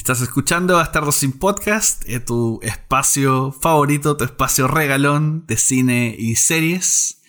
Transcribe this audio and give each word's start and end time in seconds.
Estás 0.00 0.22
escuchando 0.22 0.76
Bastardo 0.76 1.12
sin 1.12 1.30
Podcast, 1.30 2.08
eh, 2.08 2.20
tu 2.20 2.58
espacio 2.62 3.52
favorito, 3.52 4.16
tu 4.16 4.24
espacio 4.24 4.66
regalón 4.66 5.44
de 5.46 5.58
cine 5.58 6.16
y 6.18 6.36
series. 6.36 7.20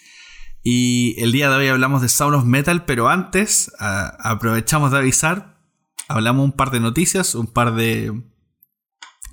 Y 0.63 1.21
el 1.21 1.33
día 1.33 1.49
de 1.49 1.57
hoy 1.57 1.67
hablamos 1.67 2.01
de 2.01 2.07
Sound 2.07 2.33
of 2.33 2.45
Metal, 2.45 2.85
pero 2.85 3.09
antes 3.09 3.73
aprovechamos 3.77 4.91
de 4.91 4.99
avisar, 4.99 5.59
hablamos 6.07 6.45
un 6.45 6.53
par 6.53 6.71
de 6.71 6.79
noticias, 6.79 7.35
un 7.35 7.47
par 7.47 7.75
de 7.75 8.13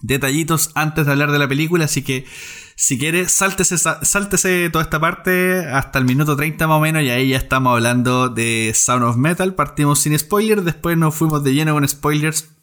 detallitos 0.02 0.72
antes 0.74 1.06
de 1.06 1.12
hablar 1.12 1.30
de 1.30 1.38
la 1.38 1.46
película, 1.46 1.84
así 1.84 2.02
que 2.02 2.26
si 2.74 2.98
quieres, 2.98 3.30
sáltese, 3.30 3.78
sáltese 3.78 4.68
toda 4.70 4.82
esta 4.82 4.98
parte 4.98 5.64
hasta 5.64 6.00
el 6.00 6.06
minuto 6.06 6.34
30 6.34 6.66
más 6.66 6.78
o 6.78 6.80
menos 6.80 7.04
y 7.04 7.10
ahí 7.10 7.28
ya 7.28 7.36
estamos 7.36 7.72
hablando 7.72 8.30
de 8.30 8.72
Sound 8.74 9.04
of 9.04 9.16
Metal, 9.16 9.54
partimos 9.54 10.00
sin 10.00 10.18
spoilers, 10.18 10.64
después 10.64 10.98
nos 10.98 11.14
fuimos 11.14 11.44
de 11.44 11.54
lleno 11.54 11.74
con 11.74 11.86
spoilers 11.86 12.57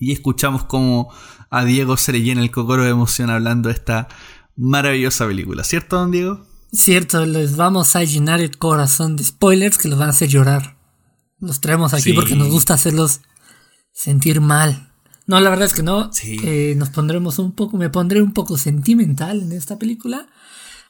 y 0.00 0.12
escuchamos 0.12 0.64
como 0.64 1.12
a 1.50 1.64
Diego 1.64 1.96
se 1.96 2.12
le 2.12 2.22
llena 2.22 2.42
el 2.42 2.50
cocoro 2.50 2.82
de 2.82 2.90
emoción 2.90 3.30
hablando 3.30 3.68
de 3.68 3.74
esta 3.74 4.08
maravillosa 4.56 5.26
película, 5.26 5.62
¿cierto, 5.62 5.96
don 5.96 6.10
Diego? 6.10 6.46
Cierto, 6.72 7.26
les 7.26 7.56
vamos 7.56 7.94
a 7.96 8.04
llenar 8.04 8.40
el 8.40 8.56
corazón 8.56 9.16
de 9.16 9.24
spoilers 9.24 9.76
que 9.76 9.88
los 9.88 9.98
van 9.98 10.08
a 10.08 10.12
hacer 10.12 10.28
llorar. 10.28 10.76
Los 11.38 11.60
traemos 11.60 11.94
aquí 11.94 12.12
porque 12.12 12.36
nos 12.36 12.48
gusta 12.48 12.74
hacerlos 12.74 13.20
sentir 13.92 14.40
mal. 14.40 14.92
No, 15.26 15.40
la 15.40 15.50
verdad 15.50 15.66
es 15.66 15.74
que 15.74 15.82
no. 15.82 16.10
Eh, 16.22 16.74
nos 16.76 16.90
pondremos 16.90 17.38
un 17.38 17.52
poco, 17.52 17.76
me 17.76 17.90
pondré 17.90 18.22
un 18.22 18.32
poco 18.32 18.58
sentimental 18.58 19.42
en 19.42 19.52
esta 19.52 19.78
película. 19.78 20.26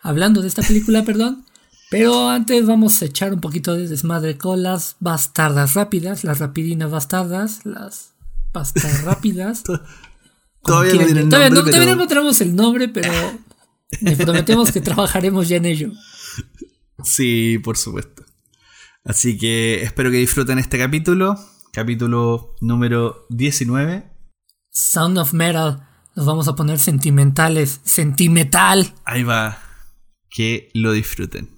Hablando 0.03 0.43
de 0.43 0.49
esta 0.49 0.63
película, 0.63 1.03
perdón. 1.05 1.45
Pero 1.91 2.29
antes 2.29 2.67
vamos 2.67 3.01
a 3.01 3.07
echar 3.07 3.33
un 3.33 3.41
poquito 3.41 3.75
de 3.75 3.89
desmadre 3.89 4.39
con 4.39 4.63
las 4.63 4.97
bastardas 5.01 5.75
rápidas, 5.75 6.25
las 6.25 6.39
rapidinas 6.39 6.91
bastardas, 6.91 7.67
las 7.67 8.10
pastas 8.53 9.05
rápidas. 9.05 9.63
todavía 10.63 10.95
no, 10.95 11.01
el 11.03 11.29
todavía, 11.29 11.51
no, 11.51 11.65
todavía 11.65 11.87
no 11.87 11.93
encontramos 11.93 12.41
el 12.41 12.55
nombre, 12.55 12.89
pero 12.89 13.13
prometemos 14.19 14.73
que 14.73 14.81
trabajaremos 14.81 15.49
ya 15.49 15.57
en 15.57 15.67
ello. 15.67 15.93
Sí, 17.05 17.59
por 17.59 17.77
supuesto. 17.77 18.25
Así 19.05 19.39
que 19.39 19.83
espero 19.83 20.11
que 20.11 20.19
disfruten 20.19 20.59
este 20.59 20.79
capítulo. 20.79 21.39
Capítulo 21.73 22.57
número 22.61 23.27
19. 23.31 24.11
Sound 24.71 25.19
of 25.19 25.33
Metal. 25.33 25.87
Nos 26.17 26.27
vamos 26.27 26.49
a 26.49 26.55
poner 26.55 26.79
sentimentales. 26.79 27.81
Sentimental. 27.85 28.93
Ahí 29.05 29.23
va. 29.23 29.59
Que 30.29 30.71
lo 30.75 30.93
disfruten. 30.93 31.51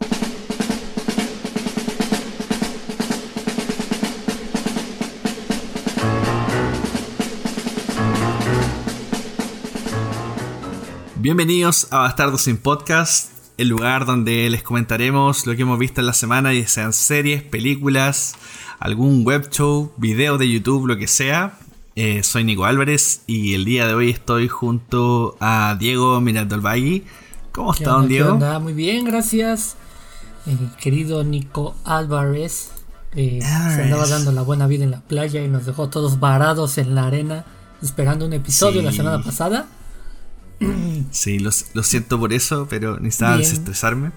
Bienvenidos 11.23 11.87
a 11.92 11.98
Bastardos 11.98 12.42
sin 12.42 12.56
Podcast, 12.56 13.31
el 13.56 13.69
lugar 13.69 14.06
donde 14.06 14.51
les 14.51 14.65
comentaremos 14.65 15.47
lo 15.47 15.55
que 15.55 15.62
hemos 15.62 15.78
visto 15.78 16.01
en 16.01 16.09
la 16.09 16.15
semana, 16.15 16.53
ya 16.53 16.67
sean 16.67 16.92
series, 16.92 17.45
películas, 17.45 18.34
algún 18.81 19.25
web 19.25 19.48
show, 19.48 19.93
video 19.98 20.37
de 20.37 20.50
YouTube, 20.50 20.89
lo 20.89 20.97
que 20.97 21.06
sea. 21.06 21.61
Eh, 21.95 22.25
soy 22.25 22.43
Nico 22.43 22.65
Álvarez 22.65 23.23
y 23.28 23.55
el 23.55 23.65
día 23.65 23.87
de 23.87 23.95
hoy 23.95 24.11
estoy 24.11 24.48
junto 24.48 25.37
a 25.39 25.77
Diego 25.78 26.20
Mirandolvagui. 26.20 27.05
¿Cómo 27.53 27.73
está, 27.73 27.91
don 27.91 28.09
Diego? 28.09 28.37
Muy 28.59 28.73
bien, 28.73 29.05
gracias. 29.05 29.77
querido 30.81 31.23
Nico 31.23 31.77
Álvarez 31.84 32.73
eh, 33.15 33.39
se 33.41 33.83
andaba 33.83 34.09
dando 34.09 34.33
la 34.33 34.43
buena 34.43 34.67
vida 34.67 34.83
en 34.83 34.91
la 34.91 35.03
playa 35.03 35.41
y 35.41 35.47
nos 35.47 35.67
dejó 35.67 35.89
todos 35.89 36.19
varados 36.19 36.78
en 36.78 36.97
la 36.97 37.06
arena 37.06 37.45
esperando 37.81 38.27
un 38.27 38.33
episodio 38.33 38.83
la 38.83 38.91
semana 38.91 39.23
pasada. 39.23 39.69
Sí, 41.11 41.39
lo, 41.39 41.50
siento 41.50 42.19
por 42.19 42.32
eso, 42.32 42.66
pero 42.71 42.99
necesitaba 42.99 43.37
desestresarme. 43.37 44.12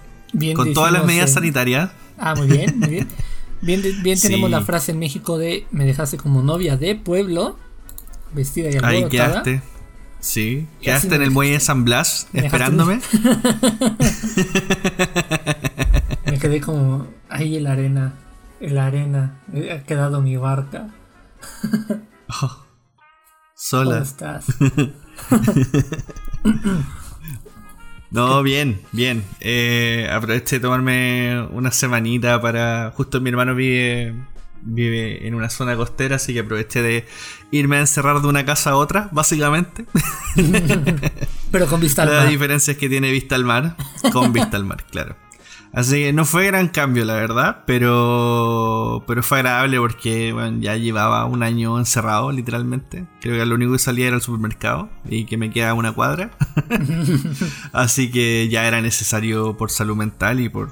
Con 0.55 0.73
todas 0.73 0.91
las 0.91 1.05
medidas 1.05 1.33
sanitarias. 1.33 1.91
Ah, 2.17 2.35
muy 2.35 2.47
bien, 2.47 2.79
muy 2.79 2.89
bien. 2.89 3.07
Bien, 3.61 3.81
bien 4.03 4.19
tenemos 4.19 4.51
la 4.51 4.61
frase 4.61 4.91
en 4.91 4.99
México 4.99 5.37
de 5.39 5.65
me 5.71 5.85
dejaste 5.85 6.17
como 6.17 6.43
novia 6.43 6.77
de 6.77 6.95
pueblo, 6.95 7.57
vestida 8.33 8.69
y 8.69 8.77
Ahí 8.83 9.07
quedaste. 9.09 9.63
Sí, 10.19 10.67
quedaste 10.81 11.15
en 11.15 11.21
el 11.21 11.31
muelle 11.31 11.53
de 11.53 11.59
San 11.59 11.83
Blas 11.85 12.27
esperándome. 12.33 12.99
me 16.25 16.37
quedé 16.37 16.61
como 16.61 17.07
ahí 17.29 17.57
en 17.57 17.63
la 17.63 17.71
arena, 17.71 18.13
en 18.59 18.75
la 18.75 18.85
arena, 18.87 19.39
ha 19.71 19.83
quedado 19.83 20.21
mi 20.21 20.37
barca. 20.37 20.89
Oh, 22.41 22.65
sola. 23.55 23.91
¿Cómo 23.91 24.03
estás? 24.03 24.45
No, 28.11 28.44
bien, 28.44 28.79
bien. 28.94 29.25
Eh, 29.41 30.07
aproveché 30.09 30.57
de 30.57 30.59
tomarme 30.61 31.47
una 31.51 31.72
semanita 31.72 32.39
para. 32.39 32.94
Justo 32.95 33.19
mi 33.19 33.29
hermano 33.29 33.56
vive, 33.56 34.16
vive 34.61 35.28
en 35.28 35.35
una 35.35 35.50
zona 35.50 35.75
costera, 35.75 36.16
así 36.16 36.34
que 36.34 36.39
aproveché 36.39 36.81
de 36.81 37.05
irme 37.51 37.75
a 37.75 37.81
encerrar 37.81 38.22
de 38.22 38.28
una 38.29 38.45
casa 38.45 38.69
a 38.69 38.78
otra, 38.78 39.09
básicamente. 39.11 39.85
Pero 41.51 41.67
con 41.67 41.81
vista 41.81 42.03
al 42.03 42.09
mar. 42.13 42.23
La 42.23 42.29
diferencia 42.29 42.72
es 42.72 42.78
que 42.78 42.88
tiene 42.88 43.11
vista 43.11 43.35
al 43.35 43.44
mar, 43.44 43.75
con 44.13 44.31
vista 44.31 44.55
al 44.55 44.63
mar, 44.63 44.85
claro. 44.89 45.17
Así 45.75 45.95
que 46.03 46.13
no 46.13 46.23
fue 46.23 46.45
gran 46.45 46.69
cambio, 46.69 47.03
la 47.03 47.15
verdad, 47.15 47.63
pero, 47.67 49.03
pero 49.05 49.21
fue 49.21 49.39
agradable 49.39 49.77
porque 49.77 50.31
bueno, 50.31 50.61
ya 50.61 50.77
llevaba 50.77 51.25
un 51.25 51.43
año 51.43 51.77
encerrado, 51.77 52.31
literalmente. 52.31 53.05
Creo 53.19 53.37
que 53.37 53.45
lo 53.45 53.55
único 53.55 53.73
que 53.73 53.79
salía 53.79 54.07
era 54.07 54.15
el 54.15 54.21
supermercado 54.21 54.89
y 55.03 55.25
que 55.25 55.35
me 55.35 55.51
queda 55.51 55.73
una 55.73 55.91
cuadra. 55.91 56.31
Así 57.73 58.09
que 58.09 58.47
ya 58.47 58.65
era 58.65 58.81
necesario 58.81 59.57
por 59.57 59.69
salud 59.69 59.97
mental 59.97 60.39
y 60.39 60.47
por, 60.47 60.71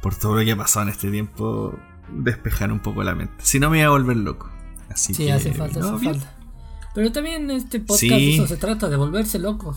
por 0.00 0.14
todo 0.14 0.36
lo 0.36 0.44
que 0.44 0.52
ha 0.52 0.56
pasado 0.56 0.84
en 0.84 0.92
este 0.92 1.10
tiempo 1.10 1.76
despejar 2.08 2.70
un 2.70 2.78
poco 2.78 3.02
la 3.02 3.16
mente. 3.16 3.34
Si 3.38 3.58
no 3.58 3.68
me 3.68 3.78
iba 3.78 3.88
a 3.88 3.90
volver 3.90 4.16
loco. 4.16 4.48
Así 4.88 5.12
sí, 5.12 5.28
hace 5.28 5.54
falta, 5.54 5.80
hace 5.80 6.04
falta. 6.04 6.36
Pero 6.94 7.10
también 7.10 7.50
este 7.50 7.80
podcast 7.80 8.12
eso 8.12 8.46
se 8.46 8.56
trata 8.58 8.88
de 8.88 8.96
volverse 8.96 9.40
locos. 9.40 9.76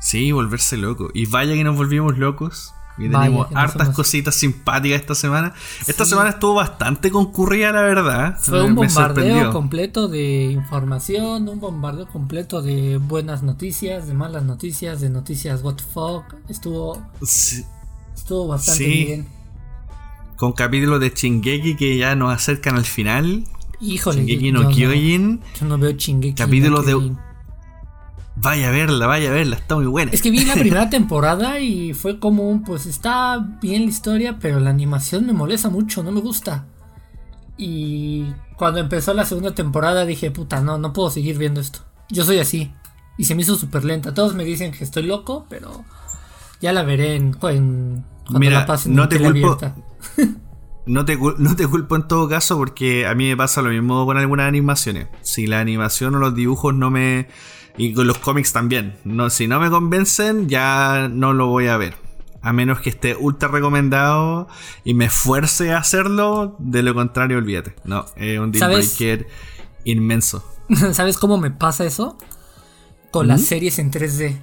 Sí, 0.00 0.32
volverse 0.32 0.78
loco. 0.78 1.10
Y 1.12 1.26
vaya 1.26 1.52
que 1.52 1.64
nos 1.64 1.76
volvimos 1.76 2.16
locos 2.16 2.72
y 2.98 3.10
tenemos 3.10 3.48
hartas 3.54 3.90
cositas 3.90 4.34
simpáticas 4.34 5.00
esta 5.00 5.14
semana. 5.14 5.52
Esta 5.86 6.04
semana 6.04 6.30
estuvo 6.30 6.54
bastante 6.54 7.10
concurrida, 7.10 7.72
la 7.72 7.82
verdad. 7.82 8.38
Fue 8.40 8.62
un 8.62 8.74
bombardeo 8.74 9.52
completo 9.52 10.08
de 10.08 10.44
información, 10.44 11.48
un 11.48 11.60
bombardeo 11.60 12.06
completo 12.08 12.62
de 12.62 12.98
buenas 12.98 13.42
noticias, 13.42 14.06
de 14.06 14.14
malas 14.14 14.44
noticias, 14.44 15.00
de 15.00 15.10
noticias 15.10 15.62
what 15.62 15.74
the 15.74 15.84
fuck. 15.84 16.34
Estuvo, 16.48 17.02
estuvo 17.20 18.48
bastante 18.48 18.86
bien. 18.86 19.26
Con 20.36 20.52
capítulos 20.52 21.00
de 21.00 21.12
Chingeki 21.12 21.76
que 21.76 21.96
ya 21.96 22.14
nos 22.14 22.32
acercan 22.32 22.76
al 22.76 22.84
final. 22.84 23.44
Híjole, 23.80 24.18
Chingeki 24.18 24.52
no 24.52 24.68
Kyojin. 24.70 25.40
yo 25.60 25.66
no 25.66 25.78
veo 25.78 25.92
Chingeki. 25.92 26.34
Capítulos 26.34 26.86
de 26.86 26.94
Vaya 28.36 28.68
a 28.68 28.70
verla, 28.70 29.06
vaya 29.06 29.30
a 29.30 29.32
verla, 29.32 29.56
está 29.56 29.76
muy 29.76 29.86
buena. 29.86 30.12
Es 30.12 30.20
que 30.20 30.30
vi 30.30 30.44
la 30.44 30.54
primera 30.54 30.90
temporada 30.90 31.58
y 31.60 31.94
fue 31.94 32.18
como 32.18 32.48
un, 32.48 32.62
pues 32.62 32.86
está 32.86 33.38
bien 33.60 33.82
la 33.82 33.88
historia, 33.88 34.38
pero 34.38 34.60
la 34.60 34.70
animación 34.70 35.26
me 35.26 35.32
molesta 35.32 35.70
mucho, 35.70 36.02
no 36.02 36.12
me 36.12 36.20
gusta. 36.20 36.66
Y 37.56 38.26
cuando 38.56 38.80
empezó 38.80 39.14
la 39.14 39.24
segunda 39.24 39.54
temporada 39.54 40.04
dije, 40.04 40.30
puta, 40.30 40.60
no, 40.60 40.76
no 40.78 40.92
puedo 40.92 41.10
seguir 41.10 41.38
viendo 41.38 41.60
esto. 41.60 41.80
Yo 42.10 42.24
soy 42.24 42.38
así. 42.38 42.72
Y 43.18 43.24
se 43.24 43.34
me 43.34 43.42
hizo 43.42 43.56
súper 43.56 43.84
lenta. 43.84 44.12
Todos 44.12 44.34
me 44.34 44.44
dicen 44.44 44.72
que 44.72 44.84
estoy 44.84 45.04
loco, 45.04 45.46
pero 45.48 45.84
ya 46.60 46.72
la 46.72 46.82
veré 46.82 47.16
en, 47.16 47.32
cuando 47.32 48.04
Mira, 48.28 48.66
la 48.66 48.80
no 48.86 49.08
te 49.08 49.18
culpo. 49.18 49.58
No 50.86 51.04
te, 51.04 51.16
no 51.16 51.56
te 51.56 51.66
culpo 51.66 51.96
en 51.96 52.06
todo 52.06 52.28
caso 52.28 52.56
porque 52.56 53.08
a 53.08 53.14
mí 53.16 53.26
me 53.26 53.36
pasa 53.36 53.60
lo 53.60 53.70
mismo 53.70 54.06
con 54.06 54.18
algunas 54.18 54.46
animaciones. 54.46 55.08
Si 55.22 55.48
la 55.48 55.58
animación 55.58 56.14
o 56.14 56.20
los 56.20 56.36
dibujos 56.36 56.76
no 56.76 56.92
me 56.92 57.26
y 57.76 57.92
con 57.92 58.06
los 58.06 58.18
cómics 58.18 58.52
también. 58.52 58.96
No, 59.04 59.30
si 59.30 59.46
no 59.46 59.60
me 59.60 59.70
convencen, 59.70 60.48
ya 60.48 61.08
no 61.10 61.32
lo 61.32 61.48
voy 61.48 61.68
a 61.68 61.76
ver. 61.76 61.94
A 62.42 62.52
menos 62.52 62.80
que 62.80 62.90
esté 62.90 63.16
ultra 63.16 63.48
recomendado 63.48 64.48
y 64.84 64.94
me 64.94 65.06
esfuerce 65.06 65.72
a 65.72 65.78
hacerlo. 65.78 66.56
De 66.58 66.82
lo 66.82 66.94
contrario, 66.94 67.38
olvídate. 67.38 67.74
No, 67.84 68.06
es 68.16 68.38
un 68.38 68.52
deal 68.52 68.70
breaker 68.70 69.26
inmenso. 69.84 70.44
¿Sabes 70.92 71.18
cómo 71.18 71.38
me 71.38 71.50
pasa 71.50 71.84
eso? 71.84 72.16
Con 73.10 73.28
las 73.28 73.42
series 73.42 73.78
en 73.78 73.90
3D. 73.90 74.38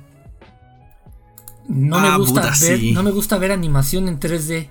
No 1.70 2.00
me 2.00 2.08
ah, 2.10 2.18
gusta 2.18 2.52
ver, 2.62 2.82
no 2.94 3.04
me 3.04 3.12
gusta 3.12 3.38
ver 3.38 3.52
animación 3.52 4.10
en 4.10 4.20
3D. 4.20 4.70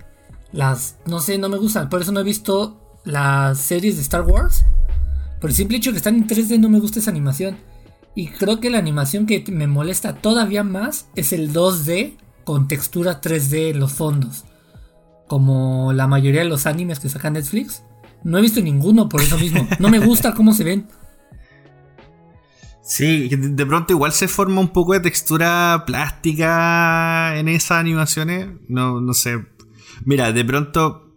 Las, 0.52 0.96
no 1.06 1.20
sé, 1.20 1.38
no 1.38 1.48
me 1.48 1.56
gustan. 1.56 1.88
Por 1.88 2.02
eso 2.02 2.12
no 2.12 2.20
he 2.20 2.24
visto 2.24 3.00
las 3.04 3.58
series 3.58 3.96
de 3.96 4.02
Star 4.02 4.22
Wars. 4.22 4.64
Por 5.40 5.50
el 5.50 5.56
simple 5.56 5.78
hecho 5.78 5.90
que 5.90 5.96
están 5.96 6.16
en 6.16 6.28
3D 6.28 6.60
no 6.60 6.68
me 6.68 6.80
gusta 6.80 6.98
esa 6.98 7.10
animación. 7.10 7.56
Y 8.14 8.28
creo 8.28 8.60
que 8.60 8.70
la 8.70 8.78
animación 8.78 9.26
que 9.26 9.44
me 9.50 9.66
molesta 9.66 10.16
todavía 10.16 10.64
más 10.64 11.08
es 11.14 11.32
el 11.32 11.52
2D 11.52 12.16
con 12.44 12.68
textura 12.68 13.20
3D 13.20 13.70
en 13.70 13.80
los 13.80 13.92
fondos. 13.92 14.44
Como 15.28 15.92
la 15.92 16.06
mayoría 16.06 16.42
de 16.42 16.48
los 16.48 16.66
animes 16.66 17.00
que 17.00 17.08
saca 17.08 17.30
Netflix. 17.30 17.84
No 18.24 18.38
he 18.38 18.42
visto 18.42 18.60
ninguno 18.60 19.08
por 19.08 19.22
eso 19.22 19.38
mismo. 19.38 19.66
No 19.78 19.88
me 19.88 19.98
gusta 19.98 20.34
cómo 20.36 20.52
se 20.52 20.64
ven. 20.64 20.88
Sí, 22.82 23.28
de 23.30 23.64
pronto 23.64 23.92
igual 23.92 24.12
se 24.12 24.28
forma 24.28 24.60
un 24.60 24.68
poco 24.68 24.92
de 24.92 25.00
textura 25.00 25.84
plástica 25.86 27.38
en 27.38 27.48
esas 27.48 27.78
animaciones. 27.78 28.48
No, 28.68 29.00
no 29.00 29.14
sé. 29.14 29.46
Mira, 30.04 30.32
de 30.32 30.44
pronto 30.44 31.11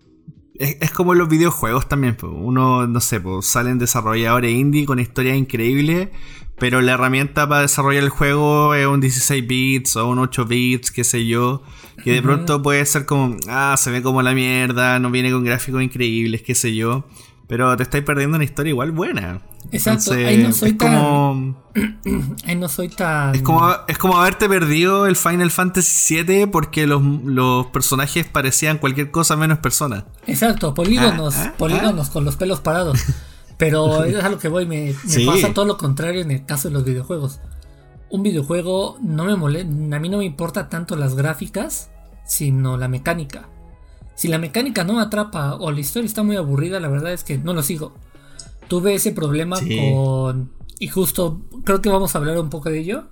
es, 0.59 0.91
como 0.91 1.13
en 1.13 1.19
los 1.19 1.29
videojuegos 1.29 1.87
también. 1.87 2.17
Uno, 2.23 2.87
no 2.87 2.99
sé, 2.99 3.19
pues 3.19 3.45
salen 3.45 3.79
desarrolladores 3.79 4.51
indie 4.51 4.85
con 4.85 4.99
historias 4.99 5.37
increíbles, 5.37 6.09
pero 6.57 6.81
la 6.81 6.93
herramienta 6.93 7.47
para 7.47 7.61
desarrollar 7.61 8.03
el 8.03 8.09
juego 8.09 8.73
es 8.73 8.87
un 8.87 9.01
16 9.01 9.45
bits 9.45 9.95
o 9.97 10.07
un 10.07 10.19
8 10.19 10.45
bits, 10.45 10.91
qué 10.91 11.03
sé 11.03 11.25
yo. 11.25 11.61
Que 12.03 12.13
de 12.13 12.21
pronto 12.21 12.61
puede 12.61 12.85
ser 12.85 13.05
como, 13.05 13.37
ah, 13.47 13.75
se 13.77 13.89
ve 13.89 14.01
como 14.01 14.21
la 14.21 14.33
mierda, 14.33 14.99
no 14.99 15.11
viene 15.11 15.31
con 15.31 15.43
gráficos 15.43 15.81
increíbles, 15.81 16.41
qué 16.41 16.55
sé 16.55 16.75
yo. 16.75 17.05
Pero 17.47 17.75
te 17.77 17.83
estáis 17.83 18.03
perdiendo 18.03 18.35
una 18.35 18.43
historia 18.43 18.71
igual 18.71 18.91
buena. 18.91 19.41
Exacto, 19.71 20.13
ahí 20.13 20.37
no 20.37 20.51
soy 20.51 20.73
tan. 20.73 20.93
Como, 20.93 21.63
ahí 22.45 22.55
no 22.55 22.67
soy 22.69 22.89
tan. 22.89 23.35
Es 23.35 23.41
como, 23.41 23.69
es 23.87 23.97
como 23.97 24.17
haberte 24.17 24.49
perdido 24.49 25.05
el 25.05 25.15
Final 25.15 25.51
Fantasy 25.51 26.23
VII 26.23 26.47
porque 26.47 26.87
los, 26.87 27.67
personajes 27.67 28.25
parecían 28.25 28.79
cualquier 28.79 29.11
cosa 29.11 29.35
menos 29.35 29.59
persona. 29.59 30.05
Exacto, 30.25 30.73
polígonos, 30.73 31.35
ah, 31.35 31.51
ah, 31.53 31.57
polígonos 31.57 32.09
ah. 32.09 32.13
con 32.13 32.25
los 32.25 32.35
pelos 32.35 32.61
parados. 32.61 32.99
Pero 33.57 34.03
es 34.05 34.23
a 34.23 34.29
lo 34.29 34.39
que 34.39 34.47
voy, 34.47 34.65
me, 34.65 34.95
pasa 35.25 35.53
todo 35.53 35.65
lo 35.65 35.77
contrario 35.77 36.21
en 36.21 36.31
el 36.31 36.45
caso 36.45 36.69
de 36.69 36.73
los 36.73 36.83
videojuegos. 36.83 37.41
Un 38.09 38.23
videojuego 38.23 38.97
no 39.01 39.25
me 39.25 39.35
molesta, 39.35 39.95
a 39.95 39.99
mí 39.99 40.09
no 40.09 40.17
me 40.17 40.25
importa 40.25 40.69
tanto 40.69 40.95
las 40.95 41.15
gráficas, 41.15 41.91
sino 42.25 42.77
la 42.77 42.87
mecánica. 42.87 43.49
Si 44.15 44.29
la 44.29 44.37
mecánica 44.37 44.83
no 44.83 44.99
atrapa 44.99 45.55
o 45.55 45.71
la 45.71 45.79
historia 45.79 46.07
está 46.07 46.23
muy 46.23 46.37
aburrida, 46.37 46.79
la 46.79 46.87
verdad 46.87 47.11
es 47.11 47.23
que 47.23 47.37
no 47.37 47.53
lo 47.53 47.61
sigo. 47.61 47.93
Tuve 48.67 48.95
ese 48.95 49.11
problema 49.11 49.59
con... 49.59 50.51
Y 50.79 50.87
justo 50.87 51.41
creo 51.63 51.81
que 51.81 51.89
vamos 51.89 52.15
a 52.15 52.17
hablar 52.17 52.39
un 52.39 52.49
poco 52.49 52.69
de 52.69 52.79
ello. 52.79 53.05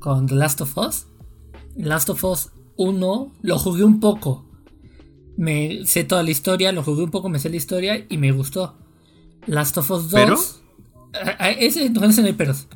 Con 0.00 0.26
The 0.26 0.34
Last 0.34 0.60
of 0.60 0.76
Us. 0.76 1.06
Last 1.76 2.10
of 2.10 2.22
Us 2.24 2.50
1 2.76 3.32
lo 3.42 3.58
jugué 3.58 3.84
un 3.84 4.00
poco. 4.00 4.44
Me 5.36 5.86
sé 5.86 6.04
toda 6.04 6.22
la 6.22 6.30
historia, 6.30 6.72
lo 6.72 6.82
jugué 6.82 7.04
un 7.04 7.10
poco, 7.10 7.28
me 7.28 7.38
sé 7.38 7.48
la 7.48 7.56
historia 7.56 8.04
y 8.08 8.18
me 8.18 8.32
gustó. 8.32 8.76
Last 9.46 9.78
of 9.78 9.90
Us 9.90 10.10
2. 10.10 10.12
¿Pero? 10.12 10.38
Ese, 11.58 11.90
no, 11.90 12.02
hay 12.02 12.32
peros. 12.32 12.66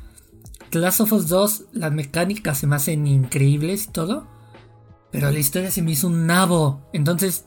Last 0.73 1.01
of 1.01 1.13
Us 1.13 1.29
2, 1.29 1.65
las 1.73 1.93
mecánicas 1.93 2.59
se 2.59 2.67
me 2.67 2.77
hacen 2.77 3.07
increíbles 3.07 3.85
y 3.85 3.93
todo. 3.93 4.27
Pero 5.11 5.31
la 5.31 5.39
historia 5.39 5.71
se 5.71 5.83
me 5.83 5.93
hizo 5.93 6.07
un 6.07 6.27
nabo. 6.27 6.89
Entonces 6.93 7.47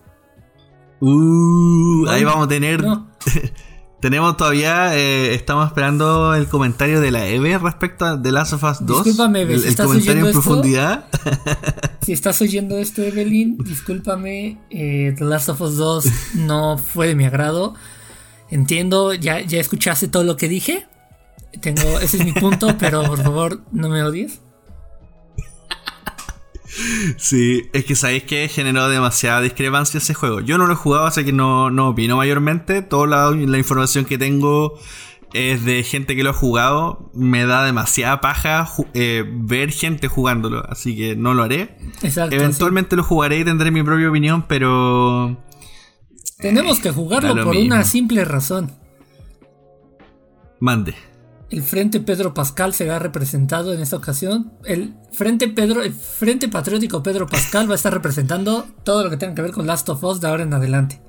Uh, 1.00 2.08
ahí 2.10 2.24
vamos 2.24 2.46
a 2.46 2.48
tener. 2.48 2.84
Tenemos 4.00 4.38
todavía, 4.38 4.96
eh, 4.96 5.34
estamos 5.34 5.68
esperando 5.68 6.36
el 6.36 6.48
comentario 6.48 7.02
de 7.02 7.10
la 7.10 7.26
Eve 7.26 7.58
respecto 7.58 8.06
a 8.06 8.22
The 8.22 8.32
Last 8.32 8.54
of 8.54 8.64
Us 8.64 8.78
2. 8.86 9.04
Discúlpame, 9.04 9.42
Eve, 9.42 9.56
el, 9.56 9.76
comentario 9.76 10.28
en 10.28 10.32
profundidad. 10.34 11.06
si 12.04 12.14
estás 12.14 12.40
oyendo 12.42 12.78
esto, 12.78 13.02
Evelyn, 13.02 13.58
discúlpame. 13.58 14.60
Eh, 14.70 15.16
The 15.18 15.26
Last 15.26 15.50
of 15.50 15.62
Us 15.62 15.78
2 15.78 16.06
no 16.36 16.78
fue 16.78 17.08
de 17.08 17.16
mi 17.16 17.26
agrado. 17.26 17.74
Entiendo, 18.52 19.16
ya, 19.16 19.42
ya 19.42 19.60
escuchaste 19.60 20.08
todo 20.08 20.24
lo 20.24 20.38
que 20.38 20.48
dije. 20.48 20.86
Tengo, 21.60 22.00
ese 22.00 22.18
es 22.18 22.26
mi 22.26 22.34
punto, 22.34 22.78
pero 22.78 23.02
por 23.04 23.24
favor, 23.24 23.64
no 23.72 23.90
me 23.90 24.04
odies. 24.04 24.42
Sí, 27.18 27.70
es 27.74 27.86
que 27.86 27.96
sabéis 27.96 28.24
que 28.24 28.48
generó 28.48 28.88
demasiada 28.90 29.42
discrepancia 29.42 29.98
ese 29.98 30.14
juego. 30.14 30.42
Yo 30.42 30.58
no 30.58 30.68
lo 30.68 30.74
he 30.74 30.76
jugado, 30.76 31.06
así 31.06 31.26
que 31.26 31.34
no, 31.34 31.70
no 31.70 31.90
opino 31.90 32.18
mayormente. 32.18 32.82
Toda 32.82 33.32
la, 33.32 33.58
información 33.58 34.06
que 34.06 34.18
tengo 34.18 34.80
es 35.34 35.66
de 35.66 35.84
gente 35.84 36.16
que 36.16 36.24
lo 36.24 36.32
ha 36.32 36.34
jugado. 36.34 37.12
Me 37.14 37.46
da 37.46 37.66
demasiada 37.66 38.22
paja 38.22 38.70
eh, 38.94 39.24
ver 39.28 39.72
gente 39.72 40.08
jugándolo, 40.08 40.64
así 40.70 40.96
que 40.96 41.16
no 41.16 41.34
lo 41.34 41.44
haré. 41.44 41.78
Eventualmente 42.32 42.96
lo 42.96 43.04
jugaré 43.04 43.40
y 43.40 43.44
tendré 43.44 43.72
mi 43.72 43.84
propia 43.84 44.10
opinión, 44.10 44.46
pero... 44.48 45.44
Tenemos 46.38 46.80
que 46.80 46.92
jugarlo 46.92 47.44
por 47.44 47.56
una 47.56 47.84
simple 47.84 48.24
razón. 48.24 48.72
Mande 50.60 51.07
el 51.50 51.64
Frente 51.64 52.00
Pedro 52.00 52.34
Pascal 52.34 52.74
será 52.74 53.00
representado 53.00 53.74
en 53.74 53.82
esta 53.82 53.96
ocasión. 53.96 54.52
El 54.66 54.96
Frente 55.14 55.48
Pedro, 55.48 55.82
el 55.82 55.94
Frente 55.94 56.50
Patriótico 56.50 57.02
Pedro 57.02 57.28
Pascal 57.28 57.70
va 57.70 57.74
a 57.74 57.76
estar 57.76 57.94
representando 57.94 58.68
todo 58.84 59.04
lo 59.04 59.10
que 59.10 59.18
tenga 59.18 59.34
que 59.36 59.42
ver 59.42 59.52
con 59.52 59.66
Last 59.66 59.88
of 59.90 60.04
Us 60.04 60.20
de 60.20 60.28
ahora 60.28 60.44
en 60.44 60.54
adelante. 60.54 61.02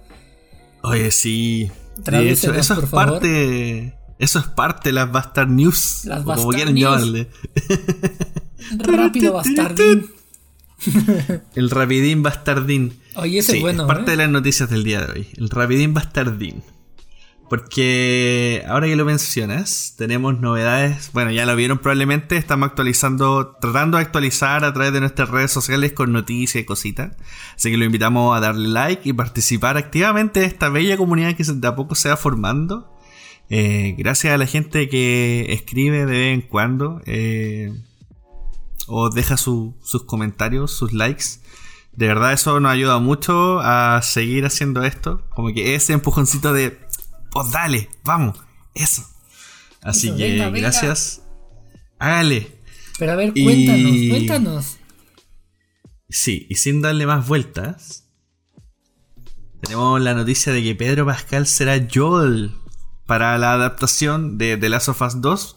Oye, 0.82 1.10
sí. 1.10 1.70
Eso 2.06 2.54
es 2.54 2.68
parte. 2.90 3.94
Eso 4.18 4.38
es 4.38 4.46
parte 4.46 4.90
de 4.90 4.92
las 4.92 5.10
Bastard 5.10 5.48
News. 5.48 6.04
Las 6.04 6.24
Bastard 6.24 6.44
como 6.44 6.52
quieran 6.52 6.76
llamarle. 6.76 7.30
Rápido 8.78 9.32
Bastardín. 9.34 10.10
el 11.54 11.70
Rapidín 11.70 12.22
Bastardín. 12.22 12.98
Oye, 13.16 13.38
ese 13.38 13.56
es 13.56 13.60
bueno. 13.60 13.82
Es 13.82 13.88
parte 13.88 14.12
¿eh? 14.12 14.16
de 14.16 14.16
las 14.16 14.30
noticias 14.30 14.70
del 14.70 14.84
día 14.84 15.00
de 15.00 15.12
hoy. 15.12 15.28
El 15.36 15.50
Rapidín 15.50 15.94
Bastardín. 15.94 16.62
Porque 17.48 18.62
ahora 18.68 18.86
que 18.86 18.96
lo 18.96 19.04
mencionas, 19.04 19.94
tenemos 19.96 20.38
novedades. 20.38 21.10
Bueno, 21.12 21.30
ya 21.30 21.46
lo 21.46 21.56
vieron 21.56 21.78
probablemente. 21.78 22.36
Estamos 22.36 22.68
actualizando, 22.68 23.56
tratando 23.60 23.96
de 23.96 24.02
actualizar 24.02 24.64
a 24.64 24.72
través 24.72 24.92
de 24.92 25.00
nuestras 25.00 25.30
redes 25.30 25.50
sociales 25.50 25.92
con 25.92 26.12
noticias 26.12 26.62
y 26.62 26.66
cositas. 26.66 27.16
Así 27.56 27.70
que 27.70 27.78
lo 27.78 27.84
invitamos 27.84 28.36
a 28.36 28.40
darle 28.40 28.68
like 28.68 29.08
y 29.08 29.12
participar 29.12 29.76
activamente 29.78 30.40
de 30.40 30.46
esta 30.46 30.68
bella 30.68 30.96
comunidad 30.96 31.36
que 31.36 31.44
de 31.44 31.68
a 31.68 31.74
poco 31.74 31.94
se 31.94 32.10
va 32.10 32.16
formando. 32.16 32.94
Eh, 33.48 33.94
gracias 33.96 34.34
a 34.34 34.38
la 34.38 34.46
gente 34.46 34.90
que 34.90 35.46
escribe 35.48 36.04
de 36.04 36.18
vez 36.18 36.34
en 36.34 36.42
cuando. 36.42 37.00
Eh, 37.06 37.72
o 38.88 39.10
deja 39.10 39.36
sus 39.36 39.74
comentarios, 40.06 40.72
sus 40.72 40.92
likes. 40.92 41.40
De 41.92 42.06
verdad 42.06 42.32
eso 42.32 42.60
nos 42.60 42.70
ayuda 42.70 42.98
mucho 43.00 43.58
a 43.60 44.00
seguir 44.02 44.46
haciendo 44.46 44.84
esto. 44.84 45.22
Como 45.30 45.52
que 45.52 45.74
ese 45.74 45.92
empujoncito 45.92 46.52
de 46.52 46.78
pues 47.30 47.50
dale, 47.50 47.88
vamos, 48.04 48.38
eso. 48.74 49.02
Así 49.82 50.14
que 50.16 50.50
gracias. 50.50 51.22
Hágale. 51.98 52.60
Pero 52.98 53.12
a 53.12 53.16
ver, 53.16 53.32
cuéntanos, 53.32 53.96
cuéntanos. 54.10 54.76
Sí, 56.08 56.46
y 56.48 56.56
sin 56.56 56.80
darle 56.80 57.06
más 57.06 57.28
vueltas, 57.28 58.08
tenemos 59.60 60.00
la 60.00 60.14
noticia 60.14 60.52
de 60.52 60.62
que 60.62 60.74
Pedro 60.74 61.06
Pascal 61.06 61.46
será 61.46 61.86
Joel 61.92 62.54
para 63.06 63.36
la 63.38 63.52
adaptación 63.52 64.38
de 64.38 64.56
The 64.56 64.68
Last 64.68 64.88
of 64.88 65.02
Us 65.02 65.20
2. 65.20 65.56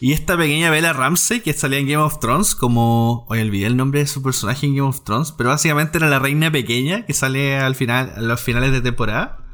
Y 0.00 0.12
esta 0.12 0.36
pequeña 0.36 0.70
Bella 0.70 0.92
Ramsey 0.92 1.40
que 1.40 1.52
salía 1.52 1.78
en 1.78 1.88
Game 1.88 2.02
of 2.02 2.20
Thrones 2.20 2.54
como... 2.54 3.26
Hoy 3.28 3.40
olvidé 3.40 3.66
el 3.66 3.76
nombre 3.76 4.00
de 4.00 4.06
su 4.06 4.22
personaje 4.22 4.66
en 4.66 4.76
Game 4.76 4.88
of 4.88 5.02
Thrones, 5.02 5.32
pero 5.32 5.50
básicamente 5.50 5.98
era 5.98 6.08
la 6.08 6.20
reina 6.20 6.52
pequeña 6.52 7.04
que 7.04 7.14
sale 7.14 7.58
al 7.58 7.74
final, 7.74 8.12
a 8.16 8.20
los 8.20 8.40
finales 8.40 8.70
de 8.70 8.80
temporada. 8.80 9.47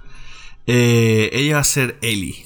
Eh, 0.66 1.30
ella 1.32 1.54
va 1.54 1.60
a 1.60 1.64
ser 1.64 1.98
Ellie. 2.02 2.44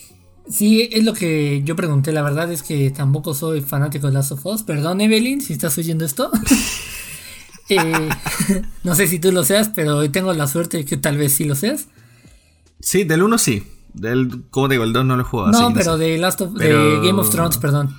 Sí, 0.50 0.88
es 0.92 1.04
lo 1.04 1.12
que 1.12 1.62
yo 1.64 1.76
pregunté. 1.76 2.12
La 2.12 2.22
verdad 2.22 2.50
es 2.50 2.62
que 2.62 2.90
tampoco 2.90 3.34
soy 3.34 3.60
fanático 3.60 4.06
de 4.06 4.14
Last 4.14 4.32
of 4.32 4.46
Us. 4.46 4.62
Perdón, 4.62 5.00
Evelyn, 5.00 5.40
si 5.40 5.52
estás 5.52 5.76
oyendo 5.78 6.04
esto. 6.04 6.30
Eh, 7.70 8.08
no 8.82 8.94
sé 8.94 9.06
si 9.08 9.18
tú 9.18 9.30
lo 9.30 9.44
seas, 9.44 9.68
pero 9.68 9.98
hoy 9.98 10.08
tengo 10.08 10.32
la 10.32 10.46
suerte 10.46 10.78
de 10.78 10.84
que 10.86 10.96
tal 10.96 11.18
vez 11.18 11.34
sí 11.34 11.44
lo 11.44 11.54
seas. 11.54 11.88
Sí, 12.80 13.04
del 13.04 13.22
1 13.22 13.36
sí. 13.36 13.62
Del, 13.92 14.44
como 14.48 14.68
digo, 14.68 14.84
el 14.84 14.94
2 14.94 15.04
no 15.04 15.16
lo 15.16 15.22
he 15.22 15.26
jugado. 15.26 15.52
No, 15.52 15.74
pero 15.74 15.98
de 15.98 16.16
Last 16.16 16.40
of, 16.40 16.54
de 16.54 16.72
Game 17.02 17.20
of 17.20 17.28
Thrones, 17.28 17.58
perdón. 17.58 17.94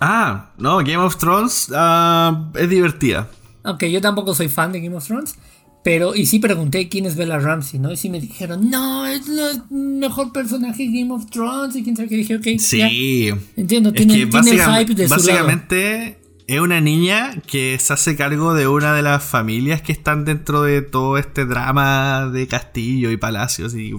Ah, 0.00 0.52
no, 0.58 0.78
Game 0.78 0.98
of 0.98 1.16
Thrones 1.16 1.70
uh, 1.70 2.58
es 2.58 2.68
divertida. 2.68 3.30
Aunque 3.62 3.90
yo 3.90 4.00
tampoco 4.00 4.34
soy 4.34 4.48
fan 4.48 4.72
de 4.72 4.80
Game 4.80 4.96
of 4.96 5.06
Thrones. 5.06 5.36
Pero, 5.84 6.14
y 6.14 6.26
sí 6.26 6.38
pregunté 6.38 6.88
quién 6.88 7.06
es 7.06 7.16
Bella 7.16 7.38
Ramsey, 7.38 7.80
¿no? 7.80 7.90
Y 7.90 7.96
sí 7.96 8.08
me 8.08 8.20
dijeron, 8.20 8.70
no, 8.70 9.04
es 9.06 9.22
el 9.28 9.62
mejor 9.70 10.32
personaje 10.32 10.84
de 10.84 11.00
Game 11.00 11.12
of 11.12 11.26
Thrones. 11.28 11.74
Y 11.74 11.82
quién 11.82 11.96
sabe 11.96 12.08
qué 12.08 12.16
dije, 12.16 12.36
ok. 12.36 12.46
Sí. 12.58 13.30
Entiendo, 13.56 13.92
tiene, 13.92 14.14
el 14.14 14.30
hype 14.30 14.94
de 14.94 15.08
Básicamente 15.08 16.18
es 16.46 16.60
una 16.60 16.80
niña 16.80 17.34
que 17.46 17.78
se 17.80 17.92
hace 17.92 18.14
cargo 18.14 18.54
de 18.54 18.68
una 18.68 18.94
de 18.94 19.02
las 19.02 19.24
familias 19.24 19.82
que 19.82 19.90
están 19.90 20.24
dentro 20.24 20.62
de 20.62 20.82
todo 20.82 21.18
este 21.18 21.46
drama 21.46 22.30
de 22.32 22.46
castillo 22.46 23.10
y 23.10 23.16
palacios 23.16 23.74
y. 23.74 23.94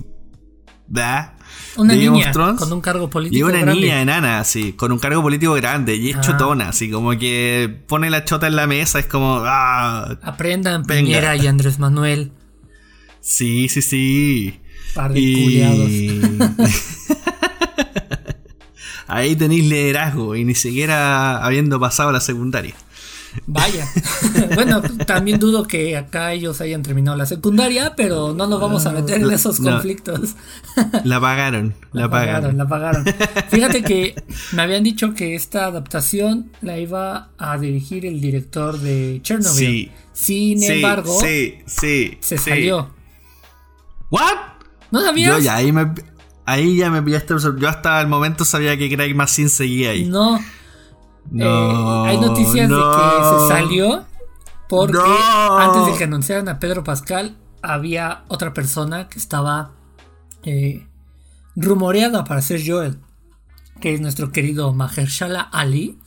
¿verdad? 0.88 1.34
Una 1.76 1.96
niña 1.96 2.32
con 2.32 2.72
un 2.72 2.82
cargo 2.82 3.10
político. 3.10 3.38
Y 3.38 3.44
una 3.44 3.66
niña 3.66 4.02
enana, 4.02 4.40
así, 4.40 4.74
con 4.74 4.92
un 4.92 5.00
cargo 5.00 5.22
político 5.22 5.54
grande. 5.54 5.96
Y 5.96 6.12
es 6.12 6.18
ah. 6.18 6.22
chotona, 6.22 6.70
así, 6.70 6.90
como 6.92 7.18
que 7.18 7.84
pone 7.88 8.10
la 8.10 8.26
chota 8.26 8.48
en 8.48 8.56
la 8.56 8.68
mesa, 8.68 9.00
es 9.00 9.08
como. 9.08 9.42
Ah, 9.46 10.18
Aprendan 10.22 10.84
Piñera 10.84 11.36
y 11.36 11.48
Andrés 11.48 11.80
Manuel. 11.80 12.32
Sí, 13.22 13.70
sí, 13.70 13.82
sí. 13.82 14.60
Par 14.94 15.14
de 15.14 15.20
y... 15.20 16.22
Ahí 19.08 19.36
tenéis 19.36 19.66
liderazgo 19.66 20.36
y 20.36 20.44
ni 20.44 20.56
siquiera 20.56 21.44
habiendo 21.44 21.80
pasado 21.80 22.12
la 22.12 22.20
secundaria. 22.20 22.74
Vaya. 23.46 23.88
bueno, 24.56 24.82
también 25.06 25.40
dudo 25.40 25.66
que 25.66 25.98
acá 25.98 26.34
ellos 26.34 26.62
hayan 26.62 26.84
terminado 26.84 27.18
la 27.18 27.26
secundaria, 27.26 27.94
pero 27.96 28.34
no 28.34 28.48
nos 28.48 28.62
vamos 28.62 28.86
a 28.86 28.92
meter 28.92 29.22
en 29.22 29.32
esos 29.32 29.60
conflictos. 29.60 30.36
la 31.04 31.20
pagaron, 31.20 31.74
la, 31.92 32.10
pagaron. 32.10 32.58
La 32.58 32.68
pagaron. 32.68 33.06
Fíjate 33.50 33.84
que 33.84 34.16
me 34.52 34.62
habían 34.62 34.84
dicho 34.84 35.14
que 35.14 35.36
esta 35.36 35.66
adaptación 35.66 36.52
la 36.62 36.78
iba 36.78 37.30
a 37.38 37.58
dirigir 37.58 38.06
el 38.06 38.22
director 38.22 38.80
de 38.80 39.20
Chernobyl. 39.24 39.56
Sí. 39.56 39.92
Sin 40.14 40.64
embargo, 40.64 41.20
sí, 41.20 41.58
sí, 41.66 42.18
se 42.20 42.38
salió. 42.38 42.92
¿What? 44.12 44.38
¿No 44.92 45.02
sabías? 45.02 45.38
Yo 45.38 45.44
ya 45.44 45.56
ahí 45.56 45.72
me 45.72 45.92
ahí 46.46 46.78
ya 46.78 46.90
me 46.90 47.02
pillaste. 47.02 47.34
Yo 47.58 47.68
hasta 47.70 48.00
el 48.02 48.08
momento 48.08 48.46
sabía 48.46 48.78
que 48.78 48.94
Craig 48.94 49.16
Massin 49.16 49.50
seguía 49.50 49.92
ahí. 49.92 50.06
No. 50.06 50.40
No, 51.32 52.06
eh, 52.06 52.10
hay 52.10 52.18
noticias 52.20 52.70
de 52.70 52.76
que 52.76 53.40
se 53.40 53.48
salió 53.48 54.06
porque 54.70 54.98
antes 55.60 55.86
de 55.86 55.98
que 55.98 56.04
anunciaran 56.04 56.50
a 56.50 56.60
Pedro 56.60 56.84
Pascal 56.84 57.38
había 57.62 58.24
otra 58.28 58.54
persona 58.54 59.08
que 59.08 59.20
estaba 59.20 59.72
eh, 60.44 60.88
rumoreada 61.56 62.24
para 62.24 62.42
ser 62.42 62.62
Joel, 62.66 63.00
que 63.80 63.94
es 63.94 64.02
nuestro 64.02 64.32
querido 64.32 64.74
Mahershala 64.74 65.42
Ali, 65.42 66.00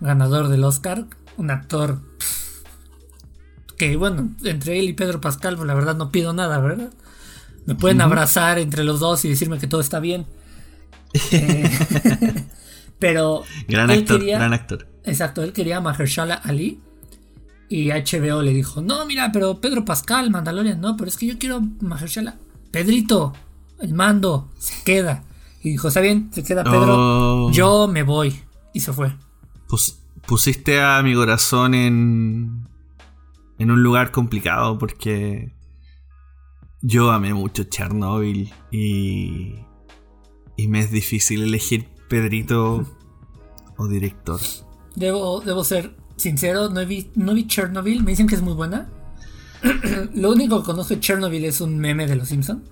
ganador 0.00 0.48
del 0.48 0.64
Oscar, 0.64 1.06
un 1.36 1.50
actor 1.50 2.00
que 3.76 3.96
bueno, 3.96 4.30
entre 4.44 4.78
él 4.78 4.88
y 4.88 4.92
Pedro 4.92 5.20
Pascal, 5.20 5.56
pues 5.56 5.66
la 5.66 5.74
verdad 5.74 5.96
no 5.96 6.10
pido 6.10 6.32
nada, 6.32 6.58
¿verdad? 6.60 6.90
Me 7.66 7.74
pueden 7.74 8.00
abrazar 8.00 8.58
entre 8.58 8.84
los 8.84 9.00
dos 9.00 9.24
y 9.24 9.28
decirme 9.28 9.58
que 9.58 9.66
todo 9.66 9.80
está 9.80 10.00
bien. 10.00 10.26
Eh, 11.30 11.70
pero. 12.98 13.42
Gran 13.68 13.90
actor, 13.90 14.24
gran 14.24 14.52
actor. 14.52 14.88
Exacto, 15.04 15.42
él 15.42 15.52
quería 15.52 15.78
a 15.78 15.80
Mahershala 15.80 16.34
Ali. 16.34 16.80
Y 17.68 17.90
HBO 17.90 18.42
le 18.42 18.52
dijo: 18.52 18.82
No, 18.82 19.06
mira, 19.06 19.30
pero 19.32 19.60
Pedro 19.60 19.84
Pascal, 19.84 20.30
Mandalorian, 20.30 20.80
no, 20.80 20.96
pero 20.96 21.08
es 21.08 21.16
que 21.16 21.26
yo 21.26 21.38
quiero 21.38 21.60
Mahershala. 21.80 22.38
Pedrito, 22.70 23.32
el 23.80 23.94
mando, 23.94 24.50
se 24.58 24.82
queda. 24.84 25.24
Y 25.62 25.70
dijo: 25.70 25.88
Está 25.88 26.00
bien, 26.00 26.30
se 26.32 26.42
queda 26.44 26.64
Pedro. 26.64 27.46
Oh. 27.46 27.52
Yo 27.52 27.88
me 27.88 28.02
voy. 28.02 28.40
Y 28.72 28.80
se 28.80 28.92
fue. 28.92 29.12
pusiste 30.26 30.80
a 30.80 31.02
mi 31.02 31.14
corazón 31.14 31.74
en. 31.74 32.68
En 33.58 33.70
un 33.70 33.82
lugar 33.82 34.10
complicado 34.10 34.78
porque. 34.78 35.52
Yo 36.86 37.12
amé 37.12 37.32
mucho 37.32 37.64
Chernobyl 37.64 38.52
y. 38.70 39.54
Y 40.56 40.68
me 40.68 40.80
es 40.80 40.90
difícil 40.90 41.42
elegir 41.42 41.93
Pedrito 42.08 42.86
o 43.76 43.88
director. 43.88 44.40
Debo, 44.94 45.40
debo 45.40 45.64
ser 45.64 45.94
sincero, 46.16 46.68
no 46.68 46.84
vi, 46.86 47.10
no 47.14 47.34
vi 47.34 47.46
Chernobyl, 47.46 48.02
me 48.02 48.12
dicen 48.12 48.26
que 48.26 48.34
es 48.34 48.42
muy 48.42 48.54
buena. 48.54 48.88
Lo 50.14 50.30
único 50.30 50.60
que 50.60 50.66
conozco 50.66 50.94
de 50.94 51.00
Chernobyl 51.00 51.44
es 51.44 51.60
un 51.60 51.78
meme 51.78 52.06
de 52.06 52.16
los 52.16 52.28
Simpsons. 52.28 52.62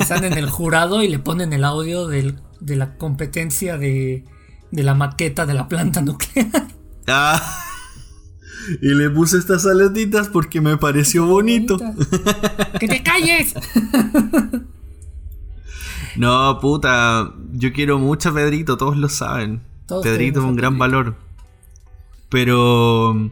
están 0.00 0.24
en 0.24 0.34
el 0.34 0.50
jurado 0.50 1.02
y 1.02 1.08
le 1.08 1.18
ponen 1.18 1.52
el 1.52 1.64
audio 1.64 2.06
de 2.06 2.34
la 2.60 2.96
competencia 2.96 3.78
de, 3.78 4.24
de 4.70 4.82
la 4.82 4.94
maqueta 4.94 5.46
de 5.46 5.54
la 5.54 5.68
planta 5.68 6.00
nuclear. 6.02 6.68
Ah, 7.06 7.40
y 8.82 8.94
le 8.94 9.10
puse 9.10 9.38
estas 9.38 9.66
aletitas 9.66 10.28
porque 10.28 10.60
me 10.60 10.76
pareció 10.76 11.26
bonito. 11.26 11.78
¡Que 12.78 12.88
te 12.88 13.02
calles! 13.02 13.54
No, 16.18 16.58
puta, 16.60 17.34
yo 17.52 17.72
quiero 17.72 17.98
mucho 17.98 18.30
a 18.30 18.34
Pedrito, 18.34 18.76
todos 18.76 18.96
lo 18.96 19.08
saben. 19.08 19.62
Pedrito 20.02 20.40
es 20.40 20.44
un 20.44 20.56
gran 20.56 20.78
valor. 20.78 21.16
Pero 22.28 23.30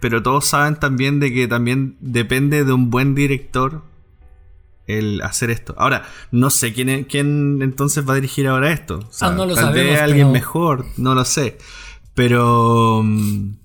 pero 0.00 0.22
todos 0.22 0.46
saben 0.46 0.76
también 0.76 1.20
de 1.20 1.32
que 1.32 1.46
también 1.46 1.96
depende 2.00 2.64
de 2.64 2.72
un 2.72 2.90
buen 2.90 3.14
director 3.14 3.82
el 4.86 5.20
hacer 5.22 5.50
esto. 5.50 5.74
Ahora, 5.78 6.04
no 6.32 6.50
sé 6.50 6.72
quién, 6.72 7.04
quién 7.04 7.60
entonces 7.62 8.08
va 8.08 8.14
a 8.14 8.16
dirigir 8.16 8.48
ahora 8.48 8.72
esto. 8.72 9.08
ah, 9.20 9.30
no 9.30 9.46
lo 9.46 9.54
tal 9.54 9.74
vez 9.74 10.00
alguien 10.00 10.32
mejor, 10.32 10.86
no 10.96 11.14
lo 11.14 11.24
sé. 11.24 11.58
Pero. 12.14 13.04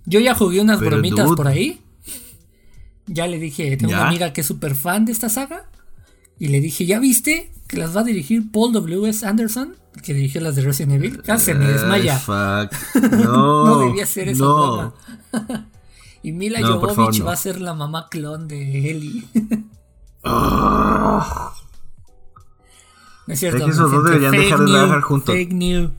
Yo 0.05 0.19
ya 0.19 0.35
jugué 0.35 0.61
unas 0.61 0.79
bromitas 0.79 1.27
por 1.31 1.47
ahí. 1.47 1.81
Ya 3.07 3.27
le 3.27 3.39
dije, 3.39 3.75
tengo 3.77 3.93
una 3.93 4.07
amiga 4.07 4.33
que 4.33 4.41
es 4.41 4.47
súper 4.47 4.75
fan 4.75 5.05
de 5.05 5.13
esta 5.13 5.29
saga. 5.29 5.69
Y 6.37 6.49
le 6.49 6.59
dije, 6.59 6.85
¿ya 6.85 6.99
viste? 6.99 7.51
Que 7.67 7.77
las 7.77 7.95
va 7.95 8.01
a 8.01 8.03
dirigir 8.03 8.51
Paul 8.51 8.74
W.S. 8.74 9.25
Anderson, 9.25 9.75
que 10.03 10.13
dirigió 10.13 10.41
las 10.41 10.55
de 10.55 10.63
Resident 10.63 10.93
Evil. 10.93 11.22
Casi 11.24 11.53
me 11.53 11.67
desmaya. 11.67 12.22
No, 13.12 13.65
no 13.65 13.79
debía 13.79 14.05
ser 14.05 14.29
esa 14.29 14.43
no. 14.43 14.93
y 16.24 16.31
Mila 16.31 16.65
Jovovich 16.65 17.25
va 17.25 17.34
a 17.34 17.38
ser 17.38 17.60
la 17.62 17.74
mamá 17.74 18.07
clon 18.10 18.48
de 18.48 18.91
Ellie. 18.91 19.27
no 20.24 21.34
es 23.27 23.39
cierto. 23.39 23.57
Es 23.57 23.63
que 23.65 23.72
esos 23.72 23.91
dos 23.91 24.03
deberían 24.03 24.31
dejar 24.31 24.60
de 24.60 24.65
trabajar 24.65 25.01
juntos. 25.01 25.36
Fake 25.36 25.53
news. 25.53 25.91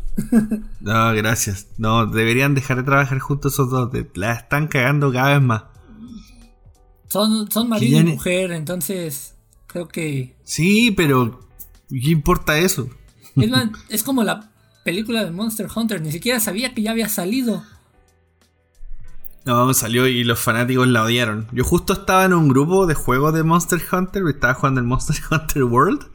no, 0.80 1.14
gracias. 1.14 1.68
No, 1.78 2.06
deberían 2.06 2.54
dejar 2.54 2.78
de 2.78 2.82
trabajar 2.85 3.18
juntos 3.18 3.54
esos 3.54 3.70
dos. 3.70 3.90
La 4.14 4.32
están 4.35 4.68
cagando 4.68 5.12
cada 5.12 5.35
vez 5.35 5.42
más. 5.42 5.64
Son, 7.08 7.50
son 7.50 7.68
marido 7.68 8.00
y 8.00 8.04
mujer, 8.04 8.52
entonces 8.52 9.35
creo 9.66 9.88
que. 9.88 10.37
Sí, 10.42 10.90
pero 10.90 11.45
¿Qué 11.88 12.11
importa 12.11 12.59
eso? 12.59 12.88
Es, 13.37 13.50
es 13.88 14.02
como 14.02 14.25
la 14.25 14.50
película 14.85 15.25
de 15.25 15.31
Monster 15.31 15.69
Hunter, 15.75 16.00
ni 16.00 16.12
siquiera 16.12 16.40
sabía 16.40 16.75
que 16.75 16.83
ya 16.83 16.93
había 16.93 17.09
salido. 17.09 17.64
No, 19.47 19.73
salió 19.75 20.09
y 20.09 20.25
los 20.25 20.40
fanáticos 20.40 20.88
la 20.88 21.05
odiaron. 21.05 21.47
Yo 21.52 21.62
justo 21.62 21.93
estaba 21.93 22.25
en 22.25 22.33
un 22.33 22.49
grupo 22.49 22.87
de 22.87 22.95
juegos 22.95 23.33
de 23.33 23.45
Monster 23.45 23.81
Hunter, 23.90 24.25
estaba 24.28 24.55
jugando 24.55 24.81
el 24.81 24.87
Monster 24.87 25.16
Hunter 25.31 25.62
World, 25.62 26.07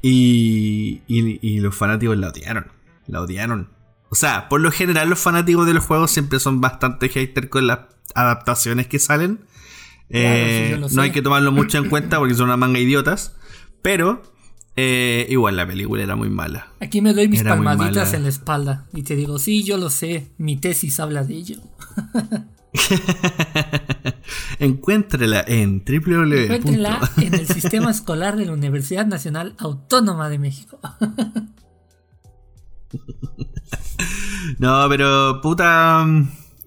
y, 0.00 1.02
y, 1.08 1.60
los 1.60 1.74
fanáticos 1.74 2.16
la 2.16 2.28
odiaron. 2.28 2.66
La 3.08 3.20
odiaron. 3.20 3.68
O 4.10 4.14
sea, 4.14 4.48
por 4.48 4.60
lo 4.60 4.70
general 4.70 5.08
los 5.08 5.18
fanáticos 5.18 5.66
de 5.66 5.74
los 5.74 5.84
juegos 5.84 6.12
siempre 6.12 6.38
son 6.38 6.60
bastante 6.60 7.08
hater 7.08 7.48
con 7.48 7.66
las 7.66 7.80
adaptaciones 8.14 8.86
que 8.86 9.00
salen. 9.00 9.40
Eh, 10.08 10.80
no 10.92 11.02
hay 11.02 11.10
que 11.10 11.22
tomarlo 11.22 11.50
mucho 11.50 11.78
en 11.78 11.88
cuenta 11.88 12.18
porque 12.18 12.34
son 12.34 12.46
una 12.46 12.56
manga 12.56 12.78
idiotas. 12.78 13.34
Pero 13.80 14.22
eh, 14.74 15.26
igual 15.28 15.56
la 15.56 15.66
película 15.66 16.02
era 16.02 16.16
muy 16.16 16.30
mala. 16.30 16.68
Aquí 16.80 17.02
me 17.02 17.12
doy 17.12 17.28
mis 17.28 17.42
palmaditas 17.42 18.14
en 18.14 18.22
la 18.22 18.30
espalda 18.30 18.86
y 18.94 19.02
te 19.02 19.16
digo, 19.16 19.38
sí, 19.38 19.64
yo 19.64 19.76
lo 19.76 19.90
sé, 19.90 20.30
mi 20.38 20.56
tesis 20.56 20.98
habla 20.98 21.24
de 21.24 21.34
ello. 21.34 21.56
Encuéntrela 24.58 25.44
en 25.46 25.84
www. 25.84 26.44
Encuéntrela 26.44 27.00
en 27.18 27.34
el 27.34 27.46
sistema 27.48 27.90
escolar 27.90 28.36
de 28.36 28.46
la 28.46 28.52
Universidad 28.52 29.04
Nacional 29.06 29.54
Autónoma 29.58 30.30
de 30.30 30.38
México. 30.38 30.80
no, 34.58 34.86
pero 34.88 35.40
puta. 35.42 36.06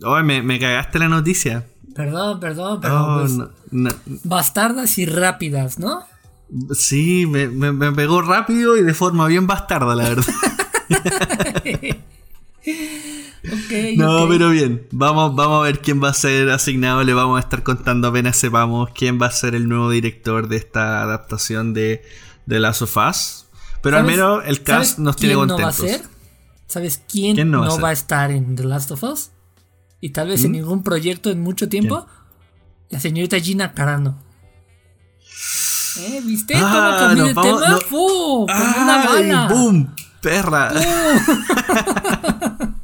Oh, 0.04 0.24
me, 0.24 0.60
cagaste 0.60 1.00
la 1.00 1.08
noticia. 1.08 1.66
Perdón, 1.96 2.40
perdón, 2.40 2.82
pero. 2.82 3.04
Oh, 3.04 3.22
pues, 3.22 3.40
bastardas 4.24 5.00
y 5.00 5.06
rápidas, 5.06 5.80
¿no? 5.80 6.04
Sí, 6.74 7.26
me, 7.26 7.92
pegó 7.92 8.22
rápido 8.22 8.78
y 8.78 8.84
de 8.84 8.94
forma 8.94 9.28
bien 9.28 9.48
bastarda, 9.48 9.96
la 9.96 10.10
verdad. 10.10 10.34
no, 13.98 14.28
pero 14.30 14.50
bien, 14.50 14.88
vamos, 14.92 15.36
vamos 15.36 15.62
a 15.62 15.64
ver 15.64 15.80
quién 15.80 16.02
va 16.02 16.10
a 16.10 16.14
ser 16.14 16.50
asignado, 16.50 17.04
le 17.04 17.14
vamos 17.14 17.38
a 17.38 17.42
estar 17.42 17.64
contando 17.64 18.08
apenas 18.08 18.38
sepamos 18.38 18.90
quién 18.96 19.22
va 19.22 19.28
a 19.28 19.32
ser 19.32 19.56
el 19.56 19.68
nuevo 19.68 19.90
director 19.90 20.48
de 20.48 20.58
esta 20.58 21.02
adaptación 21.02 21.74
de, 21.74 22.04
The 22.48 22.60
Last 22.60 22.82
of 22.82 22.98
Us. 22.98 23.46
Pero 23.82 23.98
al 23.98 24.06
menos 24.06 24.44
el 24.46 24.64
cast 24.64 24.98
nos 24.98 25.16
tiene 25.16 25.36
contentos. 25.36 25.80
No 25.80 25.86
va 25.86 25.90
a 25.90 25.98
ser? 25.98 26.08
¿Sabes 26.68 27.02
quién, 27.08 27.52
no, 27.52 27.80
va, 27.80 27.90
a 27.90 27.92
estar 27.92 28.32
en 28.32 28.56
The 28.56 28.64
Last 28.64 28.92
of 28.92 29.04
Us? 29.04 29.30
Y 30.02 30.10
tal 30.10 30.30
vez 30.30 30.44
en 30.44 30.54
ningún 30.54 30.84
proyecto 30.84 31.30
en 31.30 31.42
mucho 31.42 31.70
tiempo. 31.70 32.08
La 32.90 33.00
señorita 33.00 33.40
Gina 33.40 33.74
Carano. 33.74 34.20
¿Eh? 36.00 36.22
¿Viste 36.24 36.54
cómo 36.54 36.66
ah, 36.66 36.98
cambió 37.00 37.26
el 37.26 37.36
tema? 37.36 37.70
No. 37.70 37.80
¡Fu! 37.82 38.44
una 38.44 39.06
bala. 39.06 39.48
¡Boom! 39.48 39.96
¡Perra! 40.22 40.72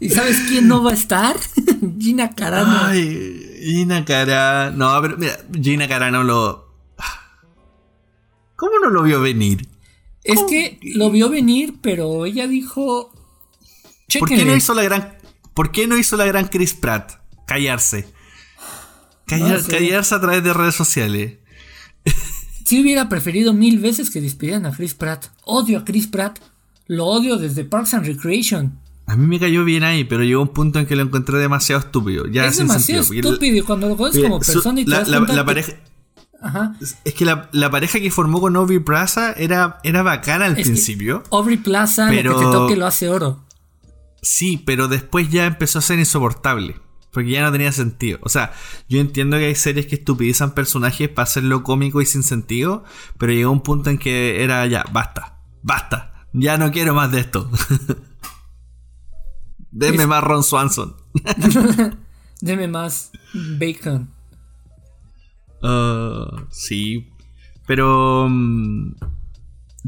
¿Y 0.00 0.08
sabes 0.08 0.38
quién 0.48 0.68
no 0.68 0.82
va 0.82 0.92
a 0.92 0.94
estar? 0.94 1.36
Gina 1.98 2.30
Carano. 2.30 2.86
Ay, 2.86 3.58
Gina 3.60 4.04
Carano. 4.04 4.76
No, 4.76 5.02
pero 5.02 5.16
mira, 5.16 5.38
Gina 5.60 5.88
Carano 5.88 6.22
lo. 6.22 6.64
¿Cómo 8.56 8.78
no 8.80 8.90
lo 8.90 9.02
vio 9.02 9.20
venir? 9.20 9.68
Es 10.22 10.42
que 10.44 10.78
lo 10.94 11.10
vio 11.10 11.28
venir, 11.28 11.74
pero 11.82 12.24
ella 12.24 12.46
dijo. 12.46 13.12
¿Por 14.18 14.28
qué 14.28 14.44
no 14.44 14.54
hizo 14.54 14.74
la 14.74 14.84
gran. 14.84 15.18
¿Por 15.54 15.72
qué 15.72 15.86
no 15.86 15.96
hizo 15.96 16.16
la 16.16 16.24
gran 16.24 16.48
Chris 16.48 16.74
Pratt? 16.74 17.12
Callarse. 17.46 18.06
Callarse 19.26 20.14
a 20.14 20.20
través 20.20 20.44
de 20.44 20.52
redes 20.52 20.74
sociales. 20.74 21.38
Si 22.64 22.80
hubiera 22.80 23.08
preferido 23.08 23.52
mil 23.52 23.78
veces 23.78 24.10
que 24.10 24.20
despidieran 24.20 24.66
a 24.66 24.72
Chris 24.72 24.94
Pratt. 24.94 25.26
Odio 25.44 25.78
a 25.78 25.84
Chris 25.84 26.06
Pratt. 26.06 26.38
Lo 26.86 27.06
odio 27.06 27.36
desde 27.36 27.64
Parks 27.64 27.94
and 27.94 28.06
Recreation. 28.06 28.78
A 29.06 29.16
mí 29.16 29.26
me 29.26 29.38
cayó 29.38 29.64
bien 29.64 29.84
ahí, 29.84 30.04
pero 30.04 30.24
llegó 30.24 30.42
un 30.42 30.48
punto 30.48 30.78
en 30.78 30.86
que 30.86 30.96
lo 30.96 31.02
encontré 31.02 31.38
demasiado 31.38 31.80
estúpido. 31.80 32.26
Ya 32.26 32.46
es 32.46 32.56
demasiado 32.56 33.02
estúpido 33.02 33.56
y 33.56 33.60
cuando 33.62 33.88
lo 33.88 33.96
conoces 33.96 34.22
como 34.22 34.38
persona 34.38 34.80
y 34.80 34.84
te 34.86 34.90
la, 34.90 35.20
la, 35.20 35.44
pareja. 35.44 35.74
Ajá. 36.40 36.74
Es 36.80 37.14
que 37.14 37.26
la, 37.26 37.70
pareja 37.70 38.00
que 38.00 38.10
formó 38.10 38.40
con 38.40 38.56
Aubrey 38.56 38.78
Plaza 38.78 39.32
era, 39.32 39.78
era 39.82 40.02
bacana 40.02 40.46
al 40.46 40.54
principio. 40.54 41.22
Aubrey 41.30 41.58
Plaza, 41.58 42.06
pero... 42.08 42.32
lo 42.32 42.38
que 42.38 42.44
te 42.46 42.52
toque 42.52 42.76
lo 42.76 42.86
hace 42.86 43.10
oro. 43.10 43.44
Sí, 44.22 44.62
pero 44.64 44.88
después 44.88 45.28
ya 45.28 45.44
empezó 45.44 45.80
a 45.80 45.82
ser 45.82 45.98
insoportable. 45.98 46.76
Porque 47.14 47.30
ya 47.30 47.42
no 47.42 47.52
tenía 47.52 47.72
sentido. 47.72 48.18
O 48.22 48.28
sea, 48.28 48.52
yo 48.88 49.00
entiendo 49.00 49.38
que 49.38 49.46
hay 49.46 49.54
series 49.54 49.86
que 49.86 49.94
estupidizan 49.94 50.52
personajes 50.52 51.08
para 51.08 51.22
hacerlo 51.22 51.62
cómico 51.62 52.02
y 52.02 52.06
sin 52.06 52.24
sentido. 52.24 52.84
Pero 53.16 53.32
llegó 53.32 53.52
un 53.52 53.62
punto 53.62 53.88
en 53.88 53.98
que 53.98 54.44
era 54.44 54.66
ya, 54.66 54.84
basta, 54.92 55.38
basta. 55.62 56.26
Ya 56.32 56.58
no 56.58 56.72
quiero 56.72 56.94
más 56.94 57.12
de 57.12 57.20
esto. 57.20 57.48
Deme 59.70 60.06
más 60.06 60.22
Ron 60.22 60.42
Swanson. 60.42 60.96
Deme 62.40 62.68
más 62.68 63.12
Bacon. 63.32 64.10
Uh, 65.62 66.44
sí. 66.50 67.10
Pero. 67.66 68.28
Mm, 68.28 68.94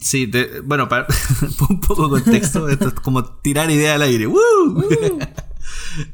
sí, 0.01 0.31
bueno, 0.65 0.89
para 0.89 1.07
un 1.69 1.81
poco 1.81 2.09
de 2.09 2.23
contexto. 2.23 2.69
esto 2.69 2.89
es 2.89 2.95
como 2.95 3.25
tirar 3.25 3.71
idea 3.71 3.95
al 3.95 4.03
aire. 4.03 4.29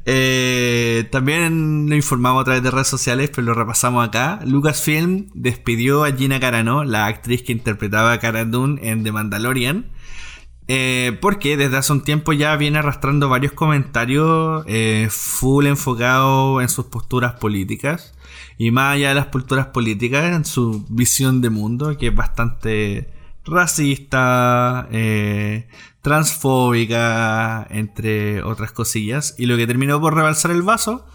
Eh, 0.05 1.09
también 1.11 1.89
lo 1.89 1.97
informamos 1.97 2.43
a 2.43 2.45
través 2.45 2.63
de 2.63 2.71
redes 2.71 2.89
sociales, 2.89 3.31
pero 3.35 3.47
lo 3.47 3.55
repasamos 3.55 4.07
acá. 4.07 4.41
Lucasfilm 4.45 5.29
despidió 5.35 6.05
a 6.05 6.13
Gina 6.13 6.41
Carano, 6.41 6.85
la 6.85 7.07
actriz 7.07 7.43
que 7.43 7.53
interpretaba 7.53 8.13
a 8.13 8.19
Cara 8.19 8.45
Dune 8.45 8.81
en 8.89 9.03
The 9.05 9.13
Mandalorian. 9.13 9.91
Eh, 10.69 11.19
porque 11.21 11.57
desde 11.57 11.77
hace 11.77 11.93
un 11.93 12.03
tiempo 12.03 12.33
ya 12.33 12.57
viene 12.57 12.79
arrastrando 12.79 13.29
varios 13.29 13.53
comentarios 13.53 14.65
eh, 14.69 15.09
full 15.11 15.67
enfocados 15.67 16.63
en 16.63 16.69
sus 16.69 16.87
posturas 16.87 17.35
políticas. 17.35 18.15
Y 18.59 18.71
más 18.71 18.95
allá 18.95 19.11
de 19.11 19.15
las 19.17 19.27
posturas 19.27 19.67
políticas, 19.67 20.35
en 20.35 20.45
su 20.45 20.87
visión 20.89 21.41
de 21.41 21.51
mundo, 21.51 21.97
que 21.99 22.09
es 22.09 22.15
bastante 22.15 23.12
racista, 23.45 24.89
eh, 24.91 25.69
transfóbica, 26.01 27.67
entre 27.71 28.43
otras 28.43 28.73
cosillas. 28.73 29.35
Y 29.39 29.47
lo 29.47 29.57
que 29.57 29.67
terminó 29.67 30.01
por 30.01 30.15
rebalsar 30.15 30.51
el 30.51 30.63
vaso 30.63 31.07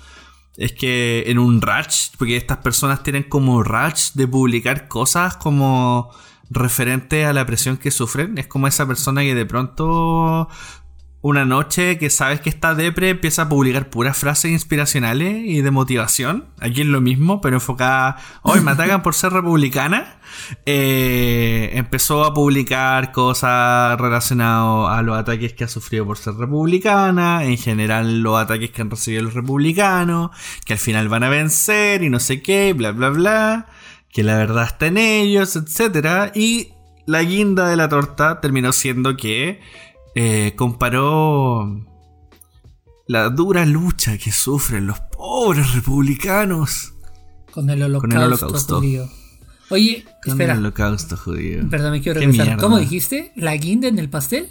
es 0.58 0.74
que 0.74 1.26
en 1.28 1.38
un 1.38 1.62
ratch, 1.62 2.16
porque 2.18 2.36
estas 2.36 2.58
personas 2.58 3.04
tienen 3.04 3.24
como 3.24 3.64
ratch 3.64 4.14
de 4.14 4.28
publicar 4.28 4.88
cosas 4.88 5.38
como 5.38 6.12
referente 6.50 7.26
a 7.26 7.34
la 7.34 7.46
presión 7.46 7.78
que 7.78 7.92
sufren. 7.92 8.38
Es 8.38 8.48
como 8.48 8.68
esa 8.68 8.88
persona 8.88 9.22
que 9.22 9.36
de 9.36 9.46
pronto 9.46 10.50
una 11.28 11.46
noche 11.46 11.98
que 11.98 12.10
sabes 12.10 12.40
que 12.40 12.50
está 12.50 12.74
depre 12.74 13.10
empieza 13.10 13.44
a 13.44 13.50
publicar 13.50 13.90
puras 13.90 14.18
frases 14.18 14.52
inspiracionales 14.52 15.44
y 15.46 15.62
de 15.62 15.72
motivación. 15.72 16.46
Aquí 16.60 16.82
es 16.82 16.88
lo 16.88 17.02
mismo, 17.02 17.42
pero 17.42 17.58
enfocada. 17.58 18.18
Hoy 18.44 18.62
me 18.62 18.72
atacan 18.72 19.02
por 19.02 19.14
ser 19.14 19.34
republicana. 19.34 20.20
Eh, 20.66 21.72
empezó 21.74 22.24
a 22.24 22.34
publicar 22.34 23.12
cosas 23.12 24.00
relacionadas 24.00 24.98
a 24.98 25.02
los 25.02 25.18
ataques 25.18 25.54
que 25.54 25.66
ha 25.66 25.68
sufrido 25.68 26.06
por 26.06 26.18
ser 26.18 26.36
republicana. 26.36 27.44
En 27.44 27.58
general, 27.58 28.22
los 28.22 28.40
ataques 28.40 28.72
que 28.72 28.82
han 28.82 28.90
recibido 28.90 29.24
los 29.24 29.34
republicanos. 29.34 30.32
Que 30.66 30.74
al 30.74 30.80
final 30.80 31.10
van 31.10 31.24
a 31.24 31.30
vencer 31.30 32.04
y 32.04 32.10
no 32.10 32.20
sé 32.20 32.42
qué, 32.42 32.74
bla, 32.74 32.92
bla, 32.92 33.10
bla 33.10 33.68
que 34.14 34.24
la 34.24 34.38
verdad 34.38 34.64
está 34.64 34.88
en 34.88 34.98
ellos, 34.98 35.56
etc. 35.56 36.32
Y 36.34 36.70
la 37.06 37.22
guinda 37.22 37.70
de 37.70 37.78
la 37.78 37.88
torta 37.88 38.42
terminó 38.42 38.72
siendo 38.72 39.16
que 39.16 39.62
eh, 40.20 40.56
comparó 40.56 41.86
la 43.06 43.30
dura 43.30 43.68
lucha 43.68 44.18
que 44.18 44.32
sufren 44.32 44.88
los 44.88 45.00
pobres 45.00 45.76
republicanos 45.76 46.96
con 47.52 47.70
el 47.70 47.84
holocausto, 47.84 48.78
judío. 48.78 49.08
Oye, 49.70 50.06
con 50.24 50.42
el 50.42 50.50
holocausto 50.50 51.18
judío. 51.18 51.70
Perdón, 51.70 51.92
me 51.92 52.02
quiero 52.02 52.20
regresar. 52.20 52.58
¿Cómo 52.58 52.80
dijiste? 52.80 53.32
¿La 53.36 53.56
guinda 53.58 53.88
en 53.88 54.00
el 54.00 54.10
pastel? 54.10 54.50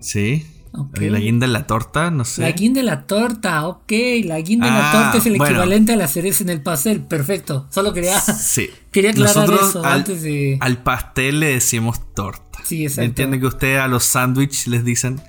Sí. 0.00 0.46
La 0.94 1.20
guinda 1.20 1.46
en 1.46 1.52
la 1.52 1.66
torta, 1.66 2.10
no 2.10 2.24
sé. 2.24 2.42
La 2.42 2.50
guinda 2.50 2.80
en 2.80 2.86
la 2.86 3.06
torta, 3.06 3.66
ok. 3.66 3.92
La 4.24 4.40
guinda 4.40 4.66
en 4.66 4.74
la 4.74 4.90
ah, 4.90 4.92
torta 4.92 5.18
es 5.18 5.26
el 5.26 5.36
equivalente 5.36 5.92
a 5.92 5.96
la 5.96 6.08
cereza 6.08 6.42
en 6.42 6.50
el 6.50 6.62
pastel. 6.62 7.02
Perfecto. 7.02 7.68
Solo 7.70 7.92
quería, 7.92 8.20
sí. 8.20 8.70
quería 8.90 9.10
aclarar 9.10 9.52
eso 9.52 9.84
al, 9.84 9.92
antes 10.00 10.22
de. 10.22 10.58
Al 10.60 10.82
pastel 10.82 11.40
le 11.40 11.46
decimos 11.54 12.00
torta. 12.14 12.58
Sí, 12.64 12.82
exacto. 12.82 13.02
Entiende 13.02 13.38
que 13.38 13.46
ustedes 13.46 13.80
a 13.80 13.88
los 13.88 14.04
sándwiches 14.04 14.66
les 14.66 14.84
dicen 14.84 15.20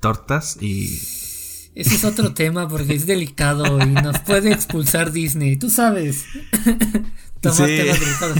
tortas 0.00 0.56
y. 0.60 0.84
Ese 1.74 1.94
es 1.96 2.04
otro 2.04 2.32
tema 2.34 2.68
porque 2.68 2.94
es 2.94 3.06
delicado 3.06 3.80
y 3.80 3.86
nos 3.86 4.20
puede 4.20 4.52
expulsar 4.52 5.10
Disney. 5.10 5.56
Tú 5.56 5.68
sabes. 5.68 6.26
Tomar 7.40 7.66
temas 7.66 8.00
delicados. 8.00 8.38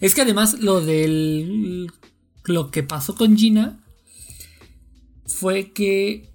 Es 0.00 0.14
que 0.14 0.22
además 0.22 0.60
lo 0.60 0.80
del. 0.80 1.90
Lo 2.44 2.70
que 2.70 2.82
pasó 2.82 3.14
con 3.14 3.36
Gina 3.36 3.78
fue 5.28 5.72
que 5.72 6.32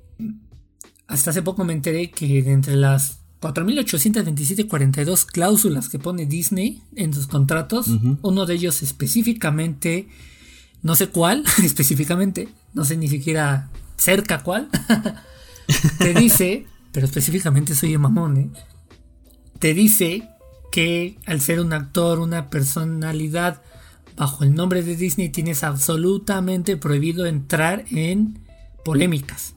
hasta 1.07 1.31
hace 1.31 1.41
poco 1.41 1.65
me 1.65 1.73
enteré 1.73 2.09
que 2.11 2.41
de 2.41 2.51
entre 2.51 2.75
las 2.75 3.19
4.827.42 3.41 5.25
cláusulas 5.25 5.89
que 5.89 5.99
pone 5.99 6.25
Disney 6.25 6.81
en 6.95 7.13
sus 7.13 7.27
contratos, 7.27 7.87
uno 8.21 8.45
de 8.45 8.53
ellos 8.53 8.81
específicamente, 8.81 10.07
no 10.81 10.95
sé 10.95 11.07
cuál, 11.07 11.43
específicamente, 11.63 12.47
no 12.73 12.85
sé 12.85 12.95
ni 12.95 13.09
siquiera 13.09 13.69
cerca 13.97 14.43
cuál, 14.43 14.69
te 15.97 16.13
dice, 16.13 16.67
pero 16.93 17.05
específicamente 17.05 17.75
soy 17.75 17.97
mamón, 17.97 18.37
¿eh? 18.37 18.49
te 19.59 19.73
dice 19.73 20.29
que 20.71 21.17
al 21.25 21.41
ser 21.41 21.59
un 21.59 21.73
actor, 21.73 22.19
una 22.19 22.49
personalidad 22.49 23.61
bajo 24.15 24.43
el 24.43 24.55
nombre 24.55 24.83
de 24.83 24.95
Disney, 24.95 25.29
tienes 25.29 25.63
absolutamente 25.63 26.77
prohibido 26.77 27.25
entrar 27.25 27.85
en 27.91 28.42
polémicas. 28.83 29.55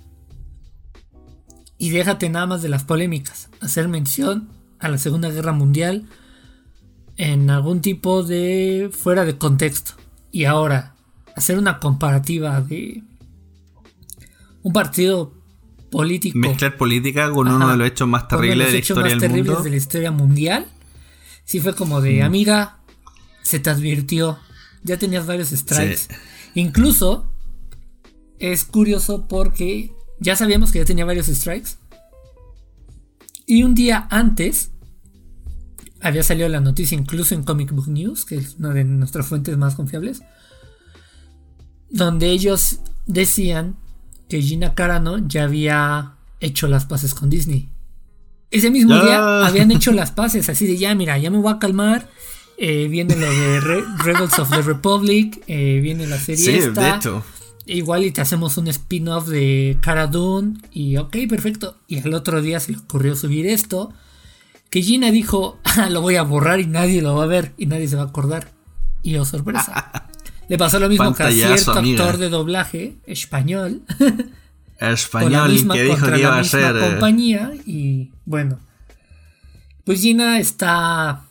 Y 1.78 1.90
déjate 1.90 2.28
nada 2.28 2.46
más 2.46 2.62
de 2.62 2.68
las 2.68 2.84
polémicas. 2.84 3.50
Hacer 3.60 3.88
mención 3.88 4.48
a 4.78 4.88
la 4.88 4.98
Segunda 4.98 5.30
Guerra 5.30 5.52
Mundial 5.52 6.06
en 7.16 7.50
algún 7.50 7.80
tipo 7.80 8.22
de 8.22 8.90
fuera 8.92 9.24
de 9.24 9.36
contexto. 9.36 9.94
Y 10.32 10.44
ahora, 10.44 10.94
hacer 11.34 11.58
una 11.58 11.78
comparativa 11.78 12.60
de 12.60 13.02
un 14.62 14.72
partido 14.72 15.32
político. 15.90 16.38
Mezclar 16.38 16.76
política 16.76 17.30
con 17.30 17.48
uno 17.48 17.68
de 17.70 17.76
los 17.76 17.88
hechos 17.88 18.08
más 18.08 18.28
terribles 18.28 18.68
de, 18.68 18.72
la 18.72 18.78
historia 18.78 19.14
más 19.14 19.20
terribles 19.20 19.62
de 19.62 19.70
la 19.70 19.76
historia 19.76 20.10
mundial. 20.10 20.66
Sí 21.44 21.60
fue 21.60 21.74
como 21.74 22.00
de, 22.00 22.22
mm. 22.22 22.24
amiga, 22.24 22.78
se 23.42 23.60
te 23.60 23.70
advirtió. 23.70 24.38
Ya 24.82 24.98
tenías 24.98 25.26
varios 25.26 25.50
strikes. 25.50 26.08
Incluso 26.54 27.30
es 28.38 28.64
curioso 28.64 29.26
porque 29.28 29.92
ya 30.20 30.36
sabíamos 30.36 30.72
que 30.72 30.78
ya 30.78 30.84
tenía 30.84 31.04
varios 31.04 31.26
strikes. 31.26 31.70
Y 33.46 33.62
un 33.62 33.74
día 33.74 34.08
antes 34.10 34.70
había 36.00 36.22
salido 36.22 36.48
la 36.48 36.60
noticia 36.60 36.96
incluso 36.96 37.34
en 37.34 37.42
Comic 37.42 37.72
Book 37.72 37.88
News, 37.88 38.24
que 38.24 38.36
es 38.36 38.56
una 38.58 38.70
de 38.70 38.84
nuestras 38.84 39.26
fuentes 39.26 39.56
más 39.56 39.74
confiables, 39.74 40.22
donde 41.90 42.30
ellos 42.30 42.80
decían 43.06 43.76
que 44.28 44.42
Gina 44.42 44.74
Carano 44.74 45.18
ya 45.26 45.44
había 45.44 46.16
hecho 46.40 46.68
las 46.68 46.84
paces 46.86 47.14
con 47.14 47.30
Disney. 47.30 47.70
Ese 48.50 48.70
mismo 48.70 48.94
día 49.02 49.46
habían 49.46 49.70
hecho 49.70 49.92
las 49.92 50.12
paces, 50.12 50.48
así 50.48 50.66
de 50.66 50.76
ya, 50.76 50.94
mira, 50.94 51.18
ya 51.18 51.30
me 51.30 51.38
voy 51.38 51.52
a 51.52 51.58
calmar. 51.58 52.08
Eh, 52.58 52.88
viene 52.88 53.14
lo 53.16 53.26
de 53.26 53.60
Rebels 54.02 54.38
of 54.38 54.50
the 54.50 54.62
Republic, 54.62 55.42
eh, 55.46 55.80
viene 55.82 56.06
la 56.06 56.18
serie 56.18 56.44
sí, 56.44 56.50
esta. 56.52 56.92
De 56.92 56.96
hecho. 56.96 57.24
Igual 57.66 58.04
y 58.04 58.12
te 58.12 58.20
hacemos 58.20 58.56
un 58.58 58.68
spin-off 58.68 59.26
de 59.26 59.78
Cara 59.80 60.06
Dune. 60.06 60.58
Y 60.70 60.96
ok, 60.96 61.16
perfecto. 61.28 61.76
Y 61.88 61.98
al 61.98 62.14
otro 62.14 62.40
día 62.40 62.60
se 62.60 62.72
le 62.72 62.78
ocurrió 62.78 63.16
subir 63.16 63.46
esto. 63.46 63.92
Que 64.70 64.82
Gina 64.82 65.10
dijo, 65.10 65.58
ah, 65.64 65.90
lo 65.90 66.00
voy 66.00 66.16
a 66.16 66.22
borrar 66.22 66.60
y 66.60 66.66
nadie 66.66 67.02
lo 67.02 67.16
va 67.16 67.24
a 67.24 67.26
ver 67.26 67.52
y 67.56 67.66
nadie 67.66 67.88
se 67.88 67.96
va 67.96 68.02
a 68.02 68.06
acordar. 68.06 68.52
Y 69.02 69.16
oh 69.16 69.24
sorpresa. 69.24 69.92
le 70.48 70.58
pasó 70.58 70.78
lo 70.78 70.88
mismo 70.88 71.12
que 71.14 71.24
a 71.24 71.30
cierto 71.30 71.72
actor 71.72 72.18
de 72.18 72.28
doblaje 72.28 72.96
español. 73.06 73.82
español 74.78 75.68
que 75.72 75.82
dijo 75.82 76.06
que 76.06 76.20
iba 76.20 76.38
a 76.38 76.44
ser. 76.44 76.76
Eh, 76.76 76.80
compañía. 76.80 77.52
Y 77.66 78.12
bueno. 78.24 78.60
Pues 79.84 80.00
Gina 80.00 80.38
está 80.38 81.25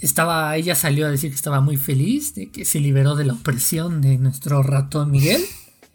estaba, 0.00 0.56
ella 0.56 0.74
salió 0.74 1.06
a 1.06 1.10
decir 1.10 1.30
que 1.30 1.36
estaba 1.36 1.60
muy 1.60 1.76
feliz 1.76 2.34
de 2.34 2.50
que 2.50 2.64
se 2.64 2.80
liberó 2.80 3.16
de 3.16 3.24
la 3.24 3.34
opresión 3.34 4.00
de 4.00 4.18
nuestro 4.18 4.62
ratón 4.62 5.10
Miguel. 5.10 5.42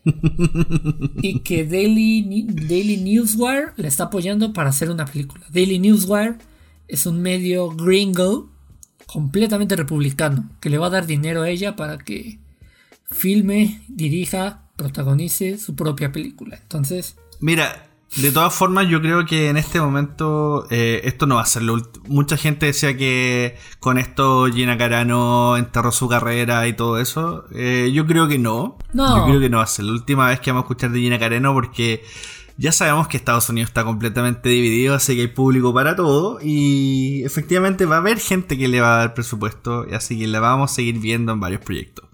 y 1.21 1.39
que 1.41 1.65
Daily, 1.65 2.45
Daily 2.47 2.97
Newswire 2.97 3.73
le 3.77 3.87
está 3.87 4.05
apoyando 4.05 4.53
para 4.53 4.69
hacer 4.69 4.89
una 4.89 5.05
película. 5.05 5.45
Daily 5.51 5.79
Newswire 5.79 6.37
es 6.87 7.05
un 7.05 7.21
medio 7.21 7.69
gringo 7.69 8.49
completamente 9.05 9.75
republicano 9.75 10.49
que 10.59 10.69
le 10.69 10.77
va 10.77 10.87
a 10.87 10.91
dar 10.91 11.05
dinero 11.05 11.43
a 11.43 11.49
ella 11.49 11.75
para 11.75 11.97
que 11.97 12.39
filme, 13.09 13.83
dirija, 13.87 14.69
protagonice 14.75 15.57
su 15.57 15.75
propia 15.75 16.11
película. 16.11 16.57
Entonces, 16.61 17.15
Mira, 17.41 17.87
de 18.17 18.31
todas 18.31 18.53
formas, 18.53 18.89
yo 18.89 19.01
creo 19.01 19.25
que 19.25 19.47
en 19.47 19.55
este 19.55 19.79
momento 19.79 20.67
eh, 20.69 21.01
esto 21.05 21.27
no 21.27 21.35
va 21.35 21.43
a 21.43 21.45
ser 21.45 21.63
lo 21.63 21.73
último. 21.75 22.05
Mucha 22.09 22.35
gente 22.35 22.65
decía 22.65 22.97
que 22.97 23.57
con 23.79 23.97
esto 23.97 24.47
Gina 24.47 24.77
Carano 24.77 25.55
enterró 25.55 25.93
su 25.93 26.09
carrera 26.09 26.67
y 26.67 26.73
todo 26.73 26.99
eso. 26.99 27.45
Eh, 27.53 27.89
yo 27.93 28.05
creo 28.05 28.27
que 28.27 28.37
no. 28.37 28.77
no. 28.93 29.17
Yo 29.17 29.25
creo 29.25 29.39
que 29.39 29.49
no 29.49 29.57
va 29.57 29.63
a 29.63 29.67
ser 29.67 29.85
la 29.85 29.93
última 29.93 30.27
vez 30.27 30.41
que 30.41 30.51
vamos 30.51 30.63
a 30.63 30.65
escuchar 30.65 30.91
de 30.91 30.99
Gina 30.99 31.19
Carano 31.19 31.53
porque 31.53 32.03
ya 32.57 32.73
sabemos 32.73 33.07
que 33.07 33.15
Estados 33.15 33.47
Unidos 33.49 33.69
está 33.69 33.85
completamente 33.85 34.49
dividido, 34.49 34.93
así 34.93 35.15
que 35.15 35.21
hay 35.21 35.27
público 35.27 35.73
para 35.73 35.95
todo. 35.95 36.39
Y 36.43 37.23
efectivamente 37.23 37.85
va 37.85 37.95
a 37.95 37.99
haber 37.99 38.19
gente 38.19 38.57
que 38.57 38.67
le 38.67 38.81
va 38.81 38.95
a 38.95 38.97
dar 38.97 39.13
presupuesto, 39.13 39.85
así 39.93 40.19
que 40.19 40.27
la 40.27 40.41
vamos 40.41 40.71
a 40.71 40.75
seguir 40.75 40.99
viendo 40.99 41.31
en 41.31 41.39
varios 41.39 41.61
proyectos. 41.61 42.09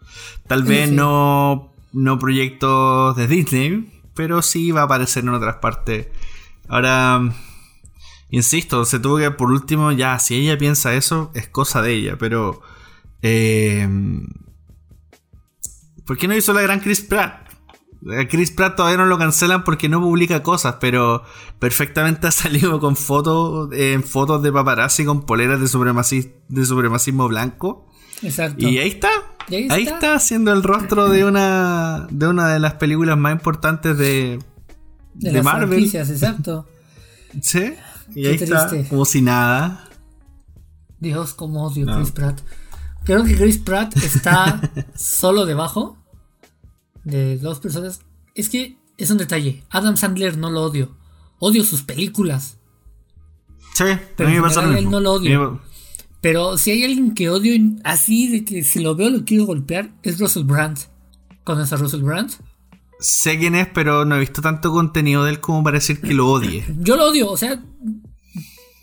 Tal 0.48 0.62
vez 0.64 0.92
no, 0.92 1.74
no 1.92 2.20
proyectos 2.20 3.16
de 3.18 3.28
Disney, 3.28 3.97
pero 4.18 4.42
sí 4.42 4.72
va 4.72 4.82
a 4.82 4.86
aparecer 4.86 5.24
en 5.24 5.30
otras 5.30 5.58
partes. 5.58 6.08
Ahora, 6.68 7.22
insisto, 8.30 8.84
se 8.84 9.00
tuvo 9.00 9.18
que, 9.20 9.32
por 9.32 9.52
último, 9.52 9.94
ya, 9.94 10.20
si 10.20 10.36
ella 10.36 10.58
piensa 10.58 10.96
eso, 10.96 11.32
es 11.34 11.48
cosa 11.48 11.82
de 11.82 11.94
ella, 11.94 12.18
pero... 12.18 12.62
Eh, 13.22 13.88
¿Por 16.06 16.18
qué 16.18 16.28
no 16.28 16.36
hizo 16.36 16.54
la 16.54 16.62
gran 16.62 16.80
Chris 16.80 17.02
Pratt? 17.02 17.48
Chris 18.30 18.52
Pratt 18.52 18.76
todavía 18.76 18.98
no 18.98 19.06
lo 19.06 19.18
cancelan 19.18 19.64
porque 19.64 19.90
no 19.90 20.00
publica 20.00 20.42
cosas, 20.44 20.76
pero 20.80 21.24
perfectamente 21.60 22.28
ha 22.28 22.32
salido 22.32 22.80
con 22.80 22.96
fotos, 22.96 23.70
en 23.74 24.04
fotos 24.04 24.42
de 24.42 24.52
paparazzi 24.52 25.06
con 25.06 25.26
poleras 25.26 25.60
de, 25.60 25.68
supremacismo, 25.68 26.32
de 26.48 26.66
supremacismo 26.66 27.28
blanco. 27.28 27.88
Exacto. 28.24 28.68
Y 28.68 28.80
ahí 28.80 28.90
está. 28.90 29.10
Ahí 29.50 29.84
está? 29.84 30.16
haciendo 30.16 30.52
el 30.52 30.62
rostro 30.62 31.10
de 31.10 31.24
una 31.24 32.08
de 32.12 32.28
una 32.28 32.50
de 32.54 32.60
las 32.60 32.74
películas 32.74 33.18
más 33.18 33.32
importantes 33.32 33.98
de, 33.98 34.40
de, 35.14 35.32
de 35.32 35.42
Marvel. 35.42 35.84
exacto. 35.84 36.68
sí. 37.42 37.74
Y 38.14 38.26
ahí 38.28 38.36
está, 38.36 38.70
como 38.90 39.06
si 39.06 39.22
nada. 39.22 39.88
Dios, 41.00 41.34
como 41.34 41.66
odio 41.66 41.90
a 41.90 41.98
Chris 41.98 42.12
Pratt. 42.12 42.42
Creo 43.04 43.24
que 43.24 43.36
Chris 43.36 43.58
Pratt 43.58 43.96
está 43.98 44.60
solo 44.96 45.46
debajo 45.46 45.98
de 47.04 47.38
dos 47.38 47.60
personas. 47.60 48.02
Es 48.36 48.50
que 48.50 48.78
es 48.98 49.12
un 49.12 49.18
detalle. 49.18 49.64
Adam 49.70 49.96
Sandler 49.96 50.38
no 50.38 50.50
lo 50.50 50.64
odio. 50.64 50.98
Odio 51.40 51.64
sus 51.64 51.84
películas. 51.84 52.58
Sí, 53.74 53.86
pero 54.16 54.28
a 54.28 54.32
mí 54.32 54.38
me 54.38 54.42
pasa 54.42 54.78
él 54.78 54.90
no 54.90 55.00
lo 55.00 55.14
odio. 55.14 55.62
Pero 56.22 56.58
si 56.58 56.72
hay 56.72 56.84
alguien 56.84 57.14
que 57.14 57.30
odio 57.30 57.54
así 57.84 58.28
de 58.28 58.44
que 58.44 58.64
si 58.64 58.80
lo 58.80 58.96
veo 58.96 59.10
lo 59.10 59.24
quiero 59.24 59.46
golpear, 59.46 59.92
es 60.04 60.20
Russell 60.20 60.44
Brand. 60.44 60.78
¿Conoces 61.44 61.74
a 61.74 61.78
Russell 61.78 62.02
Brand? 62.02 62.32
Sé 63.00 63.38
quién 63.38 63.56
es, 63.56 63.68
pero 63.68 64.06
no 64.06 64.16
he 64.16 64.20
visto 64.20 64.42
tanto 64.42 64.72
contenido 64.72 65.24
de 65.24 65.32
él 65.32 65.40
como 65.40 65.64
para 65.64 65.78
decir 65.78 66.02
que 66.02 66.14
lo 66.14 66.28
odie. 66.28 66.66
Yo 66.80 66.98
lo 66.98 67.06
odio, 67.06 67.30
o 67.30 67.38
sea, 67.38 67.64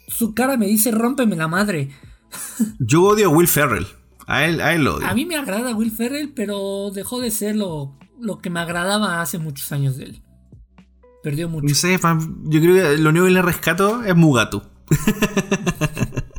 su 0.07 0.35
cara 0.35 0.57
me 0.57 0.67
dice 0.67 0.93
rómpeme 0.93 1.37
la 1.37 1.49
madre. 1.49 1.91
Yo 2.79 3.03
odio 3.03 3.27
a 3.27 3.31
Will 3.31 3.49
Ferrell. 3.49 3.87
A 4.27 4.45
él, 4.47 4.61
a 4.61 4.73
él 4.75 4.85
lo 4.85 4.97
odio. 4.97 5.07
A 5.07 5.15
mí 5.15 5.27
me 5.27 5.37
agrada 5.37 5.75
Will 5.75 5.91
Ferrell, 5.91 6.33
pero 6.35 6.91
dejó 6.95 7.21
de 7.21 7.31
ser 7.31 7.57
lo, 7.57 7.99
lo 8.19 8.39
que 8.39 8.49
me 8.49 8.61
agradaba 8.61 9.21
hace 9.21 9.39
muchos 9.39 9.71
años 9.73 9.97
de 9.97 10.05
él. 10.05 10.23
Perdió 11.23 11.49
mucho. 11.49 11.67
No 11.67 11.75
sé, 11.75 11.99
yo 11.99 12.61
creo 12.61 12.75
que 12.75 12.99
lo 12.99 13.11
único 13.11 13.27
que 13.27 13.33
le 13.33 13.43
rescato 13.43 14.03
es 14.03 14.15
Mugatu. 14.15 14.63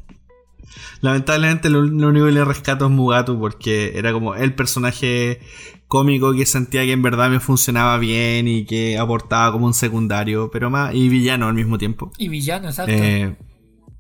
Lamentablemente 1.06 1.70
lo, 1.70 1.82
único 1.82 2.26
que 2.26 2.32
le 2.32 2.44
rescato 2.44 2.86
es 2.86 2.92
Mugatu 2.92 3.40
porque 3.40 3.94
era 3.96 4.12
como 4.12 4.34
el 4.34 4.56
personaje 4.56 5.40
cómico 5.88 6.34
que 6.34 6.48
sentía 6.48 6.82
que 6.82 6.94
en 6.94 7.04
verdad 7.04 7.30
me 7.30 7.40
funcionaba 7.40 8.00
bien 8.00 8.48
y 8.48 8.66
que 8.66 8.98
aportaba 8.98 9.52
como 9.52 9.68
un 9.68 9.76
secundario, 9.76 10.50
pero 10.52 10.72
más 10.72 10.96
y 10.96 11.08
villano 11.08 11.48
al 11.48 11.54
mismo 11.54 11.78
tiempo. 11.78 12.12
Y 12.18 12.28
villano, 12.28 12.70
exacto. 12.70 12.92
Eh, 12.92 13.36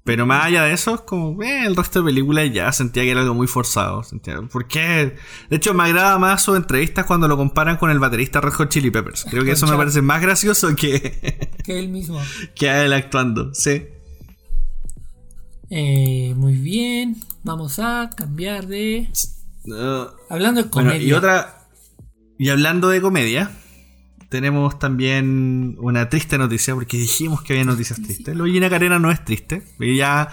pero 0.03 0.25
más 0.25 0.45
allá 0.45 0.63
de 0.63 0.73
eso, 0.73 0.95
es 0.95 1.01
como 1.01 1.41
eh, 1.43 1.65
el 1.65 1.75
resto 1.75 1.99
de 1.99 2.05
películas 2.05 2.51
ya 2.51 2.71
sentía 2.71 3.03
que 3.03 3.11
era 3.11 3.21
algo 3.21 3.35
muy 3.35 3.45
forzado. 3.45 4.01
¿Por 4.51 4.67
qué? 4.67 5.15
De 5.49 5.55
hecho, 5.57 5.75
me 5.75 5.83
agrada 5.83 6.17
más 6.17 6.43
sus 6.43 6.57
entrevistas 6.57 7.05
cuando 7.05 7.27
lo 7.27 7.37
comparan 7.37 7.77
con 7.77 7.91
el 7.91 7.99
baterista 7.99 8.41
Red 8.41 8.53
Hot 8.53 8.69
Chili 8.69 8.89
Peppers. 8.89 9.25
Creo 9.29 9.43
que 9.43 9.51
eso 9.51 9.67
me 9.67 9.77
parece 9.77 10.01
más 10.01 10.21
gracioso 10.21 10.75
que. 10.75 11.47
que 11.63 11.77
él 11.77 11.89
mismo. 11.89 12.19
que 12.55 12.69
a 12.69 12.83
él 12.83 12.93
actuando, 12.93 13.53
sí. 13.53 13.83
Eh, 15.69 16.33
muy 16.35 16.53
bien. 16.53 17.17
Vamos 17.43 17.79
a 17.79 18.09
cambiar 18.15 18.67
de. 18.67 19.09
hablando 20.29 20.63
de 20.63 20.69
comedia. 20.69 21.07
y 21.07 21.13
otra. 21.13 21.67
Y 22.37 22.49
hablando 22.49 22.89
de 22.89 23.01
comedia 23.01 23.51
tenemos 24.29 24.77
también 24.79 25.77
una 25.79 26.09
triste 26.09 26.37
noticia, 26.37 26.73
porque 26.73 26.97
dijimos 26.97 27.41
que 27.41 27.53
había 27.53 27.63
noticias 27.63 28.01
tristes. 28.01 28.35
Lo 28.35 28.45
Gina 28.45 28.69
Carena 28.69 28.99
no 28.99 29.11
es 29.11 29.23
triste. 29.23 29.63
Ella, 29.79 30.29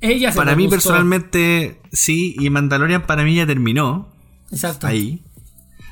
Ella 0.00 0.32
para 0.32 0.56
mí 0.56 0.66
personalmente, 0.68 1.80
sí, 1.92 2.34
y 2.38 2.50
Mandalorian 2.50 3.06
para 3.06 3.22
mí 3.22 3.36
ya 3.36 3.46
terminó. 3.46 4.08
Exacto. 4.50 4.86
Ahí. 4.86 5.22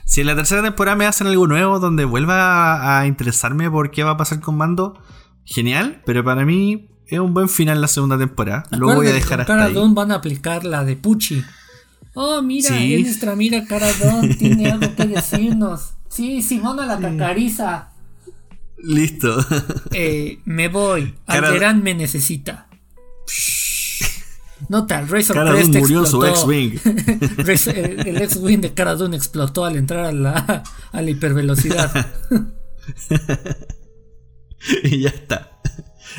Si 0.05 0.21
en 0.21 0.27
la 0.27 0.35
tercera 0.35 0.63
temporada 0.63 0.97
me 0.97 1.07
hacen 1.07 1.29
algo 1.29 1.47
nuevo 1.47 1.79
donde 1.79 2.05
vuelva 2.05 2.99
a, 2.99 3.07
interesarme 3.07 3.71
por 3.71 3.91
qué 3.91 4.03
va 4.03 4.13
a 4.13 4.17
pasar 4.17 4.41
con 4.41 4.57
Mando, 4.57 5.01
genial, 5.45 6.03
pero 6.05 6.25
para 6.25 6.45
mí 6.45 6.89
es 7.17 7.21
un 7.21 7.35
buen 7.35 7.49
final 7.49 7.81
la 7.81 7.89
segunda 7.89 8.19
temporada. 8.19 8.65
Lo 8.71 8.95
voy 8.95 9.07
a 9.09 9.13
dejar 9.13 9.41
hasta 9.41 9.65
ahí. 9.65 9.75
van 9.75 10.13
a 10.13 10.17
aplicar 10.17 10.65
la 10.65 10.85
de 10.85 10.97
Pucci. 10.97 11.45
Oh, 12.15 12.43
mira, 12.43 12.71
nuestra 12.79 13.33
amiga 13.33 13.65
Cara 13.67 13.89
tiene 14.39 14.71
algo 14.71 14.95
que 14.95 15.07
decirnos. 15.07 15.95
Sí, 16.09 16.43
Simona 16.43 16.85
la 16.87 16.99
cacariza. 16.99 17.89
Listo. 18.79 19.35
Eh, 19.93 20.39
me 20.45 20.69
voy. 20.69 21.15
Alderán 21.27 21.83
me 21.83 21.95
necesita. 21.95 22.69
Nota, 24.69 25.01
el 25.01 25.09
Razor 25.09 25.51
Crest 25.51 25.75
murió 25.75 26.07
su 26.07 26.25
X-Wing. 26.25 26.79
el 26.87 28.23
X-Wing 28.23 28.61
de 28.61 28.73
Cara 28.75 28.97
explotó 29.13 29.65
al 29.65 29.77
entrar 29.77 30.07
a 30.07 30.13
la, 30.13 30.63
a 30.93 31.03
la 31.03 31.11
hipervelocidad. 31.11 32.07
y 34.85 35.01
ya 35.01 35.09
está. 35.11 35.52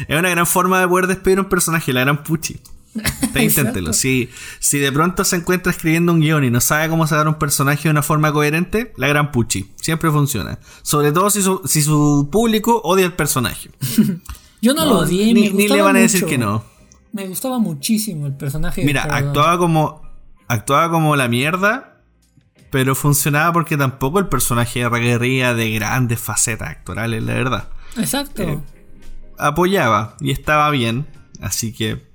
Es 0.07 0.19
una 0.19 0.29
gran 0.29 0.47
forma 0.47 0.79
de 0.79 0.87
poder 0.87 1.07
despedir 1.07 1.37
a 1.39 1.41
un 1.41 1.49
personaje, 1.49 1.93
la 1.93 2.01
gran 2.01 2.23
Puchi. 2.23 2.59
inténtelo. 3.35 3.93
Si, 3.93 4.29
si 4.59 4.79
de 4.79 4.91
pronto 4.91 5.23
se 5.23 5.35
encuentra 5.35 5.71
escribiendo 5.71 6.13
un 6.13 6.19
guion 6.19 6.43
y 6.43 6.51
no 6.51 6.61
sabe 6.61 6.89
cómo 6.89 7.07
sacar 7.07 7.27
un 7.27 7.35
personaje 7.35 7.83
de 7.83 7.89
una 7.89 8.03
forma 8.03 8.31
coherente, 8.31 8.93
la 8.97 9.07
gran 9.07 9.31
puchi. 9.31 9.71
Siempre 9.75 10.11
funciona. 10.11 10.59
Sobre 10.81 11.11
todo 11.11 11.29
si 11.29 11.41
su, 11.41 11.61
si 11.65 11.81
su 11.81 12.29
público 12.31 12.81
odia 12.83 13.05
el 13.05 13.13
personaje. 13.13 13.71
Yo 14.61 14.73
no, 14.73 14.85
lo 14.85 14.99
odié. 14.99 15.33
Ni, 15.33 15.49
ni 15.49 15.67
le 15.67 15.81
van 15.81 15.95
a 15.95 15.99
decir 15.99 16.25
que 16.25 16.37
no. 16.37 16.63
Me 17.11 17.27
gustaba 17.27 17.59
muchísimo 17.59 18.27
el 18.27 18.33
personaje. 18.33 18.83
Mira, 18.85 19.03
actuaba 19.03 19.57
como, 19.57 20.01
actuaba 20.47 20.89
como 20.89 21.15
la 21.15 21.27
mierda, 21.27 22.01
pero 22.71 22.95
funcionaba 22.95 23.51
porque 23.51 23.77
tampoco 23.77 24.19
el 24.19 24.27
personaje 24.27 24.87
requería 24.87 25.53
de 25.53 25.71
grandes 25.71 26.19
facetas 26.19 26.69
actorales, 26.69 27.21
la 27.21 27.33
verdad. 27.33 27.67
Exacto. 27.97 28.41
Eh, 28.41 28.59
apoyaba 29.47 30.15
y 30.19 30.31
estaba 30.31 30.69
bien, 30.71 31.07
así 31.41 31.73
que 31.73 32.13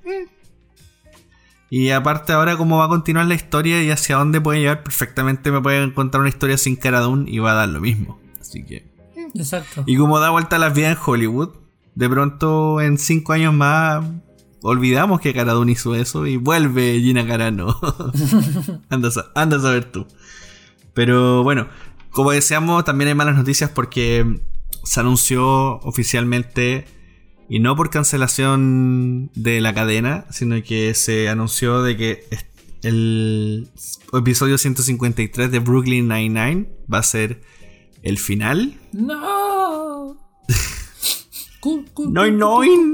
y 1.71 1.91
aparte 1.91 2.33
ahora 2.33 2.57
cómo 2.57 2.79
va 2.79 2.87
a 2.87 2.89
continuar 2.89 3.27
la 3.27 3.35
historia 3.35 3.83
y 3.83 3.91
hacia 3.91 4.17
dónde 4.17 4.41
puede 4.41 4.61
llegar, 4.61 4.83
perfectamente 4.83 5.53
me 5.53 5.61
puede 5.61 5.83
encontrar 5.83 6.23
una 6.23 6.31
historia 6.31 6.57
sin 6.57 6.77
Cara 6.77 7.03
y 7.27 7.39
va 7.41 7.53
a 7.53 7.55
dar 7.55 7.69
lo 7.69 7.81
mismo. 7.81 8.19
Así 8.41 8.65
que... 8.65 8.89
Exacto. 9.35 9.85
Y 9.87 9.97
como 9.97 10.19
da 10.19 10.31
vuelta 10.31 10.57
a 10.57 10.59
las 10.59 10.75
vidas 10.75 10.97
en 10.97 11.03
Hollywood, 11.05 11.51
de 11.95 12.09
pronto 12.09 12.81
en 12.81 12.97
cinco 12.97 13.35
años 13.35 13.53
más 13.53 14.03
olvidamos 14.63 15.21
que 15.21 15.35
Cara 15.35 15.53
hizo 15.67 15.95
eso 15.95 16.27
y 16.27 16.39
vuelve 16.39 16.99
Gina 17.01 17.27
Carano. 17.27 17.79
andas, 18.89 19.19
a, 19.19 19.27
andas 19.35 19.65
a 19.65 19.71
ver 19.71 19.93
tú. 19.93 20.07
Pero 20.95 21.43
bueno, 21.43 21.69
como 22.11 22.33
decíamos, 22.33 22.85
también 22.85 23.09
hay 23.09 23.15
malas 23.15 23.37
noticias 23.37 23.71
porque 23.71 24.41
se 24.85 25.01
anunció 25.01 25.81
oficialmente 25.81 26.87
y 27.49 27.61
no 27.61 27.77
por 27.77 27.91
cancelación 27.91 29.31
de 29.35 29.61
la 29.61 29.75
cadena, 29.75 30.25
sino 30.31 30.61
que 30.63 30.95
se 30.95 31.29
anunció 31.29 31.83
de 31.83 31.97
que 31.97 32.25
el 32.83 33.71
episodio 34.13 34.59
153 34.59 35.51
de 35.51 35.59
Brooklyn 35.59 36.07
Nine-Nine 36.09 36.69
va 36.93 36.99
a 36.99 37.03
ser 37.03 37.41
el 38.03 38.19
final. 38.19 38.79
¡No! 38.93 40.17
¡Nine 41.99 42.33
Nine! 42.33 42.83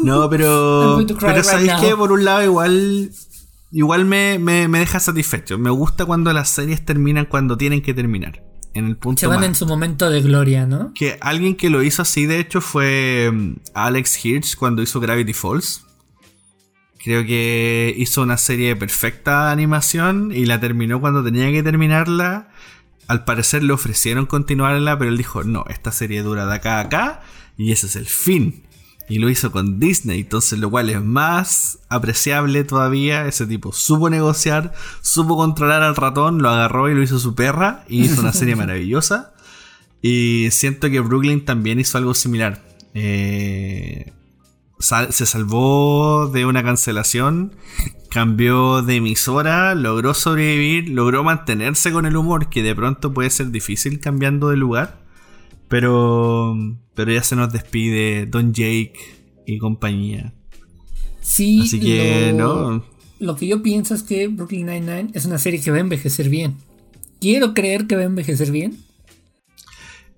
no, 0.00 0.28
pero. 0.28 0.98
Pero 1.20 1.44
¿sabéis 1.44 1.72
qué? 1.80 1.96
Por 1.96 2.12
un 2.12 2.24
lado, 2.24 2.44
igual. 2.44 3.10
Igual 3.70 4.04
me, 4.04 4.38
me, 4.38 4.68
me 4.68 4.80
deja 4.80 5.00
satisfecho. 5.00 5.58
Me 5.58 5.70
gusta 5.70 6.04
cuando 6.06 6.32
las 6.32 6.50
series 6.50 6.84
terminan 6.84 7.24
cuando 7.24 7.56
tienen 7.56 7.82
que 7.82 7.92
terminar 7.92 8.53
en 8.74 8.86
el 8.86 8.96
punto. 8.96 9.20
Se 9.20 9.26
van 9.26 9.44
en 9.44 9.54
su 9.54 9.66
momento 9.66 10.10
de 10.10 10.20
gloria, 10.20 10.66
¿no? 10.66 10.92
Que 10.94 11.16
alguien 11.20 11.56
que 11.56 11.70
lo 11.70 11.82
hizo 11.82 12.02
así, 12.02 12.26
de 12.26 12.40
hecho, 12.40 12.60
fue 12.60 13.30
mm, 13.32 13.54
Alex 13.74 14.24
Hirsch 14.24 14.56
cuando 14.56 14.82
hizo 14.82 15.00
Gravity 15.00 15.32
Falls. 15.32 15.84
Creo 17.02 17.24
que 17.24 17.94
hizo 17.96 18.22
una 18.22 18.38
serie 18.38 18.68
de 18.68 18.76
perfecta 18.76 19.50
animación 19.50 20.32
y 20.34 20.46
la 20.46 20.58
terminó 20.58 21.00
cuando 21.00 21.22
tenía 21.22 21.50
que 21.50 21.62
terminarla. 21.62 22.48
al 23.06 23.24
parecer 23.24 23.62
le 23.62 23.74
ofrecieron 23.74 24.24
continuarla, 24.24 24.98
pero 24.98 25.10
él 25.10 25.18
dijo, 25.18 25.44
no, 25.44 25.64
esta 25.68 25.92
serie 25.92 26.22
dura 26.22 26.46
de 26.46 26.54
acá 26.54 26.78
a 26.78 26.80
acá 26.80 27.22
y 27.58 27.72
ese 27.72 27.86
es 27.86 27.96
el 27.96 28.06
fin. 28.06 28.64
Y 29.08 29.18
lo 29.18 29.28
hizo 29.28 29.52
con 29.52 29.78
Disney, 29.78 30.20
entonces 30.20 30.58
lo 30.58 30.70
cual 30.70 30.88
es 30.88 31.02
más 31.02 31.78
apreciable 31.88 32.64
todavía. 32.64 33.26
Ese 33.26 33.46
tipo 33.46 33.72
supo 33.72 34.08
negociar, 34.08 34.72
supo 35.02 35.36
controlar 35.36 35.82
al 35.82 35.96
ratón, 35.96 36.40
lo 36.40 36.48
agarró 36.48 36.88
y 36.88 36.94
lo 36.94 37.02
hizo 37.02 37.18
su 37.18 37.34
perra 37.34 37.84
y 37.88 38.04
hizo 38.04 38.20
una 38.20 38.32
serie 38.32 38.56
maravillosa. 38.56 39.34
Y 40.00 40.48
siento 40.50 40.90
que 40.90 41.00
Brooklyn 41.00 41.44
también 41.44 41.80
hizo 41.80 41.98
algo 41.98 42.14
similar. 42.14 42.62
Eh, 42.94 44.12
se 44.78 45.26
salvó 45.26 46.28
de 46.28 46.44
una 46.44 46.62
cancelación, 46.62 47.52
cambió 48.10 48.82
de 48.82 48.96
emisora, 48.96 49.74
logró 49.74 50.14
sobrevivir, 50.14 50.90
logró 50.90 51.24
mantenerse 51.24 51.90
con 51.90 52.06
el 52.06 52.16
humor, 52.16 52.48
que 52.50 52.62
de 52.62 52.74
pronto 52.74 53.12
puede 53.12 53.30
ser 53.30 53.50
difícil 53.50 54.00
cambiando 54.00 54.50
de 54.50 54.56
lugar. 54.56 55.03
Pero, 55.74 56.56
pero 56.94 57.12
ya 57.12 57.24
se 57.24 57.34
nos 57.34 57.52
despide 57.52 58.26
Don 58.26 58.54
Jake 58.54 58.94
y 59.44 59.58
compañía. 59.58 60.32
Sí, 61.20 61.62
Así 61.62 61.80
que 61.80 62.32
lo, 62.32 62.70
no. 62.70 62.84
Lo 63.18 63.34
que 63.34 63.48
yo 63.48 63.60
pienso 63.60 63.92
es 63.92 64.04
que 64.04 64.28
Brooklyn 64.28 64.66
Nine-Nine 64.66 65.10
es 65.14 65.24
una 65.24 65.36
serie 65.36 65.60
que 65.60 65.72
va 65.72 65.78
a 65.78 65.80
envejecer 65.80 66.28
bien. 66.28 66.58
Quiero 67.20 67.54
creer 67.54 67.88
que 67.88 67.96
va 67.96 68.02
a 68.02 68.04
envejecer 68.04 68.52
bien. 68.52 68.78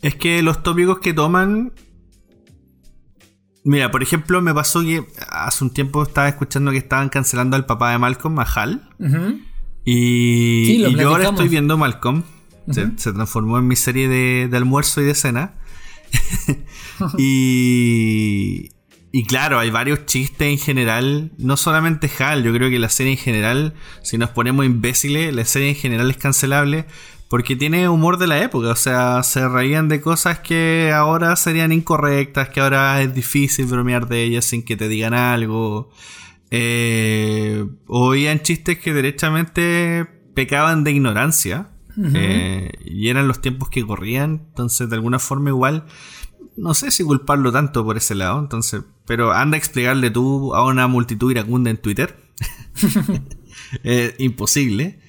Es 0.02 0.14
que 0.14 0.42
los 0.42 0.62
tópicos 0.62 0.98
que 0.98 1.14
toman 1.14 1.72
Mira, 3.64 3.90
por 3.90 4.02
ejemplo, 4.02 4.42
me 4.42 4.52
pasó 4.52 4.82
que 4.82 5.06
hace 5.30 5.64
un 5.64 5.70
tiempo 5.70 6.02
estaba 6.02 6.28
escuchando 6.28 6.70
que 6.70 6.76
estaban 6.76 7.08
cancelando 7.08 7.56
al 7.56 7.64
papá 7.64 7.92
de 7.92 7.98
Malcolm, 7.98 8.38
a 8.40 8.42
Hal. 8.42 8.90
Y, 9.86 10.94
yo 10.94 11.08
ahora 11.08 11.30
estoy 11.30 11.48
viendo 11.48 11.78
Malcolm. 11.78 12.24
Se, 12.70 13.12
transformó 13.12 13.58
en 13.58 13.68
mi 13.68 13.76
serie 13.76 14.08
de, 14.08 14.56
almuerzo 14.56 15.00
y 15.00 15.04
de 15.04 15.14
cena. 15.14 15.54
y, 17.18 18.70
y 19.12 19.24
claro, 19.24 19.58
hay 19.58 19.70
varios 19.70 20.06
chistes 20.06 20.48
en 20.48 20.58
general. 20.58 21.32
No 21.38 21.56
solamente 21.56 22.10
Hal, 22.18 22.42
yo 22.44 22.52
creo 22.52 22.70
que 22.70 22.78
la 22.78 22.88
serie 22.88 23.12
en 23.12 23.18
general, 23.18 23.74
si 24.02 24.18
nos 24.18 24.30
ponemos 24.30 24.64
imbéciles, 24.64 25.34
la 25.34 25.44
serie 25.44 25.70
en 25.70 25.76
general 25.76 26.10
es 26.10 26.16
cancelable. 26.16 26.86
Porque 27.28 27.56
tiene 27.56 27.88
humor 27.88 28.18
de 28.18 28.28
la 28.28 28.40
época, 28.40 28.68
o 28.68 28.76
sea, 28.76 29.24
se 29.24 29.48
reían 29.48 29.88
de 29.88 30.00
cosas 30.00 30.38
que 30.38 30.92
ahora 30.94 31.34
serían 31.34 31.72
incorrectas, 31.72 32.50
que 32.50 32.60
ahora 32.60 33.02
es 33.02 33.12
difícil 33.14 33.66
bromear 33.66 34.06
de 34.06 34.22
ellas 34.22 34.44
sin 34.44 34.62
que 34.62 34.76
te 34.76 34.86
digan 34.86 35.12
algo. 35.12 35.90
Eh, 36.50 37.64
oían 37.88 38.40
chistes 38.42 38.78
que 38.78 38.92
derechamente 38.92 40.06
pecaban 40.34 40.84
de 40.84 40.92
ignorancia. 40.92 41.70
Eh, 42.14 42.72
y 42.84 43.08
eran 43.08 43.28
los 43.28 43.40
tiempos 43.40 43.70
que 43.70 43.86
corrían. 43.86 44.46
Entonces, 44.48 44.88
de 44.88 44.96
alguna 44.96 45.18
forma, 45.18 45.50
igual. 45.50 45.86
No 46.56 46.74
sé 46.74 46.90
si 46.90 47.04
culparlo 47.04 47.52
tanto 47.52 47.84
por 47.84 47.96
ese 47.96 48.14
lado. 48.14 48.38
Entonces. 48.38 48.82
Pero 49.06 49.32
anda 49.32 49.56
a 49.56 49.58
explicarle 49.58 50.10
tú 50.10 50.54
a 50.54 50.64
una 50.64 50.86
multitud 50.88 51.30
iracunda 51.30 51.70
en 51.70 51.76
Twitter. 51.78 52.16
imposible. 54.18 55.00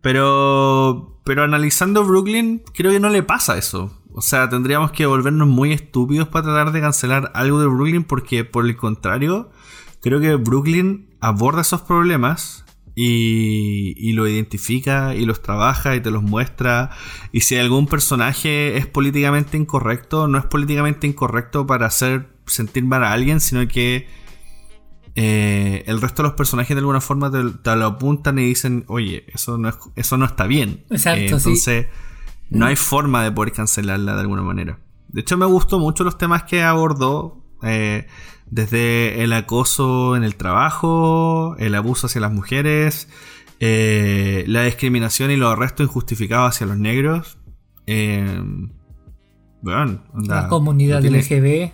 Pero 0.00 1.16
pero 1.26 1.42
analizando 1.42 2.04
Brooklyn, 2.04 2.62
creo 2.72 2.92
que 2.92 3.00
no 3.00 3.08
le 3.10 3.24
pasa 3.24 3.58
eso. 3.58 4.00
O 4.14 4.20
sea, 4.20 4.48
tendríamos 4.48 4.92
que 4.92 5.06
volvernos 5.06 5.48
muy 5.48 5.72
estúpidos 5.72 6.28
para 6.28 6.44
tratar 6.44 6.70
de 6.70 6.80
cancelar 6.80 7.32
algo 7.34 7.58
de 7.58 7.66
Brooklyn 7.66 8.04
porque, 8.04 8.44
por 8.44 8.64
el 8.64 8.76
contrario, 8.76 9.50
creo 10.00 10.20
que 10.20 10.36
Brooklyn 10.36 11.10
aborda 11.20 11.62
esos 11.62 11.82
problemas 11.82 12.64
y, 12.96 13.94
y, 13.96 14.14
lo 14.14 14.26
identifica 14.26 15.14
y 15.14 15.26
los 15.26 15.42
trabaja 15.42 15.94
y 15.94 16.00
te 16.00 16.10
los 16.10 16.22
muestra. 16.22 16.90
Y 17.30 17.42
si 17.42 17.56
algún 17.56 17.86
personaje 17.86 18.78
es 18.78 18.86
políticamente 18.86 19.56
incorrecto, 19.58 20.26
no 20.26 20.38
es 20.38 20.46
políticamente 20.46 21.06
incorrecto 21.06 21.66
para 21.66 21.86
hacer 21.86 22.30
sentir 22.46 22.84
mal 22.84 23.04
a 23.04 23.12
alguien, 23.12 23.40
sino 23.40 23.68
que 23.68 24.08
eh, 25.14 25.82
el 25.86 26.00
resto 26.00 26.22
de 26.22 26.28
los 26.28 26.36
personajes 26.36 26.74
de 26.74 26.80
alguna 26.80 27.00
forma 27.00 27.30
te, 27.30 27.76
lo 27.76 27.86
apuntan 27.86 28.38
y 28.38 28.44
dicen, 28.44 28.84
oye, 28.86 29.24
eso 29.34 29.56
no, 29.56 29.70
es, 29.70 29.76
eso 29.94 30.18
no 30.18 30.26
está 30.26 30.46
bien. 30.46 30.84
Exacto, 30.90 31.20
eh, 31.20 31.24
entonces, 31.24 31.86
no 32.50 32.66
hay 32.66 32.76
forma 32.76 33.24
de 33.24 33.32
poder 33.32 33.52
cancelarla 33.52 34.14
de 34.14 34.20
alguna 34.20 34.42
manera. 34.42 34.78
De 35.08 35.22
hecho, 35.22 35.38
me 35.38 35.46
gustó 35.46 35.78
mucho 35.78 36.04
los 36.04 36.18
temas 36.18 36.44
que 36.44 36.62
abordó, 36.62 37.42
eh, 37.62 38.06
desde 38.50 39.22
el 39.22 39.32
acoso 39.32 40.16
en 40.16 40.24
el 40.24 40.36
trabajo, 40.36 41.56
el 41.58 41.74
abuso 41.74 42.06
hacia 42.06 42.20
las 42.20 42.32
mujeres, 42.32 43.08
la 43.60 44.64
discriminación 44.64 45.30
y 45.30 45.36
los 45.36 45.52
arrestos 45.52 45.86
injustificados 45.86 46.54
hacia 46.54 46.66
los 46.66 46.78
negros. 46.78 47.38
bueno, 49.62 50.02
la 50.22 50.48
comunidad 50.48 51.04
LGBT. 51.04 51.72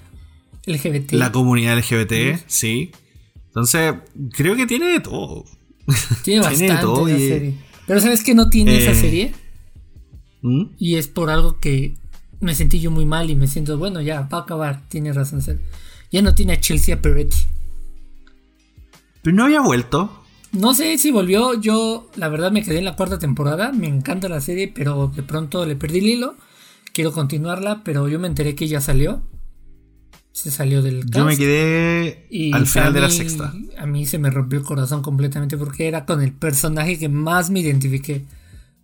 LGBT. 0.66 1.12
La 1.12 1.32
comunidad 1.32 1.76
LGBT, 1.78 2.44
sí. 2.46 2.92
Entonces, 3.46 3.94
creo 4.32 4.56
que 4.56 4.66
tiene 4.66 4.86
de 4.86 5.00
todo. 5.00 5.44
Tiene 6.24 6.40
bastante 6.46 6.76
todo 6.80 7.06
serie. 7.06 7.54
Pero 7.86 8.00
¿sabes 8.00 8.22
que 8.22 8.34
no 8.34 8.48
tiene 8.48 8.78
esa 8.78 8.92
eh, 8.92 8.94
serie? 8.94 9.34
¿Mm? 10.40 10.64
Y 10.78 10.96
es 10.96 11.08
por 11.08 11.30
algo 11.30 11.58
que 11.58 11.94
me 12.40 12.54
sentí 12.54 12.80
yo 12.80 12.90
muy 12.90 13.04
mal 13.04 13.28
y 13.28 13.34
me 13.34 13.46
siento, 13.46 13.76
bueno, 13.76 14.00
ya, 14.00 14.22
va 14.22 14.38
a 14.38 14.40
acabar. 14.42 14.88
Tiene 14.88 15.12
razón. 15.12 15.42
Ya 16.12 16.22
no 16.22 16.34
tiene 16.34 16.52
a 16.52 16.60
Chelsea 16.60 17.00
Peretti. 17.00 17.38
Pero 19.22 19.36
no 19.36 19.44
había 19.44 19.60
vuelto. 19.60 20.24
No 20.52 20.74
sé 20.74 20.98
si 20.98 21.10
volvió. 21.10 21.54
Yo, 21.54 22.10
la 22.16 22.28
verdad, 22.28 22.52
me 22.52 22.62
quedé 22.62 22.78
en 22.78 22.84
la 22.84 22.96
cuarta 22.96 23.18
temporada. 23.18 23.72
Me 23.72 23.88
encanta 23.88 24.28
la 24.28 24.40
serie, 24.40 24.68
pero 24.68 25.08
de 25.08 25.22
pronto 25.22 25.64
le 25.66 25.74
perdí 25.74 25.98
el 25.98 26.06
hilo. 26.06 26.36
Quiero 26.92 27.12
continuarla, 27.12 27.82
pero 27.82 28.08
yo 28.08 28.18
me 28.20 28.28
enteré 28.28 28.54
que 28.54 28.68
ya 28.68 28.80
salió 28.80 29.22
se 30.32 30.50
salió 30.50 30.82
del 30.82 31.04
Yo 31.10 31.24
me 31.24 31.36
quedé 31.36 32.26
al 32.52 32.66
final 32.66 32.92
de 32.92 33.00
la 33.00 33.10
sexta. 33.10 33.52
A 33.78 33.86
mí 33.86 34.06
se 34.06 34.18
me 34.18 34.30
rompió 34.30 34.58
el 34.58 34.64
corazón 34.64 35.02
completamente 35.02 35.58
porque 35.58 35.86
era 35.86 36.06
con 36.06 36.22
el 36.22 36.32
personaje 36.32 36.98
que 36.98 37.08
más 37.08 37.50
me 37.50 37.60
identifiqué. 37.60 38.24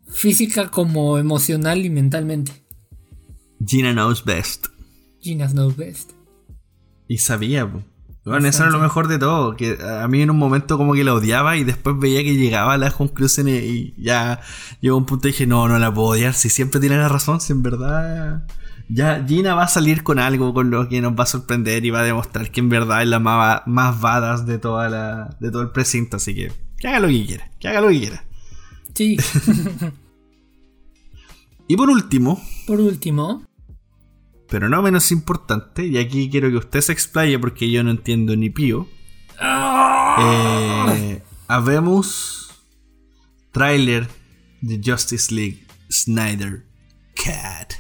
Física 0.07 0.71
como 0.71 1.19
emocional 1.19 1.85
y 1.85 1.91
mentalmente. 1.91 2.53
Gina 3.67 3.93
knows 3.93 4.25
best. 4.25 4.67
Gina 5.21 5.49
knows 5.49 5.77
best. 5.77 6.13
Y 7.09 7.19
sabía, 7.19 7.69
bueno, 8.25 8.47
eso 8.47 8.63
era 8.63 8.71
lo 8.71 8.79
mejor 8.79 9.09
de 9.09 9.19
todo, 9.19 9.57
que 9.57 9.79
a 9.83 10.07
mí 10.07 10.21
en 10.21 10.31
un 10.31 10.39
momento 10.39 10.77
como 10.77 10.93
que 10.93 11.03
la 11.03 11.15
odiaba 11.15 11.57
y 11.57 11.65
después 11.65 11.99
veía 11.99 12.23
que 12.23 12.37
llegaba 12.37 12.75
a 12.75 12.79
las 12.79 12.95
conclusiones 12.95 13.65
y 13.65 13.95
ya 13.97 14.41
llegó 14.81 14.99
un 14.99 15.07
punto 15.07 15.29
y 15.29 15.33
dije, 15.33 15.47
no, 15.47 15.67
no 15.67 15.79
la 15.79 15.93
puedo 15.93 16.09
odiar, 16.09 16.35
si 16.35 16.51
siempre 16.51 16.81
tiene 16.81 16.99
la 16.99 17.09
razón, 17.09 17.41
si 17.41 17.53
en 17.53 17.63
verdad 17.63 18.45
ya 18.89 19.25
Gina 19.27 19.55
va 19.55 19.65
a 19.65 19.69
salir 19.69 20.03
con 20.03 20.19
algo 20.19 20.55
con 20.55 20.71
lo 20.71 20.89
que 20.89 21.01
nos 21.01 21.13
va 21.13 21.25
a 21.25 21.27
sorprender 21.27 21.85
y 21.85 21.91
va 21.91 22.01
a 22.01 22.05
demostrar 22.05 22.51
que 22.51 22.61
en 22.61 22.69
verdad 22.69 23.03
es 23.03 23.09
la 23.09 23.19
más, 23.19 23.63
más 23.67 24.01
badass 24.01 24.47
de, 24.47 24.59
toda 24.59 24.89
la, 24.89 25.37
de 25.41 25.51
todo 25.51 25.63
el 25.63 25.71
precinto. 25.71 26.17
Así 26.17 26.35
que 26.35 26.53
que 26.79 26.89
haga 26.89 27.01
lo 27.01 27.09
que 27.09 27.27
quiera, 27.27 27.51
que 27.59 27.69
haga 27.69 27.81
lo 27.81 27.89
que 27.89 27.99
quiera. 27.99 28.25
Sí. 28.95 29.17
y 31.69 31.77
por 31.77 31.91
último. 31.91 32.43
Por 32.67 32.81
último. 32.81 33.43
Pero 34.51 34.69
no 34.69 34.83
menos 34.83 35.13
importante, 35.13 35.87
y 35.87 35.99
aquí 35.99 36.31
quiero 36.31 36.51
que 36.51 36.57
usted 36.57 36.81
se 36.81 36.93
explaye 36.93 37.39
porque 37.39 37.71
yo 37.71 37.85
no 37.85 37.91
entiendo 37.91 38.35
ni 38.35 38.51
pío. 38.51 38.89
Eh, 40.21 41.23
habemos 41.47 42.65
trailer 43.53 44.09
de 44.61 44.81
Justice 44.85 45.35
League 45.35 45.67
Snyder 45.91 46.65
Cat. 47.15 47.75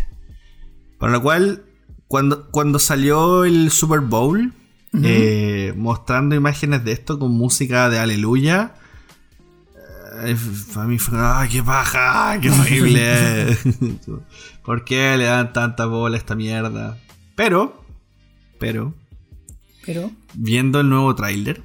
Para 0.98 1.12
lo 1.12 1.22
cual, 1.22 1.64
cuando, 2.07 2.50
cuando 2.50 2.78
salió 2.78 3.44
el 3.44 3.70
Super 3.70 4.00
Bowl, 4.00 4.52
eh, 5.02 5.72
mostrando 5.76 6.35
imágenes 6.35 6.85
de 6.85 6.92
esto 6.92 7.18
con 7.18 7.33
música 7.33 7.88
de 7.88 7.98
Aleluya, 7.98 8.74
para 10.74 10.87
mí 10.87 10.98
fue, 10.98 11.18
¡ay, 11.20 11.48
qué 11.48 11.62
paja! 11.62 12.38
¡Qué 12.40 12.50
horrible! 12.50 13.57
¿Por 14.64 14.85
qué 14.85 15.16
le 15.16 15.24
dan 15.24 15.52
tanta 15.52 15.87
bola 15.87 16.16
a 16.16 16.18
esta 16.18 16.35
mierda? 16.35 16.98
Pero, 17.35 17.85
pero, 18.59 18.94
pero, 19.85 20.11
viendo 20.35 20.81
el 20.81 20.88
nuevo 20.88 21.14
tráiler, 21.14 21.62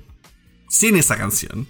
sin 0.69 0.95
esa 0.95 1.17
canción, 1.17 1.67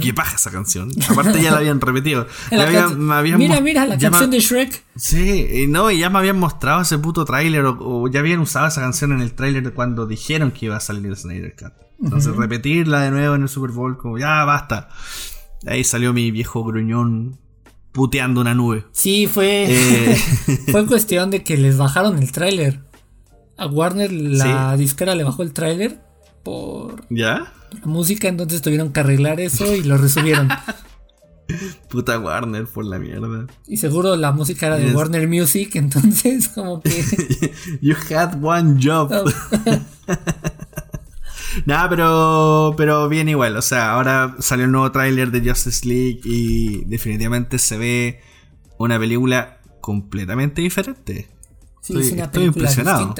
¿Qué, 0.00 0.14
paja 0.14 0.36
esa 0.36 0.50
canción? 0.50 0.90
Aparte 1.08 1.42
ya 1.42 1.50
la 1.50 1.58
habían 1.58 1.80
repetido. 1.80 2.28
mira, 2.50 3.60
mira, 3.60 3.86
la 3.86 3.98
canción 3.98 4.30
de 4.30 4.38
Shrek. 4.38 4.84
Sí, 4.94 5.48
y 5.52 5.66
no, 5.66 5.90
y 5.90 5.98
ya 5.98 6.10
me 6.10 6.18
habían 6.18 6.38
mostrado 6.38 6.82
ese 6.82 6.96
puto 6.98 7.24
tráiler 7.24 7.64
o, 7.66 8.08
ya 8.08 8.20
habían 8.20 8.38
usado 8.38 8.68
esa 8.68 8.80
canción 8.80 9.12
en 9.12 9.20
el 9.20 9.34
tráiler 9.34 9.72
cuando 9.74 10.06
dijeron 10.06 10.52
que 10.52 10.66
iba 10.66 10.76
a 10.76 10.80
salir 10.80 11.06
el 11.06 11.16
Snyder 11.16 11.56
Cut. 11.56 11.72
Entonces 12.02 12.36
repetirla 12.36 13.02
de 13.02 13.10
nuevo 13.10 13.34
en 13.34 13.42
el 13.42 13.48
Super 13.48 13.70
Bowl 13.70 13.96
como 13.96 14.18
ya 14.18 14.44
basta. 14.44 14.88
Ahí 15.66 15.84
salió 15.84 16.12
mi 16.12 16.30
viejo 16.30 16.64
gruñón 16.64 17.38
puteando 17.92 18.40
una 18.40 18.54
nube. 18.54 18.84
Sí, 18.92 19.26
fue 19.26 19.66
eh. 19.68 20.16
fue 20.70 20.86
cuestión 20.86 21.30
de 21.30 21.42
que 21.42 21.56
les 21.56 21.76
bajaron 21.76 22.18
el 22.18 22.32
tráiler. 22.32 22.80
A 23.56 23.66
Warner 23.66 24.12
la 24.12 24.76
disquera 24.76 25.14
le 25.14 25.22
bajó 25.22 25.44
el 25.44 25.52
tráiler 25.52 26.00
por 26.42 27.04
¿Ya? 27.08 27.52
música, 27.84 28.28
entonces 28.28 28.62
tuvieron 28.62 28.92
que 28.92 29.00
arreglar 29.00 29.40
eso 29.40 29.74
y 29.74 29.84
lo 29.84 29.96
resubieron. 29.96 30.48
Puta 31.88 32.18
Warner 32.18 32.66
por 32.66 32.84
la 32.84 32.98
mierda. 32.98 33.46
Y 33.66 33.76
seguro 33.76 34.16
la 34.16 34.32
música 34.32 34.66
era 34.66 34.76
de 34.76 34.92
Warner 34.92 35.28
Music, 35.28 35.70
entonces 35.74 36.48
como 36.48 36.80
que... 36.80 37.52
you 37.80 37.94
had 38.10 38.42
one 38.42 38.78
job. 38.82 39.10
Nada, 41.66 41.88
pero, 41.88 42.74
pero 42.76 43.08
bien 43.08 43.28
igual. 43.28 43.56
O 43.56 43.62
sea, 43.62 43.92
ahora 43.92 44.36
salió 44.38 44.64
el 44.64 44.72
nuevo 44.72 44.90
tráiler 44.92 45.30
de 45.30 45.48
Justice 45.48 45.86
League 45.86 46.20
y 46.24 46.84
definitivamente 46.84 47.58
se 47.58 47.76
ve 47.78 48.20
una 48.78 48.98
película 48.98 49.60
completamente 49.80 50.62
diferente. 50.62 51.28
Sí, 51.80 51.98
es 51.98 52.12
una 52.12 52.30
película 52.30 52.70
impresionado. 52.70 53.14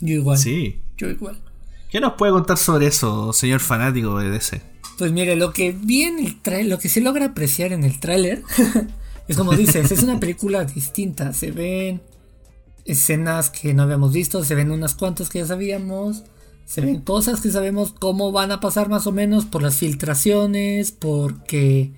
Yo 0.00 0.14
igual. 0.14 0.38
Sí. 0.38 0.82
Yo 0.96 1.08
igual. 1.08 1.40
¿Qué 1.90 2.00
nos 2.00 2.14
puede 2.14 2.32
contar 2.32 2.58
sobre 2.58 2.86
eso, 2.86 3.32
señor 3.32 3.60
fanático 3.60 4.18
de 4.18 4.30
DC? 4.30 4.60
Pues 4.98 5.12
mire, 5.12 5.36
lo 5.36 5.52
que 5.52 5.72
vi 5.72 6.02
en 6.02 6.18
el 6.18 6.40
trailer, 6.40 6.66
lo 6.66 6.78
que 6.78 6.88
se 6.88 7.00
logra 7.00 7.26
apreciar 7.26 7.72
en 7.72 7.84
el 7.84 7.98
tráiler, 7.98 8.42
es 9.28 9.36
como 9.36 9.52
dices, 9.52 9.90
es 9.90 10.02
una 10.02 10.20
película 10.20 10.64
distinta. 10.64 11.32
Se 11.32 11.50
ven 11.50 12.02
escenas 12.84 13.50
que 13.50 13.74
no 13.74 13.84
habíamos 13.84 14.12
visto, 14.12 14.44
se 14.44 14.54
ven 14.54 14.70
unas 14.70 14.94
cuantas 14.94 15.28
que 15.28 15.38
ya 15.38 15.46
sabíamos, 15.46 16.24
se 16.68 16.82
ven 16.82 17.00
cosas 17.00 17.40
que 17.40 17.50
sabemos 17.50 17.94
cómo 17.98 18.30
van 18.30 18.52
a 18.52 18.60
pasar 18.60 18.90
más 18.90 19.06
o 19.06 19.12
menos 19.12 19.46
por 19.46 19.62
las 19.62 19.76
filtraciones, 19.76 20.92
porque 20.92 21.94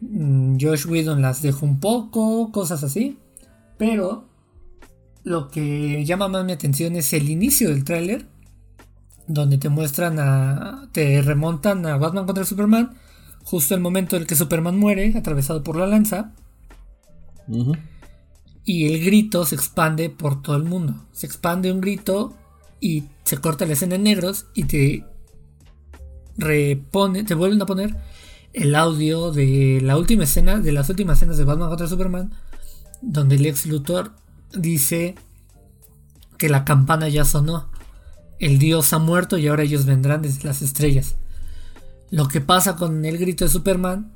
mm, 0.00 0.58
Josh 0.60 0.86
Whedon 0.86 1.20
las 1.20 1.42
dejó 1.42 1.66
un 1.66 1.80
poco, 1.80 2.52
cosas 2.52 2.84
así. 2.84 3.18
Pero 3.78 4.28
lo 5.24 5.48
que 5.48 6.04
llama 6.04 6.28
más 6.28 6.44
mi 6.44 6.52
atención 6.52 6.94
es 6.94 7.12
el 7.14 7.28
inicio 7.28 7.70
del 7.70 7.82
tráiler, 7.82 8.28
donde 9.26 9.58
te 9.58 9.70
muestran 9.70 10.20
a, 10.20 10.88
te 10.92 11.20
remontan 11.20 11.84
a 11.84 11.96
Batman 11.96 12.26
contra 12.26 12.44
Superman, 12.44 12.94
justo 13.42 13.74
el 13.74 13.80
momento 13.80 14.14
en 14.14 14.22
el 14.22 14.28
que 14.28 14.36
Superman 14.36 14.78
muere, 14.78 15.14
atravesado 15.18 15.64
por 15.64 15.74
la 15.74 15.88
lanza. 15.88 16.32
Y 18.64 18.86
el 18.86 19.04
grito 19.04 19.44
se 19.44 19.56
expande 19.56 20.10
por 20.10 20.42
todo 20.42 20.54
el 20.54 20.62
mundo. 20.62 21.08
Se 21.10 21.26
expande 21.26 21.72
un 21.72 21.80
grito 21.80 22.36
y 22.80 23.04
se 23.24 23.38
corta 23.38 23.66
la 23.66 23.74
escena 23.74 23.96
en 23.96 24.04
negros 24.04 24.46
y 24.54 24.64
te 24.64 25.04
repone, 26.36 27.24
te 27.24 27.34
vuelven 27.34 27.62
a 27.62 27.66
poner 27.66 27.96
el 28.52 28.74
audio 28.74 29.30
de 29.30 29.80
la 29.82 29.96
última 29.96 30.24
escena, 30.24 30.58
de 30.58 30.72
las 30.72 30.88
últimas 30.88 31.18
escenas 31.18 31.36
de 31.36 31.44
Batman 31.44 31.68
contra 31.68 31.86
Superman, 31.86 32.32
donde 33.02 33.36
el 33.36 33.46
ex 33.46 33.66
Luthor 33.66 34.12
dice 34.52 35.14
que 36.38 36.48
la 36.48 36.64
campana 36.64 37.08
ya 37.08 37.24
sonó. 37.24 37.70
El 38.38 38.58
dios 38.58 38.92
ha 38.92 38.98
muerto 38.98 39.36
y 39.36 39.46
ahora 39.46 39.62
ellos 39.62 39.84
vendrán 39.84 40.22
desde 40.22 40.44
las 40.44 40.62
estrellas. 40.62 41.16
Lo 42.10 42.26
que 42.26 42.40
pasa 42.40 42.76
con 42.76 43.04
el 43.04 43.18
grito 43.18 43.44
de 43.44 43.50
Superman 43.50 44.12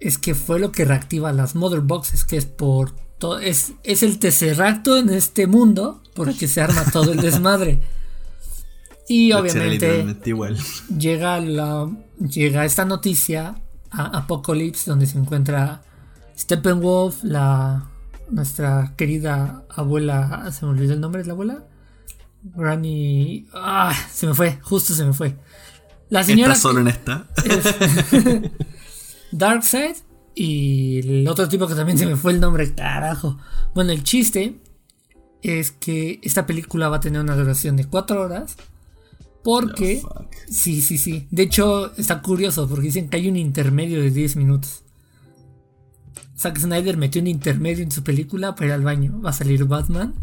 es 0.00 0.18
que 0.18 0.34
fue 0.34 0.58
lo 0.58 0.72
que 0.72 0.84
reactiva 0.84 1.32
las 1.32 1.54
Mother 1.54 1.80
Boxes, 1.80 2.24
que 2.24 2.36
es 2.36 2.46
por 2.46 2.94
todo, 3.18 3.38
es, 3.38 3.72
es 3.82 4.02
el 4.02 4.18
tesseracto 4.18 4.96
en 4.96 5.10
este 5.10 5.46
mundo 5.46 6.02
por 6.14 6.28
el 6.28 6.38
que 6.38 6.48
se 6.48 6.60
arma 6.60 6.84
todo 6.92 7.12
el 7.12 7.20
desmadre. 7.20 7.80
Y 9.08 9.32
obviamente 9.32 10.04
llega 10.96 11.40
la 11.40 11.90
llega 12.20 12.64
esta 12.64 12.84
noticia 12.84 13.54
a 13.90 14.18
Apocalypse 14.18 14.90
donde 14.90 15.06
se 15.06 15.18
encuentra 15.18 15.82
Steppenwolf, 16.36 17.24
la 17.24 17.88
nuestra 18.30 18.92
querida 18.96 19.64
abuela, 19.70 20.50
se 20.52 20.66
me 20.66 20.72
olvidó 20.72 20.92
el 20.92 21.00
nombre 21.00 21.22
de 21.22 21.28
la 21.28 21.32
abuela. 21.32 21.64
Granny, 22.42 23.48
ah, 23.54 23.94
se 24.12 24.26
me 24.26 24.34
fue, 24.34 24.58
justo 24.62 24.94
se 24.94 25.04
me 25.04 25.12
fue. 25.12 25.36
La 26.10 26.22
señora 26.22 26.52
¿Está 26.52 26.68
solo 26.68 26.80
en 26.80 26.88
esta? 26.88 27.26
Darkseid 29.32 29.96
y 30.34 30.98
el 30.98 31.28
otro 31.28 31.48
tipo 31.48 31.66
que 31.66 31.74
también 31.74 31.98
se 31.98 32.06
me 32.06 32.16
fue 32.16 32.32
el 32.32 32.40
nombre, 32.40 32.74
carajo. 32.74 33.38
Bueno, 33.74 33.92
el 33.92 34.02
chiste 34.02 34.60
es 35.42 35.70
que 35.70 36.20
esta 36.22 36.46
película 36.46 36.88
va 36.88 36.96
a 36.96 37.00
tener 37.00 37.20
una 37.20 37.36
duración 37.36 37.76
de 37.76 37.84
4 37.84 38.20
horas 38.22 38.56
porque... 39.42 40.02
sí, 40.48 40.82
sí, 40.82 40.98
sí. 40.98 41.26
De 41.30 41.44
hecho, 41.44 41.94
está 41.96 42.20
curioso 42.22 42.68
porque 42.68 42.86
dicen 42.86 43.08
que 43.08 43.16
hay 43.16 43.28
un 43.28 43.36
intermedio 43.36 44.00
de 44.00 44.10
10 44.10 44.36
minutos. 44.36 44.84
Zack 46.38 46.58
Snyder 46.58 46.96
metió 46.96 47.20
un 47.20 47.26
intermedio 47.26 47.82
en 47.82 47.90
su 47.90 48.04
película 48.04 48.54
para 48.54 48.66
ir 48.66 48.72
al 48.72 48.82
baño. 48.82 49.20
Va 49.20 49.30
a 49.30 49.32
salir 49.32 49.64
Batman 49.64 50.14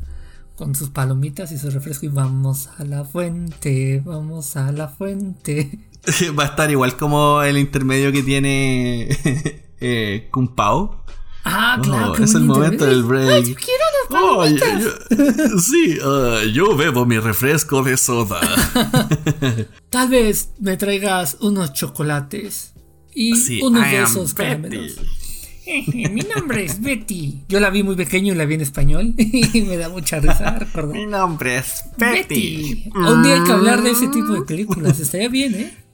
con 0.55 0.73
sus 0.75 0.89
palomitas 0.89 1.51
y 1.51 1.57
su 1.57 1.69
refresco 1.69 2.05
y 2.05 2.09
vamos 2.09 2.69
a 2.77 2.85
la 2.85 3.03
fuente, 3.03 4.01
vamos 4.05 4.55
a 4.55 4.71
la 4.71 4.87
fuente. 4.87 5.89
Va 6.39 6.43
a 6.43 6.47
estar 6.47 6.71
igual 6.71 6.95
como 6.97 7.41
el 7.41 7.57
intermedio 7.57 8.11
que 8.11 8.23
tiene 8.23 9.64
eh, 9.79 10.27
Kung 10.31 10.55
Pao. 10.55 11.03
Ah, 11.47 11.79
claro. 11.81 12.15
es 12.15 12.33
el 12.33 12.41
momento 12.41 12.85
del 12.85 13.03
break. 13.03 13.45
yo 13.45 13.55
quiero 13.55 13.83
las 14.09 15.63
sí, 15.63 15.97
ah, 16.03 16.41
yo 16.51 16.75
bebo 16.75 17.05
mi 17.05 17.19
refresco 17.19 17.83
de 17.83 17.97
soda. 17.97 18.41
Tal 19.89 20.09
vez 20.09 20.49
me 20.59 20.75
traigas 20.75 21.37
unos 21.41 21.73
chocolates 21.73 22.73
y 23.13 23.61
unos 23.61 23.83
de 23.83 24.01
esos 24.01 24.33
caramelos. 24.33 24.97
Mi 25.93 26.21
nombre 26.21 26.65
es 26.65 26.81
Betty. 26.81 27.43
Yo 27.47 27.59
la 27.59 27.69
vi 27.69 27.83
muy 27.83 27.95
pequeño 27.95 28.33
y 28.33 28.35
la 28.35 28.45
vi 28.45 28.55
en 28.55 28.61
español 28.61 29.13
y 29.17 29.61
me 29.61 29.77
da 29.77 29.89
mucha 29.89 30.19
risa 30.19 30.59
Mi 30.91 31.05
nombre 31.05 31.57
es 31.57 31.83
Betty. 31.97 32.89
Un 32.93 33.23
día 33.23 33.35
hay 33.35 33.43
que 33.43 33.51
hablar 33.51 33.81
de 33.81 33.91
ese 33.91 34.07
tipo 34.07 34.33
de 34.33 34.41
películas. 34.41 34.99
Estaría 34.99 35.29
bien, 35.29 35.55
¿eh? 35.55 35.84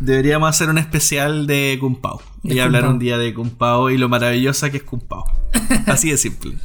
Deberíamos 0.00 0.48
hacer 0.48 0.68
un 0.68 0.78
especial 0.78 1.46
de 1.46 1.76
Kung 1.80 2.00
Pao. 2.00 2.20
Y 2.42 2.58
hablar 2.58 2.86
un 2.86 2.98
día 2.98 3.18
de 3.18 3.34
Kung 3.34 3.50
Pao 3.50 3.90
y 3.90 3.98
lo 3.98 4.08
maravillosa 4.08 4.70
que 4.70 4.78
es 4.78 4.82
Kung 4.82 5.02
Pao. 5.02 5.24
Así 5.86 6.10
de 6.10 6.16
simple. 6.16 6.56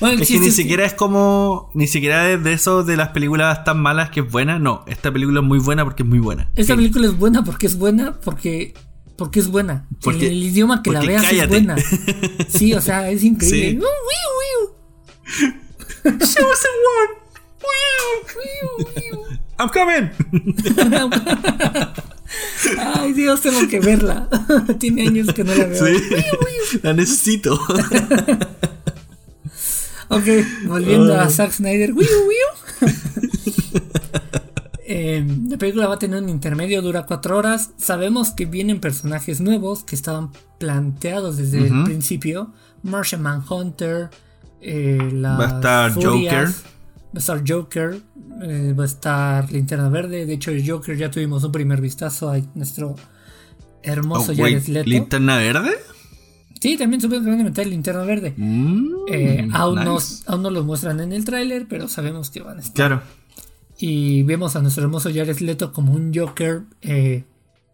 es 0.00 0.28
que 0.28 0.40
ni 0.40 0.50
siquiera 0.50 0.84
es 0.84 0.94
como. 0.94 1.70
Ni 1.74 1.86
siquiera 1.86 2.30
es 2.30 2.42
de 2.42 2.52
eso 2.52 2.84
de 2.84 2.96
las 2.96 3.10
películas 3.10 3.64
tan 3.64 3.80
malas 3.80 4.10
que 4.10 4.20
es 4.20 4.30
buena. 4.30 4.58
No, 4.58 4.84
esta 4.86 5.12
película 5.12 5.40
es 5.40 5.46
muy 5.46 5.58
buena 5.58 5.84
porque 5.84 6.02
es 6.02 6.08
muy 6.08 6.18
buena. 6.18 6.50
Esta 6.56 6.74
película 6.76 7.06
es 7.06 7.16
buena 7.16 7.44
porque 7.44 7.66
es 7.66 7.76
buena 7.78 8.18
porque. 8.20 8.74
Porque 9.16 9.38
es 9.38 9.48
buena. 9.48 9.86
Porque, 10.02 10.26
el, 10.26 10.42
idioma 10.42 10.82
que 10.82 10.90
la 10.90 11.00
veas 11.00 11.32
es 11.32 11.48
buena. 11.48 11.76
Sí, 12.48 12.74
o 12.74 12.80
sea, 12.80 13.10
es 13.10 13.22
increíble. 13.22 13.80
Show 16.04 16.44
us 16.50 16.64
a 16.64 16.68
I'm 19.58 19.68
coming. 19.68 20.10
Ay, 22.78 23.12
Dios, 23.12 23.40
tengo 23.40 23.68
que 23.68 23.80
verla. 23.80 24.28
Tiene 24.78 25.06
años 25.06 25.32
que 25.32 25.44
no 25.44 25.54
la 25.54 25.66
veo. 25.66 25.86
Sí, 25.86 25.94
la 26.82 26.92
necesito. 26.92 27.54
ok, 30.08 30.26
volviendo 30.66 31.14
a 31.18 31.28
Zack 31.30 31.52
Snyder. 31.52 31.94
Eh, 34.86 35.26
la 35.48 35.56
película 35.56 35.86
va 35.86 35.94
a 35.94 35.98
tener 35.98 36.22
un 36.22 36.28
intermedio, 36.28 36.82
dura 36.82 37.06
cuatro 37.06 37.38
horas. 37.38 37.70
Sabemos 37.78 38.32
que 38.32 38.44
vienen 38.44 38.80
personajes 38.80 39.40
nuevos 39.40 39.82
que 39.82 39.96
estaban 39.96 40.30
planteados 40.58 41.38
desde 41.38 41.66
el 41.66 41.84
principio. 41.84 42.52
Martian 42.82 43.22
Manhunter, 43.22 44.10
eh, 44.60 44.98
va 45.22 45.44
a 45.44 45.54
estar 45.56 45.94
Joker. 45.94 46.48
Va 47.14 47.18
a 47.18 47.20
estar 47.20 47.44
Joker, 47.46 48.00
eh, 48.42 48.74
va 48.76 48.82
a 48.82 48.86
estar 48.86 49.52
Linterna 49.52 49.88
Verde. 49.88 50.26
De 50.26 50.32
hecho, 50.32 50.50
el 50.50 50.68
Joker 50.68 50.96
ya 50.96 51.12
tuvimos 51.12 51.44
un 51.44 51.52
primer 51.52 51.80
vistazo 51.80 52.28
a 52.28 52.40
nuestro 52.56 52.96
hermoso 53.84 54.32
oh, 54.32 54.34
Jared 54.34 54.66
Leto. 54.66 54.90
¿Linterna 54.90 55.36
Verde? 55.36 55.70
Sí, 56.60 56.76
también 56.76 57.00
puede 57.00 57.20
meter 57.20 57.68
Linterna 57.68 58.02
Verde. 58.02 58.34
Mm, 58.36 58.88
eh, 59.12 59.48
aún, 59.52 59.84
no, 59.84 59.98
aún 60.26 60.42
no 60.42 60.50
lo 60.50 60.64
muestran 60.64 60.98
en 60.98 61.12
el 61.12 61.24
tráiler, 61.24 61.66
pero 61.68 61.86
sabemos 61.86 62.30
que 62.30 62.40
van 62.40 62.56
a 62.56 62.60
estar. 62.62 62.74
Claro. 62.74 63.02
Y 63.78 64.24
vemos 64.24 64.56
a 64.56 64.62
nuestro 64.62 64.82
hermoso 64.82 65.10
Jared 65.14 65.38
Leto 65.38 65.72
como 65.72 65.92
un 65.92 66.12
Joker 66.12 66.62
eh, 66.82 67.22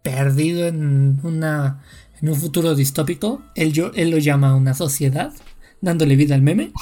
perdido 0.03 0.67
en, 0.67 1.19
una, 1.23 1.83
en 2.21 2.29
un 2.29 2.37
futuro 2.37 2.75
distópico. 2.75 3.41
Él, 3.55 3.73
él 3.95 4.11
lo 4.11 4.19
llama 4.19 4.55
una 4.55 4.75
sociedad, 4.75 5.33
dándole 5.81 6.17
vida 6.17 6.35
al 6.35 6.43
meme. 6.43 6.73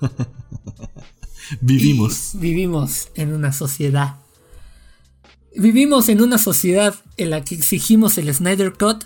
Vivimos. 1.60 2.32
vivimos 2.34 3.08
en 3.14 3.34
una 3.34 3.52
sociedad. 3.52 4.16
Vivimos 5.56 6.08
en 6.08 6.22
una 6.22 6.38
sociedad 6.38 6.94
en 7.16 7.30
la 7.30 7.42
que 7.44 7.54
exigimos 7.54 8.18
el 8.18 8.32
Snyder 8.32 8.74
Cut, 8.74 9.04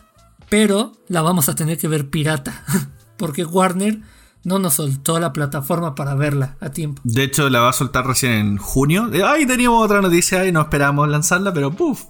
pero 0.49 0.93
la 1.09 1.23
vamos 1.23 1.49
a 1.49 1.55
tener 1.55 1.79
que 1.79 1.89
ver 1.89 2.11
pirata. 2.11 2.65
Porque 3.17 3.45
Warner 3.45 4.01
no 4.45 4.59
nos 4.59 4.75
soltó 4.75 5.21
la 5.21 5.33
plataforma 5.33 5.95
para 5.95 6.15
verla 6.15 6.57
a 6.61 6.71
tiempo. 6.71 7.01
De 7.05 7.23
hecho, 7.23 7.49
la 7.49 7.61
va 7.61 7.71
a 7.71 7.73
soltar 7.73 8.07
recién 8.07 8.33
en 8.33 8.57
junio. 8.59 9.11
Ay, 9.25 9.47
teníamos 9.47 9.85
otra 9.85 10.03
noticia 10.03 10.45
y 10.47 10.53
no 10.53 10.61
esperábamos 10.61 11.09
lanzarla, 11.09 11.53
pero 11.55 11.71
¡puf! 11.71 12.05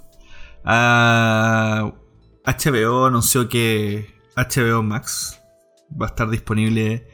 HBO 0.65 0.65
ah, 0.65 1.93
anunció 3.07 3.49
que 3.49 4.15
HBO 4.37 4.83
Max 4.83 5.41
va 6.01 6.07
a 6.07 6.09
estar 6.09 6.31
disponible 6.31 7.09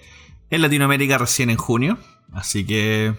en 0.51 0.63
Latinoamérica 0.63 1.19
recién 1.19 1.51
en 1.51 1.57
junio. 1.57 1.99
Así 2.33 2.65
que 2.65 3.15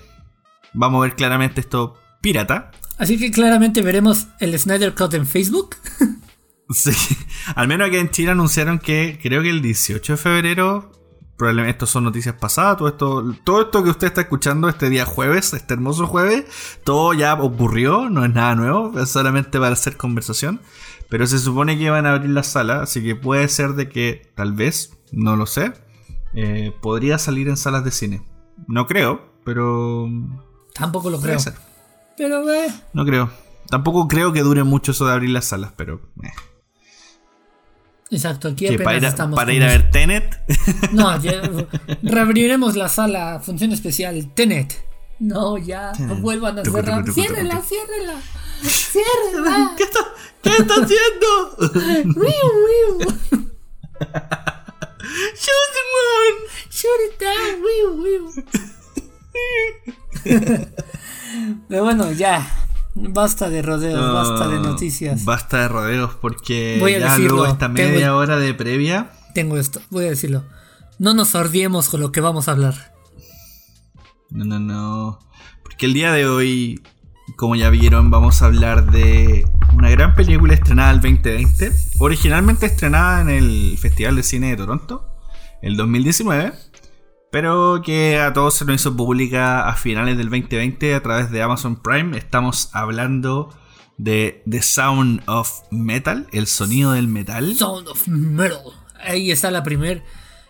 vamos 0.74 1.00
a 1.00 1.08
ver 1.08 1.16
claramente 1.16 1.62
esto 1.62 1.98
pirata. 2.22 2.72
Así 2.98 3.18
que 3.18 3.32
claramente 3.32 3.82
veremos 3.82 4.28
el 4.40 4.58
Snyder 4.58 4.94
Cut 4.94 5.14
en 5.14 5.26
Facebook. 5.26 5.76
Sí, 6.72 6.92
al 7.56 7.68
menos 7.68 7.88
aquí 7.88 7.98
en 7.98 8.12
Chile 8.12 8.30
anunciaron 8.30 8.78
que 8.78 9.20
creo 9.22 9.42
que 9.42 9.50
el 9.50 9.64
18 9.64 10.14
de 10.14 10.18
febrero, 10.18 10.92
probablemente 11.36 11.72
esto 11.72 11.88
son 11.88 12.04
noticias 12.04 12.36
pasadas, 12.36 12.78
todo 12.78 12.90
esto, 12.90 13.36
todo 13.44 13.62
esto 13.64 13.84
que 13.84 13.90
usted 13.90 14.06
está 14.06 14.22
escuchando 14.22 14.70
este 14.70 14.88
día 14.92 15.06
jueves, 15.06 15.54
este 15.56 15.74
hermoso 15.74 16.06
jueves, 16.06 16.46
todo 16.84 17.14
ya 17.14 17.34
ocurrió, 17.34 18.12
no 18.12 18.24
es 18.24 18.32
nada 18.32 18.54
nuevo, 18.54 19.00
es 19.00 19.10
solamente 19.10 19.60
para 19.60 19.74
hacer 19.74 19.98
conversación, 19.98 20.62
pero 21.10 21.26
se 21.26 21.40
supone 21.40 21.80
que 21.80 21.90
van 21.90 22.06
a 22.06 22.14
abrir 22.14 22.30
la 22.30 22.44
sala, 22.44 22.84
así 22.84 23.02
que 23.02 23.16
puede 23.16 23.48
ser 23.48 23.74
de 23.74 23.90
que 23.90 24.32
tal 24.36 24.54
vez, 24.54 24.92
no 25.12 25.36
lo 25.36 25.48
sé, 25.48 25.74
eh, 26.36 26.72
podría 26.84 27.18
salir 27.18 27.48
en 27.48 27.58
salas 27.58 27.84
de 27.84 27.90
cine. 27.90 28.22
No 28.68 28.86
creo, 28.86 29.34
pero... 29.44 30.08
Tampoco 30.74 31.10
lo 31.10 31.20
creo. 31.20 31.40
Pero, 32.18 32.54
eh. 32.54 32.72
No 32.94 33.06
creo. 33.06 33.32
Tampoco 33.70 34.08
creo 34.08 34.34
que 34.34 34.42
dure 34.42 34.64
mucho 34.64 34.92
eso 34.92 35.06
de 35.06 35.14
abrir 35.14 35.30
las 35.30 35.46
salas, 35.46 35.72
pero... 35.76 36.02
Eh. 36.24 36.32
Exacto, 38.12 38.48
aquí 38.48 38.66
apenas 38.66 38.84
para 38.84 38.98
ir 38.98 39.06
a, 39.06 39.10
estamos 39.10 39.36
para 39.36 39.54
ir 39.54 39.64
a 39.64 39.68
ver 39.68 39.92
Tenet. 39.92 40.42
No, 40.92 41.22
ya, 41.22 41.42
reabriremos 42.02 42.76
la 42.76 42.90
sala, 42.90 43.40
función 43.40 43.72
especial, 43.72 44.34
Tenet. 44.34 44.84
No, 45.20 45.58
ya, 45.58 45.92
no 46.00 46.16
vuelvan 46.16 46.60
a 46.60 46.64
cerrar. 46.64 47.12
Ciérrela, 47.12 47.62
ciérrela. 47.62 48.16
Ciérrela. 48.64 49.74
¿Qué 49.78 49.84
está, 49.84 50.00
qué 50.42 50.50
está 50.50 50.76
haciendo? 50.76 52.18
Shoot 55.36 55.70
the 55.76 55.84
one. 56.00 56.38
Shoot 56.70 57.02
it 57.08 57.20
down. 57.20 57.60
Pero 61.70 61.84
bueno, 61.84 62.12
ya. 62.12 62.56
Basta 62.96 63.50
de 63.50 63.62
rodeos, 63.62 64.14
basta 64.14 64.48
de 64.50 64.60
noticias. 64.60 65.24
Basta 65.24 65.62
de 65.62 65.68
rodeos 65.70 66.16
porque 66.20 66.78
voy 66.80 66.96
a 66.96 67.00
ya 67.00 67.18
luego 67.18 67.46
esta 67.46 67.70
media 67.70 68.16
hora 68.16 68.38
de 68.38 68.54
previa. 68.54 69.12
Tengo 69.34 69.58
esto, 69.58 69.82
voy 69.90 70.06
a 70.06 70.10
decirlo. 70.10 70.44
No 70.98 71.14
nos 71.14 71.30
sordiemos 71.30 71.88
con 71.88 72.02
lo 72.02 72.12
que 72.12 72.20
vamos 72.20 72.48
a 72.48 72.52
hablar. 72.52 72.94
No, 74.30 74.44
no, 74.44 74.60
no. 74.60 75.20
Porque 75.64 75.86
el 75.86 75.94
día 75.94 76.12
de 76.12 76.28
hoy, 76.28 76.82
como 77.38 77.56
ya 77.56 77.70
vieron, 77.70 78.12
vamos 78.12 78.42
a 78.42 78.48
hablar 78.48 78.92
de 78.92 79.48
una 79.80 79.90
gran 79.90 80.14
película 80.14 80.54
estrenada 80.54 80.92
el 80.92 81.00
2020. 81.00 81.72
Originalmente 82.00 82.66
estrenada 82.66 83.22
en 83.22 83.30
el 83.30 83.78
Festival 83.78 84.18
de 84.18 84.24
Cine 84.24 84.50
de 84.50 84.58
Toronto, 84.58 85.08
el 85.62 85.78
2019 85.78 86.54
pero 87.32 87.82
que 87.86 88.20
a 88.20 88.34
todos 88.34 88.56
se 88.56 88.66
nos 88.66 88.82
hizo 88.82 88.98
pública 88.98 89.70
a 89.70 89.76
finales 89.76 90.18
del 90.18 90.30
2020 90.30 90.96
a 90.96 91.04
través 91.04 91.30
de 91.30 91.44
Amazon 91.44 91.76
Prime. 91.76 92.18
Estamos 92.18 92.70
hablando 92.74 93.56
de 93.98 94.42
The 94.50 94.64
Sound 94.64 95.22
of 95.28 95.62
Metal, 95.70 96.28
el 96.32 96.48
sonido 96.48 96.94
del 96.94 97.08
metal. 97.08 97.56
Sound 97.56 97.88
of 97.88 98.08
Metal. 98.08 98.64
Ahí 99.00 99.30
está 99.30 99.52
la 99.52 99.62
primer, 99.62 100.04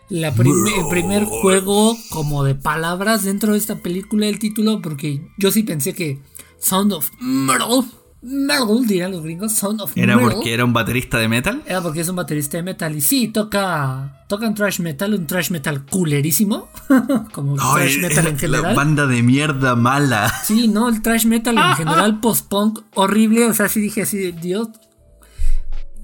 la 0.07 0.29
el 0.29 0.87
primer 0.89 1.25
juego 1.25 1.97
como 2.11 2.45
de 2.45 2.55
palabras 2.55 3.25
dentro 3.25 3.51
de 3.51 3.57
esta 3.57 3.75
película, 3.75 4.27
el 4.27 4.39
título, 4.39 4.81
porque 4.81 5.27
yo 5.37 5.51
sí 5.51 5.63
pensé 5.63 5.93
que 5.93 6.21
Sound 6.59 6.93
of 6.93 7.11
Metal 7.19 7.83
Metal, 8.21 8.85
dirán 8.85 9.11
los 9.11 9.23
gringos, 9.23 9.53
Sound 9.53 9.79
of 9.79 9.93
¿Era 9.95 10.19
porque 10.19 10.53
era 10.53 10.65
un 10.65 10.73
baterista 10.73 11.17
de 11.17 11.29
metal? 11.29 11.63
Era 11.65 11.81
porque 11.81 12.01
es 12.01 12.09
un 12.09 12.17
baterista 12.17 12.57
de 12.57 12.63
metal. 12.63 12.93
Y 12.95 13.01
sí, 13.01 13.29
toca, 13.29 14.25
toca 14.27 14.45
un 14.45 14.55
trash 14.55 14.81
metal, 14.81 15.13
un 15.13 15.25
trash 15.25 15.51
metal 15.51 15.85
culerísimo. 15.85 16.69
como 17.31 17.53
el 17.53 17.59
trash 17.59 18.01
metal 18.01 18.27
en 18.27 18.37
general. 18.37 18.63
La 18.63 18.73
banda 18.73 19.07
de 19.07 19.23
mierda 19.23 19.75
mala. 19.75 20.33
Sí, 20.43 20.67
no, 20.67 20.89
el 20.89 21.01
trash 21.01 21.25
metal 21.25 21.57
en 21.57 21.75
general, 21.75 22.19
post-punk, 22.19 22.79
horrible. 22.95 23.45
O 23.45 23.53
sea, 23.53 23.69
sí 23.69 23.79
dije 23.79 24.01
así, 24.01 24.33
Dios. 24.33 24.67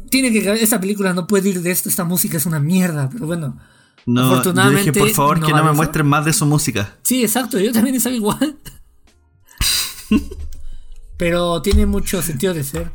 Tiene 0.09 0.31
que. 0.31 0.53
Esta 0.53 0.79
película 0.79 1.13
no 1.13 1.27
puede 1.27 1.49
ir 1.49 1.61
de 1.61 1.71
esto, 1.71 1.89
esta 1.89 2.05
música 2.05 2.37
es 2.37 2.45
una 2.45 2.61
mierda, 2.61 3.09
pero 3.11 3.25
bueno. 3.25 3.57
No, 4.05 4.27
afortunadamente. 4.27 4.91
dije, 4.91 4.99
por 4.99 5.09
favor, 5.09 5.41
que 5.41 5.51
no 5.51 5.65
me 5.65 5.73
muestren 5.73 6.07
más 6.07 6.23
de 6.23 6.31
su 6.31 6.45
música. 6.45 6.95
Sí, 7.01 7.23
exacto, 7.23 7.59
yo 7.59 7.73
también 7.73 7.95
estaba 7.95 8.15
igual. 8.15 8.57
Pero 11.17 11.61
tiene 11.61 11.85
mucho 11.85 12.21
sentido 12.21 12.53
de 12.53 12.63
ser. 12.63 12.91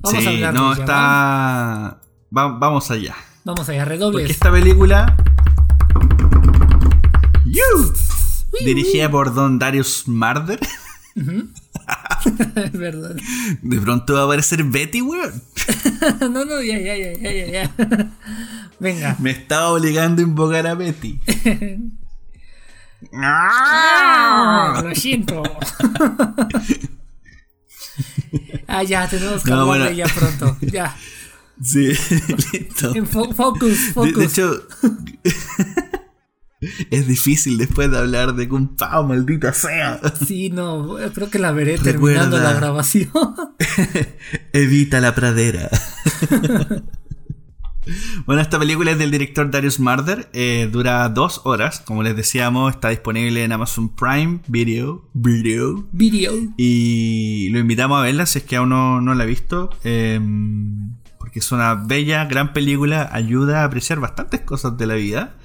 Vamos 0.00 0.26
a 0.26 0.30
hablar 0.30 0.54
no, 0.54 0.72
está... 0.72 2.00
vamos 2.30 2.90
allá. 2.90 3.16
Vamos 3.44 3.68
allá, 3.68 3.84
redobles. 3.84 4.22
Porque 4.22 4.32
esta 4.32 4.52
película... 4.52 5.16
dirigida 8.64 9.10
por 9.10 9.34
Don 9.34 9.58
Darius 9.58 10.06
Marder. 10.08 10.60
es 12.56 12.72
verdad. 12.72 13.16
De 13.62 13.80
pronto 13.80 14.14
va 14.14 14.20
a 14.20 14.24
aparecer 14.24 14.64
Betty, 14.64 15.02
weón. 15.02 15.42
no, 16.20 16.44
no, 16.44 16.62
ya, 16.62 16.78
ya, 16.78 16.96
ya, 16.96 17.12
ya, 17.14 17.46
ya. 17.46 17.74
Venga. 18.80 19.16
Me 19.18 19.30
estaba 19.30 19.70
obligando 19.70 20.22
a 20.22 20.24
invocar 20.24 20.66
a 20.66 20.74
Betty. 20.74 21.20
¡Ah! 23.14 24.80
Lo 24.84 24.94
siento. 24.94 25.42
ah, 28.66 28.82
ya, 28.82 29.08
tenemos 29.08 29.42
que 29.42 29.52
hablar 29.52 29.84
de 29.84 29.92
ella 29.92 30.06
pronto. 30.14 30.56
Ya. 30.60 30.96
Sí, 31.62 31.88
listo. 32.52 32.94
focus, 33.34 33.78
focus. 33.92 34.16
De, 34.16 34.24
hecho, 34.24 34.62
es 36.90 37.06
difícil 37.08 37.58
después 37.58 37.90
de 37.90 37.98
hablar 37.98 38.34
de 38.34 38.48
Kung 38.48 38.76
Pao, 38.76 39.04
maldita 39.04 39.52
sea. 39.52 40.00
Sí, 40.24 40.50
no, 40.50 40.96
creo 41.14 41.30
que 41.30 41.38
la 41.38 41.52
veré 41.52 41.78
terminando 41.78 42.38
la 42.38 42.52
grabación. 42.52 43.10
Evita 44.52 45.00
la 45.00 45.14
pradera. 45.14 45.68
Bueno, 48.26 48.42
esta 48.42 48.58
película 48.58 48.90
es 48.92 48.98
del 48.98 49.10
director 49.10 49.50
Darius 49.50 49.80
Marder. 49.80 50.28
Eh, 50.32 50.68
dura 50.70 51.08
dos 51.08 51.42
horas. 51.44 51.80
Como 51.80 52.02
les 52.02 52.16
decíamos, 52.16 52.74
está 52.74 52.90
disponible 52.90 53.44
en 53.44 53.52
Amazon 53.52 53.88
Prime 53.88 54.40
Video. 54.48 55.08
Video. 55.14 55.86
Video. 55.92 56.32
Y 56.56 57.48
lo 57.50 57.58
invitamos 57.58 57.98
a 57.98 58.02
verla 58.02 58.26
si 58.26 58.38
es 58.38 58.44
que 58.44 58.56
aún 58.56 58.70
no, 58.70 59.14
la 59.14 59.24
ha 59.24 59.26
visto. 59.26 59.70
Em, 59.84 60.96
porque 61.18 61.38
es 61.38 61.52
una 61.52 61.74
bella, 61.74 62.24
gran 62.26 62.52
película. 62.52 63.08
Ayuda 63.12 63.62
a 63.62 63.64
apreciar 63.64 64.00
bastantes 64.00 64.40
cosas 64.40 64.76
de 64.76 64.86
la 64.86 64.94
vida. 64.94 65.36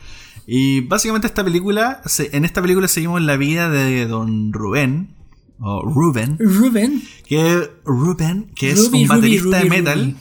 Y 0.46 0.82
básicamente 0.82 1.28
esta 1.28 1.44
película, 1.44 2.02
en 2.20 2.46
esta 2.46 2.62
película 2.62 2.88
seguimos 2.88 3.22
la 3.22 3.38
vida 3.38 3.70
de 3.70 4.06
don 4.06 4.52
Rubén. 4.52 5.16
O 5.60 5.82
Ruben. 5.82 6.38
Ruben. 6.40 7.02
Que, 7.26 7.70
Ruben, 7.86 8.52
que 8.54 8.72
es 8.72 8.90
un 8.90 9.08
baterista 9.08 9.60
de 9.60 9.70
metal. 9.70 10.16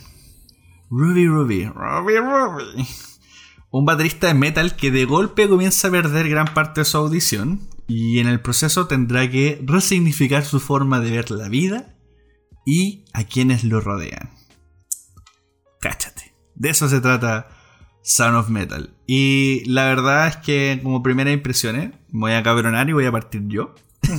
Ruby 0.94 1.26
Ruby, 1.26 1.64
Ruby 1.64 2.18
Ruby. 2.18 2.86
Un 3.70 3.86
baterista 3.86 4.26
de 4.26 4.34
metal 4.34 4.76
que 4.76 4.90
de 4.90 5.06
golpe 5.06 5.48
comienza 5.48 5.88
a 5.88 5.90
perder 5.90 6.28
gran 6.28 6.52
parte 6.52 6.82
de 6.82 6.84
su 6.84 6.98
audición 6.98 7.66
y 7.86 8.18
en 8.18 8.28
el 8.28 8.42
proceso 8.42 8.86
tendrá 8.86 9.30
que 9.30 9.58
resignificar 9.64 10.44
su 10.44 10.60
forma 10.60 11.00
de 11.00 11.12
ver 11.12 11.30
la 11.30 11.48
vida 11.48 11.96
y 12.66 13.06
a 13.14 13.24
quienes 13.24 13.64
lo 13.64 13.80
rodean. 13.80 14.32
Cáchate. 15.80 16.34
De 16.56 16.68
eso 16.68 16.90
se 16.90 17.00
trata 17.00 17.48
Sound 18.02 18.36
of 18.36 18.50
Metal. 18.50 18.94
Y 19.06 19.64
la 19.64 19.86
verdad 19.86 20.28
es 20.28 20.36
que 20.36 20.78
como 20.82 21.02
primera 21.02 21.32
impresión, 21.32 21.76
¿eh? 21.76 21.92
voy 22.10 22.32
a 22.32 22.42
cabronar 22.42 22.90
y 22.90 22.92
voy 22.92 23.06
a 23.06 23.12
partir 23.12 23.44
yo. 23.46 23.74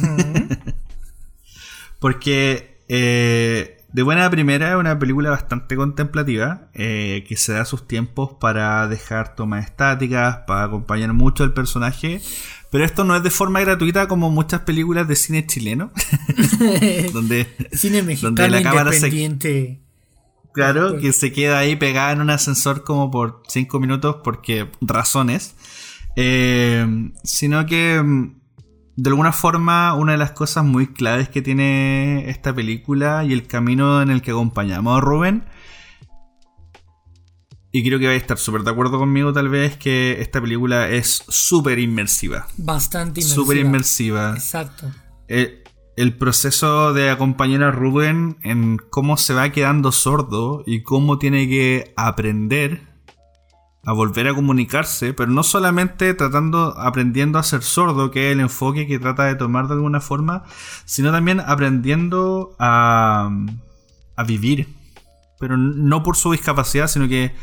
Porque 2.00 2.80
eh, 2.88 3.83
de 3.94 4.02
buena 4.02 4.28
primera, 4.30 4.72
es 4.72 4.76
una 4.76 4.98
película 4.98 5.30
bastante 5.30 5.76
contemplativa, 5.76 6.68
eh, 6.74 7.24
que 7.28 7.38
se 7.38 7.54
da 7.54 7.64
sus 7.64 7.88
tiempos 7.88 8.32
para 8.40 8.88
dejar 8.88 9.36
tomas 9.36 9.66
estáticas, 9.66 10.40
para 10.48 10.64
acompañar 10.64 11.14
mucho 11.14 11.44
al 11.44 11.54
personaje. 11.54 12.20
Pero 12.72 12.86
esto 12.86 13.04
no 13.04 13.16
es 13.16 13.22
de 13.22 13.30
forma 13.30 13.62
gratuita 13.62 14.08
como 14.08 14.32
muchas 14.32 14.62
películas 14.62 15.08
de 15.08 15.16
cine 15.16 15.46
chileno. 15.46 15.92
donde, 17.14 17.48
cine 17.72 18.02
mexicano 18.02 18.36
donde 18.36 18.50
la 18.50 18.64
cámara 18.64 18.96
independiente. 18.96 19.80
Claro, 20.54 21.00
que 21.00 21.14
se 21.14 21.32
queda 21.32 21.60
ahí 21.60 21.76
pegada 21.76 22.12
en 22.14 22.22
un 22.22 22.32
ascensor 22.32 22.84
como 22.84 23.12
por 23.12 23.44
5 23.48 23.80
minutos 23.80 24.18
porque 24.24 24.72
razones. 24.82 25.56
Eh, 26.16 27.12
sino 27.24 27.66
que 27.68 28.02
mm, 28.02 28.43
de 28.96 29.10
alguna 29.10 29.32
forma, 29.32 29.94
una 29.96 30.12
de 30.14 30.18
las 30.18 30.32
cosas 30.32 30.64
muy 30.64 30.88
claves 30.88 31.30
que 31.30 31.42
tiene 31.42 32.30
esta 32.30 32.54
película 32.54 33.24
y 33.24 33.34
el 33.34 33.48
camino 33.48 34.02
en 34.02 34.10
el 34.10 34.22
que 34.22 34.32
acompañamos 34.32 34.98
a 34.98 35.02
Rubén, 35.02 35.46
y 37.72 37.84
creo 37.84 37.98
que 37.98 38.06
vais 38.06 38.20
a 38.20 38.22
estar 38.22 38.38
súper 38.38 38.62
de 38.62 38.70
acuerdo 38.70 39.00
conmigo 39.00 39.34
tal 39.34 39.50
vez, 39.50 39.78
que 39.78 40.22
esta 40.22 40.40
película 40.40 40.90
es 40.90 41.24
súper 41.28 41.80
inmersiva. 41.80 42.46
Bastante 42.58 43.20
inmersiva. 43.22 43.44
Súper 43.44 43.58
inmersiva. 43.58 44.34
Exacto. 44.36 44.92
El, 45.28 45.64
el 45.98 46.16
proceso 46.16 46.94
de 46.94 47.10
acompañar 47.10 47.64
a 47.64 47.72
Rubén 47.72 48.38
en 48.44 48.78
cómo 48.78 49.18
se 49.18 49.34
va 49.34 49.50
quedando 49.50 49.92
sordo 49.92 50.64
y 50.68 50.84
cómo 50.84 51.18
tiene 51.18 51.48
que 51.50 51.94
aprender 51.98 52.93
a 53.86 53.92
volver 53.92 54.28
a 54.28 54.34
comunicarse, 54.34 55.14
pero 55.14 55.30
no 55.30 55.44
solamente 55.44 56.14
tratando, 56.14 56.80
aprendiendo 56.80 57.38
a 57.38 57.44
ser 57.44 57.64
sordo, 57.64 58.12
que 58.12 58.28
es 58.28 58.34
el 58.34 58.40
enfoque 58.40 58.88
que 58.88 58.98
trata 58.98 59.26
de 59.26 59.36
tomar 59.36 59.68
de 59.68 59.74
alguna 59.74 60.00
forma, 60.00 60.44
sino 60.86 61.12
también 61.12 61.42
aprendiendo 61.42 62.56
a, 62.60 63.30
a 64.16 64.24
vivir. 64.24 64.68
pero 65.40 65.58
no 65.58 66.04
por 66.04 66.16
su 66.16 66.32
discapacidad, 66.32 66.88
sino 66.88 67.10
que 67.10 67.36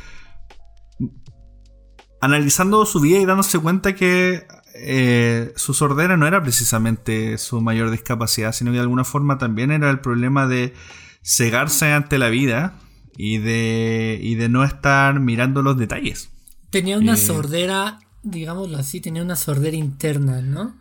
analizando 2.23 2.87
su 2.87 3.01
vida 3.01 3.19
y 3.19 3.27
dándose 3.27 3.59
cuenta 3.59 3.95
que 3.95 4.47
eh, 4.75 5.53
su 5.57 5.75
sordera 5.75 6.17
no 6.17 6.27
era 6.27 6.43
precisamente 6.43 7.37
su 7.37 7.61
mayor 7.61 7.91
discapacidad, 7.91 8.53
sino 8.53 8.71
que 8.71 8.77
de 8.77 8.83
alguna 8.83 9.05
forma 9.05 9.37
también 9.37 9.71
era 9.71 9.91
el 9.91 10.01
problema 10.01 10.47
de 10.47 10.75
cegarse 11.23 11.93
ante 11.93 12.19
la 12.19 12.29
vida 12.31 12.75
y 13.17 13.39
de, 13.39 14.19
y 14.21 14.35
de 14.35 14.49
no 14.49 14.65
estar 14.65 15.21
mirando 15.21 15.63
los 15.63 15.77
detalles. 15.77 16.31
Tenía 16.71 16.99
una 16.99 17.15
eh, 17.15 17.17
sordera, 17.17 18.01
digámoslo 18.23 18.79
así, 18.79 19.01
tenía 19.01 19.23
una 19.23 19.37
sordera 19.37 19.77
interna, 19.77 20.41
¿no? 20.41 20.77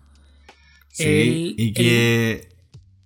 Sí, 0.91 1.55
y 1.57 1.73
que... 1.73 2.49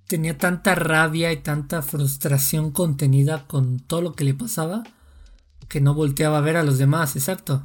tenía 0.08 0.38
tanta 0.38 0.76
rabia 0.76 1.32
y 1.32 1.38
tanta 1.38 1.82
frustración 1.82 2.72
contenida 2.72 3.46
con 3.48 3.80
todo 3.80 4.02
lo 4.02 4.14
que 4.14 4.24
le 4.24 4.34
pasaba 4.34 4.84
que 5.74 5.82
no 5.82 5.96
volteaba 5.96 6.38
a 6.38 6.42
ver 6.42 6.56
a 6.56 6.64
los 6.64 6.78
demás, 6.78 7.16
exacto. 7.16 7.64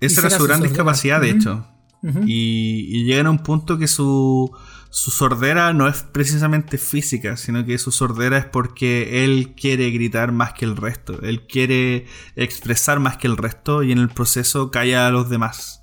Esa 0.00 0.20
era 0.20 0.30
su 0.30 0.44
gran 0.44 0.60
discapacidad, 0.60 1.20
de 1.20 1.30
hecho. 1.30 1.66
Y, 2.26 3.04
llega 3.04 3.28
a 3.28 3.30
un 3.30 3.38
punto 3.38 3.78
que 3.78 3.88
su, 3.88 4.50
su 4.90 5.10
sordera 5.10 5.72
no 5.72 5.88
es 5.88 6.02
precisamente 6.02 6.78
física, 6.78 7.36
sino 7.36 7.64
que 7.64 7.78
su 7.78 7.90
sordera 7.92 8.38
es 8.38 8.46
porque 8.46 9.24
él 9.24 9.54
quiere 9.54 9.90
gritar 9.90 10.32
más 10.32 10.52
que 10.52 10.64
el 10.64 10.76
resto. 10.76 11.20
Él 11.22 11.46
quiere 11.46 12.06
expresar 12.36 13.00
más 13.00 13.16
que 13.16 13.26
el 13.26 13.36
resto 13.36 13.82
y 13.82 13.92
en 13.92 13.98
el 13.98 14.08
proceso 14.08 14.70
calla 14.70 15.06
a 15.06 15.10
los 15.10 15.28
demás. 15.28 15.82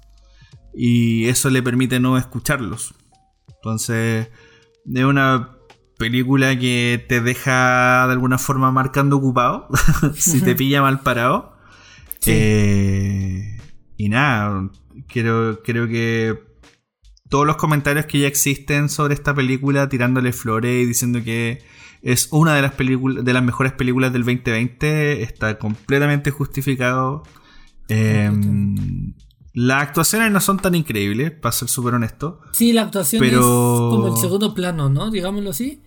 Y 0.74 1.28
eso 1.28 1.49
le 1.49 1.61
permite 1.61 1.99
no 1.99 2.17
escucharlos. 2.17 2.95
Entonces, 3.47 4.30
es 4.93 5.03
una 5.03 5.57
película 5.97 6.57
que 6.57 7.05
te 7.07 7.21
deja 7.21 8.07
de 8.07 8.13
alguna 8.13 8.38
forma 8.38 8.71
marcando 8.71 9.17
ocupado, 9.17 9.67
si 10.15 10.41
te 10.41 10.55
pilla 10.55 10.82
mal 10.82 11.01
parado. 11.01 11.53
Eh, 12.26 13.57
y 13.97 14.09
nada, 14.09 14.69
creo, 15.08 15.62
creo 15.64 15.88
que 15.88 16.38
todos 17.30 17.48
los 17.48 17.56
comentarios 17.56 18.06
que 18.06 18.20
ya 18.20 18.28
existen 18.28 18.89
sobre 18.89 19.16
esta 19.16 19.34
película, 19.34 19.89
tirándole 19.89 20.34
flores 20.34 20.84
y 20.84 20.86
diciendo 20.86 21.24
que 21.24 21.64
es 22.04 22.28
una 22.32 22.56
de 22.56 22.62
las 22.62 22.74
películas, 22.74 23.26
de 23.26 23.34
las 23.34 23.44
mejores 23.44 23.74
películas 23.74 24.14
del 24.14 24.24
2020, 24.24 25.24
está 25.24 25.58
completamente 25.58 26.32
justificado. 26.32 27.24
Em, 27.88 29.14
las 29.54 29.84
actuaciones 29.84 30.32
no 30.32 30.41
son 30.41 30.58
tan 30.58 30.76
increíbles, 30.76 31.32
para 31.32 31.52
ser 31.54 31.70
súper 31.70 31.94
honesto. 31.94 32.39
Sí, 32.52 32.74
la 32.74 32.84
actuación 32.84 33.24
es 33.24 33.38
como 33.38 34.08
el 34.08 34.18
segundo 34.18 34.54
plano, 34.54 34.89
¿no? 34.89 35.10
Digámoslo 35.10 35.52
así. 35.52 35.82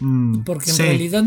Mm, 0.00 0.44
Porque 0.44 0.70
en 0.70 0.78
realidad 0.78 1.24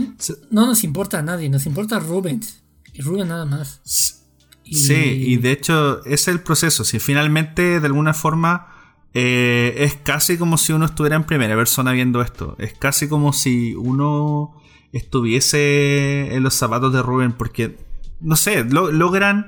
no 0.50 0.66
nos 0.66 0.84
importa 0.84 1.20
a 1.20 1.22
nadie, 1.22 1.48
nos 1.50 1.66
importa 1.66 1.98
a 1.98 2.00
Rubens. 2.00 2.64
Y 2.94 3.02
Rubens 3.02 3.30
nada 3.30 3.46
más. 3.46 4.23
Sí, 4.64 5.24
y 5.28 5.38
de 5.38 5.52
hecho 5.52 6.04
es 6.06 6.28
el 6.28 6.42
proceso. 6.42 6.84
Si 6.84 7.00
finalmente 7.00 7.80
de 7.80 7.86
alguna 7.86 8.14
forma 8.14 8.74
eh, 9.14 9.76
es 9.78 9.96
casi 9.96 10.38
como 10.38 10.58
si 10.58 10.74
uno 10.74 10.86
estuviera 10.86 11.16
en 11.16 11.24
primera 11.24 11.56
persona 11.56 11.92
viendo 11.92 12.22
esto. 12.22 12.56
Es 12.60 12.74
casi 12.74 13.08
como 13.08 13.34
si 13.34 13.76
uno 13.76 14.56
estuviese 14.92 16.34
en 16.36 16.44
los 16.44 16.56
zapatos 16.56 16.94
de 16.94 17.02
Rubén. 17.02 17.34
Porque, 17.34 17.78
no 18.20 18.36
sé, 18.36 18.64
logran 18.66 19.48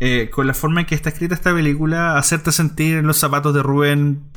eh, 0.00 0.30
con 0.32 0.46
la 0.46 0.54
forma 0.54 0.80
en 0.80 0.86
que 0.86 0.94
está 0.94 1.10
escrita 1.10 1.34
esta 1.34 1.54
película 1.54 2.18
hacerte 2.18 2.52
sentir 2.52 2.96
en 2.96 3.06
los 3.06 3.18
zapatos 3.18 3.54
de 3.54 3.62
Rubén. 3.62 4.30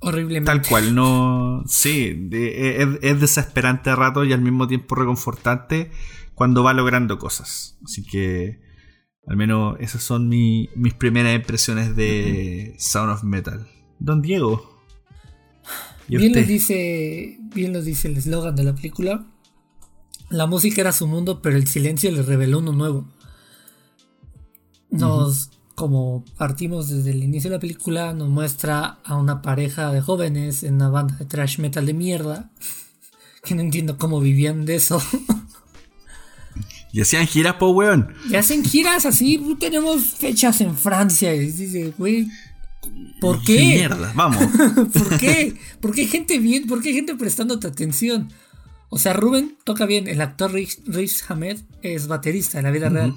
Horriblemente. 0.00 0.46
Tal 0.46 0.62
cual, 0.66 0.94
no. 0.94 1.62
Sí, 1.66 2.28
es, 2.32 2.88
es 3.02 3.20
desesperante 3.20 3.90
a 3.90 3.96
rato 3.96 4.24
y 4.24 4.32
al 4.32 4.40
mismo 4.40 4.66
tiempo 4.66 4.94
reconfortante 4.94 5.90
cuando 6.34 6.64
va 6.64 6.72
logrando 6.72 7.18
cosas. 7.18 7.78
Así 7.84 8.02
que 8.04 8.61
al 9.26 9.36
menos 9.36 9.76
esas 9.80 10.02
son 10.02 10.28
mis 10.28 10.94
primeras 10.98 11.34
impresiones 11.34 11.94
de 11.94 12.74
Sound 12.78 13.12
of 13.12 13.22
Metal. 13.22 13.66
Don 13.98 14.20
Diego. 14.20 14.72
Bien 16.08 16.32
lo, 16.34 16.42
dice, 16.42 17.38
bien 17.54 17.72
lo 17.72 17.80
dice 17.80 18.08
el 18.08 18.16
eslogan 18.16 18.56
de 18.56 18.64
la 18.64 18.74
película. 18.74 19.24
La 20.28 20.46
música 20.46 20.80
era 20.80 20.92
su 20.92 21.06
mundo, 21.06 21.40
pero 21.40 21.56
el 21.56 21.66
silencio 21.66 22.10
le 22.10 22.22
reveló 22.22 22.58
uno 22.58 22.72
nuevo. 22.72 23.06
Nos, 24.90 25.50
como 25.74 26.24
partimos 26.36 26.88
desde 26.88 27.10
el 27.12 27.22
inicio 27.22 27.48
de 27.48 27.56
la 27.56 27.60
película, 27.60 28.12
nos 28.12 28.28
muestra 28.28 28.98
a 29.04 29.16
una 29.16 29.40
pareja 29.40 29.92
de 29.92 30.00
jóvenes 30.00 30.64
en 30.64 30.74
una 30.74 30.88
banda 30.88 31.16
de 31.16 31.26
trash 31.26 31.58
metal 31.58 31.86
de 31.86 31.94
mierda. 31.94 32.50
Que 33.44 33.56
no 33.56 33.60
entiendo 33.60 33.98
cómo 33.98 34.20
vivían 34.20 34.64
de 34.66 34.76
eso. 34.76 35.02
Y 36.92 37.00
hacían 37.00 37.26
giras, 37.26 37.54
po, 37.54 37.70
weón. 37.70 38.14
Y 38.28 38.36
hacen 38.36 38.62
giras 38.64 39.06
así, 39.06 39.42
tenemos 39.58 40.12
fechas 40.14 40.60
en 40.60 40.76
Francia. 40.76 41.34
Y 41.34 41.50
dice, 41.50 41.94
güey, 41.96 42.28
¿por 43.18 43.42
qué? 43.42 43.58
Mierda, 43.58 44.12
vamos. 44.14 44.44
¿Por 44.92 45.18
qué? 45.18 45.54
¿Por 45.80 45.94
qué 45.94 46.06
gente 46.06 46.38
bien? 46.38 46.66
¿Por 46.66 46.82
qué 46.82 46.92
gente 46.92 47.14
prestándote 47.14 47.66
atención? 47.66 48.30
O 48.90 48.98
sea, 48.98 49.14
Rubén 49.14 49.56
toca 49.64 49.86
bien. 49.86 50.06
El 50.06 50.20
actor 50.20 50.52
Rich, 50.52 51.24
Hamed 51.28 51.60
es 51.80 52.08
baterista 52.08 52.58
en 52.58 52.64
la 52.64 52.70
vida 52.70 52.90
real. 52.90 53.14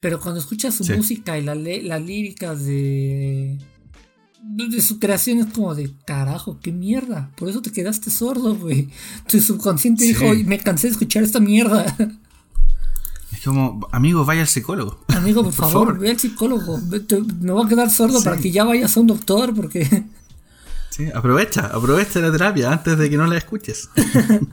Pero 0.00 0.20
cuando 0.20 0.40
escuchas 0.40 0.74
su 0.74 0.84
música 0.92 1.38
y 1.38 1.42
las 1.42 2.02
líricas 2.02 2.66
de. 2.66 3.58
De 4.42 4.82
su 4.82 4.98
creación 4.98 5.38
es 5.38 5.46
como 5.46 5.74
de 5.74 5.90
carajo, 6.04 6.58
qué 6.60 6.72
mierda. 6.72 7.30
Por 7.36 7.48
eso 7.48 7.62
te 7.62 7.72
quedaste 7.72 8.10
sordo, 8.10 8.56
güey. 8.56 8.88
Tu 9.26 9.40
subconsciente 9.40 10.04
dijo, 10.04 10.26
me 10.44 10.58
cansé 10.58 10.88
de 10.88 10.92
escuchar 10.92 11.22
esta 11.22 11.40
mierda. 11.40 11.96
como, 13.44 13.86
amigo, 13.92 14.24
vaya 14.24 14.42
al 14.42 14.48
psicólogo. 14.48 15.00
Amigo, 15.08 15.42
por, 15.42 15.52
favor, 15.52 15.98
ve 15.98 16.10
al 16.10 16.18
psicólogo. 16.18 16.78
Me 17.40 17.52
voy 17.52 17.66
a 17.66 17.68
quedar 17.68 17.90
sordo 17.90 18.22
para 18.22 18.36
que 18.38 18.50
ya 18.50 18.64
vayas 18.64 18.96
a 18.96 19.00
un 19.00 19.06
doctor, 19.06 19.54
porque. 19.54 20.04
Sí, 20.90 21.08
aprovecha, 21.14 21.66
aprovecha 21.66 22.20
la 22.20 22.30
terapia 22.30 22.72
antes 22.72 22.96
de 22.96 23.10
que 23.10 23.16
no 23.16 23.26
la 23.26 23.36
escuches. 23.36 23.90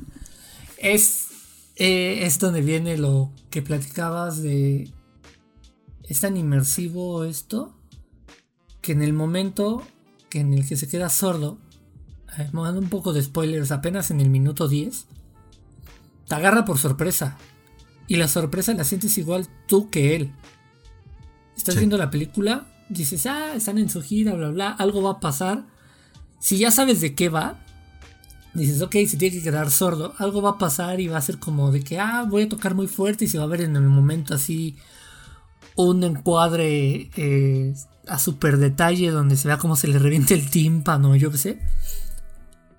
es, 0.77 1.27
eh, 1.75 2.19
es 2.23 2.39
donde 2.39 2.61
viene 2.61 2.97
lo 2.97 3.31
que 3.49 3.61
platicabas 3.61 4.41
de. 4.41 4.91
Es 6.03 6.19
tan 6.21 6.35
inmersivo 6.35 7.23
esto 7.23 7.73
que 8.81 8.91
en 8.91 9.01
el 9.01 9.13
momento 9.13 9.83
que 10.31 10.39
en 10.39 10.53
el 10.53 10.67
que 10.67 10.77
se 10.77 10.87
queda 10.87 11.09
sordo, 11.09 11.59
eh, 12.37 12.49
dando 12.51 12.79
un 12.79 12.89
poco 12.89 13.13
de 13.13 13.21
spoilers, 13.21 13.71
apenas 13.71 14.09
en 14.09 14.21
el 14.21 14.29
minuto 14.29 14.67
10, 14.67 15.05
te 16.27 16.35
agarra 16.35 16.65
por 16.65 16.79
sorpresa. 16.79 17.37
Y 18.11 18.17
la 18.17 18.27
sorpresa 18.27 18.73
la 18.73 18.83
sientes 18.83 19.17
igual 19.17 19.47
tú 19.67 19.89
que 19.89 20.17
él. 20.17 20.33
Estás 21.55 21.77
viendo 21.77 21.97
la 21.97 22.09
película, 22.09 22.65
dices, 22.89 23.25
ah, 23.25 23.55
están 23.55 23.77
en 23.77 23.89
su 23.89 24.01
gira, 24.01 24.33
bla, 24.33 24.49
bla, 24.49 24.71
algo 24.71 25.01
va 25.01 25.11
a 25.11 25.19
pasar. 25.21 25.63
Si 26.37 26.57
ya 26.57 26.71
sabes 26.71 26.99
de 26.99 27.15
qué 27.15 27.29
va, 27.29 27.63
dices, 28.53 28.81
ok, 28.81 28.91
se 29.07 29.15
tiene 29.15 29.37
que 29.37 29.41
quedar 29.41 29.71
sordo, 29.71 30.13
algo 30.17 30.41
va 30.41 30.49
a 30.49 30.57
pasar 30.57 30.99
y 30.99 31.07
va 31.07 31.19
a 31.19 31.21
ser 31.21 31.39
como 31.39 31.71
de 31.71 31.85
que, 31.85 31.99
ah, 31.99 32.25
voy 32.27 32.43
a 32.43 32.49
tocar 32.49 32.75
muy 32.75 32.87
fuerte 32.87 33.23
y 33.23 33.27
se 33.29 33.37
va 33.37 33.45
a 33.45 33.47
ver 33.47 33.61
en 33.61 33.77
el 33.77 33.83
momento 33.83 34.33
así 34.33 34.75
un 35.77 36.03
encuadre 36.03 37.11
eh, 37.15 37.73
a 38.09 38.19
super 38.19 38.57
detalle 38.57 39.09
donde 39.11 39.37
se 39.37 39.47
vea 39.47 39.57
cómo 39.57 39.77
se 39.77 39.87
le 39.87 39.99
reviente 39.99 40.33
el 40.33 40.49
tímpano, 40.49 41.15
yo 41.15 41.31
qué 41.31 41.37
sé. 41.37 41.59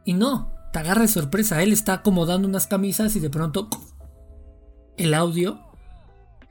Y 0.05 0.12
no, 0.12 0.53
te 0.74 0.80
agarra 0.80 1.01
de 1.01 1.09
sorpresa, 1.09 1.62
él 1.62 1.72
está 1.72 1.95
acomodando 1.95 2.47
unas 2.47 2.66
camisas 2.66 3.16
y 3.16 3.20
de 3.20 3.30
pronto 3.30 3.70
el 4.97 5.14
audio. 5.14 5.61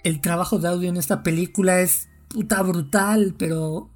El 0.04 0.22
trabajo 0.22 0.58
de 0.60 0.68
audio 0.68 0.90
en 0.90 0.98
esta 0.98 1.24
película 1.24 1.82
es 1.82 2.10
puta 2.28 2.62
brutal, 2.64 3.36
pero. 3.38 3.90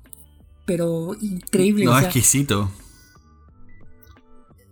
Pero 0.65 1.15
increíble. 1.21 1.85
No, 1.85 1.99
exquisito. 1.99 2.71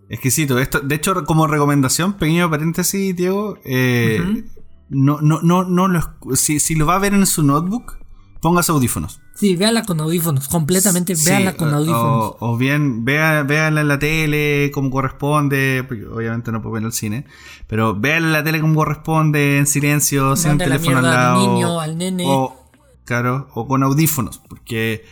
Exquisito. 0.10 0.60
Esto, 0.60 0.80
de 0.80 0.96
hecho, 0.96 1.24
como 1.26 1.48
recomendación, 1.48 2.14
pequeño 2.14 2.50
paréntesis, 2.50 3.16
Diego. 3.16 3.60
Eh, 3.64 4.44
no, 4.90 5.22
no, 5.22 5.42
no, 5.42 5.64
no 5.64 5.88
lo, 5.88 6.18
si, 6.36 6.60
si 6.60 6.76
lo 6.76 6.86
va 6.86 6.96
a 6.96 7.00
ver 7.00 7.14
en 7.14 7.26
su 7.26 7.44
notebook, 7.44 7.98
pongas 8.42 8.70
audífonos. 8.70 9.23
Sí, 9.36 9.56
véala 9.56 9.84
con 9.84 10.00
audífonos, 10.00 10.48
completamente, 10.48 11.16
véala 11.26 11.58
con 11.58 11.74
audífonos. 11.74 12.36
O, 12.40 12.56
bien, 12.56 13.04
vea, 13.04 13.42
véala 13.44 13.82
en 13.82 13.88
la 13.88 13.98
tele 13.98 14.70
como 14.72 14.92
corresponde, 14.92 15.84
porque 15.88 16.06
obviamente 16.06 16.52
no 16.52 16.62
puedo 16.62 16.74
ver 16.74 16.84
en 16.84 16.88
el 16.88 16.94
cine, 16.94 17.26
pero 17.68 18.00
véala 18.00 18.28
en 18.28 18.34
la 18.34 18.44
tele 18.44 18.62
como 18.62 18.76
corresponde, 18.76 19.58
en 19.58 19.66
silencio, 19.66 20.36
sin 20.36 20.60
teléfono 20.60 21.00
al 21.00 21.04
lado. 21.04 21.40
Al 21.40 21.54
niño, 21.54 21.80
al 21.80 21.98
nene. 21.98 22.24
O, 22.28 22.70
claro, 23.06 23.50
o 23.56 23.68
con 23.68 23.82
audífonos, 23.82 24.40
porque 24.48 25.04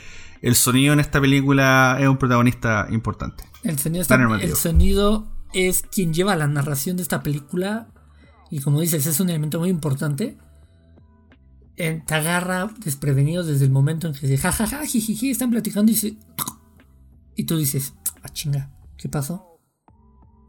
el 0.43 0.55
sonido 0.55 0.93
en 0.93 0.99
esta 0.99 1.19
película 1.19 1.97
es 1.99 2.07
un 2.07 2.17
protagonista 2.17 2.87
importante. 2.91 3.43
El 3.63 3.79
sonido, 3.79 4.05
el 4.35 4.55
sonido 4.55 5.27
es 5.53 5.81
quien 5.81 6.13
lleva 6.13 6.35
la 6.35 6.47
narración 6.47 6.95
de 6.95 7.03
esta 7.03 7.23
película, 7.23 7.87
y 8.51 8.61
como 8.61 8.81
dices, 8.81 9.07
es 9.07 9.19
un 9.19 9.29
elemento 9.29 9.59
muy 9.59 9.69
importante 9.69 10.37
te 11.75 12.15
agarra 12.15 12.71
desprevenido 12.83 13.43
desde 13.43 13.65
el 13.65 13.71
momento 13.71 14.07
en 14.07 14.13
que 14.13 14.27
dice, 14.27 14.41
jajaja, 14.41 14.85
jijiji, 14.85 15.31
están 15.31 15.51
platicando 15.51 15.91
y, 15.91 16.17
y 17.35 17.43
tú 17.45 17.57
dices, 17.57 17.93
ah, 18.21 18.29
chinga, 18.29 18.71
¿qué 18.97 19.09
pasó? 19.09 19.51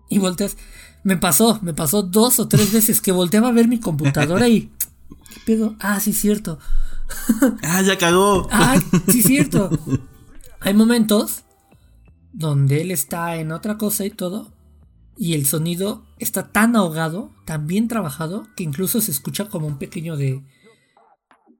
Y 0.08 0.18
volteas. 0.18 0.56
Me 1.04 1.16
pasó, 1.16 1.58
me 1.62 1.72
pasó 1.72 2.02
dos 2.02 2.38
o 2.38 2.46
tres 2.46 2.70
veces 2.72 3.00
que 3.00 3.12
volteaba 3.12 3.48
a 3.48 3.52
ver 3.52 3.66
mi 3.66 3.80
computadora 3.80 4.48
y. 4.48 4.70
¿Qué 5.08 5.40
pedo? 5.46 5.74
Ah, 5.80 6.00
sí, 6.00 6.12
cierto. 6.12 6.58
ah, 7.62 7.80
ya 7.82 7.96
cagó. 7.96 8.46
ah, 8.50 8.78
sí, 9.10 9.22
cierto. 9.22 9.70
Hay 10.60 10.74
momentos 10.74 11.44
donde 12.32 12.82
él 12.82 12.90
está 12.90 13.36
en 13.36 13.52
otra 13.52 13.78
cosa 13.78 14.04
y 14.04 14.10
todo. 14.10 14.52
Y 15.16 15.34
el 15.34 15.46
sonido 15.46 16.04
está 16.18 16.52
tan 16.52 16.76
ahogado, 16.76 17.32
tan 17.44 17.66
bien 17.66 17.88
trabajado, 17.88 18.46
que 18.54 18.64
incluso 18.64 19.00
se 19.00 19.10
escucha 19.10 19.48
como 19.48 19.66
un 19.66 19.78
pequeño 19.78 20.16
de. 20.16 20.42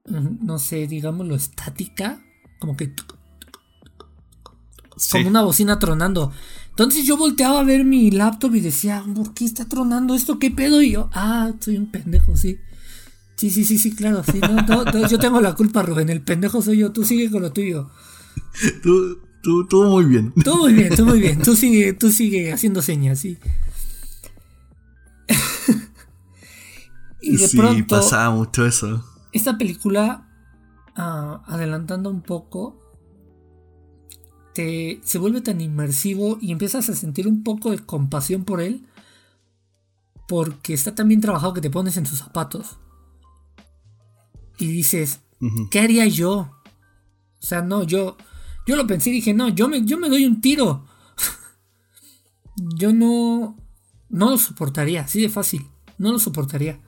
No 0.05 0.59
sé, 0.59 0.87
digámoslo, 0.87 1.35
estática. 1.35 2.23
Como 2.59 2.77
que. 2.77 2.93
Como 5.11 5.29
una 5.29 5.43
bocina 5.43 5.79
tronando. 5.79 6.33
Entonces 6.71 7.05
yo 7.05 7.17
volteaba 7.17 7.61
a 7.61 7.65
ver 7.65 7.85
mi 7.85 8.11
laptop 8.11 8.55
y 8.55 8.61
decía, 8.61 9.05
¿por 9.15 9.35
qué 9.35 9.45
está 9.45 9.67
tronando 9.67 10.15
esto? 10.15 10.39
¿Qué 10.39 10.51
pedo? 10.51 10.81
Y 10.81 10.93
yo, 10.93 11.11
ah, 11.13 11.53
soy 11.61 11.77
un 11.77 11.91
pendejo, 11.91 12.37
sí. 12.37 12.59
Sí, 13.37 13.51
sí, 13.51 13.65
sí, 13.65 13.79
sí, 13.79 13.95
claro, 13.95 14.23
sí. 14.25 14.41
yo 15.11 15.19
tengo 15.19 15.41
la 15.41 15.55
culpa, 15.55 15.83
Rubén. 15.83 16.09
El 16.09 16.23
pendejo 16.23 16.63
soy 16.63 16.79
yo. 16.79 16.93
Tú 16.93 17.05
sigue 17.05 17.31
con 17.31 17.43
lo 17.43 17.53
tuyo. 17.53 17.91
Tú, 18.83 19.19
tú, 19.43 19.67
tú 19.67 19.85
muy 19.85 20.07
bien. 20.07 20.33
Tú 20.43 20.57
muy 20.57 20.73
bien, 20.73 20.95
tú 20.95 21.05
muy 21.05 21.21
bien. 21.21 21.43
Tú 21.43 21.55
sigue, 21.55 21.93
tú 21.93 22.11
sigue 22.11 22.53
haciendo 22.53 22.81
señas, 22.81 23.19
sí. 23.19 23.39
y 27.21 27.37
de 27.37 27.49
sí, 27.49 27.57
pronto. 27.57 27.97
pasaba 27.97 28.31
mucho 28.35 28.65
eso. 28.65 29.05
Esta 29.33 29.57
película, 29.57 30.29
ah, 30.95 31.43
adelantando 31.47 32.11
un 32.11 32.23
poco, 32.23 32.83
te, 34.55 35.01
se 35.05 35.19
vuelve 35.19 35.41
tan 35.41 35.61
inmersivo 35.61 36.39
y 36.41 36.53
empiezas 36.53 36.89
a 36.89 36.95
sentir 36.95 37.27
un 37.27 37.43
poco 37.43 37.71
de 37.71 37.79
compasión 37.79 38.45
por 38.45 38.61
él. 38.61 38.87
Porque 40.29 40.75
está 40.75 40.95
tan 40.95 41.09
bien 41.09 41.21
trabajado 41.21 41.53
que 41.53 41.61
te 41.61 41.71
pones 41.71 41.97
en 41.97 42.07
sus 42.07 42.19
zapatos. 42.19 42.79
Y 44.59 44.67
dices, 44.69 45.21
¿qué 45.71 45.81
haría 45.81 46.07
yo? 46.07 46.51
O 47.43 47.45
sea, 47.45 47.63
no, 47.63 47.83
yo, 47.83 48.17
yo 48.67 48.77
lo 48.77 48.87
pensé 48.87 49.11
y 49.11 49.15
dije, 49.15 49.35
no, 49.35 49.49
yo 49.49 49.69
me, 49.69 49.85
yo 49.85 49.99
me 49.99 50.09
doy 50.09 50.25
un 50.25 50.41
tiro. 50.41 50.87
yo 52.77 52.93
no, 52.93 53.57
no 54.09 54.31
lo 54.31 54.39
soportaría, 54.39 55.03
así 55.03 55.21
de 55.21 55.29
fácil, 55.29 55.67
no 55.99 56.13
lo 56.13 56.19
soportaría. 56.19 56.81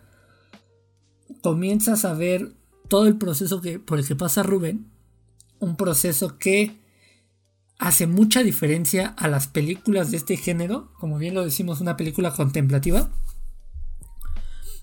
Comienzas 1.44 2.06
a 2.06 2.14
ver 2.14 2.54
todo 2.88 3.06
el 3.06 3.18
proceso 3.18 3.60
que, 3.60 3.78
por 3.78 3.98
el 3.98 4.06
que 4.06 4.16
pasa 4.16 4.42
Rubén, 4.42 4.90
un 5.58 5.76
proceso 5.76 6.38
que 6.38 6.80
hace 7.78 8.06
mucha 8.06 8.42
diferencia 8.42 9.08
a 9.18 9.28
las 9.28 9.46
películas 9.46 10.10
de 10.10 10.16
este 10.16 10.38
género, 10.38 10.90
como 10.98 11.18
bien 11.18 11.34
lo 11.34 11.44
decimos, 11.44 11.82
una 11.82 11.98
película 11.98 12.32
contemplativa. 12.32 13.10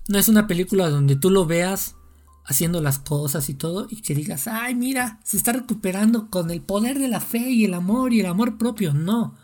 No 0.06 0.18
es 0.20 0.28
una 0.28 0.46
película 0.46 0.88
donde 0.88 1.16
tú 1.16 1.30
lo 1.30 1.46
veas 1.46 1.96
haciendo 2.44 2.80
las 2.80 3.00
cosas 3.00 3.48
y 3.48 3.54
todo 3.54 3.88
y 3.90 4.00
que 4.00 4.14
digas, 4.14 4.46
ay, 4.46 4.76
mira, 4.76 5.18
se 5.24 5.38
está 5.38 5.52
recuperando 5.52 6.30
con 6.30 6.52
el 6.52 6.60
poder 6.60 7.00
de 7.00 7.08
la 7.08 7.18
fe 7.18 7.50
y 7.50 7.64
el 7.64 7.74
amor 7.74 8.12
y 8.12 8.20
el 8.20 8.26
amor 8.26 8.56
propio. 8.56 8.94
No. 8.94 9.36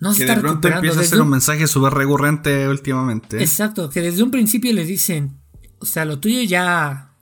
No 0.00 0.14
se 0.14 0.20
que 0.20 0.24
está 0.24 0.36
de 0.36 0.40
pronto 0.40 0.68
empieza 0.68 1.00
a 1.00 1.04
ser 1.04 1.20
un 1.20 1.28
mensaje 1.28 1.66
súper 1.66 1.92
recurrente 1.92 2.66
últimamente. 2.70 3.38
Exacto, 3.38 3.90
que 3.90 4.00
desde 4.00 4.22
un 4.22 4.30
principio 4.30 4.72
le 4.72 4.86
dicen, 4.86 5.42
o 5.80 5.86
sea, 5.86 6.04
lo 6.04 6.18
tuyo 6.18 6.42
ya, 6.42 7.12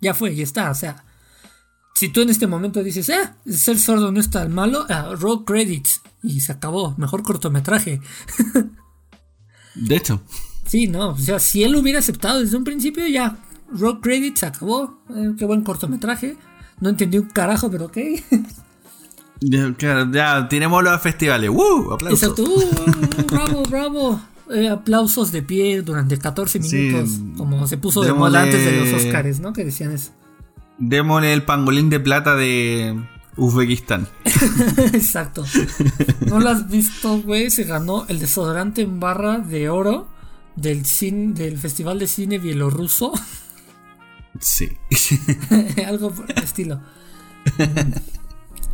ya 0.00 0.14
fue, 0.14 0.34
ya 0.34 0.42
está, 0.42 0.70
o 0.70 0.74
sea, 0.74 1.04
si 1.94 2.08
tú 2.08 2.22
en 2.22 2.30
este 2.30 2.46
momento 2.46 2.82
dices, 2.82 3.08
eh, 3.08 3.30
ser 3.46 3.78
sordo 3.78 4.10
no 4.10 4.20
es 4.20 4.30
tan 4.30 4.52
malo, 4.52 4.86
uh, 4.88 5.14
roll 5.16 5.44
credits 5.44 6.02
y 6.22 6.40
se 6.40 6.52
acabó, 6.52 6.94
mejor 6.98 7.22
cortometraje. 7.22 8.00
de 9.74 9.96
hecho. 9.96 10.20
Sí, 10.66 10.86
no, 10.86 11.10
o 11.10 11.18
sea, 11.18 11.38
si 11.38 11.62
él 11.62 11.72
lo 11.72 11.80
hubiera 11.80 12.00
aceptado 12.00 12.40
desde 12.40 12.56
un 12.56 12.64
principio, 12.64 13.06
ya, 13.06 13.36
roll 13.70 14.00
credits, 14.00 14.40
se 14.40 14.46
acabó, 14.46 14.98
eh, 15.10 15.32
qué 15.38 15.44
buen 15.44 15.62
cortometraje. 15.62 16.36
No 16.80 16.88
entendí 16.88 17.18
un 17.18 17.28
carajo, 17.28 17.70
pero 17.70 17.86
ok. 17.86 17.98
ya, 19.40 19.74
ya 20.10 20.48
tirémoslo 20.48 20.90
a 20.90 20.98
festivales. 20.98 21.50
¡Woo! 21.50 21.92
Aplausos. 21.92 22.22
Exacto, 22.22 22.42
uh, 22.42 23.26
bravo, 23.26 23.62
bravo. 23.68 24.20
Eh, 24.50 24.68
aplausos 24.68 25.32
de 25.32 25.42
pie 25.42 25.80
durante 25.80 26.18
14 26.18 26.60
minutos, 26.60 27.18
como 27.36 27.66
se 27.66 27.78
puso 27.78 28.02
de 28.02 28.12
moda 28.12 28.42
antes 28.42 28.62
de 28.62 28.78
los 28.78 29.02
Oscars, 29.02 29.40
¿no? 29.40 29.54
Que 29.54 29.64
decían 29.64 29.92
eso. 29.92 30.12
Démosle 30.78 31.32
el 31.32 31.44
pangolín 31.44 31.88
de 31.88 31.98
plata 31.98 32.34
de 32.34 32.94
Uzbekistán. 33.36 34.06
Exacto. 34.92 35.44
¿No 36.26 36.40
lo 36.40 36.50
has 36.50 36.68
visto, 36.68 37.22
güey? 37.22 37.50
Se 37.50 37.64
ganó 37.64 38.04
el 38.08 38.18
desodorante 38.18 38.82
en 38.82 39.00
barra 39.00 39.38
de 39.38 39.70
oro 39.70 40.08
del, 40.56 40.84
cine, 40.84 41.32
del 41.32 41.58
Festival 41.58 41.98
de 41.98 42.06
Cine 42.06 42.38
Bielorruso. 42.38 43.12
Sí. 44.40 44.76
Algo 45.86 46.10
por 46.10 46.30
el 46.30 46.42
estilo. 46.42 46.80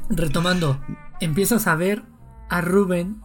Retomando, 0.08 0.80
empiezas 1.20 1.68
a 1.68 1.76
ver 1.76 2.02
a 2.48 2.60
Rubén 2.60 3.22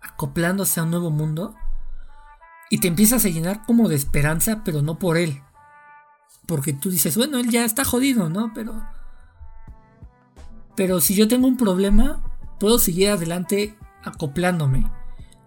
acoplándose 0.00 0.78
a 0.78 0.84
un 0.84 0.90
nuevo 0.90 1.10
mundo 1.10 1.56
y 2.72 2.78
te 2.78 2.88
empiezas 2.88 3.26
a 3.26 3.28
llenar 3.28 3.66
como 3.66 3.90
de 3.90 3.96
esperanza, 3.96 4.62
pero 4.64 4.80
no 4.80 4.98
por 4.98 5.18
él, 5.18 5.42
porque 6.46 6.72
tú 6.72 6.88
dices, 6.88 7.18
bueno, 7.18 7.36
él 7.38 7.50
ya 7.50 7.66
está 7.66 7.84
jodido, 7.84 8.30
¿no? 8.30 8.52
Pero. 8.54 8.82
Pero 10.74 11.02
si 11.02 11.14
yo 11.14 11.28
tengo 11.28 11.46
un 11.46 11.58
problema, 11.58 12.22
puedo 12.58 12.78
seguir 12.78 13.10
adelante 13.10 13.76
acoplándome. 14.02 14.90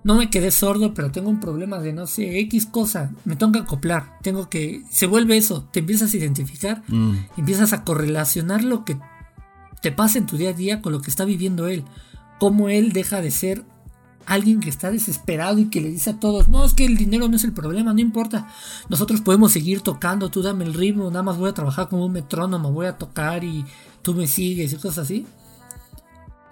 No 0.03 0.13
me 0.13 0.29
quedé 0.29 0.51
sordo, 0.51 0.93
pero 0.93 1.11
tengo 1.11 1.31
un 1.31 1.39
problema 1.39 1.79
de 1.79 1.93
no 1.93 2.05
sé, 2.05 2.37
X 2.41 2.67
cosa. 2.67 3.11
Me 3.25 3.35
tengo 3.35 3.53
que 3.53 3.59
acoplar. 3.59 4.19
Tengo 4.21 4.47
que. 4.47 4.83
Se 4.91 5.07
vuelve 5.07 5.35
eso. 5.35 5.67
Te 5.71 5.79
empiezas 5.79 6.13
a 6.13 6.17
identificar. 6.17 6.83
Mm. 6.87 7.15
Empiezas 7.37 7.73
a 7.73 7.83
correlacionar 7.83 8.63
lo 8.63 8.85
que 8.85 8.99
te 9.81 9.91
pasa 9.91 10.19
en 10.19 10.27
tu 10.27 10.37
día 10.37 10.51
a 10.51 10.53
día 10.53 10.79
con 10.79 10.91
lo 10.91 11.01
que 11.01 11.09
está 11.09 11.25
viviendo 11.25 11.65
él. 11.65 11.85
Cómo 12.39 12.69
él 12.69 12.93
deja 12.93 13.19
de 13.19 13.31
ser 13.31 13.65
alguien 14.25 14.59
que 14.59 14.69
está 14.69 14.91
desesperado 14.91 15.59
y 15.59 15.69
que 15.69 15.81
le 15.81 15.89
dice 15.89 16.11
a 16.11 16.19
todos, 16.19 16.49
no, 16.49 16.65
es 16.65 16.73
que 16.73 16.85
el 16.85 16.97
dinero 16.97 17.27
no 17.27 17.35
es 17.35 17.43
el 17.43 17.53
problema, 17.53 17.93
no 17.93 17.99
importa, 17.99 18.47
nosotros 18.89 19.21
podemos 19.21 19.51
seguir 19.51 19.81
tocando, 19.81 20.29
tú 20.29 20.41
dame 20.41 20.65
el 20.65 20.73
ritmo, 20.73 21.09
nada 21.09 21.23
más 21.23 21.37
voy 21.37 21.49
a 21.49 21.53
trabajar 21.53 21.89
como 21.89 22.05
un 22.05 22.11
metrónomo, 22.11 22.71
voy 22.71 22.87
a 22.87 22.97
tocar 22.97 23.43
y 23.43 23.65
tú 24.01 24.13
me 24.13 24.27
sigues 24.27 24.73
y 24.73 24.75
cosas 24.75 24.99
así. 24.99 25.27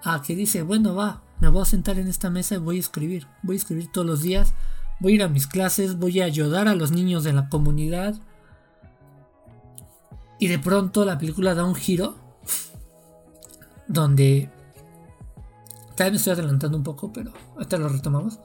A 0.02 0.22
que 0.22 0.36
dice, 0.36 0.62
bueno, 0.62 0.94
va, 0.94 1.22
me 1.40 1.48
voy 1.48 1.62
a 1.62 1.66
sentar 1.66 1.98
en 1.98 2.08
esta 2.08 2.30
mesa 2.30 2.54
y 2.54 2.58
voy 2.58 2.76
a 2.76 2.80
escribir, 2.80 3.26
voy 3.42 3.56
a 3.56 3.58
escribir 3.58 3.90
todos 3.90 4.06
los 4.06 4.22
días, 4.22 4.52
voy 5.00 5.12
a 5.12 5.14
ir 5.16 5.22
a 5.22 5.28
mis 5.28 5.46
clases, 5.46 5.98
voy 5.98 6.20
a 6.20 6.26
ayudar 6.26 6.68
a 6.68 6.74
los 6.74 6.90
niños 6.90 7.24
de 7.24 7.32
la 7.32 7.48
comunidad. 7.48 8.14
Y 10.38 10.48
de 10.48 10.58
pronto 10.58 11.04
la 11.04 11.18
película 11.18 11.54
da 11.54 11.64
un 11.64 11.74
giro 11.74 12.16
donde 13.88 14.50
Tal 15.96 16.10
me 16.10 16.16
estoy 16.16 16.32
adelantando 16.32 16.76
un 16.76 16.84
poco, 16.84 17.12
pero 17.12 17.32
ahorita 17.54 17.78
lo 17.78 17.88
retomamos. 17.88 18.40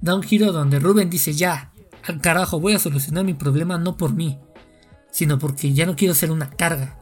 Da 0.00 0.14
un 0.14 0.22
giro 0.22 0.52
donde 0.52 0.78
Rubén 0.78 1.10
dice, 1.10 1.32
ya, 1.32 1.72
al 2.04 2.20
carajo, 2.20 2.60
voy 2.60 2.74
a 2.74 2.78
solucionar 2.78 3.24
mi 3.24 3.34
problema 3.34 3.78
no 3.78 3.96
por 3.96 4.14
mí, 4.14 4.38
sino 5.10 5.38
porque 5.38 5.72
ya 5.72 5.86
no 5.86 5.96
quiero 5.96 6.14
ser 6.14 6.30
una 6.30 6.50
carga. 6.50 6.98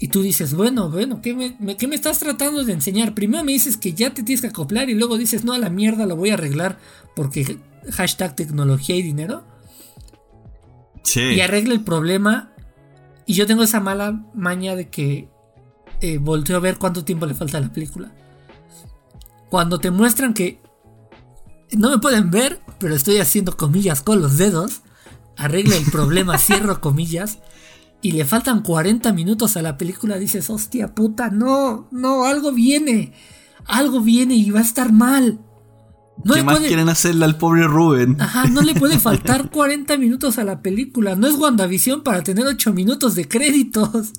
Y 0.00 0.08
tú 0.08 0.22
dices, 0.22 0.54
bueno, 0.54 0.90
bueno, 0.90 1.20
¿qué 1.20 1.34
me, 1.34 1.76
¿qué 1.76 1.88
me, 1.88 1.96
estás 1.96 2.20
tratando 2.20 2.64
de 2.64 2.72
enseñar? 2.72 3.14
Primero 3.14 3.42
me 3.42 3.52
dices 3.52 3.76
que 3.76 3.94
ya 3.94 4.14
te 4.14 4.22
tienes 4.22 4.40
que 4.40 4.46
acoplar 4.46 4.88
y 4.88 4.94
luego 4.94 5.18
dices, 5.18 5.44
no, 5.44 5.52
a 5.52 5.58
la 5.58 5.70
mierda 5.70 6.06
lo 6.06 6.14
voy 6.14 6.30
a 6.30 6.34
arreglar 6.34 6.78
porque 7.16 7.58
hashtag 7.90 8.36
tecnología 8.36 8.94
y 8.94 9.02
dinero. 9.02 9.44
Sí. 11.02 11.20
Y 11.20 11.40
arregla 11.40 11.74
el 11.74 11.82
problema. 11.82 12.52
Y 13.26 13.34
yo 13.34 13.46
tengo 13.46 13.64
esa 13.64 13.80
mala 13.80 14.24
maña 14.34 14.76
de 14.76 14.88
que 14.88 15.28
eh, 16.00 16.18
volteo 16.18 16.56
a 16.56 16.60
ver 16.60 16.78
cuánto 16.78 17.04
tiempo 17.04 17.26
le 17.26 17.34
falta 17.34 17.58
a 17.58 17.60
la 17.60 17.72
película. 17.72 18.12
Cuando 19.50 19.78
te 19.78 19.90
muestran 19.90 20.34
que 20.34 20.60
no 21.76 21.90
me 21.90 21.98
pueden 21.98 22.30
ver, 22.30 22.60
pero 22.78 22.94
estoy 22.94 23.18
haciendo 23.18 23.56
comillas 23.56 24.02
con 24.02 24.20
los 24.20 24.38
dedos, 24.38 24.82
arregla 25.36 25.76
el 25.76 25.90
problema, 25.90 26.38
cierro 26.38 26.80
comillas, 26.80 27.38
y 28.00 28.12
le 28.12 28.24
faltan 28.24 28.62
40 28.62 29.12
minutos 29.12 29.56
a 29.56 29.62
la 29.62 29.76
película, 29.76 30.18
dices, 30.18 30.50
hostia 30.50 30.94
puta, 30.94 31.30
no, 31.30 31.88
no, 31.90 32.24
algo 32.24 32.52
viene, 32.52 33.12
algo 33.66 34.00
viene 34.00 34.34
y 34.34 34.50
va 34.50 34.60
a 34.60 34.64
estar 34.64 34.92
mal. 34.92 35.40
No 36.24 36.34
¿Qué 36.34 36.42
más 36.42 36.58
quieren 36.58 36.88
hacerle 36.88 37.24
al 37.24 37.38
pobre 37.38 37.64
Rubén? 37.64 38.20
Ajá, 38.20 38.48
no 38.48 38.62
le 38.62 38.74
puede 38.74 38.98
faltar 38.98 39.50
40 39.52 39.96
minutos 39.98 40.38
a 40.38 40.44
la 40.44 40.62
película. 40.62 41.14
No 41.14 41.28
es 41.28 41.34
WandaVision 41.34 42.02
para 42.02 42.22
tener 42.22 42.44
8 42.44 42.72
minutos 42.72 43.14
de 43.14 43.28
créditos. 43.28 44.12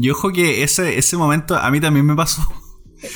Y 0.00 0.10
ojo 0.10 0.30
que 0.32 0.62
ese, 0.62 0.98
ese 0.98 1.16
momento 1.16 1.56
a 1.56 1.70
mí 1.70 1.80
también 1.80 2.06
me 2.06 2.14
pasó. 2.14 2.46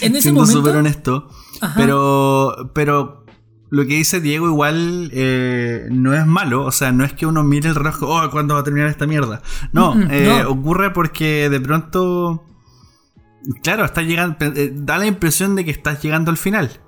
En 0.00 0.12
ese 0.12 0.22
siendo 0.22 0.46
súper 0.46 0.76
honesto. 0.76 1.28
Pero, 1.76 2.72
pero 2.74 3.24
lo 3.70 3.82
que 3.86 3.94
dice 3.94 4.20
Diego 4.20 4.48
igual 4.48 5.10
eh, 5.14 5.86
no 5.90 6.12
es 6.14 6.26
malo. 6.26 6.64
O 6.64 6.72
sea, 6.72 6.92
no 6.92 7.04
es 7.04 7.12
que 7.12 7.26
uno 7.26 7.44
mire 7.44 7.68
el 7.68 7.74
reloj, 7.74 8.02
oh, 8.02 8.30
¿cuándo 8.30 8.54
va 8.54 8.60
a 8.60 8.64
terminar 8.64 8.88
esta 8.88 9.06
mierda? 9.06 9.42
No, 9.72 9.94
eh, 10.10 10.44
ocurre 10.44 10.90
porque 10.90 11.48
de 11.48 11.60
pronto... 11.60 12.44
Claro, 13.62 13.84
está 13.84 14.02
llegando, 14.02 14.36
eh, 14.40 14.72
da 14.72 14.98
la 14.98 15.06
impresión 15.06 15.56
de 15.56 15.64
que 15.64 15.72
estás 15.72 16.00
llegando 16.02 16.30
al 16.30 16.36
final. 16.36 16.80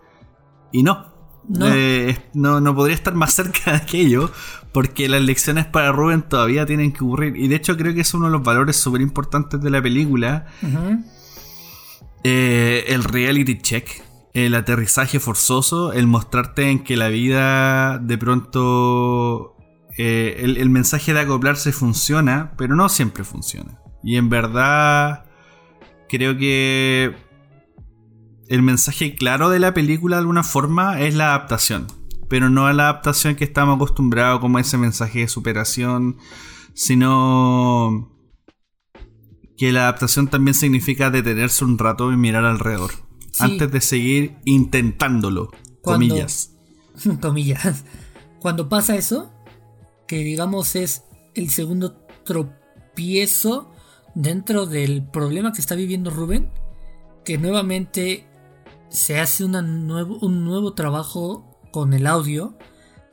Y 0.73 0.83
no. 0.83 1.14
No. 1.49 2.61
no, 2.61 2.75
podría 2.75 2.95
estar 2.95 3.15
más 3.15 3.35
cerca 3.35 3.73
de 3.73 3.77
aquello, 3.77 4.31
porque 4.73 5.09
las 5.09 5.23
lecciones 5.23 5.67
para 5.67 5.93
Rubén 5.93 6.23
todavía 6.23 6.67
tienen 6.67 6.93
que 6.93 7.05
ocurrir. 7.05 7.37
Y 7.37 7.49
de 7.49 7.57
hecho 7.57 7.77
creo 7.77 7.95
que 7.95 8.01
es 8.01 8.15
uno 8.15 8.27
de 8.27 8.33
los 8.33 8.43
valores 8.43 8.77
súper 8.77 9.01
importantes 9.01 9.61
de 9.61 9.71
la 9.71 9.83
película. 9.83 10.47
Eh, 12.23 12.85
el 12.89 13.05
reality 13.05 13.59
check, 13.59 13.89
el 14.33 14.55
aterrizaje 14.55 15.21
forzoso, 15.21 15.93
el 15.93 16.07
mostrarte 16.07 16.71
en 16.71 16.83
que 16.83 16.97
la 16.97 17.09
vida 17.09 17.99
de 17.99 18.19
pronto... 18.19 19.57
Eh, 19.97 20.41
el, 20.41 20.57
el 20.57 20.71
mensaje 20.71 21.15
de 21.15 21.21
acoplarse 21.21 21.71
funciona, 21.71 22.53
pero 22.57 22.75
no 22.75 22.89
siempre 22.89 23.23
funciona. 23.23 23.79
Y 24.03 24.17
en 24.17 24.29
verdad 24.29 25.25
creo 26.09 26.37
que 26.37 27.15
el 28.49 28.63
mensaje 28.63 29.15
claro 29.15 29.51
de 29.51 29.59
la 29.59 29.75
película 29.75 30.17
de 30.17 30.21
alguna 30.21 30.43
forma 30.43 31.01
es 31.01 31.15
la 31.15 31.35
adaptación. 31.35 31.87
Pero 32.29 32.51
no 32.51 32.73
la 32.73 32.85
adaptación 32.85 33.37
que 33.37 33.45
estamos 33.45 33.77
acostumbrados 33.77 34.41
como 34.41 34.59
ese 34.59 34.79
mensaje 34.79 35.21
de 35.21 35.29
superación, 35.29 36.17
sino 36.75 38.11
que 39.57 39.73
la 39.73 39.83
adaptación 39.83 40.29
también 40.29 40.55
significa 40.55 41.11
detenerse 41.11 41.65
un 41.65 41.79
rato 41.79 42.13
y 42.13 42.17
mirar 42.17 42.45
alrededor. 42.45 42.93
Antes 43.39 43.71
de 43.71 43.81
seguir 43.81 44.37
intentándolo. 44.45 45.51
comillas. 45.83 46.55
comillas. 47.21 47.85
Cuando 48.41 48.69
pasa 48.69 48.97
eso, 48.97 49.33
que 50.07 50.19
digamos 50.19 50.77
es 50.77 51.03
el 51.35 51.51
segundo 51.51 51.97
tropiezo 52.25 53.73
dentro 54.15 54.67
del 54.67 55.09
problema 55.09 55.53
que 55.53 55.61
está 55.61 55.75
viviendo 55.75 56.11
Rubén, 56.11 56.51
que 57.25 57.39
nuevamente 57.39 58.27
se 58.89 59.21
hace 59.21 59.45
una 59.45 59.61
un 59.61 60.45
nuevo 60.45 60.75
trabajo 60.75 61.59
con 61.71 61.93
el 61.93 62.07
audio. 62.07 62.57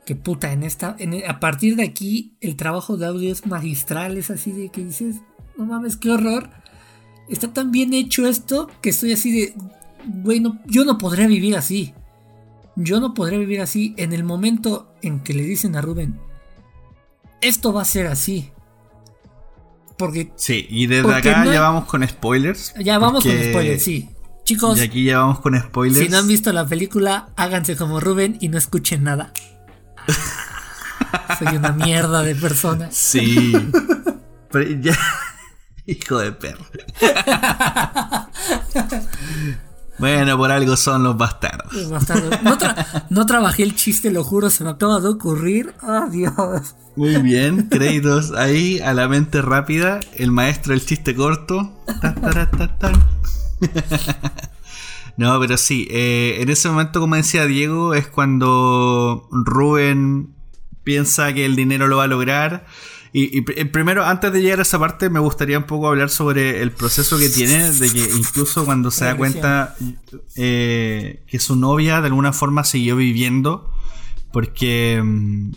Que 0.06 0.16
puta, 0.16 0.52
en 0.52 0.64
esta. 0.64 0.96
a 1.28 1.40
partir 1.40 1.76
de 1.76 1.84
aquí, 1.84 2.36
el 2.40 2.56
trabajo 2.56 2.96
de 2.96 3.06
audio 3.06 3.30
es 3.30 3.46
magistral. 3.46 4.18
Es 4.18 4.30
así 4.30 4.50
de 4.52 4.68
que 4.68 4.84
dices, 4.84 5.16
no 5.56 5.64
mames, 5.64 5.96
qué 5.96 6.10
horror. 6.10 6.50
Está 7.28 7.52
tan 7.52 7.70
bien 7.70 7.94
hecho 7.94 8.26
esto 8.26 8.68
que 8.80 8.90
estoy 8.90 9.12
así 9.12 9.32
de. 9.32 9.54
Bueno, 10.04 10.60
yo 10.66 10.84
no 10.84 10.98
podría 10.98 11.26
vivir 11.28 11.56
así. 11.56 11.94
Yo 12.74 13.00
no 13.00 13.14
podría 13.14 13.38
vivir 13.38 13.60
así 13.60 13.94
en 13.96 14.12
el 14.12 14.24
momento 14.24 14.92
en 15.02 15.20
que 15.20 15.34
le 15.34 15.42
dicen 15.42 15.76
a 15.76 15.82
Rubén, 15.82 16.18
esto 17.40 17.72
va 17.72 17.82
a 17.82 17.84
ser 17.84 18.06
así. 18.06 18.50
Porque. 19.98 20.32
Sí, 20.36 20.66
y 20.70 20.86
desde 20.86 21.14
acá 21.14 21.44
ya 21.44 21.60
vamos 21.60 21.84
con 21.84 22.06
spoilers. 22.06 22.74
Ya 22.78 22.98
vamos 22.98 23.24
con 23.24 23.32
spoilers, 23.32 23.82
sí. 23.82 24.08
Chicos, 24.44 24.78
y 24.78 24.82
aquí 24.82 25.04
ya 25.04 25.18
vamos 25.18 25.40
con 25.40 25.58
spoilers. 25.58 26.06
Si 26.06 26.08
no 26.10 26.18
han 26.18 26.26
visto 26.26 26.52
la 26.52 26.66
película, 26.66 27.28
háganse 27.36 27.76
como 27.76 28.00
Rubén 28.00 28.38
y 28.40 28.48
no 28.48 28.58
escuchen 28.58 29.04
nada. 29.04 29.32
Soy 31.38 31.56
una 31.56 31.72
mierda 31.72 32.22
de 32.22 32.34
persona. 32.34 32.88
Sí. 32.90 33.52
Hijo 35.86 36.18
de 36.18 36.32
perro. 36.32 36.64
bueno, 39.98 40.36
por 40.36 40.52
algo 40.52 40.76
son 40.76 41.02
los 41.02 41.16
bastardos. 41.16 41.72
No, 43.10 43.26
trabajé 43.26 43.62
el 43.64 43.74
chiste, 43.74 44.10
lo 44.10 44.22
juro, 44.24 44.50
se 44.50 44.64
me 44.64 44.70
acaba 44.70 45.00
de 45.00 45.08
ocurrir. 45.08 45.74
Oh, 45.82 46.06
Dios. 46.08 46.76
Muy 46.94 47.16
bien, 47.22 47.68
créditos 47.68 48.32
ahí 48.32 48.78
a 48.80 48.92
la 48.92 49.08
mente 49.08 49.42
rápida. 49.42 50.00
El 50.14 50.30
maestro 50.30 50.72
del 50.72 50.84
chiste 50.84 51.14
corto. 51.14 51.72
no, 55.16 55.38
pero 55.40 55.56
sí, 55.56 55.88
eh, 55.90 56.38
en 56.40 56.48
ese 56.48 56.68
momento, 56.68 57.00
como 57.00 57.16
decía 57.16 57.46
Diego, 57.46 57.94
es 57.94 58.06
cuando 58.06 59.28
Rubén 59.30 60.34
piensa 60.84 61.32
que 61.32 61.44
el 61.44 61.56
dinero 61.56 61.88
lo 61.88 61.98
va 61.98 62.04
a 62.04 62.08
lograr. 62.08 62.66
Y, 63.14 63.38
eh, 63.38 63.66
primero, 63.66 64.06
antes 64.06 64.32
de 64.32 64.40
llegar 64.40 64.58
a 64.60 64.62
esa 64.62 64.78
parte, 64.78 65.10
me 65.10 65.20
gustaría 65.20 65.58
un 65.58 65.64
poco 65.64 65.88
hablar 65.88 66.08
sobre 66.08 66.62
el 66.62 66.72
proceso 66.72 67.18
que 67.18 67.28
tiene, 67.28 67.70
de 67.70 67.92
que 67.92 68.10
incluso 68.16 68.64
cuando 68.64 68.90
se 68.90 69.04
da 69.04 69.16
cuenta 69.16 69.76
eh, 70.34 71.22
que 71.26 71.38
su 71.38 71.56
novia 71.56 72.00
de 72.00 72.06
alguna 72.06 72.32
forma 72.32 72.64
siguió 72.64 72.96
viviendo, 72.96 73.70
porque 74.32 75.02
mm, 75.04 75.50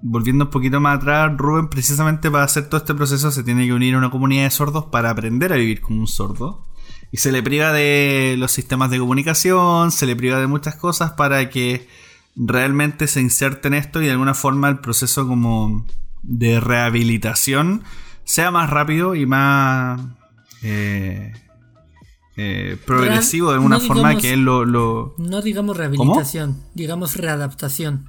volviendo 0.00 0.46
un 0.46 0.50
poquito 0.50 0.80
más 0.80 0.96
atrás, 0.96 1.32
Rubén 1.36 1.68
precisamente 1.68 2.30
para 2.30 2.44
hacer 2.44 2.68
todo 2.70 2.78
este 2.78 2.94
proceso 2.94 3.30
se 3.30 3.44
tiene 3.44 3.66
que 3.66 3.74
unir 3.74 3.94
a 3.94 3.98
una 3.98 4.10
comunidad 4.10 4.44
de 4.44 4.50
sordos 4.50 4.86
para 4.86 5.10
aprender 5.10 5.52
a 5.52 5.56
vivir 5.56 5.82
como 5.82 6.00
un 6.00 6.08
sordo. 6.08 6.66
Y 7.12 7.18
se 7.18 7.30
le 7.30 7.42
priva 7.42 7.72
de 7.72 8.36
los 8.38 8.50
sistemas 8.50 8.90
de 8.90 8.98
comunicación, 8.98 9.92
se 9.92 10.06
le 10.06 10.16
priva 10.16 10.40
de 10.40 10.46
muchas 10.46 10.74
cosas 10.76 11.12
para 11.12 11.50
que 11.50 11.86
realmente 12.34 13.06
se 13.06 13.20
inserte 13.20 13.68
en 13.68 13.74
esto 13.74 14.00
y 14.00 14.06
de 14.06 14.12
alguna 14.12 14.34
forma 14.34 14.68
el 14.68 14.78
proceso 14.78 15.28
como 15.28 15.86
de 16.22 16.58
rehabilitación 16.58 17.82
sea 18.24 18.50
más 18.50 18.70
rápido 18.70 19.14
y 19.14 19.26
más 19.26 20.00
eh, 20.62 21.32
eh, 22.36 22.78
progresivo 22.86 23.48
de 23.48 23.56
alguna 23.56 23.80
forma 23.80 24.16
que 24.16 24.32
él 24.32 24.44
lo, 24.44 25.14
No 25.18 25.42
digamos 25.42 25.76
rehabilitación, 25.76 26.62
digamos 26.74 27.16
readaptación. 27.16 28.08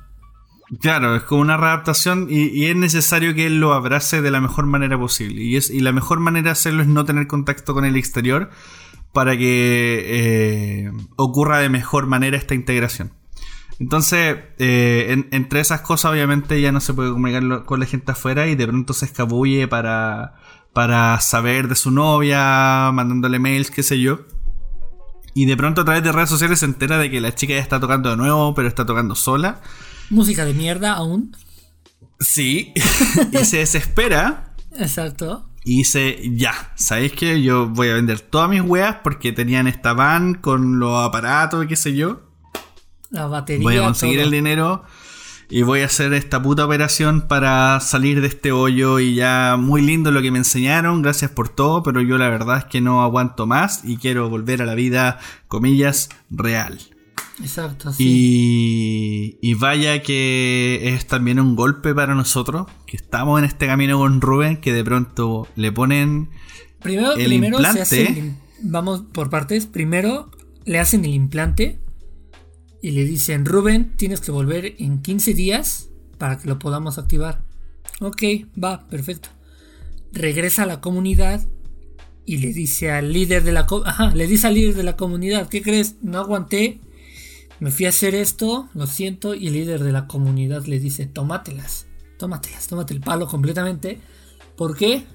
Claro, 0.80 1.16
es 1.16 1.24
como 1.24 1.41
una 1.41 1.58
readaptación 1.58 2.28
y, 2.30 2.66
es 2.66 2.76
necesario 2.76 3.36
que 3.36 3.45
él 3.47 3.60
lo 3.60 3.74
abrace 3.74 4.22
de 4.22 4.32
la 4.32 4.39
mejor 4.39 4.66
manera 4.66 4.97
posible. 4.97 5.43
Y, 5.43 5.58
es, 5.58 5.70
y 5.70 5.82
la 5.82 5.91
mejor 5.91 6.20
manera 6.20 6.45
de 6.45 6.51
hacerlo 6.51 6.82
es 6.82 6.88
no 6.88 7.06
tener 7.06 7.28
contacto 7.28 7.74
con 7.74 7.86
el 7.86 7.95
exterior 7.95 8.49
para 9.14 9.38
que 9.38 10.03
eh, 10.05 10.91
ocurra 11.16 11.59
de 11.59 11.70
mejor 11.70 12.07
manera 12.07 12.36
esta 12.36 12.55
integración. 12.55 13.14
Entonces, 13.80 14.38
eh, 14.59 15.26
entre 15.32 15.59
esas 15.59 15.82
cosas, 15.82 16.11
obviamente, 16.11 16.59
ya 16.59 16.72
no 16.72 16.80
se 16.80 16.93
puede 16.93 17.11
comunicar 17.11 17.64
con 17.66 17.80
la 17.80 17.86
gente 17.86 18.11
afuera 18.11 18.47
y 18.47 18.55
de 18.55 18.68
pronto 18.68 18.93
se 18.93 19.05
escabulle 19.05 19.68
para, 19.68 20.36
para 20.74 21.20
saber 21.20 21.68
de 21.68 21.76
su 21.76 21.91
novia, 21.91 22.91
mandándole 22.91 23.39
mails, 23.39 23.72
qué 23.72 23.84
sé 23.84 23.99
yo. 23.99 24.22
Y 25.36 25.45
de 25.45 25.57
pronto 25.57 25.82
a 25.82 25.86
través 25.86 26.03
de 26.03 26.11
redes 26.11 26.30
sociales 26.30 26.59
se 26.59 26.66
entera 26.66 26.97
de 26.97 27.09
que 27.09 27.20
la 27.20 27.34
chica 27.34 27.53
ya 27.53 27.59
está 27.59 27.80
tocando 27.80 28.09
de 28.09 28.18
nuevo, 28.18 28.53
pero 28.53 28.68
está 28.68 28.86
tocando 28.86 29.16
sola. 29.16 29.61
Música 30.09 30.45
de 30.45 30.53
mierda 30.53 30.93
aún. 30.93 31.36
Sí. 32.20 32.74
y 33.32 33.45
se 33.45 33.57
desespera. 33.57 34.53
Exacto. 34.78 35.49
Y 35.66 35.78
dice, 35.78 36.20
ya, 36.36 36.74
¿sabéis 36.76 37.14
que 37.14 37.41
Yo 37.41 37.68
voy 37.68 37.89
a 37.89 37.93
vender 37.93 38.20
todas 38.20 38.49
mis 38.49 38.61
weas 38.61 38.97
porque 39.03 39.32
tenían 39.32 39.68
esta 39.68 39.93
van 39.93 40.36
con 40.36 40.80
los 40.80 41.05
aparatos 41.05 41.64
y 41.64 41.68
qué 41.68 41.76
sé 41.76 41.95
yo. 41.95 42.22
La 43.09 43.28
batería. 43.28 43.64
Voy 43.64 43.78
a 43.78 43.84
conseguir 43.84 44.20
el 44.20 44.32
dinero 44.32 44.84
y 45.49 45.61
voy 45.61 45.82
a 45.82 45.86
hacer 45.86 46.14
esta 46.14 46.41
puta 46.41 46.66
operación 46.66 47.22
para 47.28 47.80
salir 47.80 48.22
de 48.22 48.28
este 48.28 48.51
hoyo 48.51 48.99
y 48.99 49.16
ya 49.16 49.55
muy 49.59 49.82
lindo 49.82 50.11
lo 50.11 50.22
que 50.22 50.32
me 50.32 50.39
enseñaron, 50.39 51.01
gracias 51.03 51.30
por 51.30 51.47
todo, 51.47 51.84
pero 51.84 52.01
yo 52.01 52.18
la 52.18 52.30
verdad 52.30 52.57
es 52.57 52.66
que 52.66 52.82
no 52.82 53.03
aguanto 53.03 53.45
más 53.45 53.86
y 53.86 53.97
quiero 53.97 54.30
volver 54.30 54.61
a 54.64 54.66
la 54.66 54.74
vida, 54.74 55.20
comillas, 55.47 56.09
real. 56.32 56.80
Exacto, 57.42 57.92
sí. 57.92 59.38
Y, 59.42 59.54
vaya 59.56 60.02
que 60.02 60.94
es 60.94 61.08
también 61.08 61.40
un 61.40 61.56
golpe 61.56 61.96
para 61.96 62.14
nosotros, 62.16 62.68
que 62.86 62.98
estamos 62.98 63.40
en 63.40 63.46
este 63.46 63.66
camino 63.66 63.98
con 63.98 64.22
Rubén, 64.22 64.58
que 64.58 64.72
de 64.74 64.84
pronto 64.84 65.48
le 65.56 65.72
ponen 65.72 66.30
primero, 66.82 67.16
el 67.16 67.26
primero 67.26 67.58
implante. 67.58 68.36
vamos 68.62 69.02
por 69.12 69.30
partes. 69.30 69.66
Primero 69.66 70.30
le 70.66 70.80
hacen 70.80 71.06
el 71.06 71.14
implante 71.14 71.80
y 72.82 72.92
le 72.92 73.06
dicen, 73.06 73.46
Rubén, 73.46 73.94
tienes 73.96 74.22
que 74.22 74.32
volver 74.32 74.76
en 74.78 75.02
15 75.02 75.34
días 75.34 75.90
para 76.18 76.38
que 76.38 76.48
lo 76.48 76.60
podamos 76.60 76.98
activar. 76.98 77.42
Ok, 78.00 78.24
va, 78.62 78.88
perfecto. 78.88 79.30
Regresa 80.12 80.64
a 80.64 80.66
la 80.68 80.82
comunidad 80.82 81.42
y 82.26 82.38
le 82.38 82.54
dice 82.54 82.92
al 82.92 83.12
líder 83.12 83.44
de 83.44 83.52
la 83.52 83.68
Ajá, 83.86 84.14
le 84.14 84.28
dice 84.28 84.48
al 84.48 84.54
líder 84.54 84.76
de 84.76 84.84
la 84.84 84.96
comunidad, 84.96 85.50
¿qué 85.50 85.62
crees? 85.62 85.96
No 86.02 86.20
aguanté 86.20 86.80
me 87.60 87.72
fui 87.72 87.86
a 87.86 87.89
hacer 87.89 88.16
esto, 88.16 88.70
lo 88.74 88.88
siento, 88.88 89.36
y 89.36 89.47
el 89.47 89.54
líder 89.54 89.84
de 89.84 89.91
la 89.91 90.08
comunidad 90.08 90.66
le 90.66 90.80
dice, 90.80 91.06
tómatelas, 91.06 91.88
tómatelas, 92.18 92.68
tómate 92.68 92.93
el 92.93 93.01
palo 93.01 93.28
completamente. 93.28 93.99
¿Por 94.58 94.76
qué? 94.76 95.06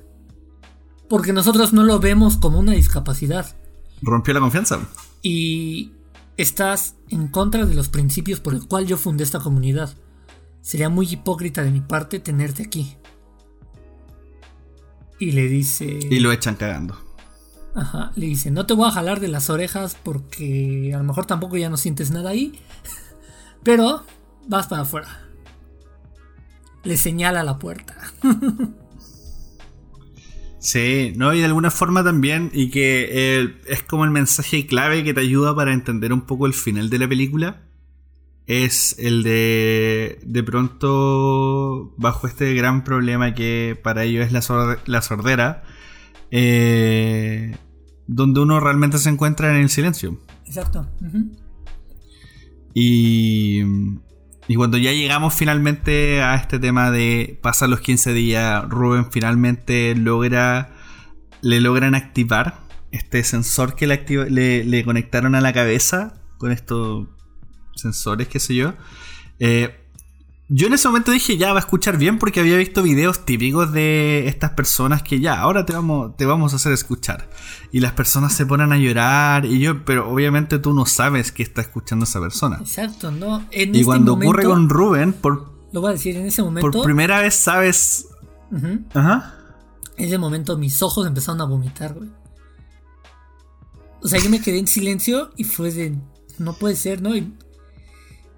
Porque 1.08 1.32
nosotros 1.32 1.72
no 1.72 1.84
lo 1.84 2.00
vemos 2.00 2.36
como 2.36 2.58
una 2.58 2.72
discapacidad. 2.72 3.56
Rompió 4.02 4.34
la 4.34 4.40
confianza. 4.40 4.78
Y 5.22 5.92
estás 6.36 6.96
en 7.08 7.28
contra 7.28 7.66
de 7.66 7.74
los 7.74 7.88
principios 7.88 8.40
por 8.40 8.54
el 8.54 8.66
cual 8.66 8.86
yo 8.86 8.96
fundé 8.96 9.24
esta 9.24 9.40
comunidad. 9.40 9.96
Sería 10.60 10.88
muy 10.88 11.06
hipócrita 11.08 11.62
de 11.62 11.70
mi 11.70 11.80
parte 11.80 12.18
tenerte 12.20 12.62
aquí. 12.62 12.96
Y 15.18 15.32
le 15.32 15.48
dice... 15.48 15.98
Y 16.10 16.20
lo 16.20 16.30
echan 16.30 16.54
cagando. 16.54 17.07
Ajá, 17.78 18.10
le 18.16 18.26
dice, 18.26 18.50
no 18.50 18.66
te 18.66 18.74
voy 18.74 18.88
a 18.88 18.90
jalar 18.90 19.20
de 19.20 19.28
las 19.28 19.50
orejas 19.50 19.96
porque 20.02 20.90
a 20.92 20.98
lo 20.98 21.04
mejor 21.04 21.26
tampoco 21.26 21.56
ya 21.56 21.70
no 21.70 21.76
sientes 21.76 22.10
nada 22.10 22.30
ahí, 22.30 22.58
pero 23.62 24.04
vas 24.48 24.66
para 24.66 24.82
afuera. 24.82 25.28
Le 26.82 26.96
señala 26.96 27.44
la 27.44 27.60
puerta. 27.60 27.96
sí, 30.58 31.12
no, 31.14 31.32
y 31.34 31.38
de 31.38 31.44
alguna 31.44 31.70
forma 31.70 32.02
también, 32.02 32.50
y 32.52 32.70
que 32.70 33.10
eh, 33.12 33.60
es 33.68 33.84
como 33.84 34.04
el 34.04 34.10
mensaje 34.10 34.66
clave 34.66 35.04
que 35.04 35.14
te 35.14 35.20
ayuda 35.20 35.54
para 35.54 35.72
entender 35.72 36.12
un 36.12 36.22
poco 36.22 36.46
el 36.46 36.54
final 36.54 36.90
de 36.90 36.98
la 36.98 37.08
película. 37.08 37.62
es 38.48 38.96
el 38.98 39.22
de 39.22 40.18
de 40.24 40.42
pronto 40.42 41.94
bajo 41.96 42.26
este 42.26 42.54
gran 42.54 42.82
problema 42.82 43.34
que 43.34 43.78
para 43.80 44.02
ellos 44.02 44.26
es 44.26 44.32
la, 44.32 45.02
sordera, 45.02 45.62
eh, 46.32 47.56
donde 48.08 48.40
uno 48.40 48.58
realmente 48.58 48.98
se 48.98 49.10
encuentra 49.10 49.54
en 49.54 49.62
el 49.62 49.68
silencio. 49.68 50.18
Exacto. 50.46 50.88
Y, 52.74 53.60
y 54.48 54.54
cuando 54.56 54.78
ya 54.78 54.92
llegamos 54.92 55.34
finalmente 55.34 56.22
a 56.22 56.34
este 56.34 56.58
tema 56.58 56.90
de 56.90 57.38
pasar 57.42 57.68
los 57.68 57.80
15 57.80 58.14
días, 58.14 58.64
Rubén 58.68 59.12
finalmente 59.12 59.94
logra, 59.94 60.74
le 61.42 61.60
logran 61.60 61.94
activar 61.94 62.60
este 62.90 63.22
sensor 63.22 63.74
que 63.74 63.86
le, 63.86 64.64
le, 64.64 64.84
conectaron 64.84 65.34
a 65.34 65.42
la 65.42 65.52
cabeza 65.52 66.14
con 66.38 66.50
estos 66.50 67.08
sensores, 67.76 68.26
qué 68.28 68.40
sé 68.40 68.54
yo. 68.54 68.74
Eh, 69.38 69.77
yo 70.50 70.66
en 70.66 70.72
ese 70.72 70.88
momento 70.88 71.10
dije, 71.10 71.36
ya 71.36 71.52
va 71.52 71.58
a 71.58 71.60
escuchar 71.60 71.98
bien 71.98 72.18
porque 72.18 72.40
había 72.40 72.56
visto 72.56 72.82
videos 72.82 73.26
típicos 73.26 73.70
de 73.70 74.28
estas 74.28 74.52
personas 74.52 75.02
que 75.02 75.20
ya, 75.20 75.38
ahora 75.38 75.66
te 75.66 75.74
vamos, 75.74 76.16
te 76.16 76.24
vamos 76.24 76.54
a 76.54 76.56
hacer 76.56 76.72
escuchar. 76.72 77.28
Y 77.70 77.80
las 77.80 77.92
personas 77.92 78.32
se 78.32 78.46
ponen 78.46 78.72
a 78.72 78.78
llorar 78.78 79.44
y 79.44 79.58
yo, 79.58 79.84
pero 79.84 80.10
obviamente 80.10 80.58
tú 80.58 80.72
no 80.72 80.86
sabes 80.86 81.32
que 81.32 81.42
está 81.42 81.60
escuchando 81.60 82.04
esa 82.04 82.18
persona. 82.18 82.58
Exacto, 82.60 83.10
¿no? 83.10 83.46
y 83.50 83.62
este 83.62 83.84
cuando 83.84 84.14
ocurre 84.14 84.44
con 84.44 84.70
Rubén, 84.70 85.12
por... 85.12 85.52
Lo 85.70 85.82
voy 85.82 85.90
a 85.90 85.92
decir, 85.92 86.16
en 86.16 86.26
ese 86.26 86.42
momento... 86.42 86.70
Por 86.70 86.82
primera 86.82 87.20
vez 87.20 87.34
sabes... 87.34 88.06
Ajá. 88.94 89.34
En 89.98 90.06
ese 90.06 90.16
momento 90.16 90.56
mis 90.56 90.82
ojos 90.82 91.06
empezaron 91.06 91.42
a 91.42 91.44
vomitar, 91.44 91.92
güey. 91.92 92.08
O 94.00 94.08
sea, 94.08 94.18
yo 94.18 94.30
me 94.30 94.40
quedé 94.40 94.58
en 94.58 94.66
silencio 94.66 95.30
y 95.36 95.44
fue 95.44 95.72
de... 95.72 95.98
No 96.38 96.54
puede 96.54 96.76
ser, 96.76 97.02
¿no? 97.02 97.14
Y 97.14 97.34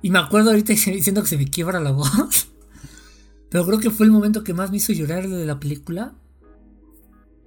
y 0.03 0.11
me 0.11 0.18
acuerdo 0.18 0.51
ahorita 0.51 0.72
diciendo 0.72 1.22
que 1.22 1.28
se 1.28 1.36
me 1.36 1.48
quiebra 1.48 1.80
la 1.80 1.90
voz. 1.92 2.11
Pero 3.51 3.66
creo 3.66 3.80
que 3.80 3.90
fue 3.90 4.07
el 4.07 4.12
momento 4.12 4.44
que 4.44 4.55
más 4.55 4.70
me 4.70 4.78
hizo 4.78 4.92
llorar 4.92 5.28
de 5.28 5.44
la 5.44 5.59
película. 5.59 6.14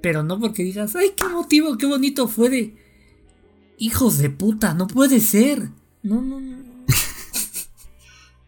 Pero 0.01 0.22
no 0.22 0.39
porque 0.39 0.64
digas, 0.64 0.95
ay, 0.95 1.14
qué 1.16 1.28
motivo, 1.30 1.78
qué 1.78 1.86
bonito 1.86 2.28
fue 2.28 2.49
de... 2.49 2.78
Hijos 3.78 4.18
de 4.18 4.30
puta, 4.30 4.74
no 4.74 4.88
puede 4.88 5.20
ser. 5.20 5.70
No, 6.04 6.22
no, 6.22 6.39
no. 6.39 6.58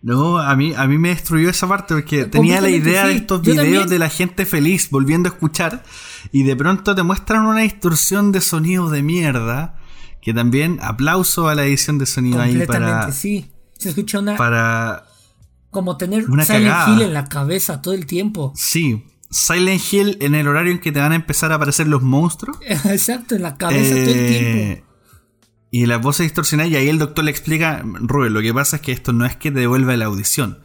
No, 0.01 0.37
a 0.37 0.55
mí, 0.55 0.71
a 0.77 0.85
mí 0.85 0.99
me 0.99 1.09
destruyó 1.09 1.49
esa 1.49 1.67
parte 1.67 1.95
porque 1.95 2.25
tenía 2.25 2.61
la 2.61 2.69
idea 2.69 3.07
de 3.07 3.15
estos 3.15 3.41
videos 3.41 3.89
de 3.89 3.97
la 3.97 4.07
gente 4.07 4.45
feliz 4.45 4.91
volviendo 4.91 5.27
a 5.27 5.31
escuchar 5.31 5.83
y 6.31 6.43
de 6.43 6.55
pronto 6.55 6.93
te 6.93 7.01
muestran 7.01 7.47
una 7.47 7.61
distorsión 7.61 8.31
de 8.31 8.39
sonido 8.39 8.91
de 8.91 9.01
mierda 9.01 9.79
que 10.21 10.31
también 10.31 10.77
aplauso 10.83 11.47
a 11.47 11.55
la 11.55 11.65
edición 11.65 11.97
de 11.97 12.05
sonido 12.05 12.39
ahí 12.39 12.67
para... 12.67 13.11
sí. 13.11 13.49
Se 13.77 13.89
escucha 13.89 14.19
una. 14.19 14.37
Para. 14.37 15.05
Como 15.71 15.97
tener 15.97 16.29
una 16.29 16.45
Silent 16.45 16.87
Hill 16.87 17.01
en 17.01 17.13
la 17.13 17.25
cabeza 17.25 17.81
todo 17.81 17.93
el 17.93 18.05
tiempo. 18.05 18.53
Sí. 18.55 19.05
Silent 19.29 19.81
Hill 19.91 20.17
en 20.21 20.35
el 20.35 20.47
horario 20.47 20.71
en 20.71 20.79
que 20.79 20.91
te 20.93 20.99
van 20.99 21.11
a 21.11 21.15
empezar 21.15 21.51
a 21.51 21.55
aparecer 21.55 21.87
los 21.87 22.01
monstruos. 22.01 22.57
Exacto, 22.65 23.35
en 23.35 23.41
la 23.41 23.57
cabeza 23.57 23.93
todo 23.93 24.13
el 24.13 24.27
tiempo. 24.27 24.57
Eh, 24.57 24.83
y 25.71 25.85
la 25.87 25.97
voz 25.97 26.19
distorsionada 26.19 26.69
y 26.69 26.77
ahí 26.77 26.87
el 26.87 26.99
doctor 26.99 27.25
le 27.25 27.31
explica, 27.31 27.83
Rubén, 27.83 28.33
lo 28.33 28.41
que 28.41 28.53
pasa 28.53 28.77
es 28.77 28.81
que 28.81 28.93
esto 28.93 29.11
no 29.11 29.25
es 29.25 29.35
que 29.35 29.51
te 29.51 29.59
devuelva 29.59 29.97
la 29.97 30.05
audición. 30.05 30.59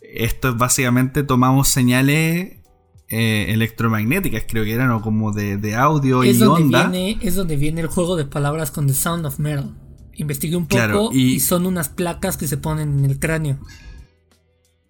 Esto 0.00 0.50
es 0.50 0.56
básicamente 0.56 1.22
tomamos 1.22 1.68
señales 1.68 2.60
eh, 3.08 3.46
electromagnéticas, 3.48 4.44
creo 4.48 4.64
que 4.64 4.72
eran, 4.72 4.90
o 4.92 5.02
como 5.02 5.32
de, 5.32 5.74
audio 5.74 6.24
y 6.24 6.40
onda. 6.42 6.90
es 7.20 7.34
donde 7.34 7.56
viene 7.56 7.82
el 7.82 7.88
juego 7.88 8.16
de 8.16 8.24
palabras 8.24 8.70
con 8.70 8.86
The 8.86 8.94
Sound 8.94 9.26
of 9.26 9.38
Metal 9.38 9.74
investigué 10.16 10.56
un 10.56 10.66
poco 10.66 11.10
y, 11.12 11.40
son 11.40 11.66
unas 11.66 11.88
placas 11.88 12.36
que 12.36 12.48
se 12.48 12.56
ponen 12.56 12.98
en 12.98 13.04
el 13.04 13.18
cráneo. 13.18 13.58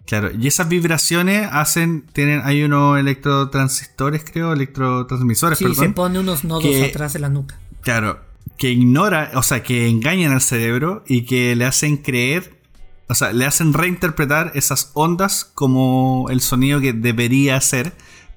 Claro, 0.06 0.30
y 0.38 0.46
esas 0.46 0.68
vibraciones 0.68 1.48
hacen, 1.50 2.04
tienen, 2.12 2.42
hay 2.44 2.62
unos 2.62 2.98
electrotransistores, 2.98 4.22
creo, 4.30 4.52
electrotransmisores, 4.52 5.58
sí, 5.58 5.74
se 5.74 5.88
pone 5.90 6.18
unos 6.18 6.44
nodos 6.44 6.74
atrás 6.82 7.14
de 7.14 7.20
la 7.20 7.30
nuca. 7.30 7.58
Claro, 7.80 8.20
que 8.58 8.70
ignora, 8.70 9.30
o 9.34 9.42
sea, 9.42 9.62
que 9.62 9.88
engañan 9.88 10.32
al 10.32 10.42
cerebro 10.42 11.02
y 11.06 11.24
que 11.24 11.56
le 11.56 11.64
hacen 11.64 11.96
creer, 11.96 12.60
o 13.08 13.14
sea, 13.14 13.32
le 13.32 13.46
hacen 13.46 13.72
reinterpretar 13.72 14.52
esas 14.54 14.90
ondas 14.92 15.44
como 15.44 16.26
el 16.30 16.40
sonido 16.40 16.80
que 16.80 16.92
debería 16.92 17.58
ser, 17.62 17.94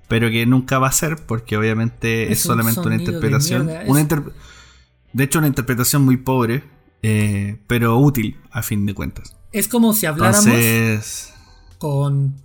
pero 0.07 0.29
que 0.29 0.45
nunca 0.45 0.79
va 0.79 0.88
a 0.88 0.93
ser, 0.93 1.17
porque 1.17 1.57
obviamente 1.57 2.31
es, 2.31 2.41
solamente 2.41 2.79
una 2.79 2.95
interpretación. 2.95 3.67
de 3.67 5.23
hecho, 5.23 5.39
una 5.39 5.47
interpretación 5.47 6.03
muy 6.03 6.15
pobre, 6.15 6.63
eh, 7.02 7.60
pero 7.68 7.98
útil 7.98 8.39
a 8.52 8.64
fin 8.64 8.86
de 8.86 8.93
cuentas. 8.93 9.36
Es 9.52 9.68
como 9.68 9.93
si 9.93 10.06
habláramos 10.06 11.34
con 11.78 12.36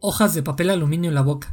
hojas 0.00 0.34
de 0.34 0.42
papel 0.42 0.70
aluminio 0.70 1.08
en 1.08 1.14
la 1.14 1.22
boca. 1.22 1.50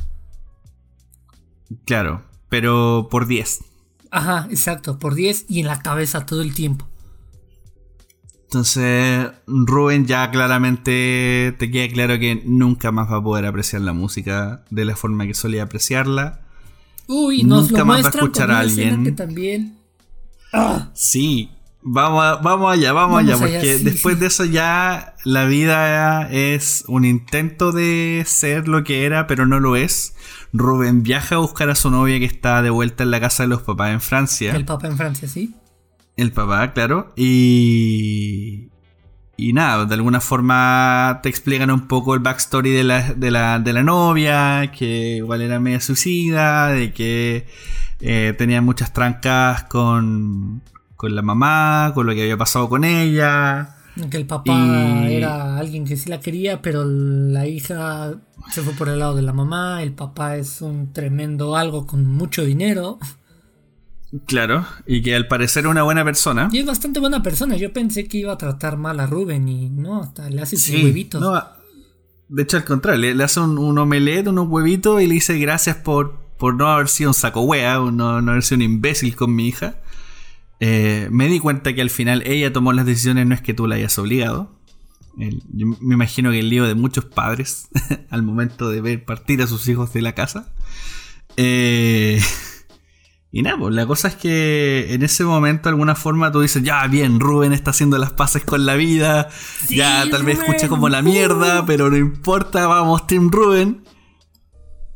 Claro, 1.86 2.24
pero 2.50 3.08
por 3.10 3.28
10. 3.28 3.64
Ajá, 4.12 4.48
exacto, 4.50 4.98
por 4.98 5.16
10 5.16 5.46
y 5.48 5.60
en 5.60 5.68
la 5.68 5.82
cabeza 5.82 6.26
todo 6.26 6.42
el 6.42 6.54
tiempo. 6.54 6.88
Entonces, 8.44 9.30
Rubén 9.46 10.08
ya 10.08 10.32
claramente 10.32 11.56
te 11.60 11.70
queda 11.70 11.94
claro 11.94 12.18
que 12.18 12.42
nunca 12.46 12.92
más 12.92 13.12
va 13.12 13.18
a 13.18 13.24
poder 13.24 13.46
apreciar 13.46 13.84
la 13.84 13.94
música 13.94 14.66
de 14.72 14.86
la 14.86 14.96
forma 14.96 15.28
que 15.28 15.36
solía 15.36 15.62
apreciarla. 15.64 16.42
Uy, 17.06 17.44
nunca 17.44 17.86
más 17.86 18.02
va 18.04 18.08
a 18.08 18.10
escuchar 18.10 18.50
a 18.50 18.60
alguien. 18.60 19.04
Que 19.04 19.12
también... 19.12 19.78
Sí, 20.94 21.52
Vamos, 21.82 22.42
vamos 22.44 22.74
allá, 22.74 22.92
vamos, 22.92 23.20
allá, 23.20 23.38
porque 23.38 23.78
después 23.78 24.20
de 24.20 24.28
eso 24.28 24.44
ya 24.44 25.16
la 25.24 25.46
vida 25.46 26.30
es 26.30 26.84
un 26.88 27.06
intento 27.06 27.72
de 27.72 28.24
ser 28.26 28.68
lo 28.68 28.84
que 28.84 29.06
era, 29.06 29.28
pero 29.28 29.46
no 29.46 29.62
lo 29.62 29.78
es. 29.78 30.14
Rubén 30.52 31.04
viaja 31.04 31.36
a 31.36 31.38
buscar 31.38 31.70
a 31.70 31.76
su 31.76 31.90
novia 31.90 32.20
que 32.20 32.26
está 32.26 32.62
de 32.62 32.70
vuelta 32.70 33.04
en 33.04 33.12
la 33.12 33.22
casa 33.22 33.44
de 33.44 33.50
los 33.50 33.62
papás 33.62 33.92
en 33.92 34.02
Francia. 34.02 34.56
El 34.56 34.66
papá 34.66 34.88
en 34.88 34.98
Francia, 34.98 35.28
sí. 35.30 35.56
El 36.18 36.34
papá, 36.34 36.74
claro. 36.74 37.14
Y. 37.16 38.68
Y 39.38 39.54
nada, 39.54 39.86
de 39.86 39.94
alguna 39.96 40.20
forma 40.20 41.22
te 41.24 41.30
explican 41.30 41.72
un 41.72 41.88
poco 41.88 42.14
el 42.14 42.20
backstory 42.20 42.72
de 42.72 42.84
la, 42.84 43.14
de 43.14 43.32
la, 43.32 43.60
de 43.60 43.72
la 43.72 43.84
novia, 43.84 44.70
que 44.78 45.16
igual 45.18 45.42
era 45.42 45.62
media 45.62 45.80
suicida, 45.80 46.68
de 46.68 46.92
que 46.92 47.48
eh, 48.02 48.36
tenía 48.38 48.62
muchas 48.62 48.92
trancas 48.92 49.64
con, 49.64 50.62
con 51.00 51.16
la 51.16 51.22
mamá, 51.22 51.94
con 51.96 52.08
lo 52.08 52.14
que 52.14 52.24
había 52.24 52.36
pasado 52.36 52.68
con 52.68 52.84
ella. 52.84 53.78
Que 54.12 54.18
el 54.18 54.26
papá 54.26 55.08
era 55.08 55.56
alguien 55.56 55.86
que 55.86 55.96
sí 55.96 56.10
la 56.10 56.20
quería, 56.20 56.62
pero 56.62 56.84
la 56.84 57.48
hija 57.48 58.16
se 58.52 58.62
fue 58.62 58.74
por 58.74 58.90
el 58.90 59.00
lado 59.00 59.16
de 59.16 59.22
la 59.22 59.32
mamá. 59.32 59.82
El 59.82 59.94
papá 59.94 60.36
es 60.36 60.62
un 60.62 60.92
tremendo 60.92 61.56
algo 61.56 61.88
con 61.88 62.06
mucho 62.06 62.44
dinero. 62.44 63.00
Claro, 64.26 64.66
y 64.86 65.02
que 65.02 65.16
al 65.16 65.30
parecer 65.30 65.64
es 65.64 65.72
una 65.72 65.84
buena 65.84 66.04
persona. 66.04 66.50
Y 66.52 66.58
es 66.60 66.66
bastante 66.66 67.00
buena 67.00 67.24
persona. 67.24 67.56
Yo 67.56 67.72
pensé 67.72 68.06
que 68.10 68.18
iba 68.18 68.34
a 68.34 68.38
tratar 68.38 68.76
mal 68.76 69.00
a 69.00 69.06
Rubén 69.06 69.48
y 69.48 69.70
no, 69.70 70.02
hasta 70.02 70.30
le 70.30 70.42
hace 70.42 70.58
sus 70.58 70.84
huevitos. 70.84 71.24
de 72.28 72.44
hecho, 72.44 72.58
al 72.58 72.66
contrario, 72.66 73.14
le, 73.16 73.24
hace 73.24 73.40
un, 73.40 73.58
un, 73.58 73.78
omelette, 73.78 74.28
unos 74.28 74.50
huevitos 74.50 75.02
y 75.02 75.08
le 75.08 75.14
dice 75.14 75.38
gracias 75.38 75.78
por, 75.78 76.20
por 76.38 76.56
no 76.56 76.68
haber 76.68 76.90
sido 76.90 77.12
un 77.12 77.14
saco 77.14 77.44
wea, 77.44 77.76
no, 77.76 78.22
no 78.22 78.32
haber 78.32 78.44
sido 78.44 78.58
un 78.58 78.64
imbécil 78.64 79.16
con 79.16 79.34
mi 79.34 79.48
hija. 79.48 79.76
Eh, 80.60 81.08
me 81.12 81.28
di 81.28 81.40
cuenta 81.40 81.74
que 81.74 81.82
al 81.82 81.90
final 81.90 82.24
ella 82.26 82.52
tomó 82.52 82.74
las 82.74 82.86
decisiones, 82.86 83.26
no 83.26 83.34
es 83.34 83.42
que 83.42 83.54
tú 83.54 83.68
la 83.68 83.76
hayas 83.76 83.98
obligado. 83.98 84.56
yo 85.16 85.68
me 85.82 85.96
imagino 85.96 86.32
que 86.32 86.40
el 86.40 86.50
lío 86.50 86.66
de 86.66 86.76
muchos 86.76 87.06
padres 87.06 87.70
al 88.10 88.24
momento 88.24 88.70
de 88.70 88.82
ver 88.82 89.06
partir 89.06 89.42
a 89.42 89.48
sus 89.48 89.68
hijos 89.68 89.94
de 89.94 90.02
la 90.02 90.14
casa. 90.14 90.54
Eh, 91.38 92.22
y 93.32 93.42
nada, 93.42 93.58
pues 93.58 93.74
la 93.74 93.86
cosa 93.86 94.10
es 94.10 94.16
que 94.16 94.94
en 94.94 95.04
ese 95.04 95.24
momento, 95.24 95.70
de 95.70 95.74
alguna 95.74 95.96
forma, 95.96 96.32
tú 96.32 96.42
dices, 96.42 96.64
ya, 96.64 96.86
bien, 96.88 97.20
Rubén 97.20 97.54
está 97.54 97.72
haciendo 97.72 97.98
las 97.98 98.12
paces 98.12 98.44
con 98.44 98.66
la 98.66 98.76
vida, 98.76 99.30
ya 99.70 100.10
tal 100.10 100.24
vez 100.24 100.40
escucha 100.40 100.68
como 100.68 100.90
la 100.90 101.02
mierda, 101.02 101.66
pero 101.66 101.90
no 101.90 101.98
importa, 101.98 102.68
vamos, 102.68 103.08
Team 103.08 103.30
Rubén 103.32 103.84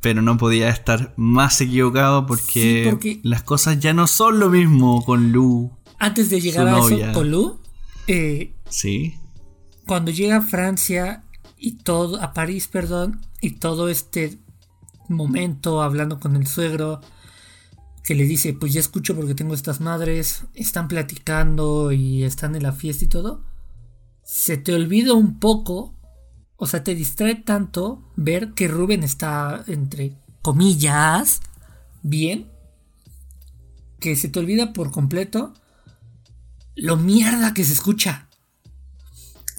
pero 0.04 0.22
no 0.22 0.38
podía 0.38 0.68
estar 0.68 1.14
más 1.16 1.62
equivocado 1.62 2.26
porque, 2.26 3.22
las 3.24 3.42
cosas 3.42 3.80
ya 3.80 3.94
no 3.94 4.06
son 4.06 4.38
lo 4.38 4.50
mismo 4.50 5.04
con 5.06 5.32
Lu. 5.32 5.72
Antes 5.98 6.30
de 6.30 6.42
llegar 6.42 6.68
a 6.68 6.80
eso 6.80 7.14
con 7.14 7.32
Lu, 7.32 7.62
eh, 8.08 8.54
sí. 8.70 9.16
Cuando 9.88 10.12
llega 10.12 10.38
a 10.38 10.42
Francia 10.42 11.24
y 11.58 11.78
todo, 11.78 12.22
a 12.22 12.34
París, 12.34 12.68
perdón, 12.68 13.22
y 13.40 13.52
todo 13.52 13.88
este 13.88 14.40
momento 15.08 15.82
hablando 15.82 16.20
con 16.20 16.36
el 16.36 16.48
suegro, 16.48 17.00
que 18.04 18.14
le 18.14 18.26
dice, 18.26 18.54
pues 18.54 18.74
ya 18.74 18.82
escucho 18.82 19.16
porque 19.16 19.36
tengo 19.36 19.54
estas 19.54 19.80
madres, 19.80 20.44
están 20.54 20.90
platicando 20.90 21.94
y 21.94 22.26
están 22.26 22.58
en 22.58 22.64
la 22.64 22.74
fiesta 22.74 23.06
y 23.06 23.08
todo, 23.08 23.46
se 24.22 24.58
te 24.58 24.74
olvida 24.74 25.14
un 25.14 25.40
poco 25.40 25.96
o 26.58 26.68
sea, 26.68 26.84
te 26.84 26.96
distrae 26.96 27.36
tanto 27.36 28.02
ver 28.16 28.54
que 28.54 28.68
Rubén 28.68 29.04
está, 29.04 29.64
entre 29.68 30.14
comillas, 30.42 31.42
bien, 32.02 32.50
que 34.00 34.16
se 34.16 34.30
te 34.30 34.40
olvida 34.40 34.74
por 34.74 34.92
completo 34.92 35.54
lo 36.76 36.98
mierda 36.98 37.54
que 37.54 37.64
se 37.64 37.74
escucha. 37.74 38.28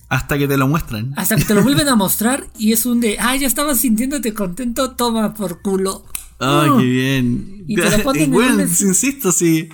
Hasta 0.08 0.38
que 0.38 0.46
te 0.46 0.56
lo 0.56 0.68
muestran. 0.68 1.12
Hasta 1.16 1.36
que 1.36 1.44
te 1.44 1.54
lo 1.54 1.62
vuelven 1.64 1.88
a 1.88 1.96
mostrar 1.96 2.46
y 2.58 2.72
es 2.72 2.86
un 2.86 3.00
de, 3.00 3.16
ah, 3.18 3.34
ya 3.36 3.46
estabas 3.46 3.80
sintiéndote 3.80 4.34
contento, 4.34 4.92
toma 4.92 5.34
por 5.34 5.62
culo. 5.62 6.04
Ay, 6.38 6.70
qué 6.78 6.84
bien. 6.84 7.64
Y 7.66 7.76
te 7.76 8.26
bueno, 8.28 8.62
insisto, 8.62 9.32
sí. 9.32 9.68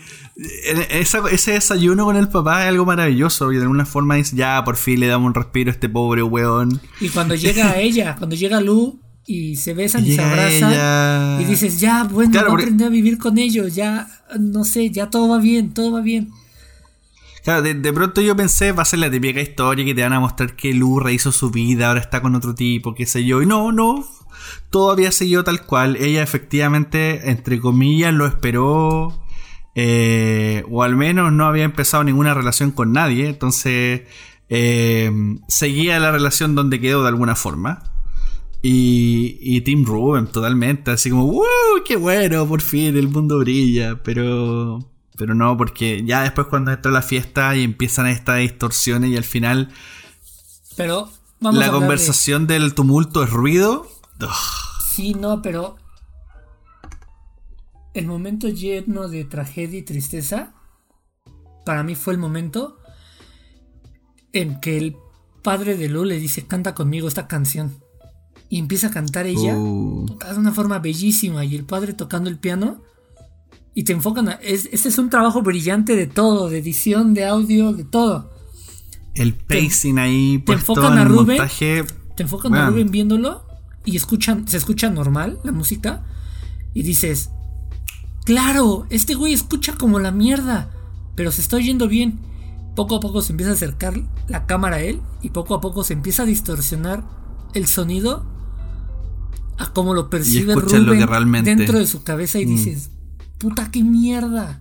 ese 0.90 1.52
desayuno 1.52 2.04
con 2.04 2.16
el 2.16 2.28
papá 2.28 2.62
es 2.62 2.68
algo 2.68 2.84
maravilloso 2.84 3.52
y 3.52 3.56
de 3.56 3.62
alguna 3.62 3.86
forma 3.86 4.18
es 4.18 4.32
ya 4.32 4.62
por 4.64 4.76
fin 4.76 5.00
le 5.00 5.06
damos 5.06 5.28
un 5.28 5.34
respiro 5.34 5.70
a 5.70 5.74
este 5.74 5.88
pobre 5.88 6.22
weón. 6.22 6.80
Y 7.00 7.08
cuando 7.08 7.34
llega 7.34 7.76
ella, 7.80 8.16
cuando 8.16 8.36
llega 8.36 8.60
Lu 8.60 9.00
y 9.26 9.56
se 9.56 9.74
besan 9.74 10.04
y, 10.04 10.14
se 10.14 10.22
abrazan 10.22 11.40
y 11.40 11.44
dices, 11.44 11.80
ya, 11.80 12.04
bueno, 12.04 12.30
claro, 12.32 12.52
a 12.54 12.88
vivir 12.88 13.18
con 13.18 13.38
ellos, 13.38 13.74
ya, 13.74 14.08
no 14.38 14.64
sé, 14.64 14.90
ya 14.90 15.08
todo 15.08 15.28
va 15.28 15.38
bien, 15.38 15.72
todo 15.72 15.92
va 15.92 16.00
bien. 16.00 16.30
Claro, 17.42 17.62
de, 17.62 17.92
pronto 17.92 18.20
yo 18.20 18.36
pensé, 18.36 18.72
va 18.72 18.82
a 18.82 18.84
ser 18.86 18.98
la 18.98 19.10
típica 19.10 19.40
historia 19.40 19.84
que 19.84 19.94
te 19.94 20.02
van 20.02 20.12
a 20.12 20.20
mostrar 20.20 20.56
que 20.56 20.74
Lu 20.74 21.00
rehizo 21.00 21.32
su 21.32 21.50
vida, 21.50 21.88
ahora 21.88 22.00
está 22.00 22.20
con 22.20 22.34
otro 22.34 22.54
tipo, 22.54 22.94
qué 22.94 23.06
sé 23.06 23.24
yo. 23.24 23.40
Y 23.40 23.46
no, 23.46 23.72
no, 23.72 24.04
todo 24.70 24.90
había 24.90 25.12
seguido 25.12 25.44
tal 25.44 25.64
cual. 25.64 25.96
Ella 25.96 26.22
efectivamente, 26.22 27.30
entre 27.30 27.60
comillas, 27.60 28.12
lo 28.12 28.26
esperó. 28.26 29.24
Eh, 29.74 30.64
o 30.68 30.82
al 30.82 30.96
menos 30.96 31.32
no 31.32 31.46
había 31.46 31.64
empezado 31.64 32.04
ninguna 32.04 32.34
relación 32.34 32.70
con 32.72 32.92
nadie. 32.92 33.28
Entonces, 33.28 34.02
eh, 34.48 35.10
seguía 35.48 35.98
la 35.98 36.10
relación 36.10 36.54
donde 36.54 36.80
quedó 36.80 37.02
de 37.02 37.08
alguna 37.08 37.36
forma. 37.36 37.82
Y, 38.62 39.38
y 39.40 39.62
Tim 39.62 39.84
Ruben, 39.86 40.26
totalmente, 40.26 40.90
así 40.90 41.10
como. 41.10 41.42
¡Qué 41.86 41.96
bueno! 41.96 42.46
Por 42.46 42.60
fin 42.60 42.96
el 42.96 43.08
mundo 43.08 43.38
brilla. 43.38 44.02
Pero 44.02 44.89
pero 45.20 45.34
no, 45.34 45.54
porque 45.54 46.02
ya 46.02 46.22
después 46.22 46.46
cuando 46.46 46.72
entra 46.72 46.90
la 46.90 47.02
fiesta 47.02 47.54
y 47.54 47.62
empiezan 47.62 48.06
estas 48.06 48.38
distorsiones 48.38 49.10
y 49.10 49.18
al 49.18 49.24
final. 49.24 49.70
Pero 50.78 51.10
vamos 51.40 51.60
La 51.60 51.70
conversación 51.70 52.46
del 52.46 52.72
tumulto 52.72 53.22
es 53.22 53.28
ruido. 53.28 53.86
Sí, 54.82 55.12
no, 55.12 55.42
pero. 55.42 55.76
El 57.92 58.06
momento 58.06 58.48
lleno 58.48 59.08
de 59.08 59.26
tragedia 59.26 59.78
y 59.78 59.82
tristeza. 59.82 60.54
Para 61.66 61.82
mí 61.82 61.94
fue 61.96 62.14
el 62.14 62.18
momento 62.18 62.78
en 64.32 64.58
que 64.58 64.78
el 64.78 64.96
padre 65.42 65.76
de 65.76 65.90
Lu 65.90 66.06
le 66.06 66.18
dice: 66.18 66.46
Canta 66.46 66.74
conmigo 66.74 67.08
esta 67.08 67.28
canción. 67.28 67.76
Y 68.48 68.58
empieza 68.58 68.86
a 68.86 68.90
cantar 68.90 69.26
ella. 69.26 69.54
Uh. 69.54 70.06
De 70.06 70.38
una 70.38 70.52
forma 70.52 70.78
bellísima. 70.78 71.44
Y 71.44 71.56
el 71.56 71.66
padre 71.66 71.92
tocando 71.92 72.30
el 72.30 72.38
piano 72.38 72.80
y 73.74 73.84
te 73.84 73.92
enfocan 73.92 74.28
a, 74.28 74.32
es, 74.32 74.68
este 74.72 74.88
es 74.88 74.98
un 74.98 75.10
trabajo 75.10 75.42
brillante 75.42 75.96
de 75.96 76.06
todo, 76.06 76.48
de 76.48 76.58
edición, 76.58 77.14
de 77.14 77.26
audio, 77.26 77.72
de 77.72 77.84
todo. 77.84 78.30
El 79.14 79.34
pacing 79.34 79.98
ahí, 79.98 80.42
te 80.44 80.52
enfocan 80.52 80.98
a 80.98 81.04
Rubén, 81.04 81.42
te 82.16 82.22
enfocan 82.22 82.54
a 82.54 82.70
Rubén 82.70 82.90
viéndolo 82.90 83.44
y 83.84 83.96
escuchan, 83.96 84.46
se 84.46 84.56
escucha 84.56 84.90
normal 84.90 85.38
la 85.42 85.52
música 85.52 86.04
y 86.74 86.82
dices, 86.82 87.30
claro, 88.24 88.86
este 88.90 89.14
güey 89.14 89.32
escucha 89.32 89.74
como 89.74 89.98
la 89.98 90.10
mierda, 90.10 90.70
pero 91.14 91.32
se 91.32 91.40
está 91.40 91.56
oyendo 91.56 91.88
bien. 91.88 92.18
Poco 92.76 92.96
a 92.96 93.00
poco 93.00 93.20
se 93.20 93.32
empieza 93.32 93.50
a 93.50 93.54
acercar 93.54 94.00
la 94.28 94.46
cámara 94.46 94.76
a 94.76 94.80
él 94.80 95.00
y 95.22 95.30
poco 95.30 95.54
a 95.54 95.60
poco 95.60 95.82
se 95.82 95.92
empieza 95.92 96.22
a 96.22 96.26
distorsionar 96.26 97.04
el 97.52 97.66
sonido 97.66 98.24
a 99.58 99.72
cómo 99.72 99.92
lo 99.92 100.08
percibe 100.08 100.54
Rubén 100.54 101.44
dentro 101.44 101.78
de 101.78 101.86
su 101.86 102.02
cabeza 102.04 102.38
y 102.38 102.46
mm. 102.46 102.48
dices, 102.48 102.90
puta, 103.40 103.70
qué 103.72 103.82
mierda. 103.82 104.60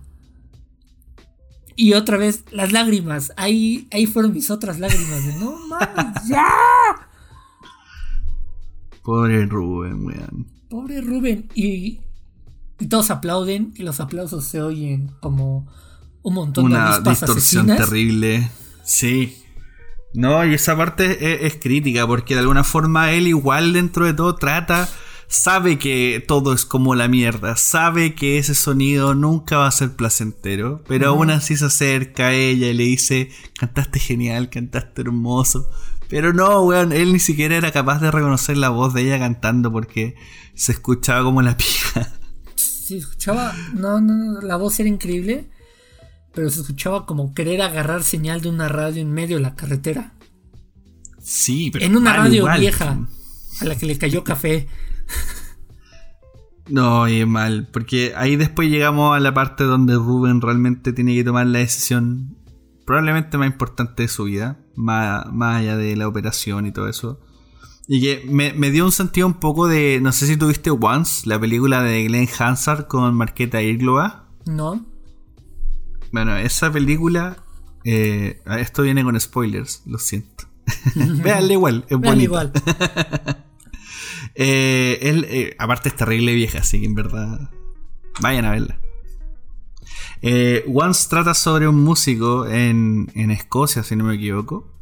Y 1.76 1.92
otra 1.92 2.16
vez, 2.16 2.44
las 2.50 2.72
lágrimas. 2.72 3.32
Ahí, 3.36 3.86
ahí 3.92 4.06
fueron 4.06 4.32
mis 4.32 4.50
otras 4.50 4.80
lágrimas. 4.80 5.24
De, 5.24 5.34
no 5.34 5.56
mames, 5.68 6.24
ya. 6.28 6.46
Pobre 9.02 9.46
Rubén, 9.46 10.04
weón. 10.04 10.46
Pobre 10.68 11.00
Rubén. 11.00 11.48
Y, 11.54 12.00
y, 12.78 12.86
todos 12.88 13.10
aplauden 13.10 13.72
y 13.76 13.82
los 13.82 14.00
aplausos 14.00 14.44
se 14.44 14.60
oyen 14.60 15.12
como 15.20 15.68
un 16.22 16.34
montón 16.34 16.66
Una 16.66 16.98
de 16.98 17.10
distorsión 17.10 17.66
terrible. 17.66 18.50
Sí. 18.82 19.36
No, 20.12 20.44
y 20.44 20.54
esa 20.54 20.76
parte 20.76 21.34
es, 21.34 21.54
es, 21.54 21.62
crítica 21.62 22.06
porque 22.06 22.34
de 22.34 22.40
alguna 22.40 22.64
forma 22.64 23.12
él 23.12 23.28
igual 23.28 23.72
dentro 23.72 24.06
de 24.06 24.12
todo 24.12 24.34
trata 24.34 24.88
sabe 25.30 25.78
que 25.78 26.22
todo 26.26 26.52
es 26.52 26.64
como 26.64 26.96
la 26.96 27.06
mierda, 27.06 27.56
sabe 27.56 28.16
que 28.16 28.36
ese 28.36 28.54
sonido 28.56 29.14
nunca 29.14 29.58
va 29.58 29.68
a 29.68 29.70
ser 29.70 29.92
placentero, 29.92 30.82
pero 30.88 31.08
aún 31.08 31.30
así 31.30 31.56
se 31.56 31.66
acerca 31.66 32.26
a 32.26 32.32
ella 32.34 32.66
y 32.66 32.74
le 32.74 32.84
dice, 32.84 33.30
cantaste 33.56 34.00
genial, 34.00 34.50
cantaste 34.50 35.02
hermoso. 35.02 35.70
Pero 36.08 36.32
no, 36.32 36.62
weón, 36.64 36.92
él 36.92 37.12
ni 37.12 37.20
siquiera 37.20 37.56
era 37.56 37.70
capaz 37.70 38.00
de 38.00 38.10
reconocer 38.10 38.56
la 38.56 38.70
voz 38.70 38.92
de 38.92 39.02
ella 39.02 39.20
cantando 39.20 39.70
porque 39.70 40.16
se 40.54 40.72
escuchaba 40.72 41.22
como 41.22 41.42
la 41.42 41.56
pija. 41.56 42.12
Se 42.56 42.96
escuchaba, 42.96 43.54
no, 43.72 44.00
no, 44.00 44.40
la 44.40 44.56
voz 44.56 44.80
era 44.80 44.88
increíble, 44.88 45.48
pero 46.34 46.50
se 46.50 46.60
escuchaba 46.60 47.06
como 47.06 47.34
querer 47.34 47.62
agarrar 47.62 48.02
señal 48.02 48.40
de 48.40 48.48
una 48.48 48.66
radio 48.66 49.00
en 49.00 49.12
medio 49.12 49.36
de 49.36 49.42
la 49.42 49.54
carretera. 49.54 50.14
Sí, 51.22 51.70
pero 51.70 51.84
en 51.84 51.96
una 51.96 52.14
radio 52.14 52.48
vieja 52.58 53.06
a 53.60 53.64
la 53.64 53.76
que 53.76 53.86
le 53.86 53.96
cayó 53.96 54.24
café. 54.24 54.66
No, 56.70 57.08
y 57.08 57.20
es 57.20 57.26
mal, 57.26 57.68
porque 57.72 58.12
ahí 58.16 58.36
después 58.36 58.70
llegamos 58.70 59.16
a 59.16 59.20
la 59.20 59.34
parte 59.34 59.64
donde 59.64 59.94
Rubén 59.94 60.40
realmente 60.40 60.92
tiene 60.92 61.14
que 61.14 61.24
tomar 61.24 61.46
la 61.46 61.58
decisión 61.58 62.36
probablemente 62.86 63.38
más 63.38 63.48
importante 63.48 64.04
de 64.04 64.08
su 64.08 64.24
vida, 64.24 64.58
más, 64.76 65.26
allá 65.40 65.76
de 65.76 65.96
la 65.96 66.08
operación 66.08 66.66
y 66.66 66.72
todo 66.72 66.88
eso. 66.88 67.20
Y 67.88 68.00
que 68.00 68.24
me, 68.28 68.70
dio 68.70 68.84
un 68.84 68.92
sentido 68.92 69.26
un 69.26 69.34
poco 69.34 69.66
de, 69.66 69.98
no 70.00 70.12
sé 70.12 70.26
si 70.26 70.36
tuviste 70.36 70.70
Once, 70.70 71.28
la 71.28 71.40
película 71.40 71.82
de 71.82 72.04
Glenn 72.04 72.28
Hansard 72.38 72.86
con 72.86 73.14
Marqueta 73.14 73.60
Irgloa. 73.60 74.28
No. 74.46 74.86
Bueno, 76.12 76.36
esa 76.36 76.72
película, 76.72 77.42
eh, 77.84 78.42
esto 78.58 78.82
viene 78.82 79.02
con 79.02 79.18
spoilers, 79.18 79.82
lo 79.86 79.98
siento. 79.98 80.44
Véanle 80.94 81.54
igual, 81.54 81.84
es 81.88 81.98
bonito. 81.98 82.22
igual. 82.22 82.52
Eh, 84.34 84.98
él, 85.02 85.26
eh, 85.28 85.56
aparte 85.58 85.88
es 85.88 85.96
terrible 85.96 86.34
vieja, 86.34 86.58
así 86.58 86.80
que 86.80 86.86
en 86.86 86.94
verdad. 86.94 87.50
Vayan 88.20 88.44
a 88.44 88.50
verla. 88.52 88.78
Eh, 90.22 90.64
Once 90.72 91.08
trata 91.08 91.34
sobre 91.34 91.66
un 91.68 91.82
músico 91.82 92.46
en, 92.46 93.10
en 93.14 93.30
Escocia, 93.30 93.82
si 93.82 93.96
no 93.96 94.04
me 94.04 94.14
equivoco. 94.16 94.72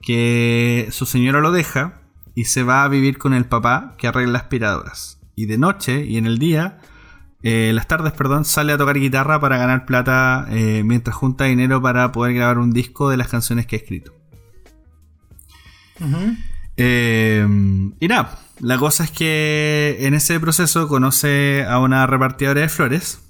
Que 0.00 0.88
su 0.90 1.06
señora 1.06 1.40
lo 1.40 1.52
deja 1.52 2.02
y 2.34 2.44
se 2.46 2.62
va 2.64 2.82
a 2.82 2.88
vivir 2.88 3.18
con 3.18 3.34
el 3.34 3.44
papá 3.44 3.94
que 3.98 4.08
arregla 4.08 4.38
aspiradoras. 4.38 5.20
Y 5.36 5.46
de 5.46 5.58
noche 5.58 6.04
y 6.04 6.16
en 6.16 6.26
el 6.26 6.38
día, 6.38 6.80
las 7.42 7.86
tardes, 7.86 8.12
perdón, 8.12 8.44
sale 8.44 8.72
a 8.72 8.78
tocar 8.78 8.98
guitarra 8.98 9.40
para 9.40 9.58
ganar 9.58 9.86
plata 9.86 10.48
mientras 10.50 11.14
junta 11.14 11.44
dinero 11.44 11.80
para 11.80 12.10
poder 12.10 12.34
grabar 12.34 12.58
un 12.58 12.72
disco 12.72 13.10
de 13.10 13.16
las 13.16 13.28
canciones 13.28 13.66
que 13.66 13.76
ha 13.76 13.78
escrito. 13.78 14.12
y 18.00 18.08
nada, 18.08 18.41
la 18.62 18.78
cosa 18.78 19.02
es 19.02 19.10
que 19.10 19.96
en 20.02 20.14
ese 20.14 20.38
proceso 20.38 20.86
conoce 20.86 21.64
a 21.68 21.80
una 21.80 22.06
repartidora 22.06 22.60
de 22.60 22.68
flores 22.68 23.20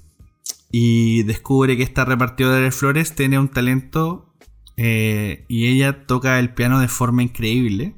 y 0.71 1.23
descubre 1.23 1.75
que 1.75 1.81
esta 1.81 2.05
repartidora 2.05 2.57
de 2.57 2.69
flores 2.69 3.15
tiene 3.15 3.39
un 3.39 3.49
talento 3.49 4.31
eh, 4.77 5.45
y 5.49 5.65
ella 5.69 6.05
toca 6.05 6.37
el 6.37 6.53
piano 6.53 6.79
de 6.79 6.87
forma 6.87 7.23
increíble. 7.23 7.95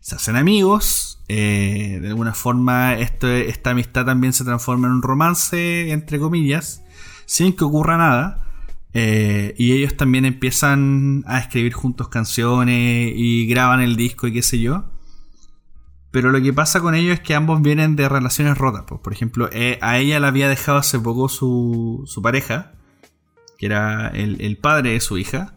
Se 0.00 0.14
hacen 0.14 0.36
amigos, 0.36 1.22
eh, 1.28 1.98
de 2.00 2.08
alguna 2.08 2.32
forma 2.32 2.94
esta 2.94 3.70
amistad 3.70 4.06
también 4.06 4.32
se 4.32 4.44
transforma 4.44 4.86
en 4.86 4.94
un 4.94 5.02
romance, 5.02 5.90
entre 5.90 6.18
comillas, 6.18 6.82
sin 7.26 7.52
que 7.54 7.64
ocurra 7.64 7.98
nada. 7.98 8.50
Eh, 8.94 9.54
y 9.58 9.72
ellos 9.72 9.94
también 9.98 10.24
empiezan 10.24 11.22
a 11.26 11.38
escribir 11.38 11.74
juntos 11.74 12.08
canciones 12.08 13.12
y 13.14 13.46
graban 13.46 13.82
el 13.82 13.94
disco 13.96 14.26
y 14.26 14.32
qué 14.32 14.40
sé 14.40 14.58
yo. 14.58 14.95
Pero 16.16 16.30
lo 16.30 16.40
que 16.40 16.54
pasa 16.54 16.80
con 16.80 16.94
ellos 16.94 17.12
es 17.12 17.20
que 17.20 17.34
ambos 17.34 17.60
vienen 17.60 17.94
de 17.94 18.08
relaciones 18.08 18.56
rotas. 18.56 18.84
Por 18.84 19.12
ejemplo, 19.12 19.50
eh, 19.52 19.78
a 19.82 19.98
ella 19.98 20.18
la 20.18 20.28
había 20.28 20.48
dejado 20.48 20.78
hace 20.78 20.98
poco 20.98 21.28
su, 21.28 22.04
su 22.06 22.22
pareja, 22.22 22.72
que 23.58 23.66
era 23.66 24.08
el, 24.08 24.56
padre 24.56 24.92
de 24.92 25.00
su 25.00 25.18
hija. 25.18 25.56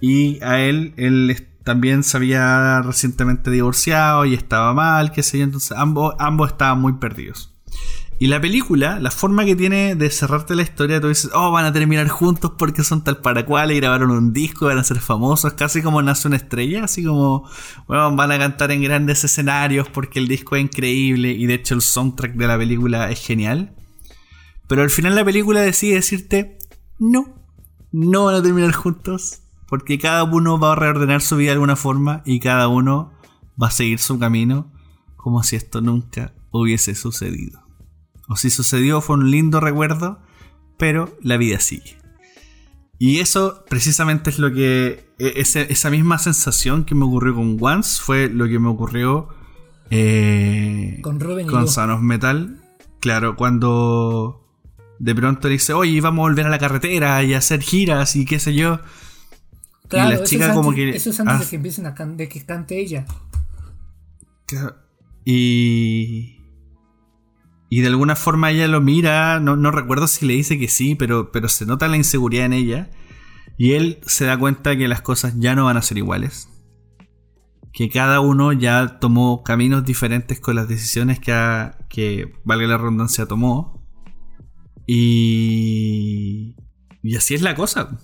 Y 0.00 0.42
a 0.42 0.58
él, 0.58 0.94
él 0.96 1.36
también 1.64 2.02
se 2.02 2.16
había 2.16 2.80
recientemente 2.80 3.50
divorciado 3.50 4.24
y 4.24 4.32
estaba 4.32 4.72
mal, 4.72 5.12
qué 5.12 5.22
sé 5.22 5.36
yo. 5.36 5.44
Entonces 5.44 5.76
ambos, 5.76 6.14
ambos 6.18 6.52
estaban 6.52 6.80
muy 6.80 6.94
perdidos. 6.94 7.52
Y 8.24 8.28
la 8.28 8.40
película, 8.40 9.00
la 9.00 9.10
forma 9.10 9.44
que 9.44 9.54
tiene 9.54 9.96
de 9.96 10.08
cerrarte 10.08 10.56
la 10.56 10.62
historia, 10.62 10.98
tú 10.98 11.08
dices, 11.08 11.30
oh, 11.34 11.50
van 11.50 11.66
a 11.66 11.74
terminar 11.74 12.08
juntos 12.08 12.52
porque 12.56 12.82
son 12.82 13.04
tal 13.04 13.18
para 13.18 13.44
cual 13.44 13.70
y 13.70 13.76
grabaron 13.76 14.10
un 14.12 14.32
disco, 14.32 14.64
van 14.64 14.78
a 14.78 14.82
ser 14.82 14.98
famosos, 15.00 15.52
casi 15.52 15.82
como 15.82 16.00
nace 16.00 16.28
una 16.28 16.38
estrella, 16.38 16.84
así 16.84 17.04
como, 17.04 17.46
bueno, 17.86 18.16
van 18.16 18.32
a 18.32 18.38
cantar 18.38 18.70
en 18.70 18.82
grandes 18.82 19.24
escenarios 19.24 19.90
porque 19.90 20.20
el 20.20 20.26
disco 20.26 20.56
es 20.56 20.62
increíble 20.62 21.32
y 21.32 21.44
de 21.44 21.52
hecho 21.52 21.74
el 21.74 21.82
soundtrack 21.82 22.32
de 22.36 22.46
la 22.46 22.56
película 22.56 23.10
es 23.10 23.20
genial. 23.20 23.76
Pero 24.68 24.80
al 24.80 24.88
final 24.88 25.14
la 25.16 25.24
película 25.26 25.60
decide 25.60 25.96
decirte, 25.96 26.56
no, 26.98 27.26
no 27.92 28.24
van 28.24 28.36
a 28.36 28.42
terminar 28.42 28.72
juntos 28.72 29.42
porque 29.68 29.98
cada 29.98 30.24
uno 30.24 30.58
va 30.58 30.72
a 30.72 30.76
reordenar 30.76 31.20
su 31.20 31.36
vida 31.36 31.48
de 31.48 31.56
alguna 31.56 31.76
forma 31.76 32.22
y 32.24 32.40
cada 32.40 32.68
uno 32.68 33.12
va 33.62 33.66
a 33.66 33.70
seguir 33.70 33.98
su 33.98 34.18
camino 34.18 34.72
como 35.16 35.42
si 35.42 35.56
esto 35.56 35.82
nunca 35.82 36.32
hubiese 36.50 36.94
sucedido. 36.94 37.63
O 38.28 38.36
si 38.36 38.50
sucedió 38.50 39.00
fue 39.00 39.16
un 39.16 39.30
lindo 39.30 39.60
recuerdo, 39.60 40.20
pero 40.78 41.16
la 41.22 41.36
vida 41.36 41.60
sigue. 41.60 41.98
Y 42.98 43.18
eso 43.18 43.64
precisamente 43.68 44.30
es 44.30 44.38
lo 44.38 44.52
que. 44.52 45.12
E, 45.18 45.34
esa 45.36 45.90
misma 45.90 46.18
sensación 46.18 46.84
que 46.84 46.94
me 46.94 47.04
ocurrió 47.04 47.34
con 47.34 47.56
Once 47.60 48.00
fue 48.02 48.28
lo 48.28 48.46
que 48.46 48.58
me 48.58 48.68
ocurrió 48.68 49.28
eh, 49.90 50.98
con 51.02 51.20
Robin 51.20 51.46
con 51.46 51.68
Sanos 51.68 52.02
Metal. 52.02 52.60
Claro, 53.00 53.36
cuando 53.36 54.44
de 54.98 55.14
pronto 55.14 55.48
dice, 55.48 55.72
oye, 55.72 56.00
vamos 56.00 56.24
a 56.24 56.28
volver 56.28 56.46
a 56.46 56.50
la 56.50 56.58
carretera 56.58 57.22
y 57.22 57.34
a 57.34 57.38
hacer 57.38 57.60
giras 57.60 58.16
y 58.16 58.24
qué 58.24 58.38
sé 58.38 58.54
yo. 58.54 58.80
Claro, 59.88 60.14
y 60.14 60.18
la 60.18 60.24
chica 60.24 60.54
como 60.54 60.72
que. 60.72 60.90
Eso 60.90 61.10
es 61.10 61.20
antes 61.20 61.40
de 61.40 61.46
que 61.46 61.56
empiecen 61.56 61.86
a 61.86 61.92
de 61.92 62.28
que 62.28 62.44
cante 62.44 62.80
ella. 62.80 63.06
Y. 65.24 66.40
Y 67.74 67.80
de 67.80 67.88
alguna 67.88 68.14
forma 68.14 68.52
ella 68.52 68.68
lo 68.68 68.80
mira, 68.80 69.40
no, 69.40 69.56
no, 69.56 69.72
recuerdo 69.72 70.06
si 70.06 70.24
le 70.26 70.34
dice 70.34 70.60
que 70.60 70.68
sí, 70.68 70.94
pero, 70.94 71.32
pero 71.32 71.48
se 71.48 71.66
nota 71.66 71.88
la 71.88 71.96
inseguridad 71.96 72.46
en 72.46 72.52
ella. 72.52 72.88
Y 73.58 73.72
él 73.72 73.98
se 74.06 74.26
da 74.26 74.38
cuenta 74.38 74.76
que 74.76 74.86
las 74.86 75.02
cosas 75.02 75.34
ya 75.40 75.56
no 75.56 75.64
van 75.64 75.76
a 75.76 75.82
ser 75.82 75.98
iguales. 75.98 76.48
Que 77.72 77.88
cada 77.88 78.20
uno 78.20 78.52
ya 78.52 79.00
tomó 79.00 79.42
caminos 79.42 79.84
diferentes 79.84 80.38
con 80.38 80.54
las 80.54 80.68
decisiones 80.68 81.18
que, 81.18 81.72
que 81.88 82.32
valga 82.44 82.68
la 82.68 82.78
redundancia, 82.78 83.26
tomó. 83.26 83.84
Y, 84.86 86.54
y 87.02 87.16
así 87.16 87.34
es 87.34 87.42
la 87.42 87.56
cosa. 87.56 87.98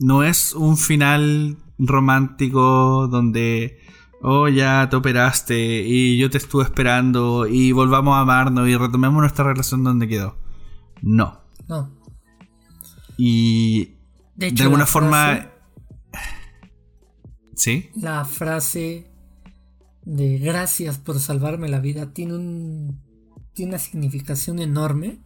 No 0.00 0.24
es 0.24 0.54
un 0.54 0.78
final 0.78 1.58
romántico 1.78 3.08
donde, 3.08 3.78
oh, 4.22 4.48
ya 4.48 4.88
te 4.88 4.96
operaste 4.96 5.82
y 5.86 6.18
yo 6.18 6.30
te 6.30 6.38
estuve 6.38 6.64
esperando 6.64 7.46
y 7.46 7.72
volvamos 7.72 8.14
a 8.14 8.20
amarnos 8.20 8.68
y 8.68 8.76
retomemos 8.76 9.20
nuestra 9.20 9.44
relación 9.44 9.84
donde 9.84 10.08
quedó. 10.08 10.36
No. 11.02 11.40
No. 11.68 11.90
Y 13.16 13.96
de, 14.36 14.54
alguna 14.62 14.86
forma... 14.86 15.48
¿Sí? 17.54 17.90
La 17.94 18.24
frase 18.24 19.10
de 20.04 20.38
gracias 20.38 20.98
por 20.98 21.20
salvarme 21.20 21.68
la 21.68 21.78
vida 21.78 22.12
tiene 22.12 22.34
un 22.34 23.00
tiene 23.52 23.72
una 23.72 23.78
significación 23.78 24.58
enorme 24.58 25.20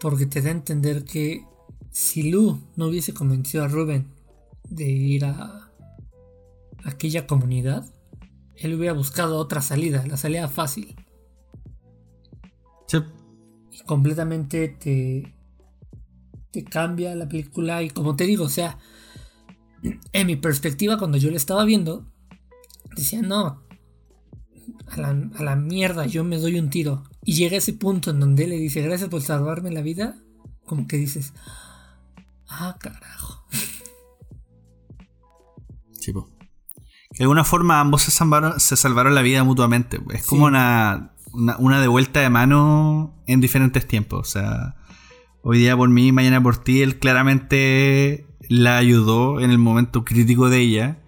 porque 0.00 0.26
te 0.26 0.42
da 0.42 0.48
a 0.48 0.52
entender 0.52 1.04
que 1.04 1.44
si 1.90 2.30
Lu 2.30 2.60
no 2.74 2.86
hubiese 2.86 3.14
convencido 3.14 3.62
a 3.62 3.68
Ruben 3.68 4.08
de 4.68 4.90
ir 4.90 5.24
a 5.24 5.61
aquella 6.84 7.26
comunidad, 7.26 7.86
él 8.56 8.74
hubiera 8.74 8.92
buscado 8.92 9.38
otra 9.38 9.62
salida, 9.62 10.04
la 10.06 10.16
salida 10.16 10.48
fácil. 10.48 10.96
Y 13.70 13.82
completamente 13.84 14.68
te, 14.68 15.34
te 16.50 16.64
cambia 16.64 17.14
la 17.14 17.26
película 17.26 17.82
y 17.82 17.88
como 17.88 18.16
te 18.16 18.24
digo, 18.24 18.44
o 18.44 18.50
sea, 18.50 18.78
en 20.12 20.26
mi 20.26 20.36
perspectiva 20.36 20.98
cuando 20.98 21.16
yo 21.16 21.30
la 21.30 21.36
estaba 21.36 21.64
viendo, 21.64 22.06
decía, 22.94 23.22
no, 23.22 23.62
a 24.88 24.96
la, 24.98 25.08
a 25.08 25.42
la 25.42 25.56
mierda, 25.56 26.04
yo 26.06 26.22
me 26.22 26.38
doy 26.38 26.58
un 26.58 26.68
tiro. 26.68 27.04
Y 27.24 27.34
llega 27.34 27.56
ese 27.56 27.72
punto 27.72 28.10
en 28.10 28.20
donde 28.20 28.44
él 28.44 28.50
le 28.50 28.56
dice, 28.56 28.82
gracias 28.82 29.08
por 29.08 29.22
salvarme 29.22 29.70
la 29.70 29.80
vida, 29.80 30.22
como 30.66 30.86
que 30.86 30.98
dices, 30.98 31.32
ah, 32.48 32.76
carajo. 32.78 33.31
De 37.22 37.26
alguna 37.26 37.44
forma 37.44 37.78
ambos 37.78 38.02
se 38.02 38.10
salvaron, 38.10 38.58
se 38.58 38.76
salvaron 38.76 39.14
la 39.14 39.22
vida 39.22 39.44
mutuamente. 39.44 40.00
Es 40.12 40.26
como 40.26 40.46
una, 40.46 41.12
una, 41.32 41.56
una 41.58 41.80
de 41.80 41.86
vuelta 41.86 42.18
de 42.18 42.28
mano 42.28 43.14
en 43.28 43.40
diferentes 43.40 43.86
tiempos. 43.86 44.28
O 44.28 44.28
sea, 44.28 44.74
hoy 45.40 45.58
día 45.58 45.76
por 45.76 45.88
mí, 45.88 46.10
mañana 46.10 46.42
por 46.42 46.56
ti, 46.56 46.82
él 46.82 46.98
claramente 46.98 48.26
la 48.48 48.76
ayudó 48.76 49.38
en 49.38 49.52
el 49.52 49.58
momento 49.58 50.04
crítico 50.04 50.48
de 50.48 50.62
ella. 50.62 50.98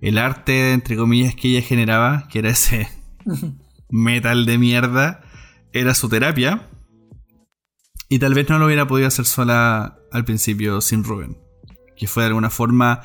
El 0.00 0.18
arte, 0.18 0.72
entre 0.72 0.96
comillas, 0.96 1.34
que 1.34 1.48
ella 1.48 1.66
generaba, 1.66 2.28
que 2.28 2.38
era 2.38 2.50
ese 2.50 2.88
metal 3.90 4.46
de 4.46 4.58
mierda, 4.58 5.24
era 5.72 5.94
su 5.94 6.08
terapia. 6.08 6.70
Y 8.08 8.20
tal 8.20 8.34
vez 8.34 8.48
no 8.48 8.60
lo 8.60 8.66
hubiera 8.66 8.86
podido 8.86 9.08
hacer 9.08 9.24
sola 9.24 9.98
al 10.12 10.24
principio 10.24 10.80
sin 10.80 11.02
Rubén. 11.02 11.36
Que 11.96 12.06
fue 12.06 12.22
de 12.22 12.28
alguna 12.28 12.50
forma 12.50 13.00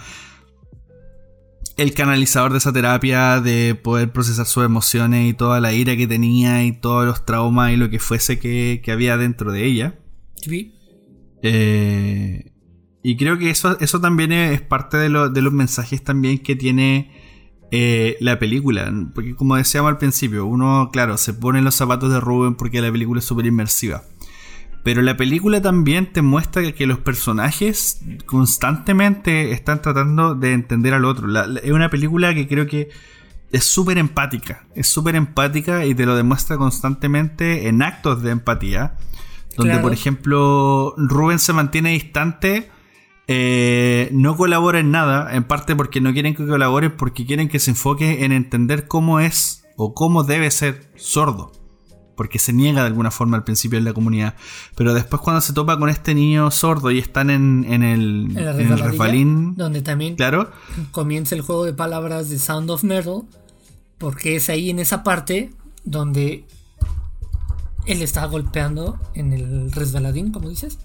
el 1.82 1.93
canalizador 1.93 2.51
de 2.51 2.59
esa 2.59 2.71
terapia, 2.71 3.41
de 3.41 3.75
poder 3.75 4.11
procesar 4.11 4.45
sus 4.45 4.63
emociones 4.63 5.29
y 5.29 5.34
toda 5.34 5.59
la 5.59 5.73
ira 5.73 5.95
que 5.95 6.07
tenía 6.07 6.63
y 6.63 6.71
todos 6.71 7.05
los 7.05 7.25
traumas 7.25 7.71
y 7.71 7.77
lo 7.77 7.89
que 7.89 7.99
fuese 7.99 8.39
que, 8.39 8.82
había 8.91 9.17
dentro 9.17 9.51
de 9.51 9.65
ella. 9.65 9.95
Eh, 11.43 12.51
y 13.03 13.17
creo 13.17 13.38
que 13.38 13.49
eso, 13.49 13.79
eso 13.79 13.99
también 13.99 14.32
es 14.32 14.61
parte 14.61 14.97
de, 14.97 15.09
de 15.29 15.41
los 15.41 15.53
mensajes 15.53 16.03
también 16.03 16.39
que 16.39 16.55
tiene 16.55 17.11
eh, 17.71 18.17
la 18.19 18.38
película. 18.38 18.93
Porque 19.15 19.36
como 19.36 19.55
decíamos 19.55 19.89
al 19.89 19.97
principio, 19.97 20.45
uno, 20.45 20.89
claro, 20.91 21.17
se 21.17 21.34
pone 21.34 21.59
en 21.59 21.65
los 21.65 21.75
zapatos 21.75 22.11
de 22.11 22.19
Ruben 22.19 22.55
porque 22.55 22.82
la 22.82 22.91
película 22.91 23.19
es 23.19 23.25
súper 23.25 23.45
inmersiva. 23.45 24.03
Pero 24.84 25.01
la 25.01 25.15
película 25.15 25.61
también 25.61 26.11
te 26.11 26.21
muestra 26.21 26.71
que 26.71 26.88
los 26.88 26.99
personajes 26.99 28.01
constantemente 28.25 29.51
están 29.51 29.82
tratando 29.82 30.34
de 30.34 30.53
entender 30.53 30.93
al 30.93 31.05
otro. 31.05 31.27
es 31.61 31.71
una 31.71 31.89
película 31.89 32.34
que 32.34 32.47
creo 32.47 32.65
que 32.65 32.89
es 33.51 33.63
súper 33.63 33.97
empática. 33.97 34.65
Es 34.73 34.88
súper 34.88 35.15
empática 35.15 35.86
y 35.86 35.93
te 35.93 36.05
lo 36.05 36.15
demuestra 36.15 36.57
constantemente 36.57 37.67
en 37.67 37.82
actos 37.82 38.23
de 38.23 38.32
empatía. 38.32 38.97
Donde, 39.55 39.77
por 39.79 39.93
ejemplo, 39.93 40.95
Ruben 40.97 41.38
se 41.38 41.53
mantiene 41.53 41.91
distante 41.91 42.71
eh, 43.34 44.09
no 44.11 44.36
colabora 44.36 44.79
en 44.79 44.91
nada, 44.91 45.34
en 45.34 45.45
parte 45.45 45.73
porque 45.73 46.01
no 46.01 46.11
quieren 46.11 46.36
que 46.36 46.45
colabore, 46.45 46.89
porque 46.89 47.25
quieren 47.25 47.47
que 47.47 47.59
se 47.59 47.71
enfoque 47.71 48.25
en 48.25 48.34
entender 48.34 48.88
cómo 48.88 49.21
es 49.21 49.63
o 49.77 49.93
cómo 49.93 50.25
debe 50.25 50.51
ser 50.51 50.91
sordo. 50.95 51.53
Porque 52.22 52.38
se 52.38 52.53
niega 52.53 52.82
de 52.82 52.88
alguna 52.88 53.09
forma 53.09 53.36
al 53.36 53.43
principio 53.43 53.80
en 53.80 53.84
la 53.84 53.93
comunidad. 53.93 54.36
Pero 54.76 54.93
después 54.93 55.24
cuando 55.24 55.41
se 55.41 55.53
topa 55.53 55.80
con 55.80 55.89
este 55.89 56.13
niño 56.13 56.51
sordo 56.51 56.91
y 56.91 56.99
están 56.99 57.32
en, 57.32 57.65
el, 57.82 58.38
en 58.38 59.55
Donde 59.55 59.82
también 59.82 60.17
claro. 60.17 60.51
comienza 60.91 61.34
el 61.34 61.41
juego 61.41 61.65
de 61.65 61.74
palabras 61.74 62.30
de 62.30 62.38
Sound 62.38 62.69
of 62.69 62.84
Metal. 62.84 63.24
Porque 63.97 64.36
es 64.36 64.51
ahí 64.51 64.69
en 64.69 64.78
esa 64.78 65.01
parte 65.01 65.49
donde 65.84 66.45
él 67.88 68.03
está 68.03 68.24
golpeando 68.28 68.99
en 69.15 69.34
el 69.34 69.72
resbaladín, 69.72 70.32
como 70.32 70.47
dices. 70.47 70.78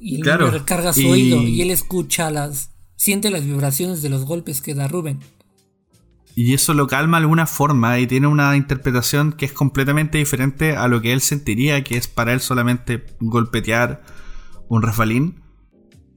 Y 0.00 0.22
él 0.22 0.50
recarga 0.52 0.94
su 0.94 1.06
oído 1.06 1.42
y 1.42 1.60
él 1.60 1.70
escucha 1.70 2.30
las. 2.30 2.70
siente 2.96 3.28
las 3.28 3.44
vibraciones 3.44 4.00
de 4.00 4.08
los 4.08 4.24
golpes 4.24 4.62
que 4.62 4.74
da 4.74 4.88
Rubén. 4.88 5.20
Y 6.38 6.52
eso 6.52 6.74
lo 6.74 6.86
calma 6.86 7.16
de 7.16 7.22
alguna 7.22 7.46
forma 7.46 7.98
y 7.98 8.06
tiene 8.06 8.26
una 8.26 8.54
interpretación 8.58 9.32
que 9.32 9.46
es 9.46 9.52
completamente 9.52 10.18
diferente 10.18 10.76
a 10.76 10.86
lo 10.86 11.00
que 11.00 11.14
él 11.14 11.22
sentiría, 11.22 11.82
que 11.82 11.96
es 11.96 12.08
para 12.08 12.34
él 12.34 12.40
solamente 12.40 13.06
golpetear 13.20 14.04
un 14.68 14.82
refalín. 14.82 15.40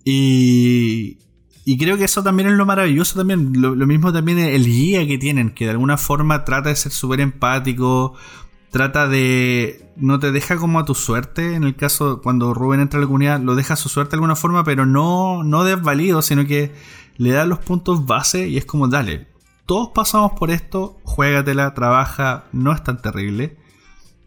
Y, 0.03 1.19
y 1.63 1.77
creo 1.77 1.95
que 1.95 2.03
eso 2.03 2.21
también 2.21 2.49
es 2.49 2.55
lo 2.55 2.65
maravilloso 2.65 3.17
también. 3.17 3.61
Lo, 3.61 3.75
lo, 3.75 3.87
mismo 3.87 4.11
también 4.11 4.39
el 4.39 4.65
guía 4.65 5.07
que 5.07 5.17
tienen, 5.17 5.51
que 5.51 5.63
de 5.63 5.71
alguna 5.71 5.95
forma 5.95 6.43
trata 6.43 6.67
de 6.67 6.75
ser 6.75 6.91
súper 6.91 7.21
empático, 7.21 8.13
trata 8.71 9.07
de. 9.07 9.89
No 9.95 10.19
te 10.19 10.33
deja 10.33 10.57
como 10.57 10.79
a 10.79 10.85
tu 10.85 10.95
suerte. 10.95 11.55
En 11.55 11.63
el 11.63 11.77
caso, 11.77 12.21
cuando 12.21 12.53
Rubén 12.53 12.81
entra 12.81 12.97
a 12.97 13.01
la 13.01 13.07
comunidad, 13.07 13.39
lo 13.39 13.55
deja 13.55 13.75
a 13.75 13.77
su 13.77 13.87
suerte 13.87 14.11
de 14.11 14.15
alguna 14.17 14.35
forma, 14.35 14.65
pero 14.65 14.85
no, 14.85 15.45
no 15.45 15.63
desvalido, 15.63 16.21
sino 16.21 16.45
que 16.45 16.73
le 17.15 17.31
da 17.31 17.45
los 17.45 17.59
puntos 17.59 18.05
base 18.05 18.49
y 18.49 18.57
es 18.57 18.65
como, 18.65 18.89
dale, 18.89 19.27
todos 19.69 19.89
pasamos 19.89 20.31
por 20.31 20.49
esto, 20.49 20.99
juégatela, 21.03 21.75
trabaja, 21.75 22.45
no 22.51 22.73
es 22.73 22.83
tan 22.83 23.03
terrible. 23.03 23.55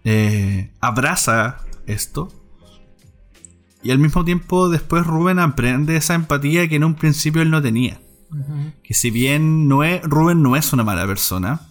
Eh, 0.05 0.71
abraza 0.81 1.57
esto. 1.89 2.29
Y 3.83 3.91
al 3.91 3.99
mismo 3.99 4.25
tiempo, 4.25 4.69
después 4.69 5.05
Rubén 5.05 5.41
aprende 5.41 5.97
esa 5.97 6.15
empatía 6.15 6.69
que 6.69 6.77
en 6.77 6.85
un 6.85 6.95
principio 6.95 7.43
él 7.43 7.51
no 7.51 7.61
tenía. 7.61 8.01
Que 8.85 8.95
si 8.95 9.11
bien 9.11 9.67
no 9.67 9.83
es, 9.83 10.05
Rubén 10.05 10.45
no 10.45 10.55
es 10.55 10.73
una 10.73 10.85
mala 10.85 11.09
persona, 11.09 11.63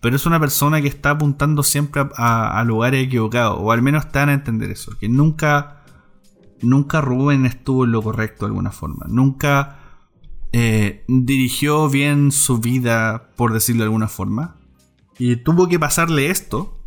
pero 0.00 0.14
es 0.14 0.24
una 0.24 0.38
persona 0.38 0.80
que 0.80 0.86
está 0.86 1.10
apuntando 1.10 1.64
siempre 1.64 2.06
a, 2.16 2.62
lugares 2.64 3.04
equivocados, 3.04 3.58
o 3.60 3.72
al 3.72 3.82
menos 3.82 4.06
van 4.12 4.28
a 4.28 4.34
entender 4.34 4.70
eso, 4.70 4.96
que 5.00 5.08
nunca, 5.08 5.82
nunca 6.62 7.00
Rubén 7.00 7.44
estuvo 7.44 7.86
en 7.86 7.90
lo 7.90 8.02
correcto 8.02 8.44
de 8.44 8.50
alguna 8.50 8.70
forma, 8.70 9.06
nunca 9.08 9.83
eh, 10.56 11.04
dirigió 11.08 11.88
bien 11.88 12.30
su 12.30 12.58
vida, 12.58 13.32
por 13.34 13.52
decirlo 13.52 13.80
de 13.80 13.86
alguna 13.86 14.06
forma, 14.06 14.54
y 15.18 15.34
tuvo 15.34 15.66
que 15.66 15.80
pasarle 15.80 16.30
esto 16.30 16.80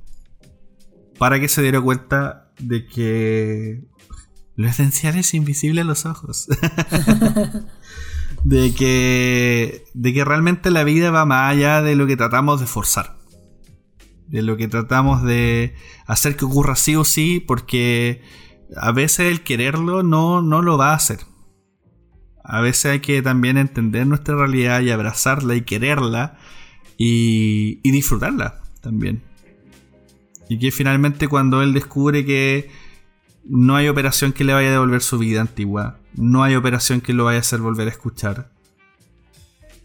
para 1.17 1.37
que 1.41 1.49
se 1.49 1.61
diera 1.61 1.81
cuenta 1.81 2.49
de 2.59 2.85
que 2.85 3.83
lo 4.55 4.69
esencial 4.69 5.17
es 5.17 5.33
invisible 5.33 5.81
a 5.81 5.83
los 5.83 6.05
ojos. 6.05 6.47
de 8.45 8.73
que, 8.73 9.83
de 9.93 10.13
que 10.13 10.23
realmente 10.23 10.71
la 10.71 10.85
vida 10.85 11.11
va 11.11 11.25
más 11.25 11.51
allá 11.51 11.81
de 11.81 11.97
lo 11.97 12.07
que 12.07 12.15
tratamos 12.15 12.61
de 12.61 12.67
forzar. 12.67 13.17
De 14.27 14.43
lo 14.43 14.55
que 14.55 14.69
tratamos 14.69 15.23
de 15.23 15.75
hacer 16.05 16.37
que 16.37 16.45
ocurra 16.45 16.77
sí 16.77 16.95
o 16.95 17.03
sí, 17.03 17.43
porque 17.45 18.21
a 18.77 18.93
veces 18.93 19.29
el 19.29 19.43
quererlo 19.43 20.03
no, 20.03 20.41
no 20.41 20.61
lo 20.61 20.77
va 20.77 20.91
a 20.91 20.95
hacer. 20.95 21.19
A 22.47 22.61
veces 22.61 22.85
hay 22.85 22.99
que 23.01 23.21
también 23.21 23.57
entender 23.57 24.07
nuestra 24.07 24.35
realidad 24.35 24.81
y 24.81 24.89
abrazarla 24.89 25.55
y 25.55 25.61
quererla 25.61 26.37
y, 26.97 27.79
y 27.83 27.91
disfrutarla 27.91 28.61
también. 28.81 29.21
Y 30.47 30.57
que 30.57 30.71
finalmente 30.71 31.27
cuando 31.27 31.61
él 31.61 31.73
descubre 31.73 32.25
que 32.25 32.71
no 33.43 33.75
hay 33.75 33.89
operación 33.89 34.31
que 34.31 34.45
le 34.45 34.53
vaya 34.53 34.69
a 34.69 34.71
devolver 34.71 35.01
su 35.01 35.17
vida 35.17 35.41
antigua, 35.41 35.99
no 36.15 36.43
hay 36.43 36.55
operación 36.55 37.01
que 37.01 37.13
lo 37.13 37.25
vaya 37.25 37.37
a 37.37 37.41
hacer 37.41 37.59
volver 37.59 37.89
a 37.89 37.91
escuchar. 37.91 38.49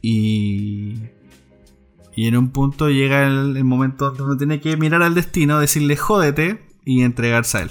Y, 0.01 0.95
y 2.15 2.27
en 2.29 2.37
un 2.37 2.51
punto 2.51 2.91
llega 2.91 3.27
el, 3.27 3.65
momento 3.65 4.07
donde 4.07 4.23
uno 4.23 4.37
tiene 4.37 4.61
que 4.61 4.77
mirar 4.77 5.03
al 5.03 5.15
destino, 5.15 5.59
decirle 5.59 5.97
jódete 5.97 6.65
y 6.85 7.03
entregarse 7.03 7.59
a 7.59 7.63
él. 7.63 7.71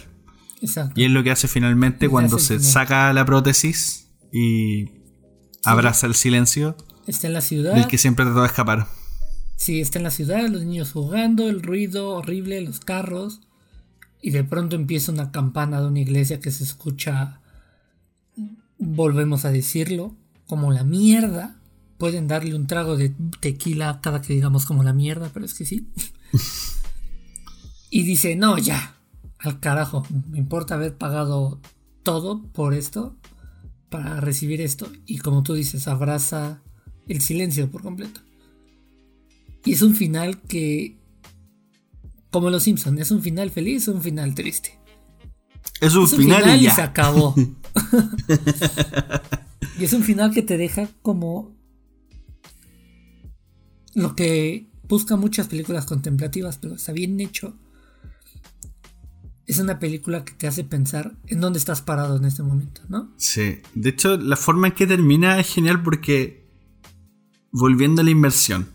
Y 0.95 1.05
es 1.05 1.11
lo 1.11 1.23
que 1.23 1.31
hace 1.31 1.47
finalmente 1.47 2.09
cuando 2.09 2.38
se 2.39 2.59
saca 2.59 3.11
la 3.13 3.26
prótesis 3.26 4.00
y 4.31 4.89
abraza 5.63 6.07
el 6.07 6.15
silencio. 6.15 6.75
Está 7.07 7.27
en 7.27 7.33
la 7.33 7.41
ciudad. 7.41 7.75
Del 7.75 7.87
que 7.87 7.97
siempre 7.97 8.25
trató 8.25 8.41
de 8.41 8.47
escapar. 8.47 8.87
Sí, 9.57 9.79
está 9.79 9.99
en 9.99 10.03
la 10.03 10.11
ciudad, 10.11 10.47
los 10.47 10.63
niños 10.63 10.91
jugando, 10.91 11.47
el 11.49 11.61
ruido 11.61 12.09
horrible, 12.09 12.61
los 12.61 12.79
carros. 12.79 13.41
Y 14.21 14.31
de 14.31 14.43
pronto 14.43 14.75
empieza 14.75 15.11
una 15.11 15.31
campana 15.31 15.81
de 15.81 15.87
una 15.87 15.99
iglesia 15.99 16.39
que 16.39 16.51
se 16.51 16.63
escucha, 16.63 17.41
volvemos 18.77 19.45
a 19.45 19.51
decirlo, 19.51 20.15
como 20.47 20.71
la 20.71 20.83
mierda. 20.83 21.59
Pueden 21.97 22.27
darle 22.27 22.55
un 22.55 22.65
trago 22.65 22.97
de 22.97 23.13
tequila 23.39 23.99
cada 24.01 24.21
que 24.21 24.33
digamos 24.33 24.65
como 24.65 24.83
la 24.83 24.93
mierda, 24.93 25.29
pero 25.33 25.45
es 25.45 25.53
que 25.53 25.65
sí. 25.65 25.87
y 27.91 28.03
dice, 28.03 28.35
no, 28.35 28.57
ya, 28.57 28.95
al 29.37 29.59
carajo, 29.59 30.05
me 30.29 30.37
importa 30.39 30.75
haber 30.75 30.97
pagado 30.97 31.59
todo 32.03 32.41
por 32.53 32.73
esto, 32.73 33.15
para 33.91 34.19
recibir 34.22 34.61
esto. 34.61 34.91
Y 35.05 35.19
como 35.19 35.43
tú 35.43 35.53
dices, 35.53 35.88
abraza 35.88 36.63
el 37.07 37.22
silencio 37.22 37.69
por 37.69 37.84
completo. 37.84 38.22
Y 39.63 39.73
es 39.73 39.84
un 39.84 39.93
final 39.93 40.41
que 40.41 40.97
como 42.31 42.49
los 42.49 42.63
Simpsons, 42.63 42.99
¿es 42.99 43.11
un 43.11 43.22
final 43.22 43.51
feliz 43.51 43.88
o 43.88 43.93
un 43.93 44.01
final 44.01 44.34
triste? 44.34 44.80
Es 45.81 45.95
un, 45.95 46.07
final, 46.07 46.61
y, 46.61 46.69
se 46.69 46.81
acabó. 46.81 47.35
y 49.80 49.84
es 49.84 49.93
un 49.93 50.03
final 50.03 50.34
que 50.34 50.41
te 50.41 50.57
deja 50.57 50.88
como 51.01 51.51
lo 53.93 54.15
que 54.15 54.68
busca 54.88 55.18
muchas 55.18 55.47
películas 55.47 55.85
contemplativas, 55.85 56.57
pero 56.57 56.76
está 56.76 56.93
bien 56.93 57.19
hecho. 57.19 57.55
Es 59.51 59.59
una 59.59 59.79
película 59.79 60.23
que 60.23 60.31
te 60.31 60.47
hace 60.47 60.63
pensar 60.63 61.11
en 61.27 61.41
dónde 61.41 61.59
estás 61.59 61.81
parado 61.81 62.15
en 62.15 62.23
este 62.23 62.41
momento, 62.41 62.83
¿no? 62.87 63.11
Sí. 63.17 63.59
De 63.75 63.89
hecho, 63.89 64.15
la 64.15 64.37
forma 64.37 64.67
en 64.67 64.73
que 64.73 64.87
termina 64.87 65.37
es 65.41 65.53
genial 65.53 65.83
porque 65.83 66.47
volviendo 67.51 67.99
a 67.99 68.05
la 68.05 68.11
inversión, 68.11 68.69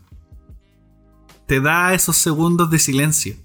te 1.46 1.62
da 1.62 1.94
esos 1.94 2.18
segundos 2.18 2.70
de 2.70 2.78
silencio 2.78 3.36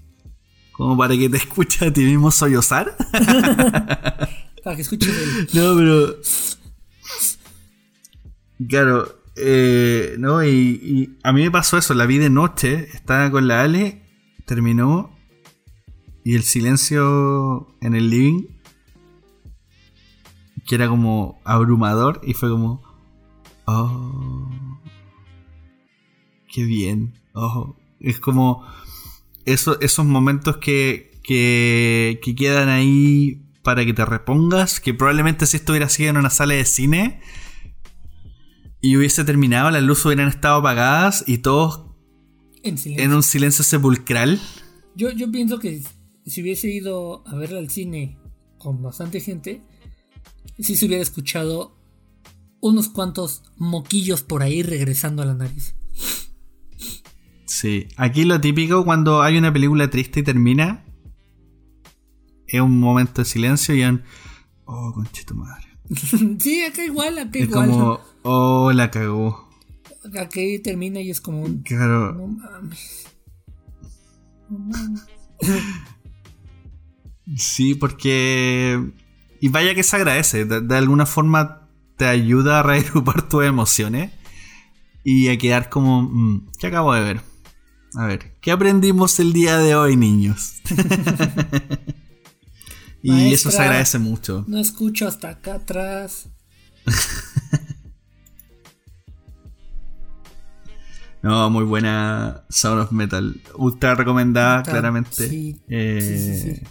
como 0.72 0.94
para 0.98 1.16
que 1.16 1.30
te 1.30 1.36
escuche 1.38 1.86
a 1.86 1.90
ti 1.90 2.04
mismo 2.04 2.30
sollozar. 2.30 2.94
para 4.62 4.76
que 4.76 4.82
escuche 4.82 5.08
el... 5.08 5.48
No, 5.54 5.74
pero. 5.74 6.16
Claro, 8.68 9.22
eh, 9.36 10.16
no, 10.18 10.44
y, 10.44 11.16
a 11.22 11.32
mí 11.32 11.44
me 11.44 11.50
pasó 11.50 11.78
eso, 11.78 11.94
la 11.94 12.04
vi 12.04 12.18
de 12.18 12.28
noche, 12.28 12.90
estaba 12.92 13.30
con 13.30 13.48
la 13.48 13.62
Ale, 13.62 14.02
terminó, 14.44 15.11
y 16.24 16.34
el 16.34 16.42
silencio 16.42 17.74
en 17.80 17.94
el 17.94 18.10
living, 18.10 18.46
que 20.66 20.76
era 20.76 20.88
como 20.88 21.40
abrumador, 21.44 22.20
y 22.24 22.34
fue 22.34 22.50
como, 22.50 22.82
oh, 23.66 24.50
qué 26.52 26.64
bien, 26.64 27.14
oh, 27.34 27.76
es 28.00 28.20
como 28.20 28.64
esos 29.44 30.06
momentos 30.06 30.58
que, 30.58 31.18
que, 31.22 32.20
quedan 32.36 32.68
ahí 32.68 33.42
para 33.62 33.84
que 33.84 33.92
te 33.92 34.04
repongas, 34.04 34.80
que 34.80 34.94
probablemente 34.94 35.46
si 35.46 35.56
esto 35.56 35.72
hubiera 35.72 35.88
sido 35.88 36.10
en 36.10 36.16
una 36.16 36.30
sala 36.30 36.54
de 36.54 36.64
cine 36.64 37.20
y 38.80 38.96
hubiese 38.96 39.24
terminado, 39.24 39.70
las 39.70 39.82
luces 39.82 40.06
hubieran 40.06 40.28
estado 40.28 40.58
apagadas 40.58 41.24
y 41.26 41.38
todos 41.38 41.86
en, 42.62 43.12
un 43.12 43.22
silencio 43.22 43.64
sepulcral. 43.64 44.40
Yo, 44.94 45.10
yo 45.10 45.30
pienso 45.30 45.58
que 45.58 45.82
si 46.26 46.42
hubiese 46.42 46.68
ido 46.70 47.26
a 47.26 47.34
verla 47.36 47.58
al 47.58 47.70
cine 47.70 48.18
con 48.58 48.82
bastante 48.82 49.20
gente, 49.20 49.62
si 50.58 50.76
se 50.76 50.86
hubiera 50.86 51.02
escuchado 51.02 51.76
unos 52.60 52.88
cuantos 52.88 53.42
moquillos 53.56 54.22
por 54.22 54.42
ahí 54.42 54.62
regresando 54.62 55.22
a 55.22 55.26
la 55.26 55.34
nariz. 55.34 55.74
Sí, 57.44 57.88
aquí 57.96 58.24
lo 58.24 58.40
típico 58.40 58.84
cuando 58.84 59.22
hay 59.22 59.36
una 59.36 59.52
película 59.52 59.90
triste 59.90 60.20
y 60.20 60.22
termina 60.22 60.84
es 62.46 62.60
un 62.60 62.78
momento 62.78 63.22
de 63.22 63.24
silencio 63.24 63.74
y 63.74 63.82
un 63.82 64.02
oh, 64.66 64.92
conchito 64.94 65.34
madre. 65.34 65.66
sí, 66.38 66.62
acá 66.62 66.84
igual, 66.84 67.18
acá 67.18 67.38
es 67.38 67.48
igual. 67.48 67.70
como, 67.70 68.00
oh, 68.22 68.72
la 68.72 68.90
cagó. 68.90 69.48
Aquí 70.18 70.58
termina 70.58 71.00
y 71.00 71.10
es 71.10 71.20
como 71.20 71.42
un. 71.42 71.62
Claro. 71.62 72.12
No 72.14 72.26
mames. 72.28 73.06
No 74.48 74.58
mames. 74.58 75.06
sí, 77.36 77.74
porque. 77.74 78.92
Y 79.40 79.48
vaya 79.48 79.74
que 79.74 79.82
se 79.82 79.96
agradece. 79.96 80.44
De, 80.44 80.76
alguna 80.76 81.06
forma 81.06 81.68
te 81.96 82.06
ayuda 82.06 82.60
a 82.60 82.62
reagrupar 82.62 83.22
tus 83.28 83.44
emociones 83.44 84.12
y 85.04 85.28
a 85.28 85.38
quedar 85.38 85.68
como. 85.68 86.02
Mm, 86.02 86.50
¿Qué 86.58 86.68
acabo 86.68 86.94
de 86.94 87.00
ver? 87.00 87.20
A 87.94 88.06
ver, 88.06 88.36
¿qué 88.40 88.52
aprendimos 88.52 89.20
el 89.20 89.34
día 89.34 89.58
de 89.58 89.74
hoy, 89.74 89.96
niños? 89.96 90.62
y 93.02 93.34
eso 93.34 93.50
se 93.50 93.60
agradece 93.60 93.98
mucho. 93.98 94.46
No 94.48 94.58
escucho 94.58 95.06
hasta 95.06 95.28
acá 95.28 95.56
atrás. 95.56 96.30
no, 101.22 101.50
muy 101.50 101.64
buena 101.64 102.46
Sound 102.48 102.80
of 102.80 102.92
Metal. 102.92 103.38
Ultra 103.56 103.94
recomendada, 103.94 104.62
claramente. 104.62 105.60
Eh, 105.68 106.62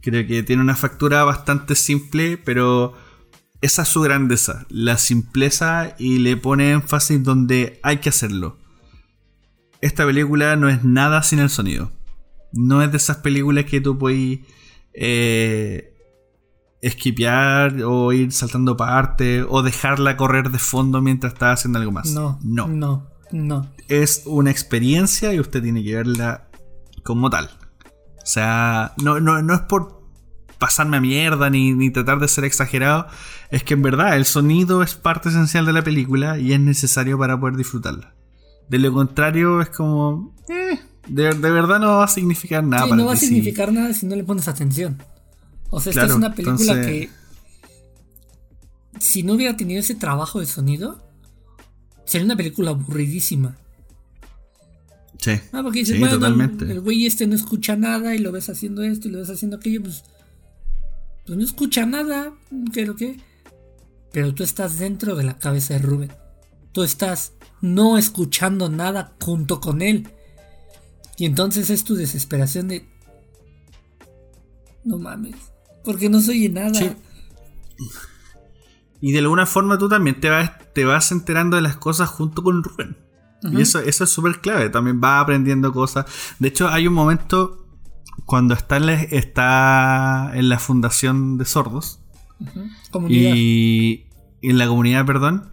creo 0.00 0.26
que 0.26 0.42
tiene 0.42 0.62
una 0.62 0.76
factura 0.76 1.24
bastante 1.24 1.74
simple, 1.74 2.38
pero 2.38 2.94
esa 3.60 3.82
es 3.82 3.88
su 3.88 4.00
grandeza. 4.00 4.66
La 4.68 4.96
simpleza 4.98 5.94
y 5.98 6.18
le 6.18 6.36
pone 6.36 6.72
énfasis 6.72 7.22
donde 7.22 7.78
hay 7.82 7.98
que 7.98 8.08
hacerlo 8.08 8.60
esta 9.80 10.04
película 10.04 10.56
no 10.56 10.68
es 10.68 10.84
nada 10.84 11.22
sin 11.22 11.38
el 11.38 11.50
sonido. 11.50 11.90
No 12.52 12.82
es 12.82 12.90
de 12.90 12.96
esas 12.96 13.18
películas 13.18 13.64
que 13.64 13.80
tú 13.80 13.98
puedes 13.98 14.40
eh, 14.92 15.94
esquipear 16.82 17.82
o 17.82 18.12
ir 18.12 18.32
saltando 18.32 18.76
parte 18.76 19.42
o 19.42 19.62
dejarla 19.62 20.16
correr 20.16 20.50
de 20.50 20.58
fondo 20.58 21.00
mientras 21.00 21.32
estás 21.32 21.60
haciendo 21.60 21.78
algo 21.78 21.92
más. 21.92 22.10
No, 22.12 22.38
no, 22.42 22.68
no, 22.68 23.08
no. 23.30 23.72
Es 23.88 24.22
una 24.26 24.50
experiencia 24.50 25.32
y 25.32 25.40
usted 25.40 25.62
tiene 25.62 25.82
que 25.82 25.94
verla 25.94 26.48
como 27.02 27.30
tal. 27.30 27.50
O 28.30 28.32
sea, 28.32 28.92
no, 29.02 29.18
no, 29.18 29.42
no 29.42 29.54
es 29.54 29.62
por 29.62 30.04
pasarme 30.60 30.98
a 30.98 31.00
mierda 31.00 31.50
ni, 31.50 31.72
ni, 31.72 31.90
tratar 31.90 32.20
de 32.20 32.28
ser 32.28 32.44
exagerado. 32.44 33.08
Es 33.50 33.64
que 33.64 33.74
en 33.74 33.82
verdad 33.82 34.16
el 34.16 34.24
sonido 34.24 34.84
es 34.84 34.94
parte 34.94 35.30
esencial 35.30 35.66
de 35.66 35.72
la 35.72 35.82
película 35.82 36.38
y 36.38 36.52
es 36.52 36.60
necesario 36.60 37.18
para 37.18 37.40
poder 37.40 37.56
disfrutarla. 37.56 38.14
De 38.68 38.78
lo 38.78 38.92
contrario, 38.92 39.60
es 39.60 39.68
como. 39.70 40.32
Eh, 40.48 40.78
de, 41.08 41.34
verdad 41.34 41.80
no 41.80 41.96
va 41.96 42.04
a 42.04 42.08
significar 42.08 42.62
nada. 42.62 42.94
no 42.94 43.06
va 43.06 43.14
a 43.14 43.16
significar 43.16 43.72
nada 43.72 43.92
si 43.94 44.06
no 44.06 44.14
le 44.14 44.22
pones 44.22 44.46
atención. 44.46 45.02
O 45.70 45.80
sea, 45.80 45.90
esta 45.90 46.04
es 46.04 46.12
una 46.12 46.32
película 46.32 46.74
que. 46.82 47.10
Si 49.00 49.24
no 49.24 49.32
hubiera 49.32 49.56
tenido 49.56 49.80
ese 49.80 49.96
trabajo 49.96 50.38
de 50.38 50.46
sonido, 50.46 51.02
sería 52.04 52.26
una 52.26 52.36
película 52.36 52.70
aburridísima. 52.70 53.56
Sí. 55.20 55.32
Ah, 55.52 55.62
porque 55.62 55.80
dices, 55.80 55.98
bueno, 55.98 56.14
totalmente. 56.14 56.70
El, 56.70 56.80
güey 56.80 57.06
este 57.06 57.26
no 57.26 57.34
escucha 57.34 57.76
nada 57.76 58.14
y 58.14 58.18
lo 58.18 58.32
ves 58.32 58.48
haciendo 58.48 58.82
esto 58.82 59.08
y 59.08 59.10
lo 59.10 59.18
ves 59.18 59.30
haciendo 59.30 59.58
aquello, 59.58 59.82
pues. 59.82 60.04
Pues 61.26 61.38
no 61.38 61.44
escucha 61.44 61.84
nada. 61.84 62.32
¿Qué 62.72 62.86
lo 62.86 62.96
que? 62.96 63.20
Pero 64.12 64.34
tú 64.34 64.42
estás 64.42 64.78
dentro 64.78 65.14
de 65.14 65.24
la 65.24 65.38
cabeza 65.38 65.74
de 65.74 65.80
Rubén. 65.80 66.12
Tú 66.72 66.82
estás 66.82 67.34
no 67.60 67.98
escuchando 67.98 68.70
nada 68.70 69.14
junto 69.20 69.60
con 69.60 69.82
él. 69.82 70.08
Y 71.18 71.26
entonces 71.26 71.68
es 71.68 71.84
tu 71.84 71.94
desesperación 71.94 72.68
de... 72.68 72.88
No 74.84 74.98
mames. 74.98 75.36
Porque 75.84 76.08
no 76.08 76.20
se 76.20 76.30
oye 76.30 76.48
nada. 76.48 76.96
Y 79.02 79.12
de 79.12 79.18
alguna 79.18 79.44
forma 79.44 79.78
tú 79.78 79.88
también 79.88 80.18
te 80.20 80.30
vas, 80.30 80.52
te 80.72 80.84
vas 80.84 81.12
enterando 81.12 81.56
de 81.56 81.62
las 81.62 81.76
cosas 81.76 82.08
junto 82.08 82.42
con 82.42 82.62
Rubén. 82.64 82.96
Y 83.42 83.60
eso, 83.60 83.80
eso 83.80 84.04
es 84.04 84.10
súper 84.10 84.40
clave. 84.40 84.68
También 84.70 85.00
vas 85.00 85.22
aprendiendo 85.22 85.72
cosas. 85.72 86.06
De 86.38 86.48
hecho, 86.48 86.68
hay 86.68 86.86
un 86.86 86.94
momento 86.94 87.66
cuando 88.26 88.54
está 88.54 88.76
en 88.76 88.86
la, 88.86 88.94
está 88.94 90.30
en 90.34 90.48
la 90.48 90.58
fundación 90.58 91.38
de 91.38 91.44
sordos. 91.44 92.00
Y 93.08 94.06
en 94.42 94.58
la 94.58 94.66
comunidad, 94.66 95.06
perdón. 95.06 95.50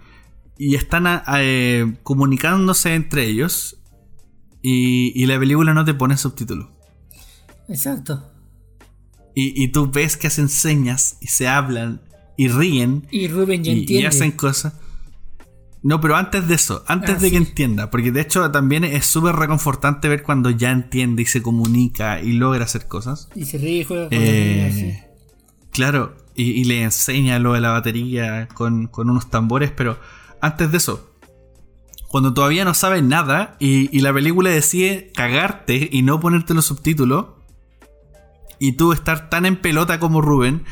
Y 0.58 0.76
están 0.76 1.06
eh, 1.40 1.98
comunicándose 2.04 2.94
entre 2.94 3.26
ellos. 3.26 3.80
Y, 4.62 5.26
la 5.28 5.40
película 5.40 5.74
no 5.74 5.86
te 5.86 5.94
pone 5.94 6.18
subtítulos. 6.18 6.68
Exacto. 7.70 8.32
Y, 9.34 9.64
y, 9.64 9.70
tú 9.70 9.90
ves 9.90 10.18
que 10.18 10.28
hacen 10.28 10.50
señas 10.50 11.18
y 11.22 11.28
se 11.28 11.48
hablan 11.48 12.02
y 12.38 12.48
ríen. 12.50 13.08
Y 13.12 13.28
Rubén 13.28 13.64
ya 13.64 13.72
entiende. 13.72 14.04
Y 14.04 14.06
hacen 14.06 14.32
cosas. 14.32 14.74
No, 15.88 16.02
pero 16.02 16.18
antes 16.18 16.50
de 16.50 16.56
eso, 16.56 16.84
antes 16.86 17.16
ah, 17.16 17.20
de 17.20 17.32
que 17.32 17.38
entienda, 17.38 17.90
porque 17.90 18.12
de 18.12 18.20
hecho 18.20 18.52
también 18.52 18.84
es 18.84 19.06
súper 19.06 19.38
reconfortante 19.38 20.10
ver 20.10 20.22
cuando 20.22 20.50
ya 20.50 20.70
entiende 20.70 21.22
y 21.22 21.26
se 21.26 21.42
comunica 21.42 22.20
y 22.20 22.34
logra 22.34 22.66
hacer 22.66 22.90
cosas. 22.90 23.30
Y 23.36 23.46
se 23.46 23.58
ríe 23.58 23.80
y 23.80 23.84
juega 23.86 24.10
con 24.10 24.18
eh, 24.20 25.08
Claro, 25.72 26.18
y, 26.36 26.66
le 26.66 26.84
enseña 26.84 27.40
lo 27.40 27.54
de 27.54 27.62
la 27.62 27.72
batería 27.72 28.50
con, 28.54 28.90
unos 28.98 29.30
tambores, 29.30 29.72
pero 29.72 29.98
antes 30.42 30.74
de 30.74 30.78
eso, 30.78 31.10
cuando 32.10 32.34
todavía 32.34 32.66
no 32.66 32.74
sabes 32.74 33.02
nada 33.02 33.56
y, 33.58 33.90
y 33.98 34.02
la 34.02 34.12
película 34.12 34.50
decide 34.50 35.14
cagarte 35.16 35.88
y 35.90 36.02
no 36.02 36.20
ponerte 36.20 36.54
los 36.54 36.66
subtítulos, 36.66 37.28
y 38.60 38.74
tú 38.74 38.92
estar 38.92 39.30
tan 39.30 39.46
en 39.46 39.56
pelota 39.56 40.02
como 40.02 40.20
Rubén, 40.20 40.66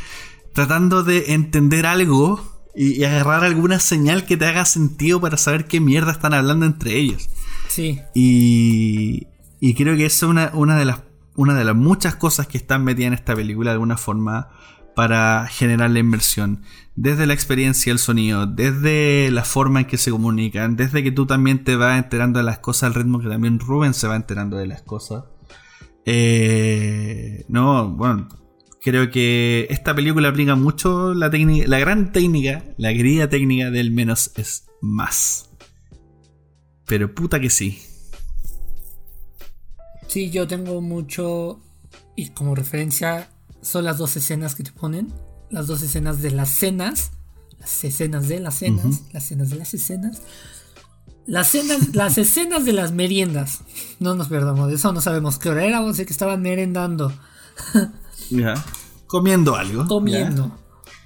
tratando 0.52 1.04
de 1.04 1.32
entender 1.36 1.86
algo 1.86 2.55
y, 2.76 3.03
agarrar 3.03 3.43
alguna 3.43 3.80
señal 3.80 4.26
que 4.26 4.38
te 4.38 4.45
haga 4.45 4.65
sentido 4.65 5.22
para 5.22 5.38
saber 5.38 5.65
qué 5.65 5.80
mierda 5.80 6.11
están 6.11 6.34
hablando 6.34 6.65
entre 6.65 6.95
ellos. 6.97 7.30
Sí. 7.68 7.99
Y, 8.14 9.27
y 9.60 9.73
creo 9.76 9.95
que 9.95 10.06
esa 10.06 10.26
es 10.26 10.30
una, 10.30 10.52
una, 10.53 10.77
de 10.77 10.85
las, 10.85 11.03
una 11.35 11.53
de 11.53 11.64
las 11.64 11.76
muchas 11.76 12.15
cosas 12.15 12.47
que 12.47 12.57
están 12.57 12.84
metidas 12.84 13.07
en 13.07 13.14
esta 13.14 13.35
película 13.35 13.72
de 13.72 13.76
alguna 13.76 13.97
forma 13.97 14.49
para 14.95 15.47
generar 15.47 15.91
la 15.91 15.99
inversión. 15.99 16.64
Desde 16.95 17.27
la 17.27 17.34
experiencia 17.34 17.91
del 17.91 17.99
sonido, 17.99 18.47
desde 18.47 19.30
la 19.31 19.43
forma 19.43 19.81
en 19.81 19.85
que 19.85 19.97
se 19.97 20.11
comunican, 20.11 20.77
desde 20.77 21.03
que 21.03 21.11
tú 21.11 21.26
también 21.26 21.64
te 21.64 21.76
vas 21.76 22.02
enterando 22.02 22.39
de 22.39 22.45
las 22.45 22.60
cosas 22.60 22.84
al 22.84 22.93
ritmo 22.93 23.19
que 23.19 23.27
también 23.27 23.60
Rubén 23.60 23.93
se 23.93 24.07
va 24.07 24.15
enterando 24.15 24.57
de 24.57 24.68
las 24.68 24.81
cosas. 24.81 25.26
Eh, 26.06 27.43
no, 27.49 27.89
bueno, 27.89 28.30
Creo 28.86 29.10
que 29.10 29.66
esta 29.72 29.95
película 29.95 30.30
aplica 30.30 30.53
mucho 30.53 31.16
la, 31.16 31.32
la 31.32 31.80
gran 31.80 32.12
técnica, 32.12 32.64
la 32.78 32.94
querida 32.94 33.28
técnica 33.28 33.72
del 33.72 33.90
menos 33.90 34.30
es 34.36 34.66
más. 34.80 35.49
Pero 36.86 37.16
puta 37.16 37.40
que 37.40 37.49
sí. 37.49 37.82
Sí, 40.06 40.30
yo 40.30 40.48
tengo 40.48 40.82
mucho. 40.82 41.64
Y 42.16 42.30
como 42.30 42.53
referencia, 42.53 43.32
son 43.60 43.86
las 43.86 43.98
dos 43.98 44.18
escenas 44.18 44.53
que 44.53 44.62
te 44.62 44.72
ponen. 44.72 45.12
Las 45.49 45.66
dos 45.66 45.82
escenas 45.82 46.22
de 46.22 46.30
las 46.30 46.52
cenas. 46.52 47.10
Las 47.57 47.84
escenas 47.84 48.28
de 48.28 48.40
las 48.40 48.60
cenas. 48.60 49.02
Las 49.12 49.24
escenas 49.24 49.49
de 49.49 49.56
las 49.56 49.74
escenas. 49.74 50.22
Las, 51.26 51.48
cenas, 51.48 51.88
las 51.95 52.20
escenas 52.20 52.66
de 52.66 52.74
las 52.74 52.91
meriendas. 52.91 53.62
No 53.99 54.14
nos 54.14 54.28
perdamos 54.28 54.68
de 54.68 54.76
eso, 54.76 54.94
no 54.94 55.02
sabemos 55.02 55.40
qué 55.40 55.49
hora 55.49 55.66
era. 55.66 55.82
O 55.82 55.91
sea 55.91 56.06
que 56.06 56.14
estaban 56.14 56.44
merendando. 56.44 57.12
Comiendo 59.07 59.56
algo. 59.56 59.88
Comiendo. 59.88 60.57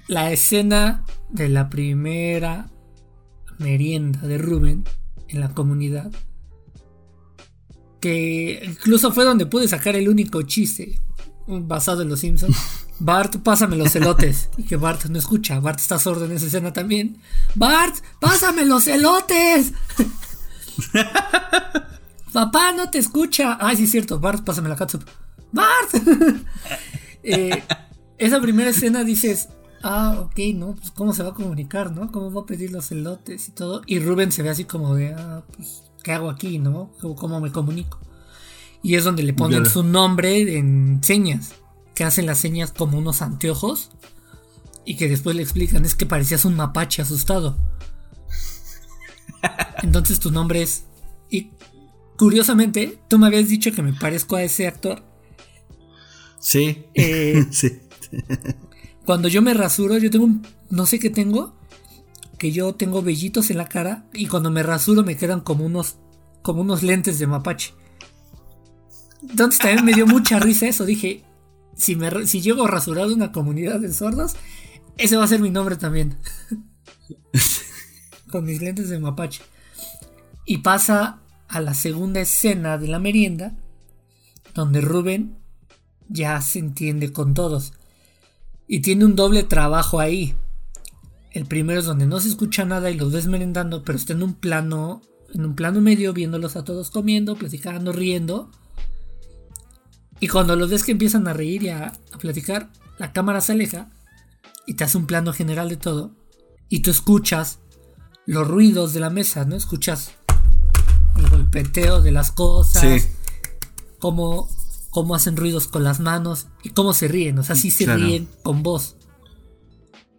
La 0.07 0.31
escena 0.31 1.05
de 1.29 1.49
la 1.49 1.69
primera 1.69 2.69
merienda 3.57 4.19
de 4.21 4.37
Rubén 4.37 4.85
en 5.27 5.39
la 5.39 5.49
comunidad. 5.49 6.11
Que 7.99 8.63
incluso 8.65 9.11
fue 9.11 9.25
donde 9.25 9.45
pude 9.45 9.67
sacar 9.67 9.95
el 9.95 10.07
único 10.07 10.41
chiste 10.43 10.99
basado 11.47 12.01
en 12.01 12.09
los 12.09 12.19
Simpsons. 12.19 12.55
Bart, 12.99 13.37
pásame 13.37 13.77
los 13.77 13.95
elotes. 13.95 14.49
Y 14.57 14.63
que 14.63 14.75
Bart 14.75 15.05
no 15.05 15.17
escucha. 15.17 15.59
Bart 15.59 15.79
está 15.79 15.97
sordo 15.99 16.25
en 16.25 16.33
esa 16.33 16.47
escena 16.47 16.73
también. 16.73 17.17
Bart, 17.55 17.95
pásame 18.19 18.65
los 18.65 18.87
elotes. 18.87 19.73
Papá 22.33 22.73
no 22.73 22.89
te 22.89 22.99
escucha. 22.99 23.57
Ay, 23.59 23.77
sí 23.77 23.83
es 23.85 23.91
cierto. 23.91 24.19
Bart, 24.19 24.43
pásame 24.43 24.69
la 24.69 24.75
catsup. 24.75 25.03
Bart. 25.51 25.93
Eh, 27.23 27.63
esa 28.17 28.41
primera 28.41 28.69
escena 28.69 29.03
dices, 29.03 29.49
ah, 29.83 30.19
ok, 30.19 30.39
¿no? 30.55 30.75
Pues 30.75 30.91
cómo 30.91 31.13
se 31.13 31.23
va 31.23 31.29
a 31.29 31.33
comunicar, 31.33 31.91
¿no? 31.91 32.11
¿Cómo 32.11 32.31
va 32.31 32.41
a 32.41 32.45
pedir 32.45 32.71
los 32.71 32.91
elotes 32.91 33.47
y 33.47 33.51
todo? 33.51 33.81
Y 33.85 33.99
Rubén 33.99 34.31
se 34.31 34.43
ve 34.43 34.49
así 34.49 34.65
como 34.65 34.95
de, 34.95 35.13
ah, 35.13 35.43
pues, 35.55 35.83
¿qué 36.03 36.11
hago 36.11 36.29
aquí, 36.29 36.59
no? 36.59 36.91
¿Cómo 37.15 37.39
me 37.39 37.51
comunico? 37.51 37.99
Y 38.81 38.95
es 38.95 39.03
donde 39.03 39.23
le 39.23 39.33
ponen 39.33 39.65
su 39.65 39.83
nombre 39.83 40.57
en 40.57 41.01
señas, 41.03 41.53
que 41.95 42.05
hacen 42.05 42.25
las 42.25 42.37
señas 42.37 42.71
como 42.71 42.97
unos 42.97 43.21
anteojos 43.21 43.91
y 44.85 44.95
que 44.95 45.09
después 45.09 45.35
le 45.35 45.43
explican, 45.43 45.83
es 45.85 45.95
que 45.95 46.05
parecías 46.05 46.45
un 46.45 46.55
mapache 46.55 47.01
asustado. 47.01 47.57
Entonces 49.83 50.19
tu 50.19 50.31
nombre 50.31 50.61
es... 50.61 50.85
Y 51.29 51.51
curiosamente, 52.17 52.99
tú 53.07 53.19
me 53.19 53.27
habías 53.27 53.49
dicho 53.49 53.71
que 53.71 53.81
me 53.81 53.93
parezco 53.93 54.37
a 54.37 54.43
ese 54.43 54.67
actor 54.67 55.03
Sí. 56.39 56.85
Eh, 56.93 57.45
sí. 57.51 57.79
Cuando 59.05 59.27
yo 59.27 59.41
me 59.41 59.53
rasuro, 59.53 59.97
yo 59.97 60.09
tengo 60.09 60.25
un. 60.25 60.47
No 60.69 60.85
sé 60.85 60.99
qué 60.99 61.09
tengo. 61.09 61.55
Que 62.37 62.51
yo 62.51 62.73
tengo 62.73 63.01
vellitos 63.01 63.49
en 63.49 63.57
la 63.57 63.67
cara. 63.67 64.05
Y 64.13 64.27
cuando 64.27 64.49
me 64.49 64.63
rasuro 64.63 65.03
me 65.03 65.17
quedan 65.17 65.41
como 65.41 65.65
unos. 65.65 65.97
Como 66.41 66.61
unos 66.61 66.83
lentes 66.83 67.19
de 67.19 67.27
mapache. 67.27 67.73
Entonces 69.21 69.59
también 69.59 69.85
me 69.85 69.93
dio 69.93 70.07
mucha 70.07 70.39
risa 70.39 70.67
eso. 70.67 70.85
Dije. 70.85 71.23
Si, 71.75 71.95
me, 71.95 72.27
si 72.27 72.41
llego 72.41 72.67
rasurado 72.67 73.13
una 73.13 73.31
comunidad 73.31 73.79
de 73.79 73.93
sordos. 73.93 74.35
Ese 74.97 75.15
va 75.15 75.23
a 75.23 75.27
ser 75.27 75.39
mi 75.39 75.49
nombre 75.49 75.77
también. 75.77 76.17
Con 78.31 78.45
mis 78.45 78.61
lentes 78.61 78.89
de 78.89 78.99
mapache. 78.99 79.41
Y 80.45 80.57
pasa 80.57 81.21
a 81.47 81.61
la 81.61 81.73
segunda 81.73 82.19
escena 82.19 82.77
de 82.77 82.87
la 82.87 82.99
merienda. 82.99 83.55
Donde 84.53 84.81
Rubén 84.81 85.38
ya 86.09 86.41
se 86.41 86.59
entiende 86.59 87.13
con 87.13 87.33
todos. 87.33 87.73
Y 88.67 88.81
tiene 88.81 89.05
un 89.05 89.15
doble 89.15 89.43
trabajo 89.43 89.99
ahí. 89.99 90.35
El 91.31 91.45
primero 91.45 91.79
es 91.79 91.85
donde 91.85 92.07
no 92.07 92.19
se 92.19 92.29
escucha 92.29 92.65
nada 92.65 92.91
y 92.91 92.97
los 92.97 93.11
ves 93.13 93.27
merendando, 93.27 93.83
pero 93.83 93.97
está 93.97 94.13
en 94.13 94.23
un 94.23 94.33
plano, 94.33 95.01
en 95.33 95.45
un 95.45 95.55
plano 95.55 95.79
medio, 95.79 96.11
viéndolos 96.11 96.55
a 96.55 96.63
todos 96.63 96.91
comiendo, 96.91 97.35
platicando, 97.35 97.93
riendo. 97.93 98.51
Y 100.19 100.27
cuando 100.27 100.55
los 100.55 100.69
ves 100.69 100.83
que 100.83 100.91
empiezan 100.91 101.27
a 101.27 101.33
reír 101.33 101.63
y 101.63 101.69
a, 101.69 101.93
a 102.11 102.17
platicar, 102.17 102.71
la 102.97 103.13
cámara 103.13 103.41
se 103.41 103.53
aleja 103.53 103.89
y 104.65 104.73
te 104.73 104.83
hace 104.83 104.97
un 104.97 105.05
plano 105.05 105.31
general 105.33 105.69
de 105.69 105.77
todo. 105.77 106.11
Y 106.67 106.79
tú 106.81 106.91
escuchas 106.91 107.59
los 108.25 108.47
ruidos 108.47 108.93
de 108.93 108.99
la 108.99 109.09
mesa, 109.09 109.45
¿no? 109.45 109.55
Escuchas 109.55 110.11
el 111.15 111.29
golpeteo 111.29 112.01
de 112.01 112.11
las 112.11 112.31
cosas. 112.31 113.01
Sí. 113.01 113.09
Como 113.97 114.49
cómo 114.89 115.15
hacen 115.15 115.37
ruidos 115.37 115.67
con 115.67 115.83
las 115.83 115.99
manos 115.99 116.47
y 116.63 116.69
cómo 116.69 116.93
se 116.93 117.07
ríen. 117.07 117.39
O 117.39 117.43
sea, 117.43 117.55
sí 117.55 117.71
se 117.71 117.93
ríen 117.95 118.27
con 118.43 118.63
voz. 118.63 118.97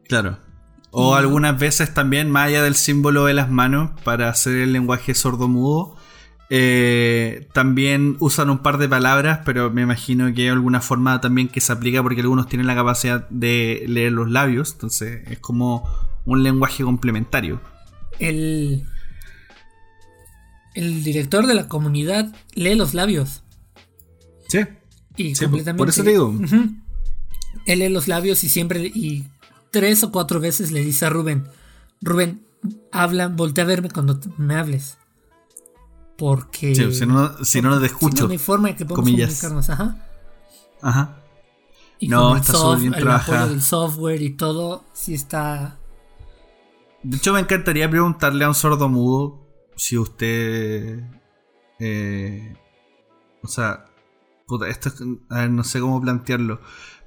Claro. 0.09 0.39
O 0.93 1.15
algunas 1.15 1.59
veces 1.59 1.95
también, 1.95 2.31
más 2.31 2.49
allá 2.49 2.63
del 2.63 2.75
símbolo 2.75 3.25
de 3.27 3.35
las 3.35 3.51
manos, 3.51 3.93
para 4.03 4.29
hacer 4.29 4.57
el 4.57 4.73
lenguaje 4.73 5.15
sordo-mudo, 5.15 5.97
eh, 6.53 7.47
también 7.53 8.17
usan 8.19 8.51
un 8.51 8.59
par 8.59 8.79
de 8.79 8.89
palabras, 8.89 9.41
pero 9.45 9.71
me 9.71 9.83
imagino 9.83 10.35
que 10.35 10.43
hay 10.43 10.49
alguna 10.49 10.81
forma 10.81 11.21
también 11.21 11.47
que 11.47 11.61
se 11.61 11.73
aplica 11.73 12.03
porque 12.03 12.23
algunos 12.23 12.49
tienen 12.49 12.67
la 12.67 12.75
capacidad 12.75 13.29
de 13.31 13.85
leer 13.87 14.11
los 14.11 14.29
labios, 14.29 14.73
entonces 14.73 15.23
es 15.31 15.39
como 15.39 15.89
un 16.25 16.43
lenguaje 16.43 16.83
complementario. 16.83 17.61
El, 18.19 18.85
el 20.75 21.05
director 21.05 21.47
de 21.47 21.55
la 21.55 21.69
comunidad 21.69 22.35
lee 22.55 22.75
los 22.75 22.95
labios. 22.95 23.45
Sí. 24.51 24.61
Y 25.17 25.35
completamente. 25.35 25.79
Por 25.79 25.89
eso 25.89 26.03
digo. 26.03 26.35
Él 27.67 27.79
lee 27.79 27.89
los 27.89 28.09
labios 28.09 28.43
y 28.45 28.49
siempre. 28.49 28.81
Y 28.87 29.29
tres 29.71 30.03
o 30.03 30.11
cuatro 30.11 30.41
veces 30.41 30.73
le 30.73 30.85
dice 30.85 31.07
a 31.07 31.11
Rubén: 31.11 31.47
Rubén, 32.01 32.43
habla, 32.93 33.29
voltea 33.29 33.65
a 33.65 33.67
verme 33.67 33.91
cuando 33.91 34.19
me 34.37 34.57
hables. 34.57 34.99
Porque. 36.17 36.75
Sí, 36.75 36.93
si 36.93 37.07
no, 37.07 37.45
si 37.45 37.63
no, 37.63 37.79
te 37.79 37.87
escucho. 37.87 38.17
Si 38.17 38.23
no, 38.25 38.31
hay 38.31 38.39
forma 38.39 38.69
de 38.69 38.77
que 38.77 38.85
podamos 38.85 39.11
comunicarnos. 39.11 39.71
Ajá. 39.71 39.97
Ajá. 40.83 41.17
Y 41.99 42.09
no, 42.09 42.35
está 42.35 42.55
súper 42.55 42.79
bien 42.81 42.95
el 42.95 43.09
apoyo 43.09 43.47
del 43.49 43.63
software 43.63 44.23
y 44.23 44.31
todo, 44.31 44.85
sí 44.95 45.15
está. 45.15 45.79
De 47.03 47.19
hecho, 47.19 47.35
me 47.35 47.41
encantaría 47.41 47.89
preguntarle 47.91 48.45
a 48.45 48.49
un 48.49 48.55
sordo 48.55 48.89
mudo 48.89 49.47
si 49.77 49.99
usted. 49.99 51.01
Eh, 51.79 52.55
o 53.43 53.49
sea, 53.49 53.87
esto 54.69 54.91
no 55.29 55.65
sé 55.65 55.81
cómo 55.81 56.01
plantearlo. 56.01 56.61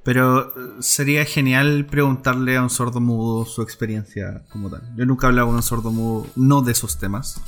Pero 0.04 0.50
eh, 0.50 0.52
sería 0.80 1.24
genial 1.26 1.86
preguntarle 1.86 2.58
a 2.58 2.62
un 2.62 2.70
sordo 2.70 3.00
mudo 3.00 3.46
su 3.46 3.62
experiencia 3.62 4.44
como 4.52 4.70
tal. 4.70 4.94
Yo 4.98 5.06
nunca 5.06 5.28
he 5.28 5.30
hablado 5.30 5.48
con 5.48 5.56
un 5.56 5.64
sordo 5.64 5.92
mudo, 5.92 6.28
no 6.36 6.62
de 6.62 6.74
esos 6.74 7.00
temas. 7.00 7.42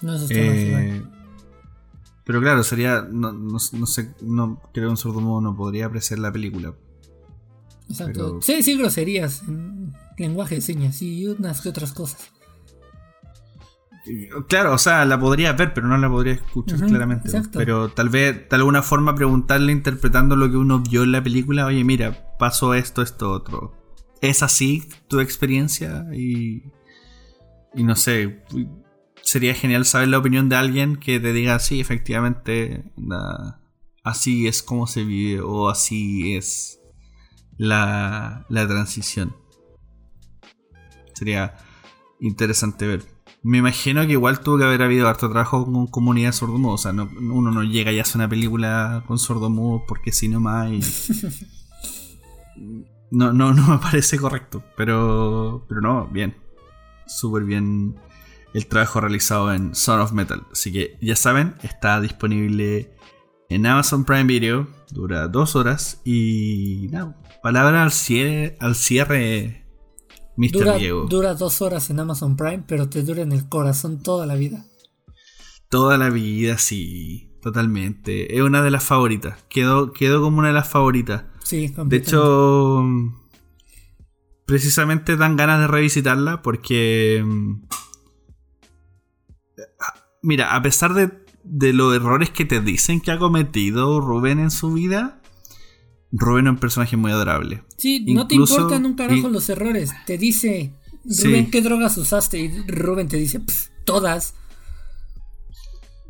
No 0.00 0.12
de 0.12 0.18
esos 0.18 0.28
temas, 0.28 0.56
eh, 0.56 1.02
Pero 2.24 2.40
claro, 2.40 2.62
sería. 2.62 3.02
No, 3.02 3.58
sé, 3.58 4.14
no 4.20 4.60
creo 4.72 4.86
que 4.86 4.90
un 4.90 4.96
sordo 4.96 5.20
mudo 5.20 5.40
no 5.40 5.56
podría 5.56 5.86
apreciar 5.86 6.20
la 6.20 6.32
película. 6.32 6.74
Exacto. 7.88 8.40
Sí, 8.40 8.62
sí, 8.62 8.78
groserías 8.78 9.42
en 9.48 9.92
lenguaje 10.16 10.56
de 10.56 10.60
señas 10.60 11.02
y 11.02 11.26
unas 11.26 11.60
que 11.60 11.70
otras 11.70 11.92
cosas. 11.92 12.30
Claro, 14.48 14.72
o 14.72 14.78
sea, 14.78 15.04
la 15.04 15.20
podría 15.20 15.52
ver, 15.52 15.74
pero 15.74 15.86
no 15.86 15.96
la 15.98 16.08
podría 16.08 16.34
escuchar 16.34 16.80
claramente. 16.80 17.30
Pero 17.52 17.90
tal 17.90 18.08
vez, 18.08 18.48
de 18.48 18.56
alguna 18.56 18.82
forma, 18.82 19.14
preguntarle 19.14 19.72
interpretando 19.72 20.36
lo 20.36 20.50
que 20.50 20.56
uno 20.56 20.80
vio 20.80 21.02
en 21.02 21.12
la 21.12 21.22
película, 21.22 21.66
oye, 21.66 21.84
mira, 21.84 22.36
pasó 22.38 22.74
esto, 22.74 23.02
esto, 23.02 23.30
otro. 23.30 23.76
¿Es 24.22 24.42
así 24.42 24.88
tu 25.08 25.20
experiencia? 25.20 26.06
Y, 26.14 26.62
y 27.74 27.84
no 27.84 27.94
sé, 27.94 28.42
sería 29.22 29.54
genial 29.54 29.84
saber 29.84 30.08
la 30.08 30.18
opinión 30.18 30.48
de 30.48 30.56
alguien 30.56 30.96
que 30.96 31.20
te 31.20 31.32
diga, 31.32 31.58
sí, 31.58 31.80
efectivamente, 31.80 32.92
así 34.02 34.46
es 34.46 34.62
como 34.62 34.86
se 34.86 35.04
vive 35.04 35.42
o 35.42 35.68
así 35.68 36.36
es 36.36 36.80
la, 37.58 38.46
la 38.48 38.66
transición. 38.66 39.36
Sería 41.12 41.54
interesante 42.18 42.86
ver. 42.86 43.19
Me 43.42 43.58
imagino 43.58 44.06
que 44.06 44.12
igual 44.12 44.40
tuvo 44.40 44.58
que 44.58 44.64
haber 44.64 44.82
habido 44.82 45.08
harto 45.08 45.30
trabajo 45.30 45.64
con 45.64 45.86
comunidad 45.86 46.32
sordomuda. 46.32 46.74
O 46.74 46.78
sea, 46.78 46.92
uno 46.92 47.50
no 47.50 47.62
llega 47.62 47.90
y 47.90 47.98
hace 47.98 48.18
una 48.18 48.28
película 48.28 49.02
con 49.06 49.18
sordomudos 49.18 49.82
porque 49.88 50.12
si 50.12 50.28
no 50.28 50.40
más. 50.40 50.70
no, 53.10 53.32
no, 53.32 53.54
no 53.54 53.66
me 53.66 53.78
parece 53.78 54.18
correcto. 54.18 54.62
Pero, 54.76 55.64
pero 55.68 55.80
no, 55.80 56.06
bien. 56.08 56.36
Súper 57.06 57.44
bien 57.44 57.96
el 58.52 58.66
trabajo 58.66 59.00
realizado 59.00 59.52
en 59.54 59.74
Son 59.74 60.00
of 60.00 60.12
Metal. 60.12 60.42
Así 60.52 60.70
que 60.70 60.98
ya 61.00 61.16
saben, 61.16 61.54
está 61.62 62.00
disponible 62.00 62.94
en 63.48 63.64
Amazon 63.64 64.04
Prime 64.04 64.24
Video. 64.24 64.68
Dura 64.90 65.28
dos 65.28 65.56
horas. 65.56 66.02
Y 66.04 66.88
nada, 66.90 67.16
palabra 67.42 67.82
al 67.84 67.92
cierre, 67.92 68.58
al 68.60 68.74
cierre 68.74 69.66
dura, 70.48 71.34
dos 71.34 71.62
horas 71.62 71.90
en 71.90 72.00
Amazon 72.00 72.36
Prime, 72.36 72.64
pero 72.66 72.88
te 72.88 73.02
dura 73.02 73.22
en 73.22 73.32
el 73.32 73.48
corazón 73.48 74.02
toda 74.02 74.26
la 74.26 74.34
vida. 74.34 74.64
Toda 75.68 75.98
la 75.98 76.10
vida, 76.10 76.58
sí, 76.58 77.30
totalmente. 77.42 78.36
Es 78.36 78.42
una 78.42 78.62
de 78.62 78.70
las 78.70 78.84
favoritas. 78.84 79.38
Quedó, 79.48 79.92
quedó 79.92 80.20
como 80.22 80.38
una 80.38 80.48
de 80.48 80.54
las 80.54 80.68
favoritas. 80.68 81.24
Sí, 81.44 81.72
De 81.84 81.96
hecho, 81.96 82.84
precisamente 84.46 85.16
dan 85.16 85.36
ganas 85.36 85.60
de 85.60 85.66
revisitarla 85.66 86.42
porque... 86.42 87.24
Mira, 90.22 90.54
a 90.54 90.62
pesar 90.62 90.92
de, 90.94 91.10
de 91.44 91.72
los 91.72 91.94
errores 91.94 92.30
que 92.30 92.44
te 92.44 92.60
dicen 92.60 93.00
que 93.00 93.10
ha 93.10 93.18
cometido 93.18 94.00
Rubén 94.00 94.38
en 94.38 94.50
su 94.50 94.72
vida, 94.72 95.19
Rubén 96.12 96.46
es 96.46 96.52
un 96.52 96.58
personaje 96.58 96.96
muy 96.96 97.12
adorable. 97.12 97.62
Sí, 97.76 98.04
no 98.08 98.26
te 98.26 98.34
importan 98.34 98.84
un 98.84 98.94
carajo 98.94 99.28
los 99.28 99.48
errores. 99.48 99.92
Te 100.06 100.18
dice, 100.18 100.72
Rubén, 101.04 101.50
¿qué 101.50 101.62
drogas 101.62 101.96
usaste? 101.96 102.38
Y 102.38 102.48
Rubén 102.66 103.08
te 103.08 103.16
dice, 103.16 103.40
todas. 103.84 104.34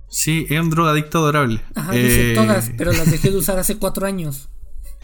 Sí, 0.09 0.47
es 0.49 0.61
un 0.61 0.71
drogadicto 0.71 1.19
adorable. 1.19 1.63
Ajá, 1.75 1.93
dice 1.93 2.33
eh, 2.33 2.35
todas, 2.35 2.73
pero 2.77 2.93
las 2.93 3.11
dejé 3.11 3.31
de 3.31 3.37
usar 3.39 3.59
hace 3.59 3.77
cuatro 3.77 4.07
años. 4.07 4.49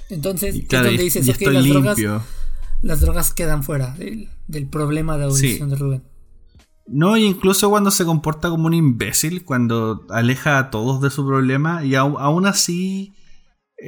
Entonces, 0.09 0.55
es 0.55 0.69
donde 0.69 0.99
dices, 0.99 1.29
ok, 1.29 1.43
las 1.43 1.69
drogas, 1.69 1.99
las 2.83 3.01
drogas 3.01 3.33
quedan 3.33 3.63
fuera 3.63 3.97
del, 3.97 4.69
problema 4.69 5.19
de 5.19 5.25
audición 5.25 5.69
de 5.69 5.77
Rubén. 5.77 6.03
No, 6.89 7.17
incluso 7.17 7.69
cuando 7.69 7.91
se 7.91 8.05
comporta 8.05 8.49
como 8.49 8.67
un 8.67 8.75
imbécil, 8.75 9.45
cuando 9.45 10.07
aleja 10.09 10.59
a 10.59 10.71
todos 10.71 11.01
de 11.03 11.11
su 11.11 11.27
problema, 11.27 11.85
y 11.85 11.97
aún 11.97 12.47
así 12.47 13.17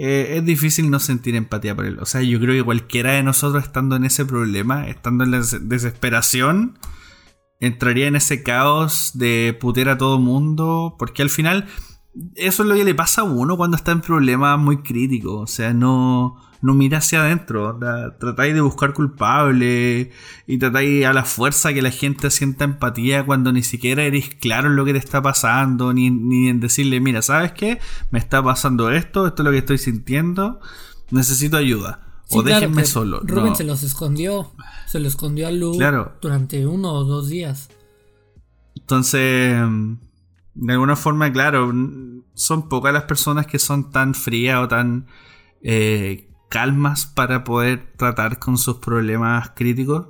eh, 0.00 0.36
es 0.36 0.44
difícil 0.44 0.90
no 0.90 1.00
sentir 1.00 1.34
empatía 1.34 1.74
por 1.74 1.84
él. 1.84 1.98
O 1.98 2.06
sea, 2.06 2.22
yo 2.22 2.38
creo 2.38 2.54
que 2.54 2.64
cualquiera 2.64 3.12
de 3.12 3.24
nosotros 3.24 3.64
estando 3.64 3.96
en 3.96 4.04
ese 4.04 4.24
problema, 4.24 4.86
estando 4.86 5.24
en 5.24 5.32
la 5.32 5.40
desesperación, 5.60 6.78
entraría 7.58 8.06
en 8.06 8.14
ese 8.14 8.44
caos 8.44 9.10
de 9.14 9.58
putear 9.60 9.88
a 9.88 9.98
todo 9.98 10.20
mundo, 10.20 10.94
porque 11.00 11.22
al 11.22 11.30
final 11.30 11.66
eso 12.36 12.62
es 12.62 12.68
lo 12.68 12.76
que 12.76 12.84
le 12.84 12.94
pasa 12.94 13.22
a 13.22 13.24
uno 13.24 13.56
cuando 13.56 13.76
está 13.76 13.90
en 13.90 14.00
problemas 14.00 14.56
muy 14.60 14.82
críticos. 14.82 15.34
O 15.42 15.52
sea, 15.52 15.74
no 15.74 16.36
no 16.60 16.74
mira 16.74 16.98
hacia 16.98 17.20
adentro. 17.20 17.78
Tratáis 18.18 18.55
de 18.55 18.60
buscar 18.60 18.93
culpables 18.93 20.09
y 20.47 20.59
tratáis 20.59 21.06
a 21.06 21.12
la 21.12 21.24
fuerza 21.24 21.72
que 21.72 21.82
la 21.82 21.90
gente 21.90 22.30
sienta 22.30 22.64
empatía 22.64 23.24
cuando 23.24 23.52
ni 23.52 23.62
siquiera 23.62 24.02
eres 24.02 24.35
claro 24.35 24.68
en 24.68 24.76
lo 24.76 24.85
que 24.85 24.93
te 24.93 24.98
está 24.98 25.22
pasando, 25.22 25.93
ni, 25.93 26.10
ni 26.10 26.48
en 26.48 26.60
decirle, 26.60 27.01
mira, 27.01 27.22
¿sabes 27.22 27.52
qué? 27.52 27.78
Me 28.10 28.18
está 28.18 28.43
pasando 28.43 28.90
esto, 28.90 29.26
esto 29.26 29.43
es 29.43 29.44
lo 29.44 29.51
que 29.52 29.59
estoy 29.59 29.78
sintiendo, 29.78 30.60
necesito 31.10 31.56
ayua. 31.56 32.01
o 32.30 32.43
déjenme 32.43 32.85
solo. 32.85 33.20
Rubén 33.22 33.55
se 33.55 33.64
los 33.64 33.82
escondió. 33.82 34.52
Se 34.86 35.01
lo 35.01 35.09
escondió 35.09 35.48
a 35.48 35.51
Lu 35.51 35.78
durante 36.20 36.66
uno 36.66 36.93
o 36.93 37.05
dos 37.05 37.28
días. 37.28 37.68
Entonces, 38.74 39.60
de 40.55 40.72
alguna 40.72 40.97
forma, 40.97 41.30
claro, 41.32 41.72
son 42.35 42.68
pocas 42.68 42.93
las 42.93 43.05
personas 43.05 43.47
que 43.47 43.59
son 43.59 43.90
tan 43.90 44.14
frías 44.14 44.60
o 44.64 44.68
tan 44.68 45.06
eh, 45.62 46.27
calmas 46.48 47.06
para 47.06 47.44
poder 47.44 47.92
tratar 47.96 48.38
con 48.38 48.58
sus 48.58 48.78
problemas 48.78 49.50
críticos. 49.54 50.08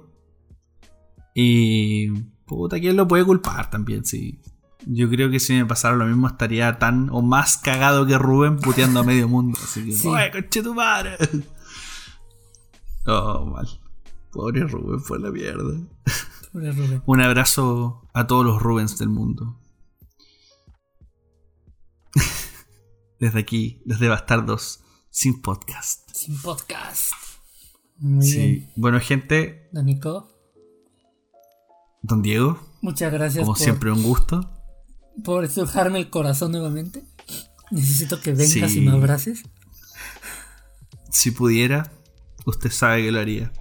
Y. 1.35 2.11
Puta, 2.47 2.81
¿quién 2.81 2.97
lo 2.97 3.07
puede 3.07 3.25
culpar 3.25 3.71
también? 3.71 4.05
Sí. 4.05 4.41
Yo 4.87 5.11
creo 5.11 5.31
que 5.31 5.41
si 5.41 5.55
me 5.55 5.67
pasara 5.67 5.97
lo 5.97 6.07
mismo 6.07 6.29
estaría 6.29 6.79
tan 6.79 7.11
o 7.11 7.21
más 7.21 7.59
cagado 7.59 8.07
que 8.07 8.17
Rubén 8.17 8.57
puteando 8.57 9.01
a 9.01 9.03
medio 9.03 9.29
mundo. 9.29 9.59
Así 9.63 9.85
que, 9.85 10.09
¡Oye, 10.09 10.31
conche 10.31 10.63
tu 10.63 10.75
madre! 10.75 11.17
Oh, 13.07 13.47
mal. 13.47 13.67
Pobre 14.31 14.65
Rubén, 14.65 15.01
fue 15.01 15.19
la 15.19 15.31
mierda. 15.31 15.79
Pobre 16.53 16.73
Rubén. 16.73 17.03
Un 17.07 17.21
abrazo 17.23 18.07
a 18.13 18.27
todos 18.27 18.45
los 18.45 18.63
Rubens 18.63 18.99
del 18.99 19.09
mundo. 19.09 19.59
desde 23.21 23.39
aquí, 23.39 23.83
desde 23.85 24.09
Bastardos, 24.09 24.85
sin 25.11 25.41
podcast. 25.43 26.09
Sin 26.13 26.41
podcast. 26.41 27.13
Muy 27.99 28.27
sí. 28.27 28.69
Bueno, 28.77 29.01
gente. 29.01 29.69
Don 29.73 29.87
Nico. 29.87 30.29
Don 32.03 32.23
Diego. 32.23 32.59
Muchas 32.81 33.13
gracias. 33.13 33.45
Como 33.45 33.57
siempre, 33.57 33.91
un 33.91 34.03
gusto. 34.03 34.49
Por 35.25 35.45
estrujarme 35.45 35.99
el 35.99 36.11
corazón 36.11 36.53
nuevamente. 36.53 37.05
Necesito 37.71 38.21
que 38.21 38.33
vengas 38.33 38.75
y 38.75 38.81
me 38.81 38.93
abraces. 38.93 39.43
Si 41.11 41.33
pudiera, 41.33 41.93
usted 42.47 42.71
sabe 42.71 43.03
que 43.03 43.13
lo 43.13 43.19
haría. 43.19 43.53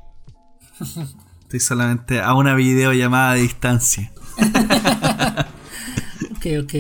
Estoy 1.42 1.60
solamente 1.60 2.22
a 2.22 2.34
una 2.36 2.56
videollamada 2.56 3.34
de 3.34 3.42
distancia. 3.42 4.14
ok, 6.32 6.46
ok. 6.64 6.74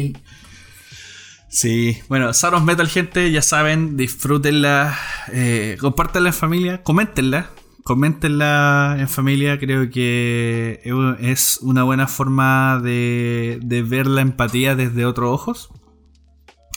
Sí, 1.57 1.97
bueno, 2.07 2.31
Saros 2.35 2.63
Metal, 2.63 2.87
gente, 2.87 3.31
ya 3.31 3.41
saben, 3.41 3.97
disfrútenla, 3.97 4.95
eh, 5.33 5.75
compártanla 5.81 6.29
en 6.29 6.35
familia, 6.35 6.83
coméntenla, 6.83 7.49
coméntenla 7.83 8.97
en 8.99 9.09
familia, 9.09 9.57
creo 9.57 9.89
que 9.89 10.83
es 11.19 11.57
una 11.63 11.81
buena 11.81 12.05
forma 12.05 12.79
de, 12.83 13.59
ver 13.89 14.05
la 14.05 14.21
empatía 14.21 14.75
desde 14.75 15.03
otros 15.05 15.33
ojos. 15.33 15.69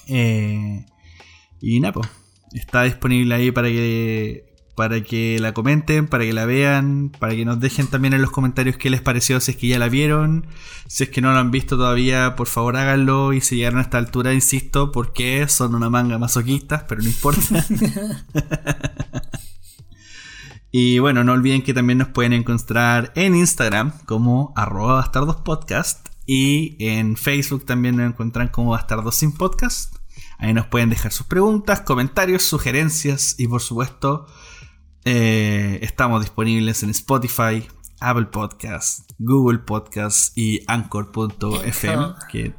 Eh, 0.08 0.86
y 1.60 1.80
pues, 1.82 2.08
está 2.54 2.84
disponible 2.84 3.34
ahí 3.34 3.50
para 3.50 3.68
que 3.68 4.49
para 4.80 5.02
que 5.02 5.36
la 5.38 5.52
comenten, 5.52 6.06
para 6.06 6.24
que 6.24 6.32
la 6.32 6.46
vean, 6.46 7.12
para 7.18 7.34
que 7.34 7.44
nos 7.44 7.60
dejen 7.60 7.88
también 7.88 8.14
en 8.14 8.22
los 8.22 8.30
comentarios 8.30 8.78
qué 8.78 8.88
les 8.88 9.02
pareció, 9.02 9.38
si 9.38 9.50
es 9.50 9.58
que 9.58 9.66
ya 9.66 9.78
la 9.78 9.90
vieron, 9.90 10.46
si 10.86 11.02
es 11.02 11.10
que 11.10 11.20
no 11.20 11.34
la 11.34 11.40
han 11.40 11.50
visto 11.50 11.76
todavía, 11.76 12.34
por 12.34 12.46
favor 12.46 12.78
háganlo 12.78 13.34
y 13.34 13.42
si 13.42 13.56
llegaron 13.56 13.80
a 13.80 13.82
esta 13.82 13.98
altura, 13.98 14.32
insisto, 14.32 14.90
porque 14.90 15.46
son 15.48 15.74
una 15.74 15.90
manga 15.90 16.16
masoquistas, 16.16 16.84
pero 16.88 17.02
no 17.02 17.08
importa. 17.08 17.62
y 20.72 20.98
bueno, 20.98 21.24
no 21.24 21.32
olviden 21.32 21.60
que 21.60 21.74
también 21.74 21.98
nos 21.98 22.08
pueden 22.08 22.32
encontrar 22.32 23.12
en 23.16 23.36
Instagram 23.36 23.92
como 24.06 24.54
arroba 24.56 24.94
bastardospodcast 24.94 26.08
y 26.24 26.76
en 26.78 27.18
Facebook 27.18 27.66
también 27.66 27.98
nos 27.98 28.08
encuentran 28.08 28.48
como 28.48 28.70
bastardos 28.70 29.16
sin 29.16 29.32
podcast. 29.32 29.94
Ahí 30.38 30.54
nos 30.54 30.68
pueden 30.68 30.88
dejar 30.88 31.12
sus 31.12 31.26
preguntas, 31.26 31.82
comentarios, 31.82 32.44
sugerencias 32.44 33.34
y 33.36 33.46
por 33.46 33.60
supuesto 33.60 34.26
eh, 35.04 35.78
estamos 35.82 36.20
disponibles 36.20 36.82
en 36.82 36.90
Spotify, 36.90 37.66
Apple 38.00 38.26
Podcast, 38.26 39.10
Google 39.18 39.60
Podcast 39.60 40.36
y 40.36 40.60
Anchor.fm, 40.66 42.14
que 42.30 42.54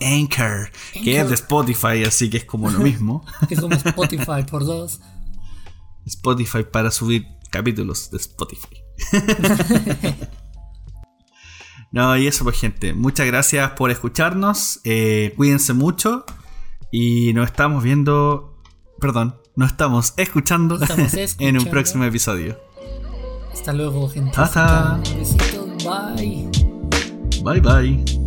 Anchor, 0.00 0.70
que 0.92 1.20
es 1.20 1.28
de 1.28 1.34
Spotify, 1.34 2.04
así 2.06 2.28
que 2.30 2.38
es 2.38 2.44
como 2.44 2.70
lo 2.70 2.80
mismo. 2.80 3.24
que 3.48 3.54
es 3.54 3.60
como 3.60 3.74
Spotify 3.74 4.42
por 4.48 4.64
dos. 4.64 5.00
Spotify 6.04 6.64
para 6.64 6.90
subir 6.90 7.26
capítulos 7.50 8.10
de 8.10 8.16
Spotify. 8.18 8.82
no, 11.92 12.16
y 12.16 12.26
eso 12.26 12.44
pues 12.44 12.58
gente. 12.58 12.92
Muchas 12.92 13.26
gracias 13.26 13.70
por 13.72 13.90
escucharnos. 13.90 14.80
Eh, 14.84 15.32
cuídense 15.36 15.72
mucho. 15.72 16.24
Y 16.90 17.32
nos 17.32 17.46
estamos 17.46 17.82
viendo. 17.82 18.60
Perdón, 19.00 19.36
nos 19.56 19.70
estamos 19.70 20.14
escuchando, 20.16 20.78
en 21.38 21.58
un 21.58 21.64
próximo 21.66 22.04
episodio. 22.04 22.58
Hasta 23.52 23.72
luego, 23.72 24.08
gente. 24.08 24.32
Hasta. 24.36 25.00
Besitos. 25.16 25.84
Bye. 25.84 26.50
Bye 27.42 27.60
bye. 27.60 28.23